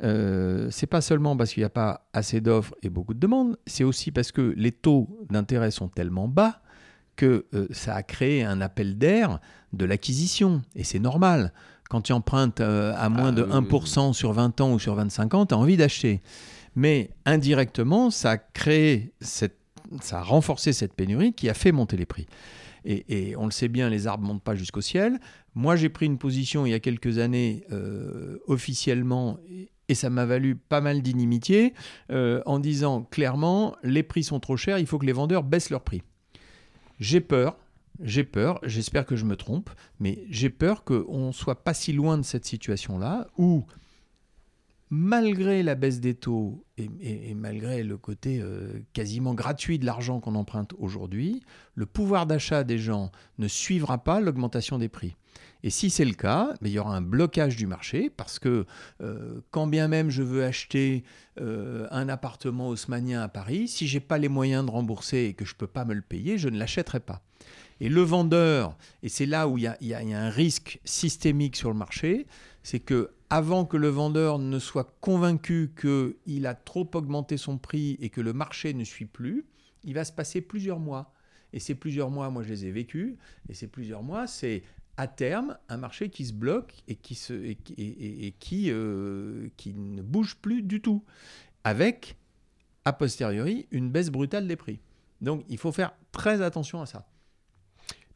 c'est 0.00 0.86
pas 0.88 1.00
seulement 1.00 1.36
parce 1.36 1.52
qu'il 1.52 1.60
n'y 1.60 1.66
a 1.66 1.70
pas 1.70 2.08
assez 2.12 2.40
d'offres 2.40 2.74
et 2.82 2.88
beaucoup 2.88 3.14
de 3.14 3.18
demandes, 3.20 3.56
c'est 3.66 3.84
aussi 3.84 4.10
parce 4.12 4.32
que 4.32 4.54
les 4.56 4.72
taux 4.72 5.26
d'intérêt 5.30 5.70
sont 5.72 5.88
tellement 5.88 6.28
bas 6.28 6.62
que 7.16 7.46
euh, 7.54 7.66
ça 7.70 7.94
a 7.94 8.02
créé 8.02 8.42
un 8.44 8.60
appel 8.60 8.98
d'air 8.98 9.38
de 9.72 9.84
l'acquisition. 9.84 10.62
Et 10.74 10.84
c'est 10.84 10.98
normal. 10.98 11.52
Quand 11.90 12.00
tu 12.02 12.12
empruntes 12.12 12.60
euh, 12.60 12.94
à 12.96 13.08
moins 13.08 13.28
Ah, 13.28 13.32
de 13.32 13.42
oui, 13.42 13.50
oui, 13.52 13.78
1% 13.78 14.12
sur 14.12 14.32
20 14.32 14.60
ans 14.60 14.72
ou 14.72 14.78
sur 14.78 14.94
25 14.94 15.34
ans, 15.34 15.46
tu 15.46 15.54
as 15.54 15.58
envie 15.58 15.76
d'acheter. 15.76 16.22
Mais 16.74 17.10
indirectement, 17.26 18.10
ça 18.10 18.32
a 18.32 18.36
créé 18.38 19.12
cette, 19.20 19.58
ça 20.00 20.20
a 20.20 20.22
renforcé 20.22 20.72
cette 20.72 20.94
pénurie 20.94 21.34
qui 21.34 21.48
a 21.48 21.54
fait 21.54 21.72
monter 21.72 21.96
les 21.96 22.06
prix. 22.06 22.26
Et, 22.84 23.30
et 23.30 23.36
on 23.36 23.44
le 23.44 23.52
sait 23.52 23.68
bien, 23.68 23.88
les 23.90 24.06
arbres 24.06 24.24
ne 24.24 24.32
montent 24.32 24.42
pas 24.42 24.56
jusqu'au 24.56 24.80
ciel. 24.80 25.20
Moi, 25.54 25.76
j'ai 25.76 25.88
pris 25.88 26.06
une 26.06 26.18
position 26.18 26.64
il 26.66 26.70
y 26.70 26.74
a 26.74 26.80
quelques 26.80 27.18
années 27.18 27.64
euh, 27.70 28.38
officiellement, 28.46 29.38
et, 29.50 29.70
et 29.88 29.94
ça 29.94 30.10
m'a 30.10 30.24
valu 30.24 30.56
pas 30.56 30.80
mal 30.80 31.02
d'inimitié, 31.02 31.74
euh, 32.10 32.42
en 32.46 32.58
disant 32.58 33.02
clairement, 33.02 33.76
les 33.82 34.02
prix 34.02 34.24
sont 34.24 34.40
trop 34.40 34.56
chers, 34.56 34.78
il 34.78 34.86
faut 34.86 34.98
que 34.98 35.06
les 35.06 35.12
vendeurs 35.12 35.42
baissent 35.42 35.70
leurs 35.70 35.82
prix. 35.82 36.02
J'ai 37.02 37.20
peur, 37.20 37.58
j'ai 38.00 38.22
peur, 38.22 38.60
j'espère 38.62 39.04
que 39.04 39.16
je 39.16 39.24
me 39.24 39.34
trompe, 39.34 39.70
mais 39.98 40.24
j'ai 40.30 40.50
peur 40.50 40.84
qu'on 40.84 41.26
ne 41.26 41.32
soit 41.32 41.64
pas 41.64 41.74
si 41.74 41.92
loin 41.92 42.16
de 42.16 42.22
cette 42.22 42.44
situation-là 42.44 43.26
où, 43.36 43.64
malgré 44.88 45.64
la 45.64 45.74
baisse 45.74 45.98
des 45.98 46.14
taux 46.14 46.64
et, 46.78 47.34
malgré 47.34 47.82
le 47.82 47.96
côté 47.96 48.38
euh, 48.40 48.84
quasiment 48.92 49.34
gratuit 49.34 49.80
de 49.80 49.84
l'argent 49.84 50.20
qu'on 50.20 50.36
emprunte 50.36 50.74
aujourd'hui, 50.78 51.42
le 51.74 51.86
pouvoir 51.86 52.26
d'achat 52.26 52.62
des 52.62 52.78
gens 52.78 53.10
ne 53.38 53.48
suivra 53.48 53.98
pas 53.98 54.20
l'augmentation 54.20 54.78
des 54.78 54.88
prix. 54.88 55.16
Et 55.62 55.70
si 55.70 55.90
c'est 55.90 56.04
le 56.04 56.14
cas, 56.14 56.54
mais 56.60 56.70
il 56.70 56.72
y 56.72 56.78
aura 56.78 56.96
un 56.96 57.02
blocage 57.02 57.56
du 57.56 57.66
marché 57.66 58.10
parce 58.10 58.38
que 58.38 58.66
euh, 59.00 59.40
quand 59.50 59.66
bien 59.66 59.86
même 59.88 60.10
je 60.10 60.22
veux 60.22 60.44
acheter 60.44 61.04
euh, 61.40 61.86
un 61.90 62.08
appartement 62.08 62.68
haussmanien 62.68 63.22
à 63.22 63.28
Paris, 63.28 63.68
si 63.68 63.86
j'ai 63.86 64.00
pas 64.00 64.18
les 64.18 64.28
moyens 64.28 64.66
de 64.66 64.70
rembourser 64.70 65.26
et 65.26 65.34
que 65.34 65.44
je 65.44 65.54
peux 65.54 65.66
pas 65.66 65.84
me 65.84 65.94
le 65.94 66.02
payer, 66.02 66.36
je 66.36 66.48
ne 66.48 66.58
l'achèterai 66.58 67.00
pas. 67.00 67.22
Et 67.80 67.88
le 67.88 68.02
vendeur, 68.02 68.76
et 69.02 69.08
c'est 69.08 69.26
là 69.26 69.48
où 69.48 69.58
il 69.58 69.64
y 69.80 69.94
a 69.94 69.98
un 69.98 70.30
risque 70.30 70.80
systémique 70.84 71.56
sur 71.56 71.70
le 71.70 71.76
marché, 71.76 72.26
c'est 72.62 72.80
que 72.80 73.10
avant 73.30 73.64
que 73.64 73.76
le 73.76 73.88
vendeur 73.88 74.38
ne 74.38 74.58
soit 74.58 74.96
convaincu 75.00 75.72
qu'il 75.80 76.46
a 76.46 76.54
trop 76.54 76.88
augmenté 76.94 77.36
son 77.38 77.56
prix 77.56 77.96
et 78.00 78.10
que 78.10 78.20
le 78.20 78.32
marché 78.32 78.74
ne 78.74 78.84
suit 78.84 79.06
plus, 79.06 79.46
il 79.84 79.94
va 79.94 80.04
se 80.04 80.12
passer 80.12 80.42
plusieurs 80.42 80.78
mois. 80.78 81.14
Et 81.54 81.58
ces 81.58 81.74
plusieurs 81.74 82.10
mois, 82.10 82.30
moi 82.30 82.42
je 82.42 82.48
les 82.48 82.66
ai 82.66 82.70
vécus, 82.70 83.16
et 83.48 83.54
ces 83.54 83.68
plusieurs 83.68 84.02
mois, 84.02 84.26
c'est 84.26 84.62
à 84.96 85.06
terme 85.06 85.56
un 85.68 85.76
marché 85.78 86.10
qui 86.10 86.26
se 86.26 86.32
bloque 86.32 86.74
et 86.88 86.96
qui, 86.96 87.14
se, 87.14 87.32
et, 87.32 87.54
qui- 87.56 87.72
et- 87.74 87.86
et- 87.86 88.26
et 88.26 88.32
qui, 88.32 88.70
euh, 88.70 89.48
qui 89.56 89.72
ne 89.74 90.02
bouge 90.02 90.36
plus 90.36 90.62
du 90.62 90.80
tout, 90.82 91.02
avec, 91.64 92.16
a 92.84 92.92
posteriori, 92.92 93.66
une 93.70 93.90
baisse 93.90 94.10
brutale 94.10 94.46
des 94.46 94.56
prix. 94.56 94.80
Donc 95.20 95.44
il 95.48 95.58
faut 95.58 95.72
faire 95.72 95.92
très 96.12 96.42
attention 96.42 96.82
à 96.82 96.86
ça. 96.86 97.06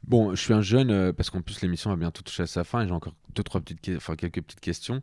Bon, 0.05 0.35
je 0.35 0.40
suis 0.40 0.53
un 0.53 0.61
jeune, 0.62 0.90
euh, 0.90 1.12
parce 1.12 1.31
qu'en 1.31 1.40
plus 1.40 1.61
l'émission 1.62 1.90
va 1.90 1.97
bientôt 1.97 2.23
toucher 2.23 2.44
à 2.44 2.47
sa 2.47 2.62
fin 2.65 2.82
et 2.82 2.86
j'ai 2.86 2.93
encore 2.93 3.15
deux, 3.35 3.43
trois 3.43 3.61
petites, 3.61 3.90
enfin, 3.97 4.15
quelques 4.15 4.43
petites 4.43 4.61
questions. 4.61 5.01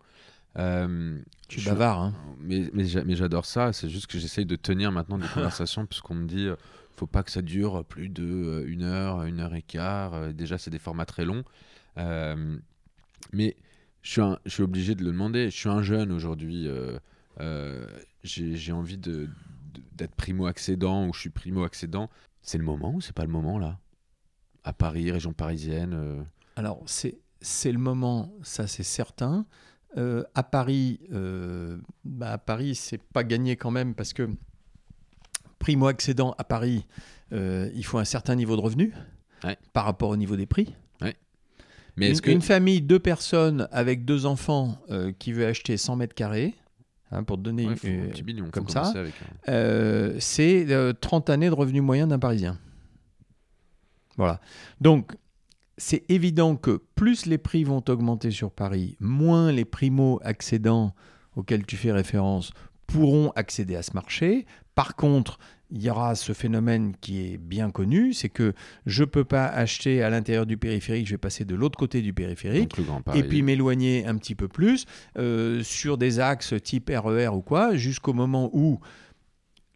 Euh, 0.57 1.19
Tu 1.47 1.59
je- 1.59 1.69
bavard, 1.69 1.99
hein. 2.01 2.13
Mais, 2.39 2.69
mais, 2.73 2.85
j'a- 2.85 3.03
mais 3.03 3.15
j'adore 3.15 3.45
ça, 3.45 3.73
c'est 3.73 3.89
juste 3.89 4.07
que 4.07 4.19
j'essaye 4.19 4.45
de 4.45 4.55
tenir 4.55 4.91
maintenant 4.91 5.17
des 5.17 5.27
conversations 5.33 5.85
puisqu'on 5.87 6.13
me 6.15 6.27
dit 6.27 6.47
faut 6.95 7.07
pas 7.07 7.23
que 7.23 7.31
ça 7.31 7.41
dure 7.41 7.83
plus 7.85 8.09
de 8.09 8.23
euh, 8.23 8.65
une 8.67 8.83
heure, 8.83 9.23
une 9.23 9.39
heure 9.39 9.55
et 9.55 9.61
quart. 9.61 10.13
euh, 10.13 10.33
déjà, 10.33 10.57
c'est 10.57 10.69
des 10.69 10.79
formats 10.79 11.05
très 11.05 11.25
longs. 11.25 11.43
Euh, 11.97 12.57
mais 13.31 13.55
je 14.01 14.37
suis, 14.47 14.63
obligé 14.63 14.95
de 14.95 15.03
le 15.03 15.11
demander. 15.11 15.49
Je 15.49 15.57
suis 15.57 15.69
un 15.69 15.81
jeune 15.81 16.11
aujourd'hui. 16.11 16.67
J'ai 18.23 18.71
envie 18.71 18.97
d'être 18.97 20.15
primo-accédant 20.15 21.07
ou 21.07 21.13
je 21.13 21.19
suis 21.19 21.29
primo-accédant. 21.29 22.09
C'est 22.41 22.57
le 22.57 22.65
moment 22.65 22.93
ou 22.93 23.01
c'est 23.01 23.15
pas 23.15 23.23
le 23.23 23.31
moment 23.31 23.57
là? 23.57 23.79
À 24.65 24.73
Paris, 24.73 25.11
région 25.11 25.33
parisienne 25.33 26.25
Alors, 26.57 26.83
c'est 26.85 27.17
c'est 27.39 27.71
le 27.71 27.77
moment, 27.77 28.33
ça 28.43 28.67
c'est 28.67 28.83
certain. 28.83 29.45
À 29.95 30.43
Paris, 30.43 30.99
bah, 32.03 32.33
à 32.33 32.37
Paris, 32.37 32.75
c'est 32.75 33.01
pas 33.01 33.23
gagné 33.23 33.55
quand 33.55 33.71
même 33.71 33.95
parce 33.95 34.11
que 34.11 34.29
primo-accédant 35.63 36.35
à 36.37 36.43
Paris, 36.43 36.85
euh, 37.31 37.69
il 37.73 37.85
faut 37.85 37.97
un 37.97 38.05
certain 38.05 38.35
niveau 38.35 38.55
de 38.57 38.61
revenu 38.61 38.93
Ouais. 39.45 39.57
par 39.73 39.85
rapport 39.85 40.09
au 40.09 40.17
niveau 40.17 40.35
des 40.35 40.45
prix. 40.45 40.73
Mais 41.95 42.09
Une, 42.09 42.19
que. 42.21 42.31
une 42.31 42.41
famille, 42.41 42.81
deux 42.81 42.97
personnes 42.97 43.67
avec 43.71 44.03
deux 44.03 44.25
enfants 44.25 44.79
euh, 44.89 45.11
qui 45.19 45.31
veut 45.31 45.45
acheter 45.45 45.77
100 45.77 45.95
mètres 45.97 46.15
carrés, 46.15 46.55
hein, 47.11 47.23
pour 47.23 47.37
te 47.37 47.43
donner 47.43 47.67
Ouais, 47.67 47.75
faut 47.75 47.87
euh, 47.87 48.05
un 48.05 48.09
petit 48.09 48.23
million, 48.23 48.45
faut 48.45 48.51
comme 48.51 48.67
ça. 48.67 48.91
c'est 50.19 50.65
euh, 50.71 50.93
30 50.99 51.29
années 51.29 51.49
de 51.49 51.53
revenu 51.53 51.81
moyen 51.81 52.07
d'un 52.07 52.17
Parisien. 52.17 52.57
Voilà. 54.17 54.41
Donc, 54.81 55.15
c'est 55.77 56.03
évident 56.09 56.55
que 56.55 56.81
plus 56.95 57.27
les 57.27 57.37
prix 57.37 57.63
vont 57.63 57.83
augmenter 57.87 58.31
sur 58.31 58.49
Paris, 58.51 58.97
moins 58.99 59.51
les 59.51 59.65
primo-accédants 59.65 60.95
auxquels 61.35 61.65
tu 61.65 61.77
fais 61.77 61.91
référence 61.91 62.53
pourront 62.87 63.31
accéder 63.35 63.75
à 63.75 63.83
ce 63.83 63.93
marché. 63.93 64.45
Par 64.75 64.95
contre, 64.95 65.39
il 65.71 65.81
y 65.81 65.89
aura 65.89 66.13
ce 66.15 66.33
phénomène 66.33 66.93
qui 67.01 67.21
est 67.21 67.37
bien 67.37 67.71
connu, 67.71 68.13
c'est 68.13 68.29
que 68.29 68.53
je 68.85 69.03
ne 69.03 69.07
peux 69.07 69.23
pas 69.23 69.47
acheter 69.47 70.03
à 70.03 70.09
l'intérieur 70.09 70.45
du 70.45 70.55
périphérique, 70.57 71.07
je 71.07 71.13
vais 71.13 71.17
passer 71.17 71.45
de 71.45 71.55
l'autre 71.55 71.77
côté 71.79 72.01
du 72.01 72.13
périphérique 72.13 72.75
et 73.15 73.23
puis 73.23 73.41
m'éloigner 73.41 74.05
un 74.05 74.15
petit 74.17 74.35
peu 74.35 74.47
plus 74.47 74.85
euh, 75.17 75.63
sur 75.63 75.97
des 75.97 76.19
axes 76.19 76.53
type 76.63 76.91
RER 76.93 77.29
ou 77.29 77.41
quoi, 77.41 77.75
jusqu'au 77.75 78.13
moment 78.13 78.51
où 78.53 78.79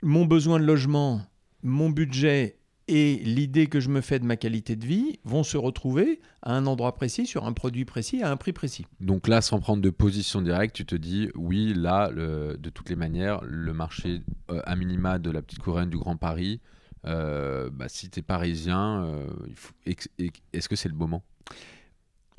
mon 0.03 0.25
besoin 0.25 0.59
de 0.59 0.65
logement, 0.65 1.21
mon 1.63 1.89
budget 1.89 2.57
et 2.87 3.15
l'idée 3.17 3.67
que 3.67 3.79
je 3.79 3.89
me 3.89 4.01
fais 4.01 4.19
de 4.19 4.25
ma 4.25 4.37
qualité 4.37 4.75
de 4.75 4.85
vie 4.85 5.19
vont 5.25 5.43
se 5.43 5.57
retrouver 5.57 6.19
à 6.41 6.53
un 6.55 6.65
endroit 6.67 6.95
précis, 6.95 7.25
sur 7.25 7.45
un 7.45 7.53
produit 7.53 7.85
précis, 7.85 8.23
à 8.23 8.31
un 8.31 8.37
prix 8.37 8.53
précis. 8.53 8.85
Donc 9.01 9.27
là, 9.27 9.41
sans 9.41 9.59
prendre 9.59 9.81
de 9.81 9.89
position 9.89 10.41
directe, 10.41 10.75
tu 10.75 10.85
te 10.85 10.95
dis, 10.95 11.29
oui, 11.35 11.73
là, 11.75 12.09
le- 12.13 12.57
de 12.57 12.69
toutes 12.69 12.89
les 12.89 12.95
manières, 12.95 13.41
le 13.43 13.73
marché 13.73 14.21
euh, 14.51 14.61
à 14.65 14.75
minima 14.75 15.19
de 15.19 15.31
la 15.31 15.41
petite 15.41 15.59
couronne 15.59 15.89
du 15.89 15.97
Grand 15.97 16.17
Paris, 16.17 16.61
euh, 17.05 17.69
bah, 17.71 17.85
si 17.89 18.09
tu 18.09 18.19
es 18.19 18.23
parisien, 18.23 19.03
euh, 19.03 19.27
est-ce 20.53 20.69
que 20.69 20.75
c'est 20.75 20.89
le 20.89 20.95
moment? 20.95 21.23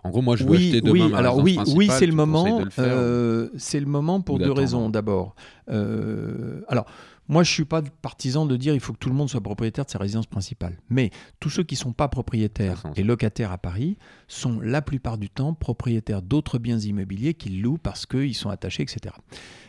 En 0.05 0.11
gros, 0.11 0.23
moi, 0.23 0.37
je 0.37 0.45
veux 0.45 0.51
oui, 0.51 0.69
acheter 0.69 0.81
demain 0.81 0.93
oui, 1.07 1.11
ma 1.11 1.19
alors 1.19 1.39
oui, 1.39 1.59
oui, 1.75 1.89
c'est 1.91 2.07
le 2.07 2.13
moment. 2.15 2.63
euh, 2.79 3.49
c'est 3.59 3.81
le 3.81 3.87
moment 3.87 4.21
pour 4.21 4.37
ou 4.37 4.39
deux 4.39 4.53
raisons. 4.53 4.89
D'abord, 4.91 5.35
euh, 5.71 6.63
alors 6.69 6.87
moi, 7.29 7.43
je 7.43 7.53
suis 7.53 7.65
pas 7.67 7.83
partisan 7.83 8.47
de 8.47 8.57
dire 8.57 8.75
il 8.75 8.81
faut 8.81 8.95
que 8.95 8.99
tout 8.99 9.11
le 9.11 9.15
monde 9.15 9.29
soit 9.29 9.43
propriétaire 9.43 9.85
de 9.85 9.91
sa 9.91 9.99
résidence 9.99 10.27
principale. 10.27 10.79
Mais 10.89 11.11
tous 11.41 11.51
ceux 11.51 11.63
qui 11.63 11.77
sont 11.77 11.93
pas 11.93 12.09
propriétaires 12.09 12.85
et 12.97 13.03
locataires 13.03 13.53
à 13.53 13.59
Paris 13.59 13.99
sont 14.29 14.61
la 14.61 14.81
plupart 14.81 15.19
du 15.19 15.29
temps 15.29 15.53
propriétaires 15.53 16.23
d'autres 16.23 16.59
biens 16.59 16.79
immobiliers 16.79 17.35
qu'ils 17.35 17.61
louent 17.61 17.79
parce 17.79 18.07
qu'ils 18.07 18.35
sont 18.35 18.49
attachés, 18.49 18.83
etc. 18.83 19.15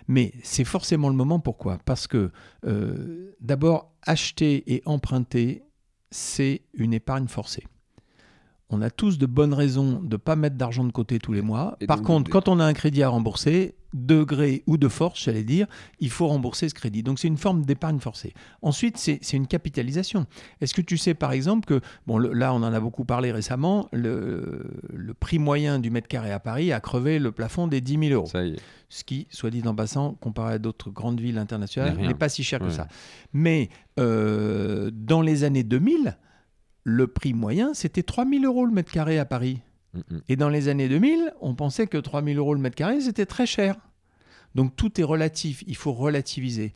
Mais 0.08 0.34
c'est 0.42 0.64
forcément 0.64 1.10
le 1.10 1.16
moment. 1.16 1.40
Pourquoi? 1.40 1.80
Parce 1.86 2.08
que 2.08 2.32
euh, 2.66 3.36
d'abord, 3.42 3.92
acheter 4.04 4.74
et 4.74 4.82
emprunter, 4.86 5.64
c'est 6.12 6.62
une 6.74 6.94
épargne 6.94 7.28
forcée. 7.28 7.66
On 8.70 8.82
a 8.82 8.90
tous 8.90 9.18
de 9.18 9.26
bonnes 9.26 9.54
raisons 9.54 10.00
de 10.00 10.14
ne 10.14 10.18
pas 10.18 10.36
mettre 10.36 10.56
d'argent 10.56 10.84
de 10.84 10.92
côté 10.92 11.18
tous 11.20 11.34
les 11.34 11.42
mois. 11.42 11.76
Et 11.82 11.88
Par 11.88 11.98
donc, 11.98 12.06
contre, 12.06 12.26
des- 12.26 12.32
quand 12.32 12.48
on 12.48 12.60
a 12.60 12.66
un 12.66 12.74
crédit 12.74 13.02
à 13.04 13.10
rembourser, 13.10 13.76
de 13.96 14.22
gré 14.24 14.62
ou 14.68 14.78
de 14.78 14.88
force, 14.88 15.24
j'allais 15.24 15.44
dire, 15.44 15.66
il 16.00 16.12
faut 16.12 16.28
rembourser 16.28 16.70
ce 16.70 16.76
crédit. 16.76 17.02
Donc 17.02 17.18
c'est 17.18 17.28
une 17.28 17.38
forme 17.38 17.66
d'épargne 17.66 17.98
forcée. 18.00 18.36
Ensuite, 18.62 18.98
c'est 18.98 19.20
une 19.34 19.48
capitalisation. 19.48 20.28
Est-ce 20.62 20.76
que 20.76 20.82
tu 20.82 20.96
sais 21.00 21.16
par 21.16 21.32
exemple 21.32 21.66
que, 21.66 21.82
bon 22.06 22.20
le- 22.20 22.32
là 22.34 22.54
on 22.54 22.58
en 22.58 22.72
a 22.72 22.80
beaucoup 22.80 23.04
parlé 23.06 23.32
récemment, 23.32 23.88
le, 23.92 24.64
le 24.94 25.14
prix 25.16 25.40
moyen 25.40 25.80
du 25.80 25.90
mètre 25.90 26.08
carré 26.08 26.32
à 26.32 26.40
Paris 26.40 26.72
a 26.72 26.80
crevé 26.80 27.18
le 27.18 27.32
plafond 27.32 27.66
des 27.66 27.82
10 27.82 27.98
000 28.10 28.14
euros. 28.14 28.28
Ça 28.28 28.46
y 28.46 28.52
est. 28.54 28.60
Ce 28.90 29.04
qui, 29.04 29.26
soit 29.32 29.50
dit 29.50 29.64
en 29.68 29.74
passant, 29.74 30.14
comparé 30.22 30.54
à 30.54 30.60
d'autres 30.60 30.92
grandes 30.92 31.20
villes 31.20 31.40
internationales, 31.40 31.98
N'est 31.98 32.14
pas 32.14 32.30
si 32.30 32.44
cher 32.44 32.60
que 32.60 32.70
ça. 32.70 32.88
Mais 33.34 33.70
euh, 34.00 34.92
dans 34.94 35.22
les 35.24 35.44
années 35.44 35.64
2000, 35.64 36.16
le 36.90 37.08
prix 37.08 37.34
moyen, 37.34 37.74
c'était 37.74 38.04
3 38.04 38.26
000 38.28 38.44
euros 38.44 38.66
le 38.66 38.72
mètre 38.72 38.92
carré 38.92 39.20
à 39.20 39.26
Paris. 39.26 39.62
Et 40.28 40.36
dans 40.36 40.50
les 40.50 40.68
années 40.68 40.90
2000, 40.90 41.34
on 41.42 41.56
pensait 41.56 41.88
que 41.88 41.98
3 41.98 42.24
000 42.24 42.38
euros 42.38 42.54
le 42.54 42.60
mètre 42.60 42.76
carré, 42.76 43.02
c'était 43.02 43.26
très 43.26 43.46
cher. 43.46 43.76
Donc 44.56 44.76
tout 44.76 45.00
est 45.00 45.04
relatif, 45.04 45.64
il 45.68 45.76
faut 45.76 45.94
relativiser. 45.94 46.74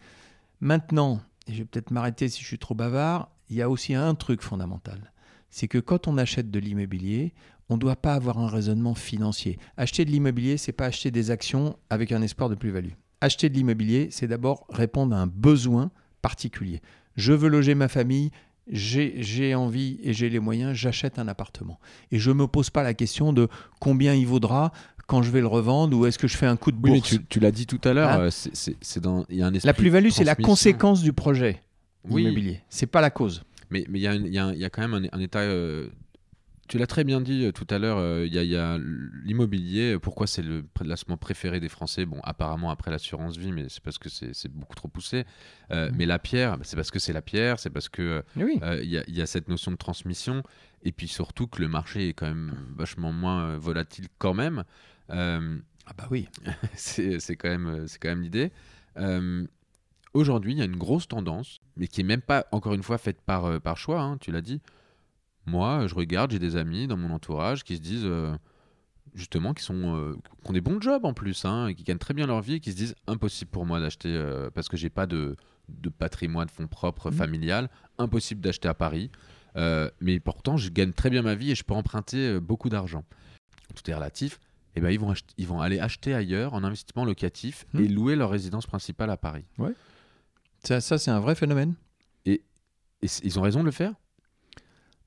Maintenant, 0.62 1.20
et 1.48 1.54
je 1.54 1.60
vais 1.60 1.66
peut-être 1.66 1.92
m'arrêter 1.92 2.30
si 2.30 2.42
je 2.42 2.48
suis 2.48 2.60
trop 2.60 2.76
bavard, 2.76 3.30
il 3.50 3.58
y 3.58 3.62
a 3.62 3.70
aussi 3.70 3.94
un 3.94 4.16
truc 4.16 4.42
fondamental. 4.42 5.12
C'est 5.50 5.68
que 5.68 5.78
quand 5.78 6.08
on 6.08 6.18
achète 6.18 6.50
de 6.50 6.60
l'immobilier, 6.60 7.34
on 7.70 7.76
ne 7.76 7.80
doit 7.80 7.96
pas 7.96 8.14
avoir 8.14 8.40
un 8.40 8.48
raisonnement 8.48 8.96
financier. 8.96 9.58
Acheter 9.78 10.06
de 10.06 10.12
l'immobilier, 10.12 10.58
c'est 10.58 10.72
pas 10.72 10.86
acheter 10.86 11.12
des 11.12 11.32
actions 11.32 11.78
avec 11.90 12.12
un 12.12 12.22
espoir 12.22 12.50
de 12.50 12.56
plus-value. 12.56 12.94
Acheter 13.22 13.50
de 13.50 13.56
l'immobilier, 13.56 14.10
c'est 14.12 14.28
d'abord 14.28 14.66
répondre 14.70 15.16
à 15.16 15.20
un 15.20 15.28
besoin 15.28 15.92
particulier. 16.22 16.82
Je 17.16 17.34
veux 17.34 17.50
loger 17.50 17.76
ma 17.76 17.88
famille, 17.88 18.32
j'ai 18.70 19.56
envie 19.56 20.00
et 20.04 20.14
j'ai 20.14 20.30
les 20.30 20.40
moyens, 20.40 20.76
j'achète 20.76 21.20
un 21.20 21.28
appartement. 21.28 21.80
Et 22.12 22.20
je 22.20 22.30
ne 22.32 22.36
me 22.36 22.48
pose 22.48 22.70
pas 22.70 22.84
la 22.84 22.94
question 22.94 23.34
de 23.34 23.48
combien 23.80 24.14
il 24.14 24.26
vaudra 24.26 24.72
quand 25.08 25.22
je 25.22 25.32
vais 25.32 25.42
le 25.42 25.48
revendre 25.48 25.98
ou 25.98 26.06
est-ce 26.06 26.18
que 26.18 26.28
je 26.28 26.38
fais 26.38 26.46
un 26.46 26.56
coup 26.56 26.72
de 26.72 26.78
Oui, 26.82 26.92
mais 26.92 26.98
bourse. 27.00 27.10
tu, 27.10 27.26
tu 27.26 27.40
l'as 27.40 27.52
dit 27.52 27.66
tout 27.68 27.82
à 27.84 27.94
l'heure, 27.94 28.10
Hein 28.10 28.20
euh, 28.22 28.30
c'est- 28.32 29.00
dans 29.00 29.26
il 29.30 29.38
y 29.38 29.44
a 29.44 29.48
un 29.48 29.52
La 29.64 29.74
plus-value, 29.74 30.10
c'est 30.10 30.24
la 30.24 30.36
conséquence 30.36 31.02
du 31.02 31.12
projet 31.14 31.62
Oui. 32.10 32.24
immobilier. 32.24 32.62
C'est 32.70 32.86
pas 32.88 33.02
la 33.02 33.10
cause. 33.10 33.44
Mais 33.70 33.86
mais 33.90 34.00
il 34.00 34.04
y, 34.04 34.08
a 34.08 34.16
y 34.16 34.64
y 34.64 34.70
quand 34.70 34.88
même 34.88 34.94
un, 35.12 35.18
un 35.18 35.20
état. 35.20 35.40
euh, 35.40 35.90
tu 36.70 36.78
l'as 36.78 36.88
très 36.88 37.04
bien 37.04 37.20
dit 37.22 37.46
euh, 37.46 37.52
tout 37.52 37.68
à 37.70 37.78
l'heure. 37.80 37.98
euh, 37.98 38.26
Il 38.26 38.34
y 38.34 38.56
a, 38.58 38.78
l'immobilier. 39.24 39.98
Pourquoi 40.00 40.28
c'est 40.28 40.42
le 40.42 40.64
placement 40.64 41.18
préféré 41.18 41.60
des 41.60 41.70
Français? 41.70 42.06
Bon, 42.06 42.20
apparemment 42.24 42.70
après 42.72 42.90
l'assurance 42.92 43.38
vie, 43.38 43.52
mais 43.52 43.66
c'est 43.70 43.82
parce 43.84 43.98
que 43.98 44.10
c'est 44.10 44.52
beaucoup 44.52 44.76
trop 44.76 44.88
poussé. 44.88 45.26
Euh, 45.72 45.90
Mhm. 45.90 45.96
Mais 45.98 46.06
la 46.06 46.20
pierre, 46.20 46.58
bah, 46.58 46.64
c'est 46.66 46.76
parce 46.76 46.92
que 46.92 47.00
c'est 47.00 47.14
la 47.14 47.22
pierre. 47.22 47.60
C'est 47.60 47.70
parce 47.70 47.90
que 47.90 48.24
Oui. 48.36 48.60
euh, 48.64 48.80
il 48.82 48.90
y, 48.90 48.98
a, 48.98 49.04
il 49.08 49.16
y 49.16 49.22
a 49.22 49.26
cette 49.26 49.48
notion 49.50 49.72
de 49.72 49.78
transmission. 49.78 50.42
Et 50.84 50.92
puis 50.92 51.08
surtout 51.08 51.48
que 51.48 51.62
le 51.62 51.68
marché 51.68 52.10
est 52.10 52.14
quand 52.14 52.28
même 52.28 52.56
vachement 52.76 53.12
moins 53.12 53.58
volatile 53.58 54.08
quand 54.18 54.34
même. 54.34 54.64
Ah 55.10 55.92
bah 55.98 56.08
oui. 56.12 56.28
c'est 56.76 57.36
quand 57.36 57.50
même, 57.50 57.86
quand 58.02 58.10
même 58.10 58.22
l'idée. 58.22 58.52
Aujourd'hui, 60.14 60.52
il 60.54 60.60
y 60.60 60.62
a 60.62 60.66
une 60.66 60.76
grosse 60.78 61.08
tendance, 61.08 61.60
mais 61.76 61.88
qui 61.88 62.02
est 62.02 62.04
même 62.04 62.22
pas, 62.22 62.46
encore 62.52 62.74
une 62.76 62.84
fois, 62.84 63.00
faite 63.00 63.20
par, 63.22 63.60
par 63.62 63.78
choix, 63.78 64.00
hein, 64.02 64.18
tu 64.20 64.32
l'as 64.32 64.42
dit. 64.42 64.62
Moi, 65.46 65.88
je 65.88 65.96
regarde, 65.96 66.32
j'ai 66.32 66.40
des 66.40 66.56
amis 66.56 66.88
dans 66.88 66.98
mon 66.98 67.12
entourage 67.12 67.64
qui 67.64 67.76
se 67.76 67.82
disent, 67.82 68.06
euh, 68.06 68.34
justement, 69.14 69.54
qui, 69.54 69.64
sont, 69.64 69.96
euh, 69.96 70.16
qui 70.44 70.50
ont 70.50 70.54
des 70.54 70.62
bons 70.62 70.80
jobs 70.82 71.04
en 71.06 71.14
plus, 71.14 71.44
hein, 71.46 71.68
et 71.68 71.76
qui 71.76 71.84
gagnent 71.84 71.98
très 71.98 72.14
bien 72.14 72.26
leur 72.28 72.42
vie, 72.42 72.56
et 72.56 72.60
qui 72.60 72.72
se 72.72 72.78
disent, 72.78 72.96
impossible 73.08 73.52
pour 73.52 73.66
moi 73.66 73.80
d'acheter, 73.80 74.10
euh, 74.10 74.50
parce 74.52 74.70
que 74.70 74.78
j'ai 74.78 74.90
pas 74.90 75.06
de, 75.06 75.36
de 75.70 75.90
patrimoine, 75.90 76.46
de 76.48 76.52
fonds 76.52 76.68
propres, 76.68 77.10
Mhm. 77.12 77.18
familial, 77.18 77.70
impossible 77.98 78.42
d'acheter 78.42 78.68
à 78.70 78.74
Paris. 78.74 79.12
Euh, 79.56 79.90
mais 80.02 80.20
pourtant, 80.20 80.58
je 80.58 80.70
gagne 80.70 80.94
très 80.94 81.10
bien 81.10 81.22
ma 81.22 81.36
vie 81.36 81.52
et 81.52 81.56
je 81.56 81.64
peux 81.64 81.74
emprunter 81.76 82.40
beaucoup 82.40 82.70
d'argent. 82.70 83.04
Tout 83.76 83.90
est 83.92 83.94
relatif. 83.94 84.40
Et 84.76 84.82
ben, 84.82 84.90
ils, 84.90 85.00
vont 85.00 85.14
ils 85.38 85.46
vont 85.46 85.62
aller 85.62 85.80
acheter 85.80 86.16
ailleurs 86.16 86.54
en 86.56 86.64
investissement 86.64 87.06
locatif 87.06 87.68
Hmm. 87.74 87.82
et 87.82 87.88
louer 87.88 88.16
leur 88.16 88.32
résidence 88.32 88.66
principale 88.66 89.12
à 89.12 89.18
Paris. 89.18 89.46
Ça, 90.64 90.82
ça, 90.82 90.98
c'est 90.98 91.12
un 91.12 91.20
vrai 91.20 91.36
phénomène? 91.36 91.76
Et 92.26 92.42
ils 93.24 93.38
ont 93.38 93.42
raison 93.44 93.60
de 93.60 93.66
le 93.66 93.72
faire? 93.72 93.94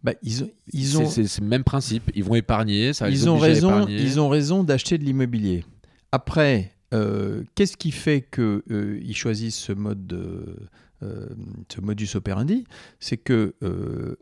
Bah, 0.03 0.13
ils, 0.23 0.45
ont- 0.45 0.51
ils 0.73 0.87
C'est- 0.89 0.97
ont, 0.99 1.09
C'est 1.09 1.27
c'est 1.27 1.41
le 1.41 1.49
même 1.49 1.65
principe. 1.65 2.11
Ils 2.15 2.23
vont 2.25 2.35
épargner. 2.35 2.93
Ça 2.93 3.09
ils 3.11 3.29
ont 3.29 3.39
raison. 3.39 3.87
Ils 3.89 4.21
ont 4.21 4.29
raison 4.29 4.63
d'acheter 4.65 4.99
de 4.99 5.05
l'immobilier. 5.05 5.65
Après, 6.13 6.73
euh, 6.95 7.43
qu'est-ce 7.55 7.77
qui 7.77 7.91
fait 7.91 8.21
que 8.21 8.63
euh, 8.71 9.01
choisissent 9.13 9.57
ce 9.59 9.73
mode 9.73 10.07
de 10.07 10.57
euh, 11.03 11.27
ce 11.69 11.81
modus 11.81 12.09
operandi, 12.15 12.65
c'est 13.01 13.17
que 13.17 13.55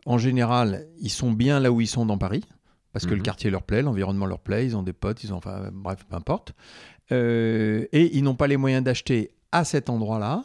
en 0.06 0.18
général, 0.18 0.86
ils 0.98 1.10
sont 1.10 1.30
bien 1.32 1.60
là 1.60 1.70
où 1.70 1.80
ils 1.80 1.86
sont 1.86 2.06
dans 2.06 2.18
Paris, 2.18 2.42
parce 2.92 3.04
que 3.06 3.10
le 3.10 3.18
Mhm. 3.18 3.22
quartier 3.22 3.50
leur 3.50 3.62
plaît, 3.62 3.82
l'environnement 3.82 4.26
leur 4.26 4.40
plaît, 4.40 4.64
ils 4.66 4.76
ont 4.76 4.82
des 4.82 4.92
potes, 4.94 5.22
ils 5.22 5.32
ont, 5.32 5.36
enfin, 5.36 5.70
bref, 5.72 6.04
peu 6.08 6.16
importe, 6.16 6.52
et 7.10 8.16
ils 8.16 8.22
n'ont 8.22 8.34
pas 8.34 8.46
les 8.46 8.56
moyens 8.56 8.82
d'acheter 8.82 9.30
à 9.52 9.64
cet 9.64 9.88
endroit-là 9.90 10.44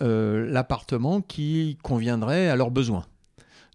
l'appartement 0.00 1.20
qui 1.20 1.78
conviendrait 1.82 2.48
à 2.48 2.56
leurs 2.56 2.70
besoins. 2.70 3.06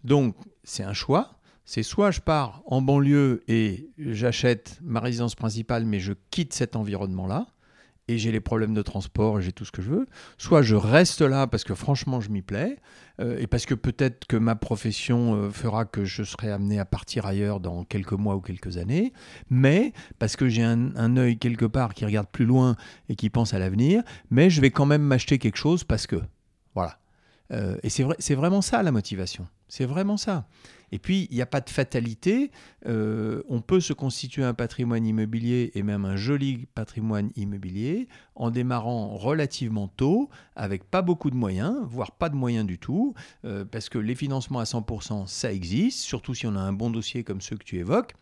Donc, 0.04 0.36
c'est 0.66 0.82
un 0.82 0.92
choix. 0.92 1.30
C'est 1.64 1.82
soit 1.82 2.10
je 2.10 2.20
pars 2.20 2.62
en 2.66 2.82
banlieue 2.82 3.42
et 3.48 3.88
j'achète 3.98 4.78
ma 4.82 5.00
résidence 5.00 5.34
principale, 5.34 5.84
mais 5.84 5.98
je 5.98 6.12
quitte 6.30 6.52
cet 6.52 6.76
environnement-là, 6.76 7.46
et 8.08 8.18
j'ai 8.18 8.30
les 8.30 8.38
problèmes 8.38 8.72
de 8.72 8.82
transport, 8.82 9.40
et 9.40 9.42
j'ai 9.42 9.50
tout 9.50 9.64
ce 9.64 9.72
que 9.72 9.82
je 9.82 9.90
veux. 9.90 10.06
Soit 10.38 10.62
je 10.62 10.76
reste 10.76 11.22
là 11.22 11.48
parce 11.48 11.64
que 11.64 11.74
franchement 11.74 12.20
je 12.20 12.30
m'y 12.30 12.42
plais, 12.42 12.78
euh, 13.20 13.36
et 13.40 13.48
parce 13.48 13.66
que 13.66 13.74
peut-être 13.74 14.26
que 14.26 14.36
ma 14.36 14.54
profession 14.54 15.34
euh, 15.34 15.50
fera 15.50 15.86
que 15.86 16.04
je 16.04 16.22
serai 16.22 16.52
amené 16.52 16.78
à 16.78 16.84
partir 16.84 17.26
ailleurs 17.26 17.58
dans 17.58 17.82
quelques 17.82 18.12
mois 18.12 18.36
ou 18.36 18.40
quelques 18.40 18.76
années, 18.76 19.12
mais 19.50 19.92
parce 20.20 20.36
que 20.36 20.48
j'ai 20.48 20.62
un, 20.62 20.94
un 20.94 21.16
œil 21.16 21.36
quelque 21.36 21.66
part 21.66 21.94
qui 21.94 22.04
regarde 22.04 22.28
plus 22.28 22.44
loin 22.44 22.76
et 23.08 23.16
qui 23.16 23.28
pense 23.28 23.54
à 23.54 23.58
l'avenir, 23.58 24.04
mais 24.30 24.50
je 24.50 24.60
vais 24.60 24.70
quand 24.70 24.86
même 24.86 25.02
m'acheter 25.02 25.38
quelque 25.38 25.58
chose 25.58 25.82
parce 25.82 26.06
que. 26.06 26.20
Euh, 27.52 27.76
et 27.82 27.90
c'est 27.90 28.02
vrai, 28.02 28.16
vraiment 28.30 28.62
ça 28.62 28.82
la 28.82 28.92
motivation. 28.92 29.46
C'est 29.68 29.84
vraiment 29.84 30.16
ça. 30.16 30.46
Et 30.92 30.98
puis, 30.98 31.26
il 31.30 31.36
n'y 31.36 31.42
a 31.42 31.46
pas 31.46 31.60
de 31.60 31.70
fatalité. 31.70 32.50
Euh, 32.86 33.42
on 33.48 33.60
peut 33.60 33.80
se 33.80 33.92
constituer 33.92 34.44
un 34.44 34.54
patrimoine 34.54 35.04
immobilier 35.04 35.72
et 35.74 35.82
même 35.82 36.04
un 36.04 36.16
joli 36.16 36.66
patrimoine 36.74 37.30
immobilier 37.34 38.08
en 38.36 38.50
démarrant 38.50 39.16
relativement 39.16 39.88
tôt, 39.88 40.30
avec 40.54 40.84
pas 40.84 41.02
beaucoup 41.02 41.30
de 41.30 41.36
moyens, 41.36 41.76
voire 41.88 42.12
pas 42.12 42.28
de 42.28 42.36
moyens 42.36 42.66
du 42.66 42.78
tout, 42.78 43.14
euh, 43.44 43.64
parce 43.64 43.88
que 43.88 43.98
les 43.98 44.14
financements 44.14 44.60
à 44.60 44.64
100%, 44.64 45.26
ça 45.26 45.52
existe, 45.52 46.00
surtout 46.00 46.34
si 46.34 46.46
on 46.46 46.54
a 46.54 46.60
un 46.60 46.72
bon 46.72 46.90
dossier 46.90 47.24
comme 47.24 47.40
ceux 47.40 47.56
que 47.56 47.64
tu 47.64 47.78
évoques. 47.78 48.14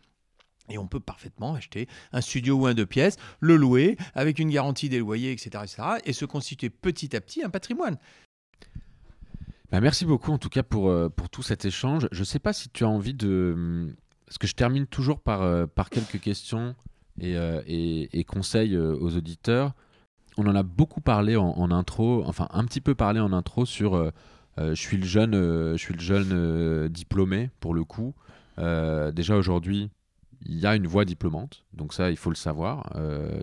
Et 0.67 0.79
on 0.79 0.87
peut 0.87 0.99
parfaitement 0.99 1.53
acheter 1.53 1.87
un 2.11 2.21
studio 2.21 2.55
ou 2.55 2.65
un 2.65 2.73
deux 2.73 2.87
pièces, 2.87 3.17
le 3.39 3.55
louer 3.55 3.97
avec 4.15 4.39
une 4.39 4.49
garantie 4.49 4.89
des 4.89 4.97
loyers, 4.97 5.31
etc., 5.31 5.49
etc., 5.61 5.83
et 6.05 6.13
se 6.13 6.25
constituer 6.25 6.71
petit 6.71 7.15
à 7.15 7.21
petit 7.21 7.43
un 7.43 7.51
patrimoine. 7.51 7.99
Bah, 9.75 9.81
merci 9.81 10.05
beaucoup 10.05 10.31
en 10.31 10.37
tout 10.37 10.47
cas 10.47 10.63
pour, 10.63 10.89
euh, 10.89 11.09
pour 11.09 11.27
tout 11.29 11.43
cet 11.43 11.65
échange. 11.65 12.07
Je 12.13 12.21
ne 12.21 12.23
sais 12.23 12.39
pas 12.39 12.53
si 12.53 12.69
tu 12.69 12.85
as 12.85 12.87
envie 12.87 13.13
de... 13.13 13.51
hum, 13.53 13.93
Parce 14.25 14.37
que 14.37 14.47
je 14.47 14.55
termine 14.55 14.87
toujours 14.87 15.19
par, 15.19 15.41
euh, 15.41 15.65
par 15.67 15.89
quelques 15.89 16.21
questions 16.21 16.75
et, 17.19 17.35
euh, 17.35 17.61
et- 17.67 18.23
conseils 18.23 18.77
aux 18.77 19.17
auditeurs. 19.17 19.73
On 20.37 20.47
en 20.47 20.55
a 20.55 20.63
beaucoup 20.63 21.01
parlé 21.01 21.35
en, 21.35 21.71
intro, 21.71 22.23
enfin 22.25 22.47
un 22.51 22.63
petit 22.63 22.79
peu 22.79 22.95
parlé 22.95 23.19
en 23.19 23.33
intro 23.33 23.65
sur 23.65 24.11
je 24.57 24.73
suis 24.75 24.95
le 24.95 25.05
jeune, 25.05 25.33
je 25.33 25.77
suis 25.77 25.93
le 25.93 25.99
jeune 25.99 26.87
diplômé 26.87 27.49
pour 27.59 27.73
le 27.73 27.83
coup. 27.83 28.13
Déjà 28.57 29.35
aujourd'hui, 29.35 29.89
il 30.45 30.57
y 30.57 30.65
a 30.65 30.75
une 30.77 30.87
voie 30.87 31.03
diplômante, 31.03 31.65
donc 31.73 31.93
ça 31.93 32.11
il 32.11 32.17
faut 32.17 32.29
le 32.29 32.35
savoir. 32.37 32.93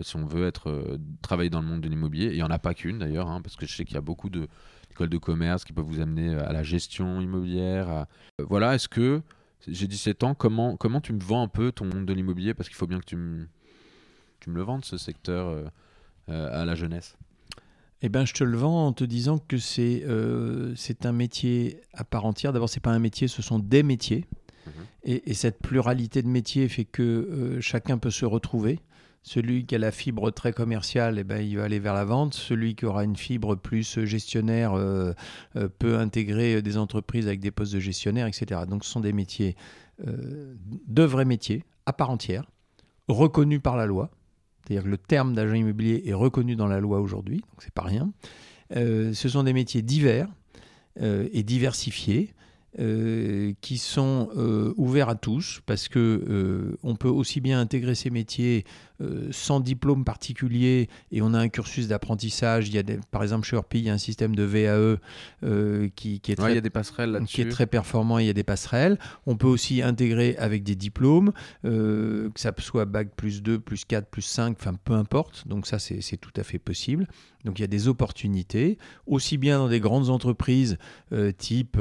Si 0.01 0.15
on 0.15 0.25
veut 0.25 0.47
être 0.47 0.99
travailler 1.21 1.51
dans 1.51 1.61
le 1.61 1.67
monde 1.67 1.81
de 1.81 1.89
l'immobilier, 1.89 2.29
il 2.31 2.37
y 2.37 2.43
en 2.43 2.51
a 2.51 2.59
pas 2.59 2.73
qu'une 2.73 2.99
d'ailleurs, 2.99 3.29
hein, 3.29 3.41
parce 3.41 3.55
que 3.55 3.67
je 3.67 3.75
sais 3.75 3.85
qu'il 3.85 3.95
y 3.95 3.99
a 3.99 4.01
beaucoup 4.01 4.29
de 4.29 4.47
écoles 4.93 5.09
de 5.09 5.17
commerce 5.17 5.63
qui 5.65 5.73
peuvent 5.73 5.85
vous 5.85 5.99
amener 5.99 6.33
à 6.35 6.53
la 6.53 6.63
gestion 6.63 7.19
immobilière. 7.19 7.89
à- 7.89 8.07
Euh, 8.39 8.45
voilà, 8.47 8.75
est-ce 8.75 8.87
que 8.87 9.21
j'ai 9.67 9.87
17 9.87 10.23
ans, 10.23 10.33
comment, 10.35 10.77
comment 10.77 11.01
tu 11.01 11.13
me 11.13 11.19
vends 11.19 11.41
un 11.43 11.47
peu 11.47 11.71
ton 11.71 11.85
monde 11.85 12.05
de 12.05 12.13
l'immobilier? 12.13 12.53
Parce 12.53 12.69
qu'il 12.69 12.75
faut 12.77 12.87
bien 12.87 12.99
que 12.99 13.05
tu 13.05 13.15
me, 13.15 13.47
tu 14.39 14.49
me 14.49 14.55
le 14.55 14.61
vendes, 14.63 14.85
ce 14.85 14.97
secteur, 14.97 15.47
euh, 15.47 15.65
euh, 16.29 16.61
à 16.61 16.65
la 16.65 16.75
jeunesse. 16.75 17.17
Eh 18.01 18.09
ben, 18.09 18.25
je 18.25 18.33
te 18.33 18.43
le 18.43 18.57
vends 18.57 18.87
en 18.87 18.93
te 18.93 19.03
disant 19.05 19.37
que 19.39 19.57
c'est 19.57 20.03
euh, 20.05 20.75
un 21.05 21.11
métier 21.11 21.81
à 21.93 22.03
part 22.03 22.25
entière. 22.25 22.51
D'abord, 22.53 22.69
c'est 22.69 22.79
pas 22.81 22.91
un 22.91 22.99
métier, 22.99 23.27
ce 23.27 23.41
sont 23.41 23.59
des 23.59 23.81
métiers. 23.83 24.25
Mhm. 24.67 24.71
Et, 25.05 25.31
et 25.31 25.33
cette 25.33 25.59
pluralité 25.59 26.21
de 26.21 26.27
métiers 26.27 26.67
fait 26.69 26.85
que 26.85 27.01
euh, 27.03 27.61
chacun 27.61 27.97
peut 27.97 28.11
se 28.11 28.25
retrouver. 28.25 28.79
Celui 29.25 29.65
qui 29.65 29.73
a 29.75 29.77
la 29.77 29.91
fibre 29.91 30.31
très 30.31 30.51
commerciale, 30.51 31.17
eh 31.17 31.23
ben, 31.23 31.39
il 31.41 31.55
va 31.57 31.63
aller 31.63 31.79
vers 31.79 31.93
la 31.93 32.03
vente. 32.03 32.33
Celui 32.33 32.75
qui 32.75 32.85
aura 32.85 33.05
une 33.05 33.15
fibre 33.15 33.55
plus 33.55 34.03
gestionnaire 34.03 34.73
euh, 34.73 35.13
euh, 35.55 35.69
peut 35.79 35.97
intégrer 35.97 36.61
des 36.61 36.77
entreprises 36.77 37.27
avec 37.27 37.39
des 37.39 37.49
postes 37.49 37.73
de 37.73 37.79
gestionnaire, 37.79 38.27
etc. 38.27 38.61
Donc, 38.67 38.83
ce 38.83 38.91
sont 38.91 38.99
des 38.99 39.13
métiers, 39.13 39.55
euh, 40.05 40.55
de 40.87 41.03
vrais 41.03 41.23
métiers, 41.23 41.63
à 41.85 41.93
part 41.93 42.09
entière, 42.09 42.43
reconnus 43.07 43.61
par 43.63 43.77
la 43.77 43.85
loi. 43.85 44.11
C'est-à-dire 44.65 44.83
que 44.83 44.89
le 44.89 44.97
terme 44.97 45.33
d'agent 45.33 45.55
immobilier 45.55 46.03
est 46.05 46.13
reconnu 46.13 46.57
dans 46.57 46.67
la 46.67 46.81
loi 46.81 46.99
aujourd'hui, 46.99 47.37
donc 47.37 47.61
c'est 47.61 47.73
pas 47.73 47.83
rien. 47.83 48.11
Euh, 48.75 49.13
ce 49.13 49.29
sont 49.29 49.43
des 49.43 49.53
métiers 49.53 49.81
divers 49.81 50.27
euh, 51.01 51.29
et 51.31 51.43
diversifiés. 51.43 52.33
euh, 52.79 53.53
qui 53.61 53.77
sont 53.77 54.29
euh, 54.35 54.73
ouverts 54.77 55.09
à 55.09 55.15
tous 55.15 55.61
parce 55.65 55.87
que 55.87 55.99
euh, 55.99 56.77
on 56.81 56.95
peut 56.95 57.09
aussi 57.09 57.39
bien 57.39 57.59
intégrer 57.59 57.93
ces 57.93 58.09
métiers 58.09 58.65
sans 59.31 59.59
diplôme 59.59 60.05
particulier 60.05 60.89
et 61.11 61.21
on 61.21 61.33
a 61.33 61.39
un 61.39 61.49
cursus 61.49 61.87
d'apprentissage. 61.87 62.69
Il 62.69 62.75
y 62.75 62.77
a 62.77 62.83
des, 62.83 62.99
par 63.11 63.23
exemple 63.23 63.45
chez 63.45 63.55
Orpi, 63.55 63.79
il 63.79 63.85
y 63.85 63.89
a 63.89 63.93
un 63.93 63.97
système 63.97 64.35
de 64.35 64.43
VAE 64.43 64.97
qui, 65.95 66.19
qui, 66.19 66.31
est 66.31 66.35
très, 66.35 66.51
il 66.51 66.55
y 66.55 66.57
a 66.57 66.61
des 66.61 66.69
passerelles 66.69 67.21
qui 67.27 67.41
est 67.41 67.49
très 67.49 67.67
performant. 67.67 68.19
Il 68.19 68.27
y 68.27 68.29
a 68.29 68.33
des 68.33 68.43
passerelles. 68.43 68.97
On 69.25 69.35
peut 69.35 69.47
aussi 69.47 69.81
intégrer 69.81 70.35
avec 70.37 70.63
des 70.63 70.75
diplômes, 70.75 71.33
que 71.63 72.31
ça 72.35 72.53
soit 72.59 72.85
bac 72.85 73.09
plus 73.15 73.43
2, 73.43 73.59
plus 73.59 73.83
4, 73.85 74.07
plus 74.07 74.21
5, 74.21 74.57
enfin 74.59 74.75
peu 74.83 74.93
importe. 74.93 75.47
Donc 75.47 75.67
ça 75.67 75.79
c'est 75.79 76.17
tout 76.17 76.33
à 76.37 76.43
fait 76.43 76.59
possible. 76.59 77.07
Donc 77.43 77.59
il 77.59 77.61
y 77.61 77.65
a 77.65 77.67
des 77.67 77.89
opportunités, 77.89 78.77
aussi 79.05 79.37
bien 79.37 79.57
dans 79.57 79.67
des 79.67 79.81
grandes 79.81 80.09
entreprises 80.09 80.77
type 81.37 81.77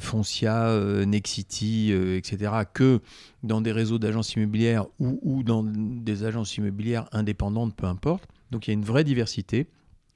Foncia, 0.00 0.68
euh, 0.68 1.04
Nexity, 1.04 1.92
euh, 1.92 2.16
etc., 2.16 2.52
que 2.72 3.00
dans 3.42 3.60
des 3.60 3.72
réseaux 3.72 3.98
d'agences 3.98 4.34
immobilières 4.34 4.86
ou, 4.98 5.42
dans 5.42 5.62
des 5.62 6.24
agences 6.26 6.56
immobilières 6.56 7.08
indépendantes, 7.12 7.74
peu 7.74 7.86
importe. 7.86 8.28
Donc 8.50 8.66
il 8.66 8.70
y 8.70 8.72
a 8.72 8.74
une 8.74 8.84
vraie 8.84 9.04
diversité, 9.04 9.68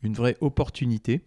une 0.02 0.14
vraie 0.14 0.36
opportunité 0.40 1.22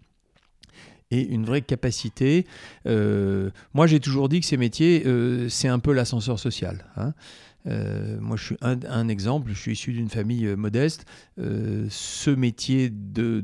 et 1.11 1.21
une 1.21 1.45
vraie 1.45 1.61
capacité. 1.61 2.45
Euh, 2.85 3.51
moi, 3.73 3.87
j'ai 3.87 3.99
toujours 3.99 4.29
dit 4.29 4.39
que 4.39 4.45
ces 4.45 4.57
métiers, 4.57 5.03
c'est 5.49 5.67
un 5.67 5.79
peu 5.79 5.93
l'ascenseur 5.93 6.39
social. 6.39 6.85
Hein. 6.95 7.13
moi, 8.19 8.35
je 8.37 8.45
suis 8.45 8.57
un, 8.61 9.07
exemple. 9.07 9.49
Je 9.51 9.59
suis 9.59 9.73
issu 9.73 9.93
d'une 9.93 10.09
famille 10.09 10.47
modeste. 10.55 11.05
ce 11.37 12.29
métier 12.29 12.89
de 12.89 13.43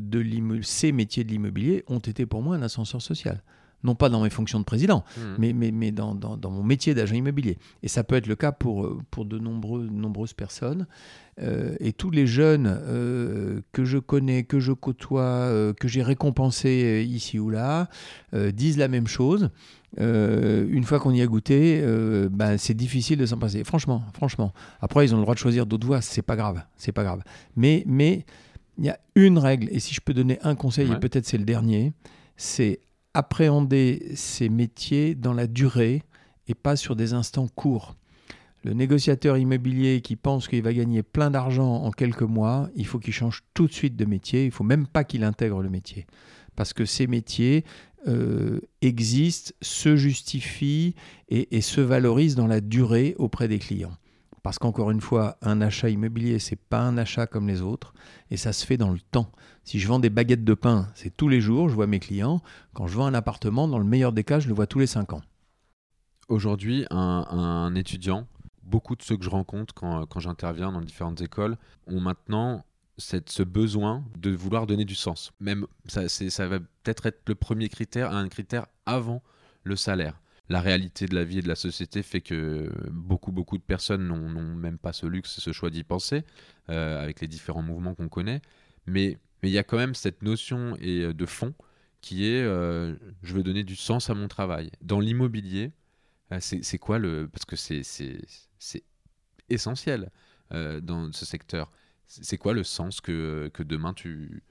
ces 0.61 0.91
métiers 0.91 1.23
de 1.23 1.29
l'immobilier 1.29 1.83
ont 1.87 1.99
été 1.99 2.25
pour 2.25 2.41
moi 2.41 2.55
un 2.55 2.61
ascenseur 2.61 3.01
social 3.01 3.43
non 3.83 3.95
pas 3.95 4.09
dans 4.09 4.23
mes 4.23 4.29
fonctions 4.29 4.59
de 4.59 4.65
président, 4.65 5.03
hmm. 5.17 5.21
mais, 5.37 5.53
mais, 5.53 5.71
mais 5.71 5.91
dans, 5.91 6.15
dans, 6.15 6.51
mon 6.51 6.63
métier 6.63 6.93
d'agent 6.93 7.15
immobilier. 7.15 7.57
Et 7.83 7.87
ça 7.87 8.03
peut 8.03 8.15
être 8.15 8.27
le 8.27 8.35
cas 8.35 8.51
pour, 8.51 8.85
euh, 8.85 8.99
pour 9.11 9.25
de 9.25 9.37
nombreux, 9.39 9.87
nombreuses 9.89 10.33
personnes. 10.33 10.87
Euh, 11.41 11.75
et 11.79 11.93
tous 11.93 12.11
les 12.11 12.27
jeunes 12.27 12.67
euh, 12.67 13.61
que 13.71 13.85
je 13.85 13.97
connais, 13.97 14.43
que 14.43 14.59
je 14.59 14.73
côtoie, 14.73 15.73
que 15.79 15.87
j'ai 15.87 16.03
récompensés 16.03 17.05
ici 17.09 17.39
ou 17.39 17.49
là, 17.49 17.87
disent 18.33 18.77
la 18.77 18.89
même 18.89 19.07
chose. 19.07 19.49
une 19.97 20.83
fois 20.83 20.99
qu'on 20.99 21.11
y 21.11 21.21
a 21.21 21.27
goûté, 21.27 21.81
ben, 22.29 22.57
c'est 22.57 22.73
difficile 22.73 23.19
de 23.19 23.25
s'en 23.25 23.37
passer. 23.37 23.63
Franchement, 23.63 24.03
franchement. 24.13 24.53
Après, 24.81 25.05
ils 25.05 25.13
ont 25.13 25.17
le 25.17 25.23
droit 25.23 25.35
de 25.35 25.39
choisir 25.39 25.65
d'autres 25.65 25.87
voies, 25.87 26.01
c'est 26.01 26.21
pas 26.21 26.35
grave, 26.35 26.61
c'est 26.75 26.91
pas 26.91 27.03
grave. 27.03 27.23
Mais, 27.55 27.83
mais 27.87 28.25
il 28.77 28.85
y 28.85 28.89
a 28.89 28.99
une 29.15 29.37
règle, 29.37 29.67
et 29.71 29.79
si 29.79 29.93
je 29.93 30.01
peux 30.01 30.13
donner 30.13 30.39
un 30.41 30.55
conseil, 30.55 30.91
et 30.91 30.95
peut-être 30.95 31.25
c'est 31.25 31.37
le 31.37 31.45
dernier, 31.45 31.93
c'est 32.37 32.79
appréhender 33.13 34.11
ces 34.15 34.49
métiers 34.49 35.15
dans 35.15 35.33
la 35.33 35.47
durée 35.47 36.03
et 36.47 36.53
pas 36.55 36.75
sur 36.75 36.95
des 36.95 37.13
instants 37.13 37.47
courts. 37.47 37.95
Le 38.63 38.73
négociateur 38.73 39.37
immobilier 39.37 40.01
qui 40.01 40.15
pense 40.15 40.47
qu'il 40.47 40.61
va 40.61 40.73
gagner 40.73 41.01
plein 41.01 41.31
d'argent 41.31 41.75
en 41.75 41.91
quelques 41.91 42.23
mois, 42.23 42.69
il 42.75 42.85
faut 42.85 42.99
qu'il 42.99 43.13
change 43.13 43.43
tout 43.53 43.67
de 43.67 43.73
suite 43.73 43.95
de 43.95 44.05
métier. 44.05 44.43
Il 44.43 44.47
ne 44.47 44.53
faut 44.53 44.65
même 44.65 44.85
pas 44.85 45.05
qu'il 45.05 45.23
intègre 45.23 45.61
le 45.61 45.69
métier. 45.69 46.05
Parce 46.55 46.73
que 46.73 46.83
ces 46.83 47.07
métiers 47.07 47.63
euh, 48.07 48.59
existent, 48.81 49.53
se 49.61 49.95
justifient 49.95 50.95
et, 51.29 51.61
se 51.61 51.79
valorisent 51.79 52.35
dans 52.35 52.47
la 52.47 52.59
durée 52.59 53.15
auprès 53.17 53.47
des 53.47 53.59
clients. 53.59 53.95
Parce 54.43 54.59
qu'encore 54.59 54.91
une 54.91 55.01
fois, 55.01 55.37
un 55.41 55.61
achat 55.61 55.89
immobilier, 55.89 56.39
c'est 56.39 56.55
pas 56.55 56.81
un 56.81 56.97
achat 56.97 57.27
comme 57.27 57.47
les 57.47 57.61
autres, 57.61 57.93
et 58.31 58.37
ça 58.37 58.53
se 58.53 58.65
fait 58.65 58.77
dans 58.77 58.91
le 58.91 58.99
temps. 58.99 59.31
Si 59.63 59.79
je 59.79 59.87
vends 59.87 59.99
des 59.99 60.09
baguettes 60.09 60.43
de 60.43 60.53
pain, 60.53 60.87
c'est 60.95 61.15
tous 61.15 61.27
les 61.27 61.41
jours, 61.41 61.69
je 61.69 61.75
vois 61.75 61.87
mes 61.87 61.99
clients. 61.99 62.41
Quand 62.73 62.87
je 62.87 62.95
vends 62.95 63.05
un 63.05 63.13
appartement, 63.13 63.67
dans 63.67 63.79
le 63.79 63.85
meilleur 63.85 64.13
des 64.13 64.23
cas, 64.23 64.39
je 64.39 64.47
le 64.47 64.53
vois 64.53 64.67
tous 64.67 64.79
les 64.79 64.87
cinq 64.87 65.13
ans. 65.13 65.21
Aujourd'hui, 66.29 66.85
un, 66.91 67.73
étudiant, 67.75 68.27
beaucoup 68.63 68.95
de 68.95 69.01
ceux 69.01 69.17
que 69.17 69.25
je 69.25 69.29
rencontre 69.29 69.73
quand, 69.73 70.19
j'interviens 70.19 70.71
dans 70.71 70.81
différentes 70.81 71.21
écoles, 71.21 71.57
ont 71.87 71.99
maintenant 71.99 72.63
cette, 72.97 73.29
ce 73.29 73.43
besoin 73.43 74.03
de 74.17 74.31
vouloir 74.31 74.67
donner 74.67 74.85
du 74.85 74.95
sens. 74.95 75.31
Même 75.39 75.65
ça 75.87 76.47
va 76.47 76.59
peut-être 76.59 77.07
être 77.07 77.21
le 77.27 77.35
premier 77.35 77.67
critère, 77.69 78.13
un 78.13 78.27
critère 78.27 78.67
avant 78.85 79.21
le 79.63 79.75
salaire 79.75 80.19
la 80.49 80.61
réalité 80.61 81.05
de 81.05 81.13
la 81.15 81.23
vie 81.23 81.39
et 81.39 81.41
de 81.43 81.47
la 81.47 81.55
société 81.55 82.01
fait 82.01 82.21
que 82.21 82.71
beaucoup, 82.91 83.31
beaucoup 83.31 83.57
de 83.57 83.63
personnes 83.63 84.07
n'ont 84.07 84.55
même 84.55 84.79
pas 84.79 84.93
ce 84.93 85.05
luxe, 85.05 85.39
ce 85.39 85.51
choix 85.51 85.69
d'y 85.69 85.83
penser, 85.83 86.23
euh, 86.69 87.01
avec 87.01 87.21
les 87.21 87.27
différents 87.27 87.61
mouvements 87.61 87.93
qu'on 87.93 88.09
connaît. 88.09 88.41
Mais 88.87 89.19
il 89.43 89.51
y 89.51 89.59
a 89.59 89.63
quand 89.63 89.77
même 89.77 89.93
cette 89.93 90.23
notion 90.23 90.75
et, 90.81 91.01
euh, 91.03 91.13
de 91.13 91.25
fond 91.27 91.53
qui 92.01 92.25
est 92.25 92.41
euh, 92.41 92.95
je 93.21 93.33
veux 93.33 93.43
donner 93.43 93.63
du 93.63 93.75
sens 93.75 94.09
à 94.09 94.15
mon 94.15 94.27
travail. 94.27 94.71
Dans 94.81 94.99
l'immobilier, 94.99 95.71
c'est 96.39 96.77
quoi 96.77 96.97
le. 96.97 97.27
Parce 97.27 97.45
que 97.45 97.55
c'est 97.55 97.83
essentiel 99.49 100.11
dans 100.51 101.11
ce 101.11 101.25
secteur. 101.25 101.71
C'est 102.07 102.37
quoi 102.37 102.53
le 102.53 102.63
sens 102.63 103.01
que, 103.01 103.51
que 103.53 103.61
demain 103.61 103.93
tu, 103.93 104.43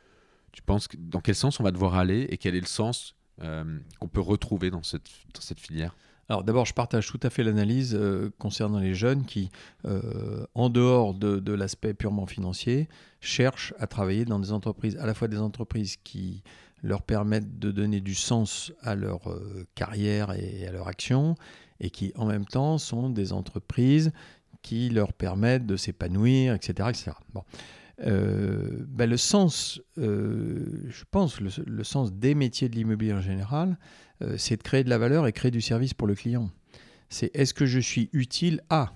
tu 0.52 0.62
penses 0.62 0.88
Dans 0.96 1.20
quel 1.20 1.34
sens 1.34 1.58
on 1.58 1.64
va 1.64 1.72
devoir 1.72 1.94
aller 1.94 2.26
et 2.30 2.36
quel 2.36 2.54
est 2.54 2.60
le 2.60 2.66
sens 2.66 3.16
qu'on 3.40 4.08
peut 4.08 4.20
retrouver 4.20 4.70
dans 4.70 4.82
cette, 4.82 5.08
cette 5.38 5.60
filière 5.60 5.94
alors 6.30 6.44
d'abord, 6.44 6.66
je 6.66 6.74
partage 6.74 7.06
tout 7.06 7.20
à 7.22 7.30
fait 7.30 7.42
l'analyse 7.42 7.96
euh, 7.98 8.30
concernant 8.38 8.80
les 8.80 8.94
jeunes 8.94 9.24
qui, 9.24 9.50
euh, 9.86 10.44
en 10.54 10.68
dehors 10.68 11.14
de, 11.14 11.52
l'aspect 11.52 11.94
purement 11.94 12.26
financier, 12.26 12.88
cherchent 13.20 13.72
à 13.78 13.86
travailler 13.86 14.26
dans 14.26 14.38
des 14.38 14.52
entreprises, 14.52 14.98
à 14.98 15.06
la 15.06 15.14
fois 15.14 15.28
des 15.28 15.38
entreprises 15.38 15.96
qui 15.96 16.42
leur 16.82 17.02
permettent 17.02 17.58
de 17.58 17.70
donner 17.70 18.00
du 18.00 18.14
sens 18.14 18.72
à 18.82 18.94
leur 18.94 19.20
carrière 19.74 20.32
et 20.32 20.66
à 20.66 20.70
leur 20.70 20.86
action, 20.86 21.34
et 21.80 21.90
qui 21.90 22.12
en 22.14 22.26
même 22.26 22.44
temps 22.44 22.78
sont 22.78 23.08
des 23.08 23.32
entreprises 23.32 24.12
qui 24.62 24.90
leur 24.90 25.12
permettent 25.12 25.66
de 25.66 25.76
s'épanouir, 25.76 26.54
etc. 26.54 26.90
etc. 26.90 27.12
Bon. 27.32 27.42
Euh, 28.06 28.84
ben, 28.86 29.10
le 29.10 29.16
sens, 29.16 29.80
euh, 29.98 30.84
je 30.88 31.04
pense, 31.10 31.40
le, 31.40 31.84
sens 31.84 32.12
des 32.12 32.34
métiers 32.34 32.68
de 32.68 32.76
l'immobilier 32.76 33.12
en 33.12 33.20
général, 33.20 33.78
euh, 34.22 34.36
c'est 34.38 34.56
de 34.56 34.62
créer 34.62 34.84
de 34.84 34.90
la 34.90 34.98
valeur 34.98 35.26
et 35.26 35.32
créer 35.32 35.50
du 35.50 35.60
service 35.60 35.94
pour 35.94 36.06
le 36.06 36.14
client. 36.14 36.50
C'est 37.08 37.34
est-ce 37.34 37.54
que 37.54 37.66
je 37.66 37.80
suis 37.80 38.10
utile 38.12 38.60
à? 38.70 38.92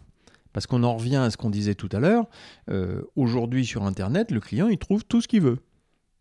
Parce 0.53 0.67
qu'on 0.67 0.83
en 0.83 0.97
revient 0.97 1.17
à 1.17 1.31
ce 1.31 1.37
qu'on 1.37 1.51
disait 1.51 1.75
tout 1.75 1.89
à 1.93 1.99
l'heure. 1.99 2.27
Aujourd'hui, 3.17 3.65
sur 3.65 3.85
Internet, 3.85 4.31
le 4.31 4.39
client, 4.39 4.69
il 4.69 4.77
trouve 4.77 5.03
tout 5.03 5.23
ce 5.23 5.29
qu'il 5.29 5.41
veut. 5.41 5.61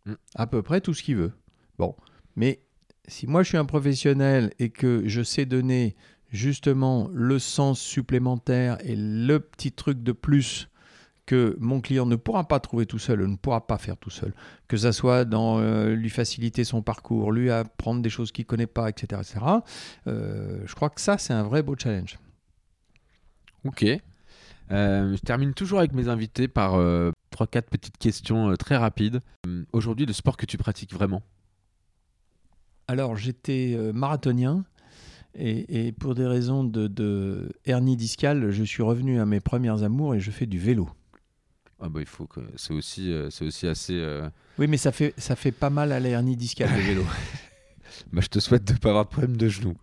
Mm. 0.05 0.13
À 0.35 0.47
peu 0.47 0.61
près 0.61 0.79
tout 0.79 0.93
ce 0.93 1.03
qu'il 1.03 1.17
veut. 1.17 1.33
Bon. 1.77 1.95
Mais 2.37 2.61
si 3.09 3.27
moi, 3.27 3.43
je 3.43 3.49
suis 3.49 3.57
un 3.57 3.65
professionnel 3.65 4.53
et 4.57 4.69
que 4.69 5.03
je 5.05 5.21
sais 5.21 5.45
donner 5.45 5.97
justement 6.29 7.09
le 7.11 7.39
sens 7.39 7.81
supplémentaire 7.81 8.77
et 8.85 8.95
le 8.95 9.39
petit 9.41 9.73
truc 9.73 10.01
de 10.01 10.13
plus 10.13 10.70
que 11.31 11.55
mon 11.61 11.79
client 11.79 12.05
ne 12.05 12.17
pourra 12.17 12.45
pas 12.45 12.59
trouver 12.59 12.85
tout 12.85 12.99
seul, 12.99 13.25
ne 13.25 13.37
pourra 13.37 13.65
pas 13.65 13.77
faire 13.77 13.95
tout 13.95 14.09
seul. 14.09 14.33
Que 14.67 14.75
ça 14.75 14.91
soit 14.91 15.23
dans 15.23 15.59
euh, 15.59 15.95
lui 15.95 16.09
faciliter 16.09 16.65
son 16.65 16.81
parcours, 16.81 17.31
lui 17.31 17.49
apprendre 17.49 18.01
des 18.01 18.09
choses 18.09 18.33
qu'il 18.33 18.43
ne 18.43 18.47
connaît 18.47 18.67
pas, 18.67 18.89
etc. 18.89 19.21
etc. 19.21 19.39
Euh, 20.07 20.61
je 20.65 20.75
crois 20.75 20.89
que 20.89 20.99
ça, 20.99 21.17
c'est 21.17 21.31
un 21.31 21.43
vrai 21.43 21.63
beau 21.63 21.73
challenge. 21.77 22.19
Ok. 23.63 23.85
Euh, 23.85 25.15
je 25.15 25.21
termine 25.21 25.53
toujours 25.53 25.79
avec 25.79 25.93
mes 25.93 26.09
invités 26.09 26.49
par 26.49 26.73
3-4 26.73 27.61
petites 27.61 27.97
questions 27.97 28.53
très 28.57 28.75
rapides. 28.75 29.21
Aujourd'hui, 29.71 30.05
le 30.05 30.11
sport 30.11 30.35
que 30.35 30.45
tu 30.45 30.57
pratiques 30.57 30.93
vraiment? 30.93 31.23
Alors, 32.89 33.15
j'étais 33.15 33.77
marathonien. 33.93 34.65
Et, 35.33 35.93
pour 35.93 36.13
des 36.13 36.25
raisons 36.25 36.65
de, 36.65 36.87
de 36.87 37.53
hernie 37.63 37.95
discale, 37.95 38.51
je 38.51 38.63
suis 38.65 38.83
revenu 38.83 39.21
à 39.21 39.25
mes 39.25 39.39
premières 39.39 39.83
amours 39.83 40.13
et 40.13 40.19
je 40.19 40.29
fais 40.29 40.45
du 40.45 40.59
vélo. 40.59 40.89
Ah 41.83 41.89
bah 41.89 41.99
il 41.99 42.05
faut 42.05 42.27
que 42.27 42.41
c'est 42.57 42.73
aussi 42.73 43.11
euh, 43.11 43.29
c'est 43.31 43.43
aussi 43.43 43.67
assez. 43.67 43.95
Euh, 43.95 44.29
oui, 44.59 44.67
mais 44.67 44.77
ça 44.77 44.91
fait 44.91 45.15
ça 45.17 45.35
fait 45.35 45.51
pas 45.51 45.71
mal 45.71 45.91
à 45.91 45.99
l'hernie 45.99 46.37
discale 46.37 46.69
le 46.75 46.81
vélo. 46.81 47.03
bah, 48.13 48.21
je 48.21 48.27
te 48.27 48.39
souhaite 48.39 48.65
de 48.65 48.77
pas 48.77 48.89
avoir 48.89 49.05
de 49.05 49.09
problème 49.09 49.35
de 49.35 49.47
genou. 49.47 49.75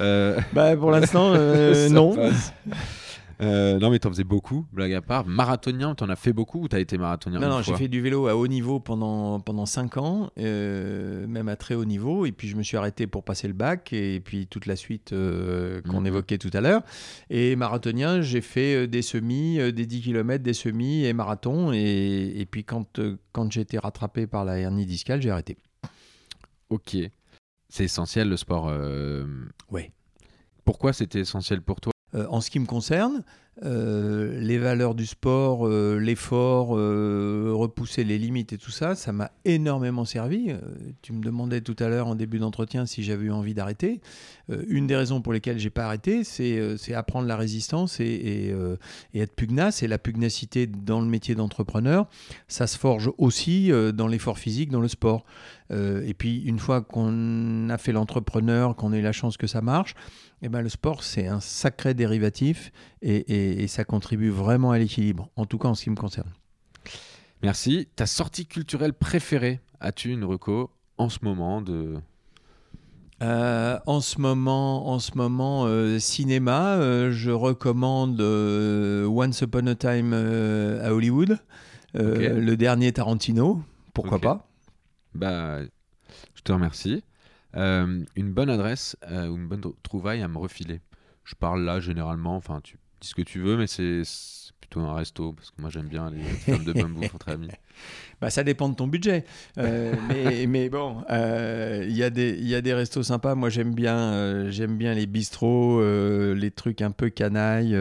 Euh, 0.00 0.40
bah 0.52 0.76
pour 0.76 0.92
l'instant 0.92 1.30
non. 1.90 2.14
Euh, 3.40 3.78
non, 3.78 3.90
mais 3.90 3.98
t'en 3.98 4.10
faisais 4.10 4.24
beaucoup, 4.24 4.66
blague 4.72 4.92
à 4.92 5.00
part. 5.00 5.26
Marathonien, 5.26 5.94
t'en 5.94 6.08
as 6.08 6.16
fait 6.16 6.32
beaucoup 6.32 6.62
ou 6.62 6.68
t'as 6.68 6.78
été 6.78 6.98
marathonien 6.98 7.38
Non, 7.38 7.48
non, 7.48 7.62
j'ai 7.62 7.74
fait 7.74 7.88
du 7.88 8.00
vélo 8.00 8.26
à 8.26 8.36
haut 8.36 8.46
niveau 8.46 8.80
pendant, 8.80 9.40
pendant 9.40 9.66
5 9.66 9.96
ans, 9.96 10.30
euh, 10.38 11.26
même 11.26 11.48
à 11.48 11.56
très 11.56 11.74
haut 11.74 11.84
niveau. 11.84 12.26
Et 12.26 12.32
puis 12.32 12.48
je 12.48 12.56
me 12.56 12.62
suis 12.62 12.76
arrêté 12.76 13.06
pour 13.06 13.24
passer 13.24 13.48
le 13.48 13.54
bac 13.54 13.92
et 13.92 14.20
puis 14.20 14.46
toute 14.46 14.66
la 14.66 14.76
suite 14.76 15.12
euh, 15.12 15.80
qu'on 15.82 16.00
mhm. 16.00 16.08
évoquait 16.08 16.38
tout 16.38 16.50
à 16.52 16.60
l'heure. 16.60 16.82
Et 17.30 17.56
marathonien, 17.56 18.20
j'ai 18.20 18.42
fait 18.42 18.86
des 18.86 19.02
semis, 19.02 19.56
des 19.72 19.86
10 19.86 20.02
km, 20.02 20.42
des 20.42 20.54
semis 20.54 21.04
et 21.04 21.12
marathon. 21.12 21.72
Et, 21.72 22.32
et 22.36 22.46
puis 22.46 22.64
quand, 22.64 23.00
quand 23.32 23.50
j'ai 23.50 23.62
été 23.62 23.78
rattrapé 23.78 24.26
par 24.26 24.44
la 24.44 24.58
hernie 24.58 24.86
discale, 24.86 25.22
j'ai 25.22 25.30
arrêté. 25.30 25.56
Ok. 26.68 26.96
C'est 27.68 27.84
essentiel 27.84 28.28
le 28.28 28.36
sport. 28.36 28.70
Oui. 29.70 29.90
Pourquoi 30.64 30.92
c'était 30.92 31.20
essentiel 31.20 31.62
pour 31.62 31.80
toi 31.80 31.92
en 32.14 32.40
ce 32.40 32.50
qui 32.50 32.58
me 32.58 32.66
concerne, 32.66 33.22
euh, 33.62 34.40
les 34.40 34.56
valeurs 34.56 34.94
du 34.94 35.04
sport, 35.04 35.66
euh, 35.66 35.98
l'effort, 35.98 36.78
euh, 36.78 37.52
repousser 37.52 38.04
les 38.04 38.16
limites 38.16 38.54
et 38.54 38.58
tout 38.58 38.70
ça, 38.70 38.94
ça 38.94 39.12
m'a 39.12 39.32
énormément 39.44 40.06
servi. 40.06 40.54
tu 41.02 41.12
me 41.12 41.22
demandais 41.22 41.60
tout 41.60 41.76
à 41.78 41.88
l'heure 41.88 42.06
en 42.06 42.14
début 42.14 42.38
d'entretien 42.38 42.86
si 42.86 43.02
j'avais 43.02 43.26
eu 43.26 43.30
envie 43.30 43.52
d'arrêter. 43.52 44.00
une 44.68 44.86
des 44.86 44.96
raisons 44.96 45.20
pour 45.20 45.32
lesquelles 45.32 45.58
j'ai 45.58 45.70
pas 45.70 45.84
arrêté, 45.84 46.24
c'est 46.24 46.94
apprendre 46.94 47.28
la 47.28 47.36
résistance 47.36 48.00
et, 48.00 48.54
être 49.14 49.34
pugnace. 49.34 49.82
Et 49.82 49.88
la 49.88 49.98
pugnacité 49.98 50.66
dans 50.66 51.00
le 51.00 51.06
métier 51.06 51.34
d'entrepreneur, 51.34 52.08
ça 52.48 52.66
se 52.66 52.78
forge 52.78 53.10
aussi 53.18 53.70
dans 53.94 54.06
l'effort 54.06 54.38
physique, 54.38 54.70
dans 54.70 54.80
le 54.80 54.88
sport. 54.88 55.24
et 55.70 56.14
puis 56.14 56.42
une 56.42 56.58
fois 56.58 56.80
qu'on 56.80 57.68
a 57.68 57.78
fait 57.78 57.92
l'entrepreneur, 57.92 58.74
qu'on 58.76 58.92
a 58.92 58.98
eu 58.98 59.02
la 59.02 59.12
chance 59.12 59.36
que 59.36 59.46
ça 59.46 59.60
marche, 59.60 59.94
eh 60.42 60.48
ben, 60.48 60.62
le 60.62 60.68
sport, 60.70 61.02
c'est 61.04 61.26
un 61.26 61.40
sacré 61.40 61.92
dérivatif 61.92 62.72
et, 63.02 63.49
ça 63.68 63.84
contribue 63.84 64.30
vraiment 64.30 64.70
à 64.70 64.78
l'équilibre, 64.78 65.30
en 65.36 65.46
tout 65.46 65.58
cas 65.58 65.68
en 65.68 65.74
ce 65.74 65.84
qui 65.84 65.90
me 65.90 65.96
concerne. 65.96 66.30
Merci. 67.42 67.88
Ta 67.96 68.06
sortie 68.06 68.46
culturelle 68.46 68.92
préférée, 68.92 69.60
as-tu 69.80 70.10
une 70.10 70.24
reco 70.24 70.70
en 70.98 71.08
ce 71.08 71.18
moment 71.22 71.62
de... 71.62 71.96
Euh, 73.22 73.78
en 73.86 74.00
ce 74.00 74.18
moment, 74.18 74.88
en 74.88 74.98
ce 74.98 75.16
moment 75.16 75.64
euh, 75.66 75.98
cinéma, 75.98 76.76
euh, 76.76 77.10
je 77.12 77.30
recommande 77.30 78.18
Once 78.20 79.42
Upon 79.42 79.66
a 79.66 79.74
Time 79.74 80.14
à 80.14 80.92
Hollywood, 80.92 81.38
le 81.94 82.54
dernier 82.54 82.92
Tarantino, 82.92 83.62
pourquoi 83.94 84.18
pas 84.18 84.48
Bah, 85.14 85.60
je 86.34 86.42
te 86.42 86.52
remercie. 86.52 87.02
Une 87.54 88.06
bonne 88.32 88.50
adresse 88.50 88.96
ou 89.10 89.36
une 89.36 89.48
bonne 89.48 89.62
trouvaille 89.82 90.22
à 90.22 90.28
me 90.28 90.38
refiler. 90.38 90.80
Je 91.24 91.34
parle 91.34 91.62
là 91.62 91.80
généralement, 91.80 92.36
enfin 92.36 92.60
tu 92.62 92.78
dis 93.00 93.08
ce 93.08 93.14
que 93.14 93.22
tu 93.22 93.40
veux, 93.40 93.56
mais 93.56 93.66
c'est 93.66 94.02
plutôt 94.60 94.80
un 94.80 94.94
resto 94.94 95.32
parce 95.32 95.50
que 95.50 95.60
moi 95.60 95.70
j'aime 95.70 95.88
bien 95.88 96.10
les 96.10 96.22
femmes 96.22 96.64
de 96.64 96.72
bouffe 96.72 97.14
entre 97.14 97.30
amis. 97.30 97.48
Bah, 98.20 98.30
ça 98.30 98.44
dépend 98.44 98.68
de 98.68 98.74
ton 98.74 98.86
budget. 98.86 99.24
Euh, 99.58 99.94
mais, 100.08 100.46
mais, 100.46 100.68
bon, 100.68 101.02
il 101.08 101.96
y, 101.96 102.02
a 102.02 102.10
des, 102.10 102.38
y 102.40 102.54
a 102.54 102.60
des 102.60 102.74
restos 102.74 103.02
sympas. 103.02 103.34
Moi 103.34 103.48
j'aime 103.48 103.74
bien, 103.74 104.50
j'aime 104.50 104.76
bien 104.76 104.94
les 104.94 105.06
bistrots, 105.06 105.82
les 106.34 106.50
trucs 106.50 106.82
un 106.82 106.90
peu 106.90 107.10
canailles. 107.10 107.76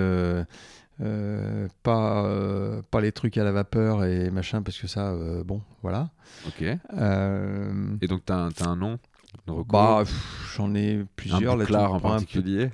pas, 1.84 2.82
pas 2.92 3.02
les 3.02 3.12
trucs 3.12 3.38
à 3.38 3.44
la 3.44 3.52
vapeur 3.52 4.06
et 4.06 4.30
machin, 4.32 4.62
parce 4.62 4.78
que 4.78 4.88
ça, 4.88 5.14
bon, 5.46 5.62
voilà. 5.82 6.10
Ok. 6.48 6.62
Et 6.62 8.08
donc, 8.08 8.26
tu 8.26 8.34
as, 8.34 8.50
as, 8.62 8.68
un 8.68 8.76
nom? 8.76 9.00
Bah, 9.68 10.04
j'en 10.56 10.74
ai 10.76 11.06
plusieurs. 11.16 11.60
Un 11.60 11.66
là, 11.66 11.90
en 11.90 12.00
particulier 12.00 12.70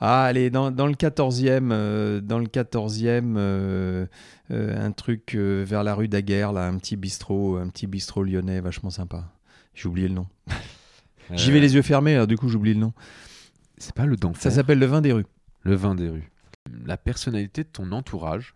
Ah, 0.00 0.24
allez, 0.24 0.50
dans, 0.50 0.70
dans 0.70 0.86
le 0.86 0.94
14e, 0.94 1.70
euh, 1.72 2.20
dans 2.20 2.38
le 2.38 2.46
14e 2.46 3.34
euh, 3.36 4.06
euh, 4.50 4.86
un 4.86 4.92
truc 4.92 5.34
vers 5.34 5.84
la 5.84 5.94
rue 5.94 6.08
Daguerre, 6.08 6.52
là, 6.52 6.66
un 6.66 6.76
petit 6.78 6.96
bistrot, 6.96 7.56
un 7.56 7.68
petit 7.68 7.86
bistrot 7.86 8.24
lyonnais 8.24 8.60
vachement 8.60 8.90
sympa. 8.90 9.32
J'ai 9.74 9.88
oublié 9.88 10.08
le 10.08 10.14
nom. 10.14 10.26
J'y 11.32 11.52
vais 11.52 11.60
les 11.60 11.74
yeux 11.74 11.82
fermés, 11.82 12.14
alors 12.14 12.26
du 12.26 12.36
coup 12.36 12.48
j'oublie 12.48 12.74
le 12.74 12.80
nom. 12.80 12.92
C'est 13.78 13.94
pas 13.94 14.04
le 14.04 14.16
Ça 14.36 14.50
s'appelle 14.50 14.78
le 14.78 14.86
vin 14.86 15.00
des 15.00 15.12
rues. 15.12 15.26
Le 15.62 15.74
vin 15.74 15.94
des 15.94 16.08
rues. 16.08 16.30
La 16.84 16.96
personnalité 16.96 17.62
de 17.62 17.68
ton 17.68 17.92
entourage 17.92 18.54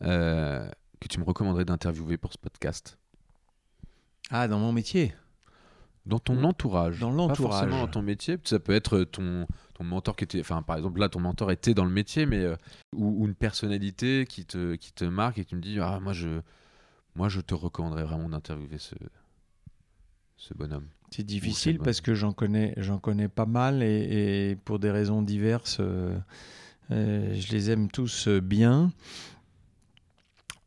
que 0.00 1.08
tu 1.08 1.18
me 1.18 1.24
recommanderais 1.24 1.64
d'interviewer 1.64 2.18
pour 2.18 2.32
ce 2.32 2.38
podcast? 2.38 2.98
Ah, 4.30 4.48
dans 4.48 4.58
mon 4.58 4.72
métier? 4.72 5.14
Dans 6.06 6.18
ton 6.18 6.42
entourage. 6.44 7.00
Dans 7.00 7.10
l'entourage. 7.10 7.38
Pas 7.38 7.66
forcément 7.66 7.80
dans 7.86 7.90
ton 7.90 8.02
métier. 8.02 8.36
Ça 8.44 8.58
peut 8.58 8.74
être 8.74 9.04
ton, 9.04 9.46
ton 9.74 9.84
mentor 9.84 10.16
qui 10.16 10.24
était. 10.24 10.40
Enfin, 10.40 10.62
par 10.62 10.76
exemple, 10.76 11.00
là, 11.00 11.08
ton 11.08 11.20
mentor 11.20 11.50
était 11.50 11.74
dans 11.74 11.84
le 11.84 11.90
métier, 11.90 12.26
mais. 12.26 12.44
Euh, 12.44 12.56
ou, 12.94 13.26
une 13.26 13.34
personnalité 13.34 14.26
qui 14.28 14.44
te, 14.44 14.74
qui 14.74 14.92
te 14.92 15.04
marque 15.04 15.38
et 15.38 15.44
qui 15.44 15.56
me 15.56 15.60
dit 15.60 15.78
Ah, 15.80 16.00
moi, 16.00 16.12
je, 16.12 16.40
moi, 17.14 17.28
je 17.28 17.40
te 17.40 17.54
recommanderais 17.54 18.04
vraiment 18.04 18.28
d'interviewer 18.28 18.78
ce, 18.78 18.94
ce 20.36 20.54
bonhomme. 20.54 20.86
C'est 21.10 21.24
difficile 21.24 21.78
parce 21.78 22.00
que 22.00 22.14
j'en 22.14 22.32
connais, 22.32 22.74
j'en 22.76 22.98
connais 22.98 23.28
pas 23.28 23.46
mal 23.46 23.82
et, 23.82 24.56
pour 24.64 24.80
des 24.80 24.90
raisons 24.90 25.22
diverses, 25.22 25.78
euh, 25.78 26.18
euh, 26.90 27.34
je 27.34 27.52
les 27.52 27.70
aime 27.70 27.88
tous 27.88 28.28
bien. 28.28 28.92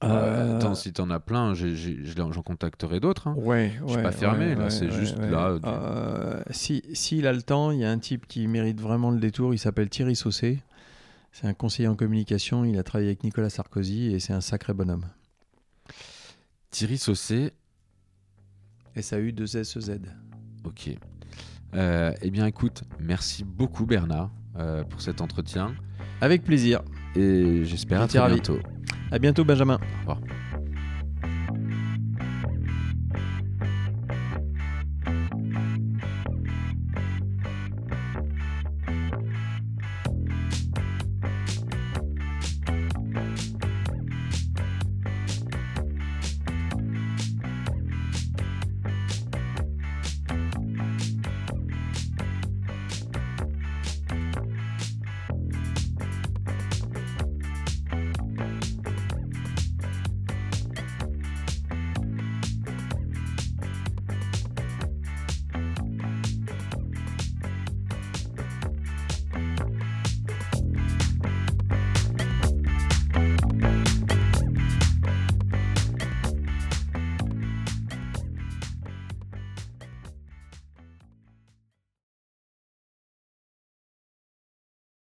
Euh, 0.03 0.57
attends, 0.57 0.75
si 0.75 0.93
t'en 0.93 1.09
as 1.09 1.19
plein, 1.19 1.53
j'en 1.55 2.43
contacterai 2.43 2.99
d'autres. 2.99 3.27
Hein. 3.29 3.35
Ouais, 3.37 3.73
je 3.87 3.93
suis 3.93 4.01
pas 4.01 4.11
fermé, 4.11 4.53
là, 4.53 4.69
c'est 4.69 4.91
juste 4.91 5.17
là. 5.17 5.57
Euh, 5.63 6.41
si 6.51 6.83
S'il 6.93 7.25
a 7.25 7.33
le 7.33 7.41
temps, 7.41 7.71
il 7.71 7.79
y 7.79 7.85
a 7.85 7.89
un 7.89 7.97
type 7.97 8.27
qui 8.27 8.47
mérite 8.47 8.79
vraiment 8.79 9.09
le 9.09 9.19
détour, 9.19 9.53
il 9.53 9.57
s'appelle 9.57 9.89
Thierry 9.89 10.15
Saucé. 10.15 10.59
C'est 11.31 11.47
un 11.47 11.53
conseiller 11.53 11.87
en 11.87 11.95
communication, 11.95 12.63
il 12.63 12.77
a 12.77 12.83
travaillé 12.83 13.09
avec 13.09 13.23
Nicolas 13.23 13.49
Sarkozy 13.49 14.13
et 14.13 14.19
c'est 14.19 14.33
un 14.33 14.41
sacré 14.41 14.73
bonhomme. 14.73 15.05
Thierry 16.71 16.97
Saucé. 16.97 17.51
S-A-U-2-S-E-Z. 18.95 19.99
Ok. 20.63 20.89
Euh, 21.75 22.13
eh 22.21 22.31
bien, 22.31 22.45
écoute, 22.45 22.83
merci 22.99 23.43
beaucoup 23.43 23.85
Bernard 23.85 24.31
pour 24.89 25.01
cet 25.01 25.21
entretien. 25.21 25.75
Avec 26.21 26.43
plaisir. 26.43 26.81
Et 27.15 27.63
j'espère 27.63 28.01
à 28.01 28.07
très 28.07 28.27
bientôt. 28.27 28.59
À 29.11 29.19
bientôt, 29.19 29.45
Benjamin. 29.45 29.79